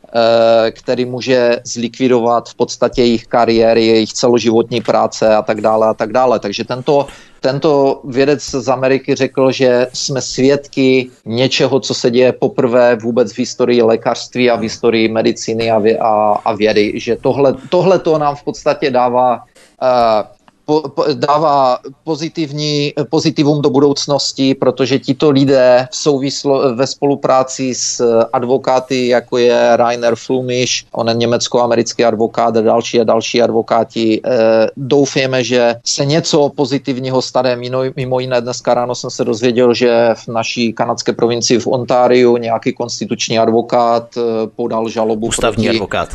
který 0.70 1.04
může 1.04 1.60
zlikvidovat 1.64 2.48
v 2.48 2.54
podstatě 2.54 3.02
jejich 3.02 3.26
kariéry, 3.26 3.86
jejich 3.86 4.12
celoživotní 4.12 4.80
práce 4.80 5.34
a 5.34 5.42
tak 5.42 5.60
dále 5.60 5.86
a 5.86 5.94
tak 5.94 6.12
dále. 6.12 6.38
Takže 6.38 6.64
tento 6.64 7.06
tento 7.40 8.00
vědec 8.04 8.42
z 8.44 8.68
Ameriky 8.68 9.14
řekl, 9.14 9.52
že 9.52 9.86
jsme 9.92 10.20
svědky 10.20 11.10
něčeho, 11.24 11.80
co 11.80 11.94
se 11.94 12.10
děje 12.10 12.32
poprvé 12.32 12.96
vůbec 12.96 13.32
v 13.32 13.38
historii 13.38 13.82
lékařství 13.82 14.50
a 14.50 14.56
v 14.56 14.60
historii 14.60 15.08
medicíny 15.08 15.70
a, 15.70 15.78
vě, 15.78 15.98
a, 15.98 16.40
a 16.44 16.54
vědy, 16.54 16.69
že 16.94 17.16
tohle, 17.16 17.54
tohle 17.68 17.98
to 17.98 18.18
nám 18.18 18.36
v 18.36 18.44
podstatě 18.44 18.90
dává 18.90 19.44
uh, 19.82 20.40
po, 20.70 20.88
po, 20.88 21.04
dává 21.14 21.78
pozitivní, 22.04 22.92
pozitivum 23.10 23.62
do 23.62 23.70
budoucnosti, 23.70 24.54
protože 24.54 24.98
tito 24.98 25.30
lidé 25.30 25.88
v 25.90 25.96
souvislo, 25.96 26.74
ve 26.74 26.86
spolupráci 26.86 27.74
s 27.74 28.22
advokáty, 28.32 29.08
jako 29.08 29.38
je 29.38 29.76
Rainer 29.76 30.14
Flumiš, 30.16 30.86
on 30.92 31.08
je 31.08 31.14
německo-americký 31.14 32.04
advokát 32.04 32.56
a 32.56 32.60
další 32.60 33.00
a 33.00 33.04
další 33.04 33.42
advokáti, 33.42 34.20
eh, 34.24 34.30
doufáme, 34.76 35.44
že 35.44 35.74
se 35.84 36.06
něco 36.06 36.48
pozitivního 36.48 37.22
stane. 37.22 37.56
Mimo, 37.56 37.78
mimo 37.96 38.20
jiné 38.20 38.40
dneska 38.40 38.74
ráno 38.74 38.94
jsem 38.94 39.10
se 39.10 39.24
dozvěděl, 39.24 39.74
že 39.74 40.14
v 40.14 40.28
naší 40.28 40.72
kanadské 40.72 41.12
provincii 41.12 41.58
v 41.58 41.66
Ontáriu 41.66 42.36
nějaký 42.36 42.72
konstituční 42.72 43.38
advokát 43.38 44.16
eh, 44.16 44.20
podal 44.56 44.88
žalobu 44.88 45.26
Ústavní 45.26 45.64
proti, 45.64 45.76
advokát 45.76 46.08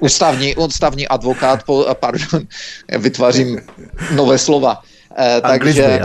ústavní, 0.00 0.56
ústavní 0.56 1.08
advokát, 1.08 1.60
pardon, 2.00 2.42
vytvářím 2.98 3.60
nové 4.14 4.38
slova. 4.38 4.82
Eh, 5.18 5.40
takže, 5.40 6.00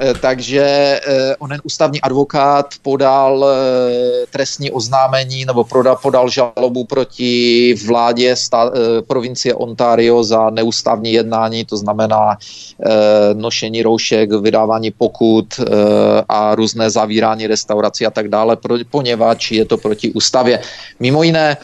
eh, 0.00 0.14
takže 0.20 0.64
eh, 1.06 1.36
onen 1.38 1.60
ústavní 1.64 2.00
advokát 2.00 2.66
podal 2.82 3.46
trestní 4.30 4.70
oznámení 4.70 5.44
nebo 5.44 5.64
podal, 5.64 5.96
podal 6.02 6.28
žalobu 6.28 6.84
proti 6.84 7.74
vládě 7.86 8.36
stá, 8.36 8.72
provincie 9.06 9.54
Ontario 9.54 10.24
za 10.24 10.50
neústavní 10.50 11.12
jednání, 11.12 11.64
to 11.64 11.76
znamená 11.76 12.36
nošení 13.34 13.82
roušek, 13.82 14.32
vydávání 14.32 14.90
pokut 14.90 15.60
a 16.28 16.54
různé 16.54 16.90
zavírání 16.90 17.46
restaurací 17.46 18.06
a 18.06 18.10
tak 18.10 18.28
dále, 18.28 18.56
poněvadž 18.90 19.52
je 19.52 19.64
to 19.64 19.76
proti 19.76 20.12
ústavě. 20.12 20.60
Mimo 21.00 21.22
jiné, 21.22 21.56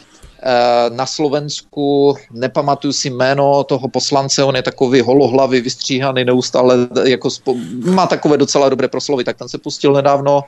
na 0.89 1.07
Slovensku, 1.07 2.17
nepamatuju 2.33 2.93
si 2.93 3.11
jméno 3.11 3.65
toho 3.65 3.89
poslance, 3.89 4.45
on 4.45 4.57
je 4.57 4.63
takový 4.63 5.01
holohlavý, 5.01 5.61
vystříhaný 5.61 6.25
neustále, 6.25 6.77
jako 7.05 7.31
spo, 7.31 7.55
má 7.85 8.07
takové 8.07 8.37
docela 8.37 8.69
dobré 8.69 8.89
proslovy, 8.89 9.25
tak 9.25 9.39
ten 9.39 9.49
se 9.49 9.59
pustil 9.59 9.93
nedávno 9.93 10.45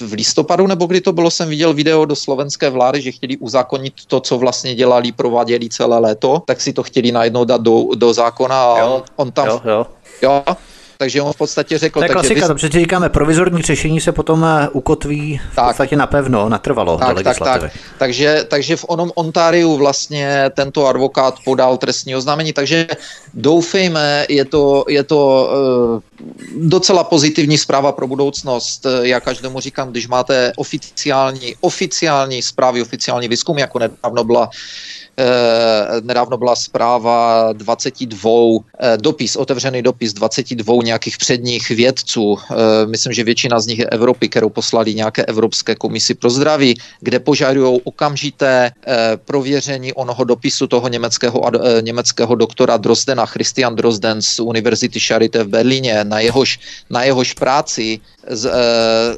v 0.00 0.12
listopadu, 0.12 0.66
nebo 0.66 0.86
kdy 0.86 1.00
to 1.00 1.12
bylo, 1.12 1.30
jsem 1.30 1.48
viděl 1.48 1.74
video 1.74 2.04
do 2.04 2.16
slovenské 2.16 2.70
vlády, 2.70 3.02
že 3.02 3.12
chtěli 3.12 3.36
uzákonit 3.36 3.94
to, 4.06 4.20
co 4.20 4.38
vlastně 4.38 4.74
dělali, 4.74 5.12
prováděli 5.12 5.68
celé 5.68 5.98
léto, 5.98 6.42
tak 6.46 6.60
si 6.60 6.72
to 6.72 6.82
chtěli 6.82 7.12
najednou 7.12 7.44
dát 7.44 7.60
do, 7.60 7.84
do 7.94 8.12
zákona 8.12 8.72
a 8.72 8.78
jo, 8.78 8.94
on, 8.94 9.02
on 9.16 9.32
tam... 9.32 9.46
Jo, 9.46 9.60
jo. 9.64 9.86
Jo, 10.22 10.42
takže 10.98 11.22
on 11.22 11.32
v 11.32 11.36
podstatě 11.36 11.78
řekl... 11.78 12.00
To 12.00 12.04
je 12.04 12.08
klasika, 12.08 12.46
vy... 12.46 12.54
protože 12.54 12.68
říkáme, 12.68 13.08
provizorní 13.08 13.62
řešení 13.62 14.00
se 14.00 14.12
potom 14.12 14.44
eh, 14.44 14.68
ukotví 14.68 15.40
v 15.52 15.56
tak, 15.56 15.66
podstatě 15.66 15.96
napevno, 15.96 16.48
natrvalo 16.48 16.98
tak, 16.98 17.08
do 17.08 17.14
legislativy. 17.14 17.60
Tak, 17.60 17.72
tak. 17.72 17.98
Takže, 17.98 18.44
takže 18.48 18.76
v 18.76 18.84
onom 18.88 19.12
Ontáriu 19.14 19.76
vlastně 19.76 20.50
tento 20.54 20.86
advokát 20.86 21.34
podal 21.44 21.76
trestní 21.76 22.16
oznámení, 22.16 22.52
takže 22.52 22.86
doufejme, 23.34 24.26
je 24.28 24.44
to, 24.44 24.84
je 24.88 25.02
to 25.02 25.50
uh, 25.52 26.68
docela 26.68 27.04
pozitivní 27.04 27.58
zpráva 27.58 27.92
pro 27.92 28.06
budoucnost. 28.06 28.86
Já 29.02 29.20
každému 29.20 29.60
říkám, 29.60 29.90
když 29.90 30.08
máte 30.08 30.52
oficiální, 30.56 31.54
oficiální 31.60 32.42
zprávy, 32.42 32.82
oficiální 32.82 33.28
výzkum, 33.28 33.58
jako 33.58 33.78
nedávno 33.78 34.24
byla 34.24 34.50
Eh, 34.50 34.97
nedávno 36.02 36.36
byla 36.36 36.56
zpráva 36.56 37.52
22, 37.52 38.64
eh, 38.78 38.96
dopis, 38.96 39.36
otevřený 39.36 39.82
dopis 39.82 40.12
22 40.12 40.82
nějakých 40.82 41.18
předních 41.18 41.68
vědců, 41.68 42.38
eh, 42.38 42.54
myslím, 42.86 43.12
že 43.12 43.24
většina 43.24 43.60
z 43.60 43.66
nich 43.66 43.78
je 43.78 43.86
Evropy, 43.86 44.28
kterou 44.28 44.48
poslali 44.48 44.94
nějaké 44.94 45.24
Evropské 45.24 45.74
komisi 45.74 46.14
pro 46.14 46.30
zdraví, 46.30 46.78
kde 47.00 47.18
požadují 47.18 47.80
okamžité 47.84 48.70
prověření 49.24 49.92
onoho 49.92 50.24
dopisu 50.24 50.66
toho 50.66 50.88
německého, 50.88 51.42
německého 51.80 52.34
doktora 52.34 52.76
Drozdena, 52.76 53.26
Christian 53.26 53.76
Drozden 53.76 54.22
z 54.22 54.40
Univerzity 54.40 55.00
Charité 55.00 55.44
v 55.44 55.48
Berlíně, 55.48 56.04
na 56.04 56.20
jehož, 56.20 56.58
na 56.90 57.02
jehož 57.04 57.32
práci 57.32 58.00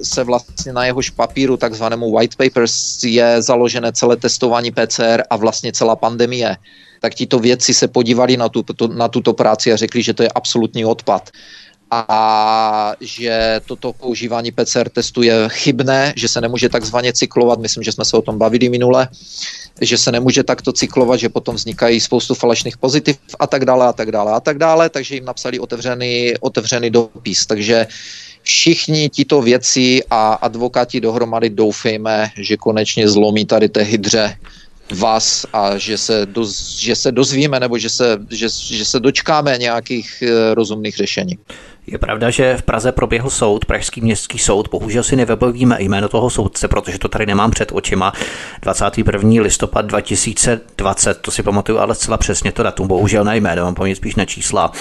se 0.03 0.25
vlastně 0.25 0.73
na 0.73 0.85
jehož 0.85 1.11
papíru, 1.11 1.57
takzvanému 1.57 2.13
white 2.13 2.37
papers, 2.37 3.05
je 3.05 3.43
založené 3.43 3.93
celé 3.93 4.17
testování 4.17 4.71
PCR 4.71 5.23
a 5.31 5.37
vlastně 5.37 5.73
celá 5.73 5.97
pandemie, 5.97 6.57
tak 7.01 7.15
tito 7.15 7.39
vědci 7.39 7.75
se 7.75 7.89
podívali 7.89 8.37
na, 8.37 8.49
tu, 8.49 8.65
na 8.93 9.09
tuto 9.09 9.33
práci 9.33 9.73
a 9.73 9.77
řekli, 9.77 10.03
že 10.03 10.15
to 10.15 10.23
je 10.23 10.29
absolutní 10.35 10.85
odpad 10.85 11.31
a 11.91 12.95
že 13.01 13.61
toto 13.67 13.93
používání 13.93 14.53
PCR 14.53 14.89
testu 14.89 15.23
je 15.23 15.49
chybné, 15.49 16.13
že 16.17 16.29
se 16.29 16.41
nemůže 16.41 16.69
takzvaně 16.69 17.13
cyklovat, 17.13 17.59
myslím, 17.59 17.83
že 17.83 17.93
jsme 17.93 18.05
se 18.05 18.17
o 18.17 18.23
tom 18.23 18.39
bavili 18.39 18.69
minule, 18.69 19.09
že 19.81 19.99
se 19.99 20.13
nemůže 20.13 20.43
takto 20.43 20.73
cyklovat, 20.73 21.21
že 21.21 21.29
potom 21.29 21.55
vznikají 21.55 22.01
spoustu 22.01 22.35
falešných 22.35 22.79
pozitiv 22.79 23.19
a 23.39 23.47
tak 23.47 23.65
dále 23.65 23.87
a 23.87 23.93
tak 23.93 24.11
dále 24.13 24.33
a 24.33 24.41
tak 24.41 24.59
dále, 24.59 24.89
takže 24.89 25.15
jim 25.15 25.25
napsali 25.25 25.59
otevřený, 25.59 26.35
otevřený 26.41 26.91
dopis. 26.91 27.47
Takže 27.47 27.87
všichni 28.43 29.09
tito 29.09 29.43
věci 29.43 30.01
a 30.11 30.33
advokáti 30.33 31.01
dohromady 31.01 31.51
doufejme, 31.51 32.31
že 32.37 32.57
konečně 32.57 33.09
zlomí 33.09 33.45
tady 33.45 33.69
té 33.69 33.83
hydře 33.83 34.37
vás 34.99 35.47
a 35.53 35.79
že 35.79 35.99
se, 35.99 36.27
doz, 36.27 36.79
že 36.79 36.97
se 36.97 37.13
dozvíme 37.13 37.61
nebo 37.61 37.79
že 37.79 37.91
se, 37.91 38.19
že, 38.31 38.49
že 38.49 38.85
se 38.85 39.01
dočkáme 39.01 39.59
nějakých 39.59 40.23
eh, 40.23 40.55
rozumných 40.55 40.97
řešení. 40.97 41.39
Je 41.91 41.99
pravda, 41.99 42.31
že 42.31 42.57
v 42.57 42.63
Praze 42.63 42.93
proběhl 42.93 43.31
soud, 43.31 43.65
Pražský 43.65 44.01
městský 44.01 44.39
soud, 44.39 44.69
bohužel 44.71 45.03
si 45.03 45.17
nevybavíme 45.17 45.77
jméno 45.81 46.09
toho 46.09 46.31
soudce, 46.31 46.69
protože 46.69 46.99
to 46.99 47.09
tady 47.09 47.27
nemám 47.27 47.51
před 47.51 47.73
očima. 47.73 48.13
21. 48.63 49.43
listopad 49.43 49.87
2020, 49.87 51.19
to 51.21 51.31
si 51.31 51.43
pamatuju, 51.43 51.79
ale 51.79 51.95
zcela 51.95 52.17
přesně 52.17 52.53
to 52.53 52.63
datum, 52.63 52.89
bohužel 52.89 53.25
na 53.25 53.35
jméno, 53.35 53.65
mám 53.65 53.75
paměť 53.75 53.97
spíš 53.97 54.15
na 54.15 54.25
čísla. 54.25 54.73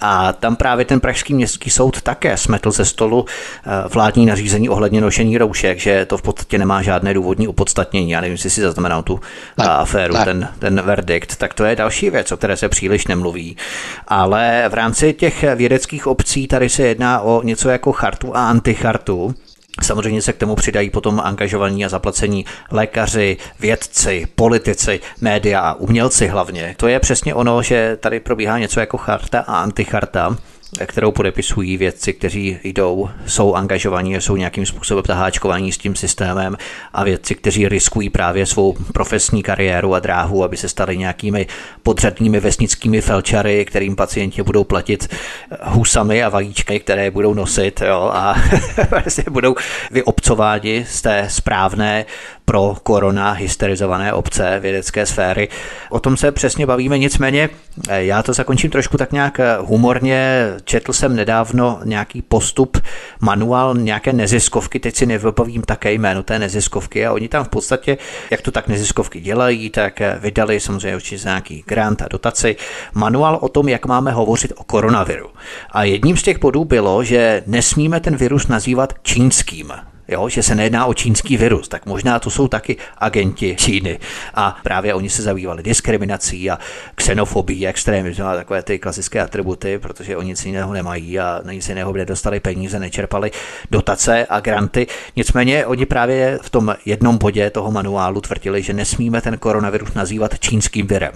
A 0.00 0.32
tam 0.32 0.56
právě 0.56 0.84
ten 0.84 1.00
Pražský 1.00 1.34
městský 1.34 1.70
soud 1.70 2.02
také 2.02 2.36
smetl 2.36 2.70
ze 2.70 2.84
stolu 2.84 3.26
eh, 3.26 3.88
vládní 3.88 4.26
nařízení 4.26 4.68
ohledně 4.68 5.00
nošení 5.00 5.38
roušek, 5.38 5.78
že 5.78 6.06
to 6.06 6.18
v 6.18 6.22
podstatě 6.22 6.58
nemá 6.58 6.82
žádné 6.82 7.14
důvodní 7.14 7.48
opodstatnění. 7.48 8.10
Já 8.10 8.20
nevím, 8.20 8.34
jestli 8.34 8.50
si 8.50 8.60
zaznamenal 8.60 9.02
tu 9.02 9.20
ne, 9.58 9.64
aféru, 9.64 10.14
ne. 10.14 10.24
Ten, 10.24 10.48
ten 10.58 10.82
verdikt. 10.82 11.36
Tak 11.36 11.54
to 11.54 11.64
je 11.64 11.76
další 11.76 12.10
věc, 12.10 12.32
o 12.32 12.36
které 12.36 12.56
se 12.56 12.68
příliš 12.68 13.06
nemluví. 13.06 13.56
Ale 14.08 14.64
v 14.68 14.74
rámci 14.74 15.12
těch 15.12 15.44
vědeckých 15.54 16.06
obcí 16.06 16.47
tady 16.48 16.68
se 16.68 16.82
jedná 16.82 17.20
o 17.20 17.42
něco 17.42 17.68
jako 17.68 17.92
chartu 17.92 18.36
a 18.36 18.48
antichartu. 18.48 19.34
Samozřejmě 19.82 20.22
se 20.22 20.32
k 20.32 20.36
tomu 20.36 20.54
přidají 20.54 20.90
potom 20.90 21.20
angažovaní 21.20 21.84
a 21.84 21.88
zaplacení 21.88 22.44
lékaři, 22.70 23.36
vědci, 23.60 24.26
politici, 24.34 25.00
média 25.20 25.60
a 25.60 25.74
umělci 25.74 26.26
hlavně. 26.26 26.74
To 26.78 26.88
je 26.88 27.00
přesně 27.00 27.34
ono, 27.34 27.62
že 27.62 27.96
tady 28.00 28.20
probíhá 28.20 28.58
něco 28.58 28.80
jako 28.80 28.96
charta 28.96 29.40
a 29.40 29.56
anticharta 29.56 30.36
kterou 30.86 31.12
podepisují 31.12 31.76
vědci, 31.76 32.12
kteří 32.12 32.58
jdou, 32.64 33.08
jsou 33.26 33.54
angažovaní, 33.54 34.14
jsou 34.14 34.36
nějakým 34.36 34.66
způsobem 34.66 35.04
zaháčkovaní 35.06 35.72
s 35.72 35.78
tím 35.78 35.96
systémem 35.96 36.56
a 36.92 37.04
vědci, 37.04 37.34
kteří 37.34 37.68
riskují 37.68 38.10
právě 38.10 38.46
svou 38.46 38.76
profesní 38.92 39.42
kariéru 39.42 39.94
a 39.94 39.98
dráhu, 39.98 40.44
aby 40.44 40.56
se 40.56 40.68
stali 40.68 40.98
nějakými 40.98 41.46
podřadnými 41.82 42.40
vesnickými 42.40 43.00
felčary, 43.00 43.64
kterým 43.64 43.96
pacienti 43.96 44.42
budou 44.42 44.64
platit 44.64 45.14
husami 45.62 46.22
a 46.24 46.28
vajíčky, 46.28 46.80
které 46.80 47.10
budou 47.10 47.34
nosit 47.34 47.80
jo, 47.80 48.10
a 48.14 48.36
vlastně 48.90 49.24
budou 49.30 49.54
vyobcováni 49.90 50.86
z 50.88 51.02
té 51.02 51.26
správné 51.30 52.04
pro 52.44 52.76
korona 52.82 53.32
hysterizované 53.32 54.12
obce 54.12 54.60
vědecké 54.60 55.06
sféry. 55.06 55.48
O 55.90 56.00
tom 56.00 56.16
se 56.16 56.32
přesně 56.32 56.66
bavíme, 56.66 56.98
nicméně 56.98 57.48
já 57.90 58.22
to 58.22 58.32
zakončím 58.32 58.70
trošku 58.70 58.96
tak 58.96 59.12
nějak 59.12 59.40
humorně. 59.60 60.46
Četl 60.64 60.92
jsem 60.92 61.16
nedávno 61.16 61.80
nějaký 61.84 62.22
postup, 62.22 62.78
manuál 63.20 63.74
nějaké 63.74 64.12
neziskovky, 64.12 64.80
teď 64.80 64.96
si 64.96 65.06
nevybavím 65.06 65.62
také 65.62 65.92
jméno 65.92 66.22
té 66.22 66.38
neziskovky 66.38 67.06
a 67.06 67.12
oni 67.12 67.28
tam 67.28 67.44
v 67.44 67.48
podstatě, 67.48 67.98
jak 68.30 68.40
to 68.40 68.50
tak 68.50 68.68
neziskovky 68.68 69.20
dělají, 69.20 69.70
tak 69.70 70.00
vydali 70.18 70.60
samozřejmě 70.60 70.96
určitě 70.96 71.24
nějaký 71.24 71.64
grant 71.66 72.02
a 72.02 72.08
dotaci, 72.10 72.56
manuál 72.94 73.38
o 73.42 73.48
tom, 73.48 73.68
jak 73.68 73.86
máme 73.86 74.12
hovořit 74.12 74.52
o 74.56 74.64
koronaviru. 74.64 75.30
A 75.70 75.84
jedním 75.84 76.16
z 76.16 76.22
těch 76.22 76.38
bodů 76.38 76.64
bylo, 76.64 77.04
že 77.04 77.42
nesmíme 77.46 78.00
ten 78.00 78.16
virus 78.16 78.48
nazývat 78.48 78.94
čínským 79.02 79.72
jo, 80.08 80.28
že 80.28 80.42
se 80.42 80.54
nejedná 80.54 80.86
o 80.86 80.94
čínský 80.94 81.36
virus, 81.36 81.68
tak 81.68 81.86
možná 81.86 82.18
to 82.18 82.30
jsou 82.30 82.48
taky 82.48 82.76
agenti 82.98 83.56
Číny. 83.58 83.98
A 84.34 84.56
právě 84.62 84.94
oni 84.94 85.10
se 85.10 85.22
zabývali 85.22 85.62
diskriminací 85.62 86.50
a 86.50 86.58
xenofobií, 86.94 87.66
extremismem 87.66 88.26
a 88.26 88.36
takové 88.36 88.62
ty 88.62 88.78
klasické 88.78 89.20
atributy, 89.20 89.78
protože 89.78 90.16
oni 90.16 90.28
nic 90.28 90.44
jiného 90.44 90.72
nemají 90.72 91.20
a 91.20 91.40
na 91.44 91.52
nic 91.52 91.68
jiného 91.68 91.92
nedostali 91.92 92.40
peníze, 92.40 92.78
nečerpali 92.78 93.30
dotace 93.70 94.26
a 94.30 94.40
granty. 94.40 94.86
Nicméně 95.16 95.66
oni 95.66 95.86
právě 95.86 96.38
v 96.42 96.50
tom 96.50 96.76
jednom 96.86 97.18
bodě 97.18 97.50
toho 97.50 97.70
manuálu 97.70 98.20
tvrdili, 98.20 98.62
že 98.62 98.72
nesmíme 98.72 99.20
ten 99.20 99.38
koronavirus 99.38 99.94
nazývat 99.94 100.38
čínským 100.38 100.86
virem. 100.86 101.12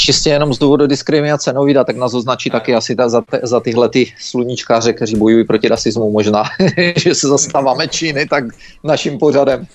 Čistě 0.00 0.30
jenom 0.30 0.54
z 0.54 0.58
důvodu 0.58 0.86
diskriminace 0.86 1.52
Novida, 1.52 1.84
tak 1.84 1.96
nás 1.96 2.14
označí 2.14 2.50
taky 2.50 2.74
asi 2.74 2.96
ta, 2.96 3.08
za, 3.08 3.20
te, 3.20 3.40
za 3.42 3.60
tyhle 3.60 3.88
ty 3.88 4.12
sluníčkáře, 4.18 4.92
kteří 4.92 5.16
bojují 5.16 5.44
proti 5.44 5.68
rasismu 5.68 6.10
možná, 6.10 6.44
že 6.96 7.14
se 7.14 7.28
zastáváme 7.28 7.88
Číny 7.88 8.26
tak 8.26 8.44
naším 8.84 9.18
pořadem. 9.18 9.66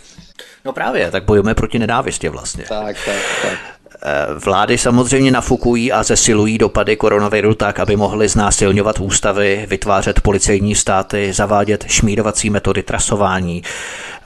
No 0.65 0.73
právě, 0.73 1.11
tak 1.11 1.25
bojujeme 1.25 1.55
proti 1.55 1.79
nenávistě 1.79 2.29
vlastně. 2.29 2.65
Tak, 2.69 2.97
tak, 3.05 3.15
tak. 3.41 3.75
Eh, 4.07 4.25
vlády 4.45 4.77
samozřejmě 4.77 5.31
nafukují 5.31 5.91
a 5.91 6.03
zesilují 6.03 6.57
dopady 6.57 6.95
koronaviru 6.95 7.53
tak, 7.53 7.79
aby 7.79 7.95
mohly 7.95 8.27
znásilňovat 8.27 8.99
ústavy, 8.99 9.65
vytvářet 9.69 10.21
policejní 10.21 10.75
státy, 10.75 11.33
zavádět 11.33 11.85
šmírovací 11.87 12.49
metody 12.49 12.83
trasování, 12.83 13.63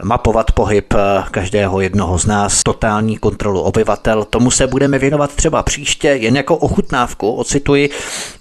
mapovat 0.04 0.52
pohyb 0.52 0.94
eh, 0.94 1.24
každého 1.32 1.82
jednoho 1.82 2.20
z 2.20 2.26
nás, 2.26 2.64
totální 2.64 3.18
kontrolu 3.18 3.62
obyvatel. 3.62 4.26
Tomu 4.26 4.52
se 4.52 4.68
budeme 4.68 5.00
věnovat 5.00 5.36
třeba 5.36 5.64
příště, 5.64 6.08
jen 6.08 6.38
jako 6.38 6.56
ochutnávku 6.56 7.32
ocituji 7.32 7.90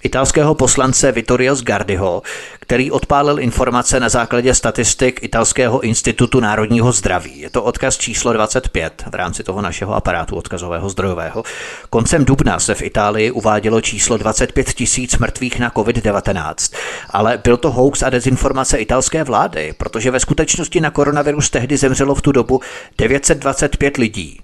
italského 0.03 0.55
poslance 0.55 1.11
Vittorio 1.11 1.55
Sgardiho, 1.55 2.21
který 2.59 2.91
odpálil 2.91 3.39
informace 3.39 3.99
na 3.99 4.09
základě 4.09 4.53
statistik 4.53 5.23
Italského 5.23 5.79
institutu 5.79 6.39
národního 6.39 6.91
zdraví. 6.91 7.39
Je 7.39 7.49
to 7.49 7.63
odkaz 7.63 7.97
číslo 7.97 8.33
25 8.33 9.03
v 9.11 9.15
rámci 9.15 9.43
toho 9.43 9.61
našeho 9.61 9.95
aparátu 9.95 10.35
odkazového 10.35 10.89
zdrojového 10.89 11.18
covidového. 11.19 11.43
Koncem 11.89 12.25
dubna 12.25 12.59
se 12.59 12.75
v 12.75 12.81
Itálii 12.81 13.31
uvádělo 13.31 13.81
číslo 13.81 14.17
25 14.17 14.73
tisíc 14.73 15.17
mrtvých 15.17 15.59
na 15.59 15.69
COVID-19, 15.69 16.75
ale 17.09 17.37
byl 17.43 17.57
to 17.57 17.71
hoax 17.71 18.03
a 18.03 18.09
dezinformace 18.09 18.77
italské 18.77 19.23
vlády, 19.23 19.73
protože 19.77 20.11
ve 20.11 20.19
skutečnosti 20.19 20.81
na 20.81 20.91
koronavirus 20.91 21.49
tehdy 21.49 21.77
zemřelo 21.77 22.15
v 22.15 22.21
tu 22.21 22.31
dobu 22.31 22.61
925 22.97 23.97
lidí. 23.97 24.41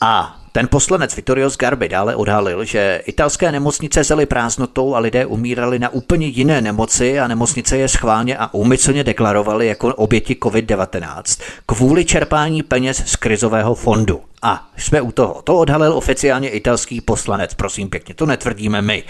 A 0.00 0.38
ten 0.52 0.68
poslanec 0.68 1.16
Vittorio 1.16 1.50
Sgarbi 1.50 1.88
dále 1.88 2.16
odhalil, 2.16 2.64
že 2.64 3.02
italské 3.06 3.52
nemocnice 3.52 4.04
zely 4.04 4.26
prázdnotou 4.26 4.94
a 4.94 4.98
lidé 4.98 5.26
umírali 5.26 5.78
na 5.78 5.88
úplně 5.88 6.26
jiné 6.26 6.60
nemoci 6.60 7.20
a 7.20 7.28
nemocnice 7.28 7.76
je 7.76 7.88
schválně 7.88 8.36
a 8.36 8.54
úmyslně 8.54 9.04
deklarovali 9.04 9.66
jako 9.66 9.94
oběti 9.94 10.34
COVID-19 10.34 11.42
kvůli 11.66 12.04
čerpání 12.04 12.62
peněz 12.62 13.02
z 13.06 13.16
krizového 13.16 13.74
fondu. 13.74 14.20
A 14.42 14.68
jsme 14.76 15.00
u 15.00 15.12
toho. 15.12 15.42
To 15.42 15.58
odhalil 15.58 15.92
oficiálně 15.92 16.48
italský 16.48 17.00
poslanec, 17.00 17.54
prosím 17.54 17.90
pěkně, 17.90 18.14
to 18.14 18.26
netvrdíme 18.26 18.82
my. 18.82 19.04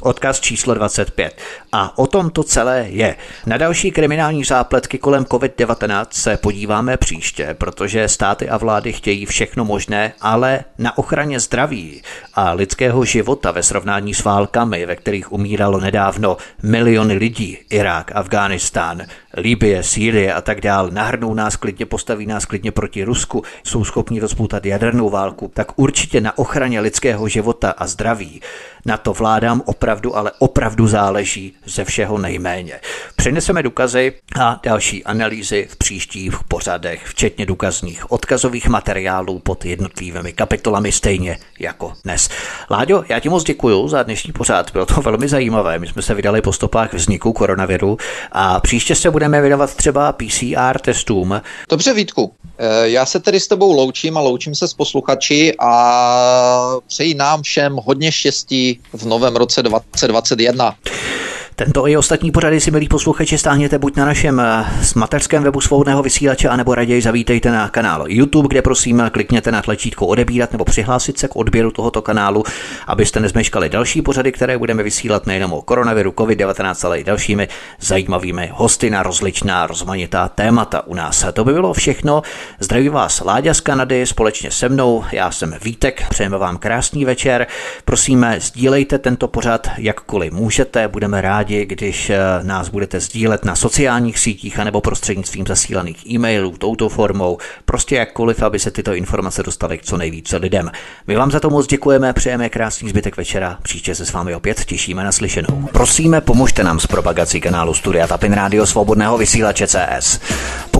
Odkaz 0.00 0.40
číslo 0.40 0.74
25. 0.74 1.40
A 1.72 1.98
o 1.98 2.06
tom 2.06 2.30
to 2.30 2.42
celé 2.42 2.86
je. 2.88 3.16
Na 3.46 3.56
další 3.56 3.90
kriminální 3.90 4.44
zápletky 4.44 4.98
kolem 4.98 5.24
COVID-19 5.24 6.06
se 6.10 6.36
podíváme 6.36 6.96
příště, 6.96 7.54
protože 7.58 8.08
státy 8.08 8.48
a 8.48 8.56
vlády 8.56 8.92
chtějí 8.92 9.26
všechno 9.26 9.64
možné, 9.64 10.12
ale 10.20 10.64
na 10.78 10.98
ochraně 10.98 11.40
zdraví 11.40 12.02
a 12.34 12.52
lidského 12.52 13.04
života 13.04 13.50
ve 13.50 13.62
srovnání 13.62 14.14
s 14.14 14.24
válkami, 14.24 14.86
ve 14.86 14.96
kterých 14.96 15.32
umíralo 15.32 15.80
nedávno 15.80 16.36
miliony 16.62 17.14
lidí, 17.14 17.58
Irák, 17.70 18.12
Afghánistán, 18.14 19.02
Libie, 19.36 19.82
Sýrie 19.82 20.34
a 20.34 20.40
tak 20.40 20.60
dál, 20.60 20.90
nahrnou 20.90 21.34
nás 21.34 21.56
klidně, 21.56 21.86
postaví 21.86 22.26
nás 22.26 22.44
klidně 22.44 22.72
proti 22.72 23.04
Rusku, 23.04 23.42
jsou 23.64 23.84
schopni 23.84 24.20
rozpoutat 24.20 24.66
jadernou 24.66 25.10
válku, 25.10 25.50
tak 25.54 25.72
určitě 25.76 26.20
na 26.20 26.38
ochraně 26.38 26.80
lidského 26.80 27.28
života 27.28 27.70
a 27.70 27.86
zdraví 27.86 28.40
na 28.86 28.96
to 28.96 29.12
vládám 29.12 29.62
opravdu, 29.64 30.16
ale 30.16 30.32
opravdu 30.38 30.86
záleží 30.86 31.54
ze 31.64 31.84
všeho 31.84 32.18
nejméně. 32.18 32.80
Přineseme 33.16 33.62
důkazy 33.62 34.12
a 34.40 34.60
další 34.62 35.04
analýzy 35.04 35.66
v 35.70 35.76
příštích 35.76 36.34
pořadech, 36.48 37.06
včetně 37.06 37.46
důkazních 37.46 38.12
odkazových 38.12 38.68
materiálů 38.68 39.38
pod 39.38 39.64
jednotlivými 39.64 40.32
kapitolami, 40.32 40.92
stejně 40.92 41.38
jako 41.60 41.92
dnes. 42.04 42.28
Láďo, 42.70 43.04
já 43.08 43.20
ti 43.20 43.28
moc 43.28 43.44
děkuji 43.44 43.88
za 43.88 44.02
dnešní 44.02 44.32
pořád, 44.32 44.72
bylo 44.72 44.86
to 44.86 45.02
velmi 45.02 45.28
zajímavé. 45.28 45.78
My 45.78 45.86
jsme 45.86 46.02
se 46.02 46.14
vydali 46.14 46.42
po 46.42 46.52
stopách 46.52 46.94
vzniku 46.94 47.32
koronaviru 47.32 47.98
a 48.32 48.60
příště 48.60 48.94
se 48.94 49.10
budeme 49.10 49.42
vydávat 49.42 49.74
třeba 49.74 50.12
PCR 50.12 50.78
testům. 50.80 51.40
Dobře, 51.70 51.94
Vítku, 51.94 52.34
já 52.82 53.06
se 53.06 53.20
tedy 53.20 53.40
s 53.40 53.48
tebou 53.48 53.72
loučím 53.72 54.16
a 54.16 54.20
loučím 54.20 54.54
se 54.54 54.68
s 54.68 54.74
posluchači 54.74 55.54
a 55.58 56.76
přeji 56.86 57.14
nám 57.14 57.42
všem 57.42 57.76
hodně 57.84 58.12
štěstí 58.12 58.80
v 58.92 59.06
novém 59.06 59.36
roce 59.36 59.62
2021. 59.62 60.74
Tento 61.58 61.88
i 61.88 61.96
ostatní 61.96 62.30
pořady 62.30 62.60
si, 62.60 62.70
milí 62.70 62.88
posluchači, 62.88 63.38
stáhněte 63.38 63.78
buď 63.78 63.96
na 63.96 64.04
našem 64.04 64.40
eh, 64.40 64.64
mateřském 64.94 65.42
webu 65.42 65.60
svobodného 65.60 66.02
vysílače, 66.02 66.48
anebo 66.48 66.74
raději 66.74 67.02
zavítejte 67.02 67.50
na 67.50 67.68
kanál 67.68 68.04
YouTube, 68.08 68.48
kde 68.48 68.62
prosím 68.62 69.02
klikněte 69.12 69.52
na 69.52 69.62
tlačítko 69.62 70.06
odebírat 70.06 70.52
nebo 70.52 70.64
přihlásit 70.64 71.18
se 71.18 71.28
k 71.28 71.36
odběru 71.36 71.70
tohoto 71.70 72.02
kanálu, 72.02 72.44
abyste 72.86 73.20
nezmeškali 73.20 73.68
další 73.68 74.02
pořady, 74.02 74.32
které 74.32 74.58
budeme 74.58 74.82
vysílat 74.82 75.26
nejenom 75.26 75.52
o 75.52 75.62
koronaviru, 75.62 76.10
COVID-19, 76.10 76.86
ale 76.86 77.00
i 77.00 77.04
dalšími 77.04 77.48
zajímavými 77.80 78.50
hosty 78.54 78.90
na 78.90 79.02
rozličná 79.02 79.66
rozmanitá 79.66 80.28
témata 80.28 80.86
u 80.86 80.94
nás. 80.94 81.26
To 81.32 81.44
by 81.44 81.52
bylo 81.52 81.72
všechno. 81.72 82.22
Zdraví 82.60 82.88
vás 82.88 83.20
Láďa 83.20 83.54
z 83.54 83.60
Kanady 83.60 84.06
společně 84.06 84.50
se 84.50 84.68
mnou. 84.68 85.04
Já 85.12 85.30
jsem 85.30 85.56
Vítek, 85.62 86.08
přejeme 86.08 86.38
vám 86.38 86.56
krásný 86.56 87.04
večer. 87.04 87.46
Prosíme, 87.84 88.36
sdílejte 88.40 88.98
tento 88.98 89.28
pořad 89.28 89.68
jakkoliv 89.78 90.32
můžete, 90.32 90.88
budeme 90.88 91.20
rádi 91.20 91.45
rádi, 91.46 91.66
když 91.66 92.10
eh, 92.10 92.18
nás 92.42 92.68
budete 92.68 93.00
sdílet 93.00 93.44
na 93.44 93.56
sociálních 93.56 94.18
sítích 94.18 94.58
anebo 94.58 94.80
prostřednictvím 94.80 95.46
zasílaných 95.46 96.06
e-mailů 96.10 96.54
touto 96.58 96.88
formou, 96.88 97.38
prostě 97.64 97.96
jakkoliv, 97.96 98.42
aby 98.42 98.58
se 98.58 98.70
tyto 98.70 98.94
informace 98.94 99.42
dostaly 99.42 99.78
k 99.78 99.82
co 99.82 99.96
nejvíce 99.96 100.36
lidem. 100.36 100.70
My 101.06 101.16
vám 101.16 101.30
za 101.30 101.40
to 101.40 101.50
moc 101.50 101.66
děkujeme, 101.66 102.12
přejeme 102.12 102.48
krásný 102.48 102.88
zbytek 102.88 103.16
večera, 103.16 103.58
příště 103.62 103.94
se 103.94 104.06
s 104.06 104.12
vámi 104.12 104.34
opět 104.34 104.64
těšíme 104.64 105.04
na 105.04 105.12
slyšenou. 105.12 105.68
Prosíme, 105.72 106.20
pomožte 106.20 106.64
nám 106.64 106.80
s 106.80 106.86
propagací 106.86 107.40
kanálu 107.40 107.74
Studia 107.74 108.06
Tapin 108.06 108.32
Radio 108.32 108.66
Svobodného 108.66 109.18
vysílače 109.18 109.66
CS. 109.66 110.20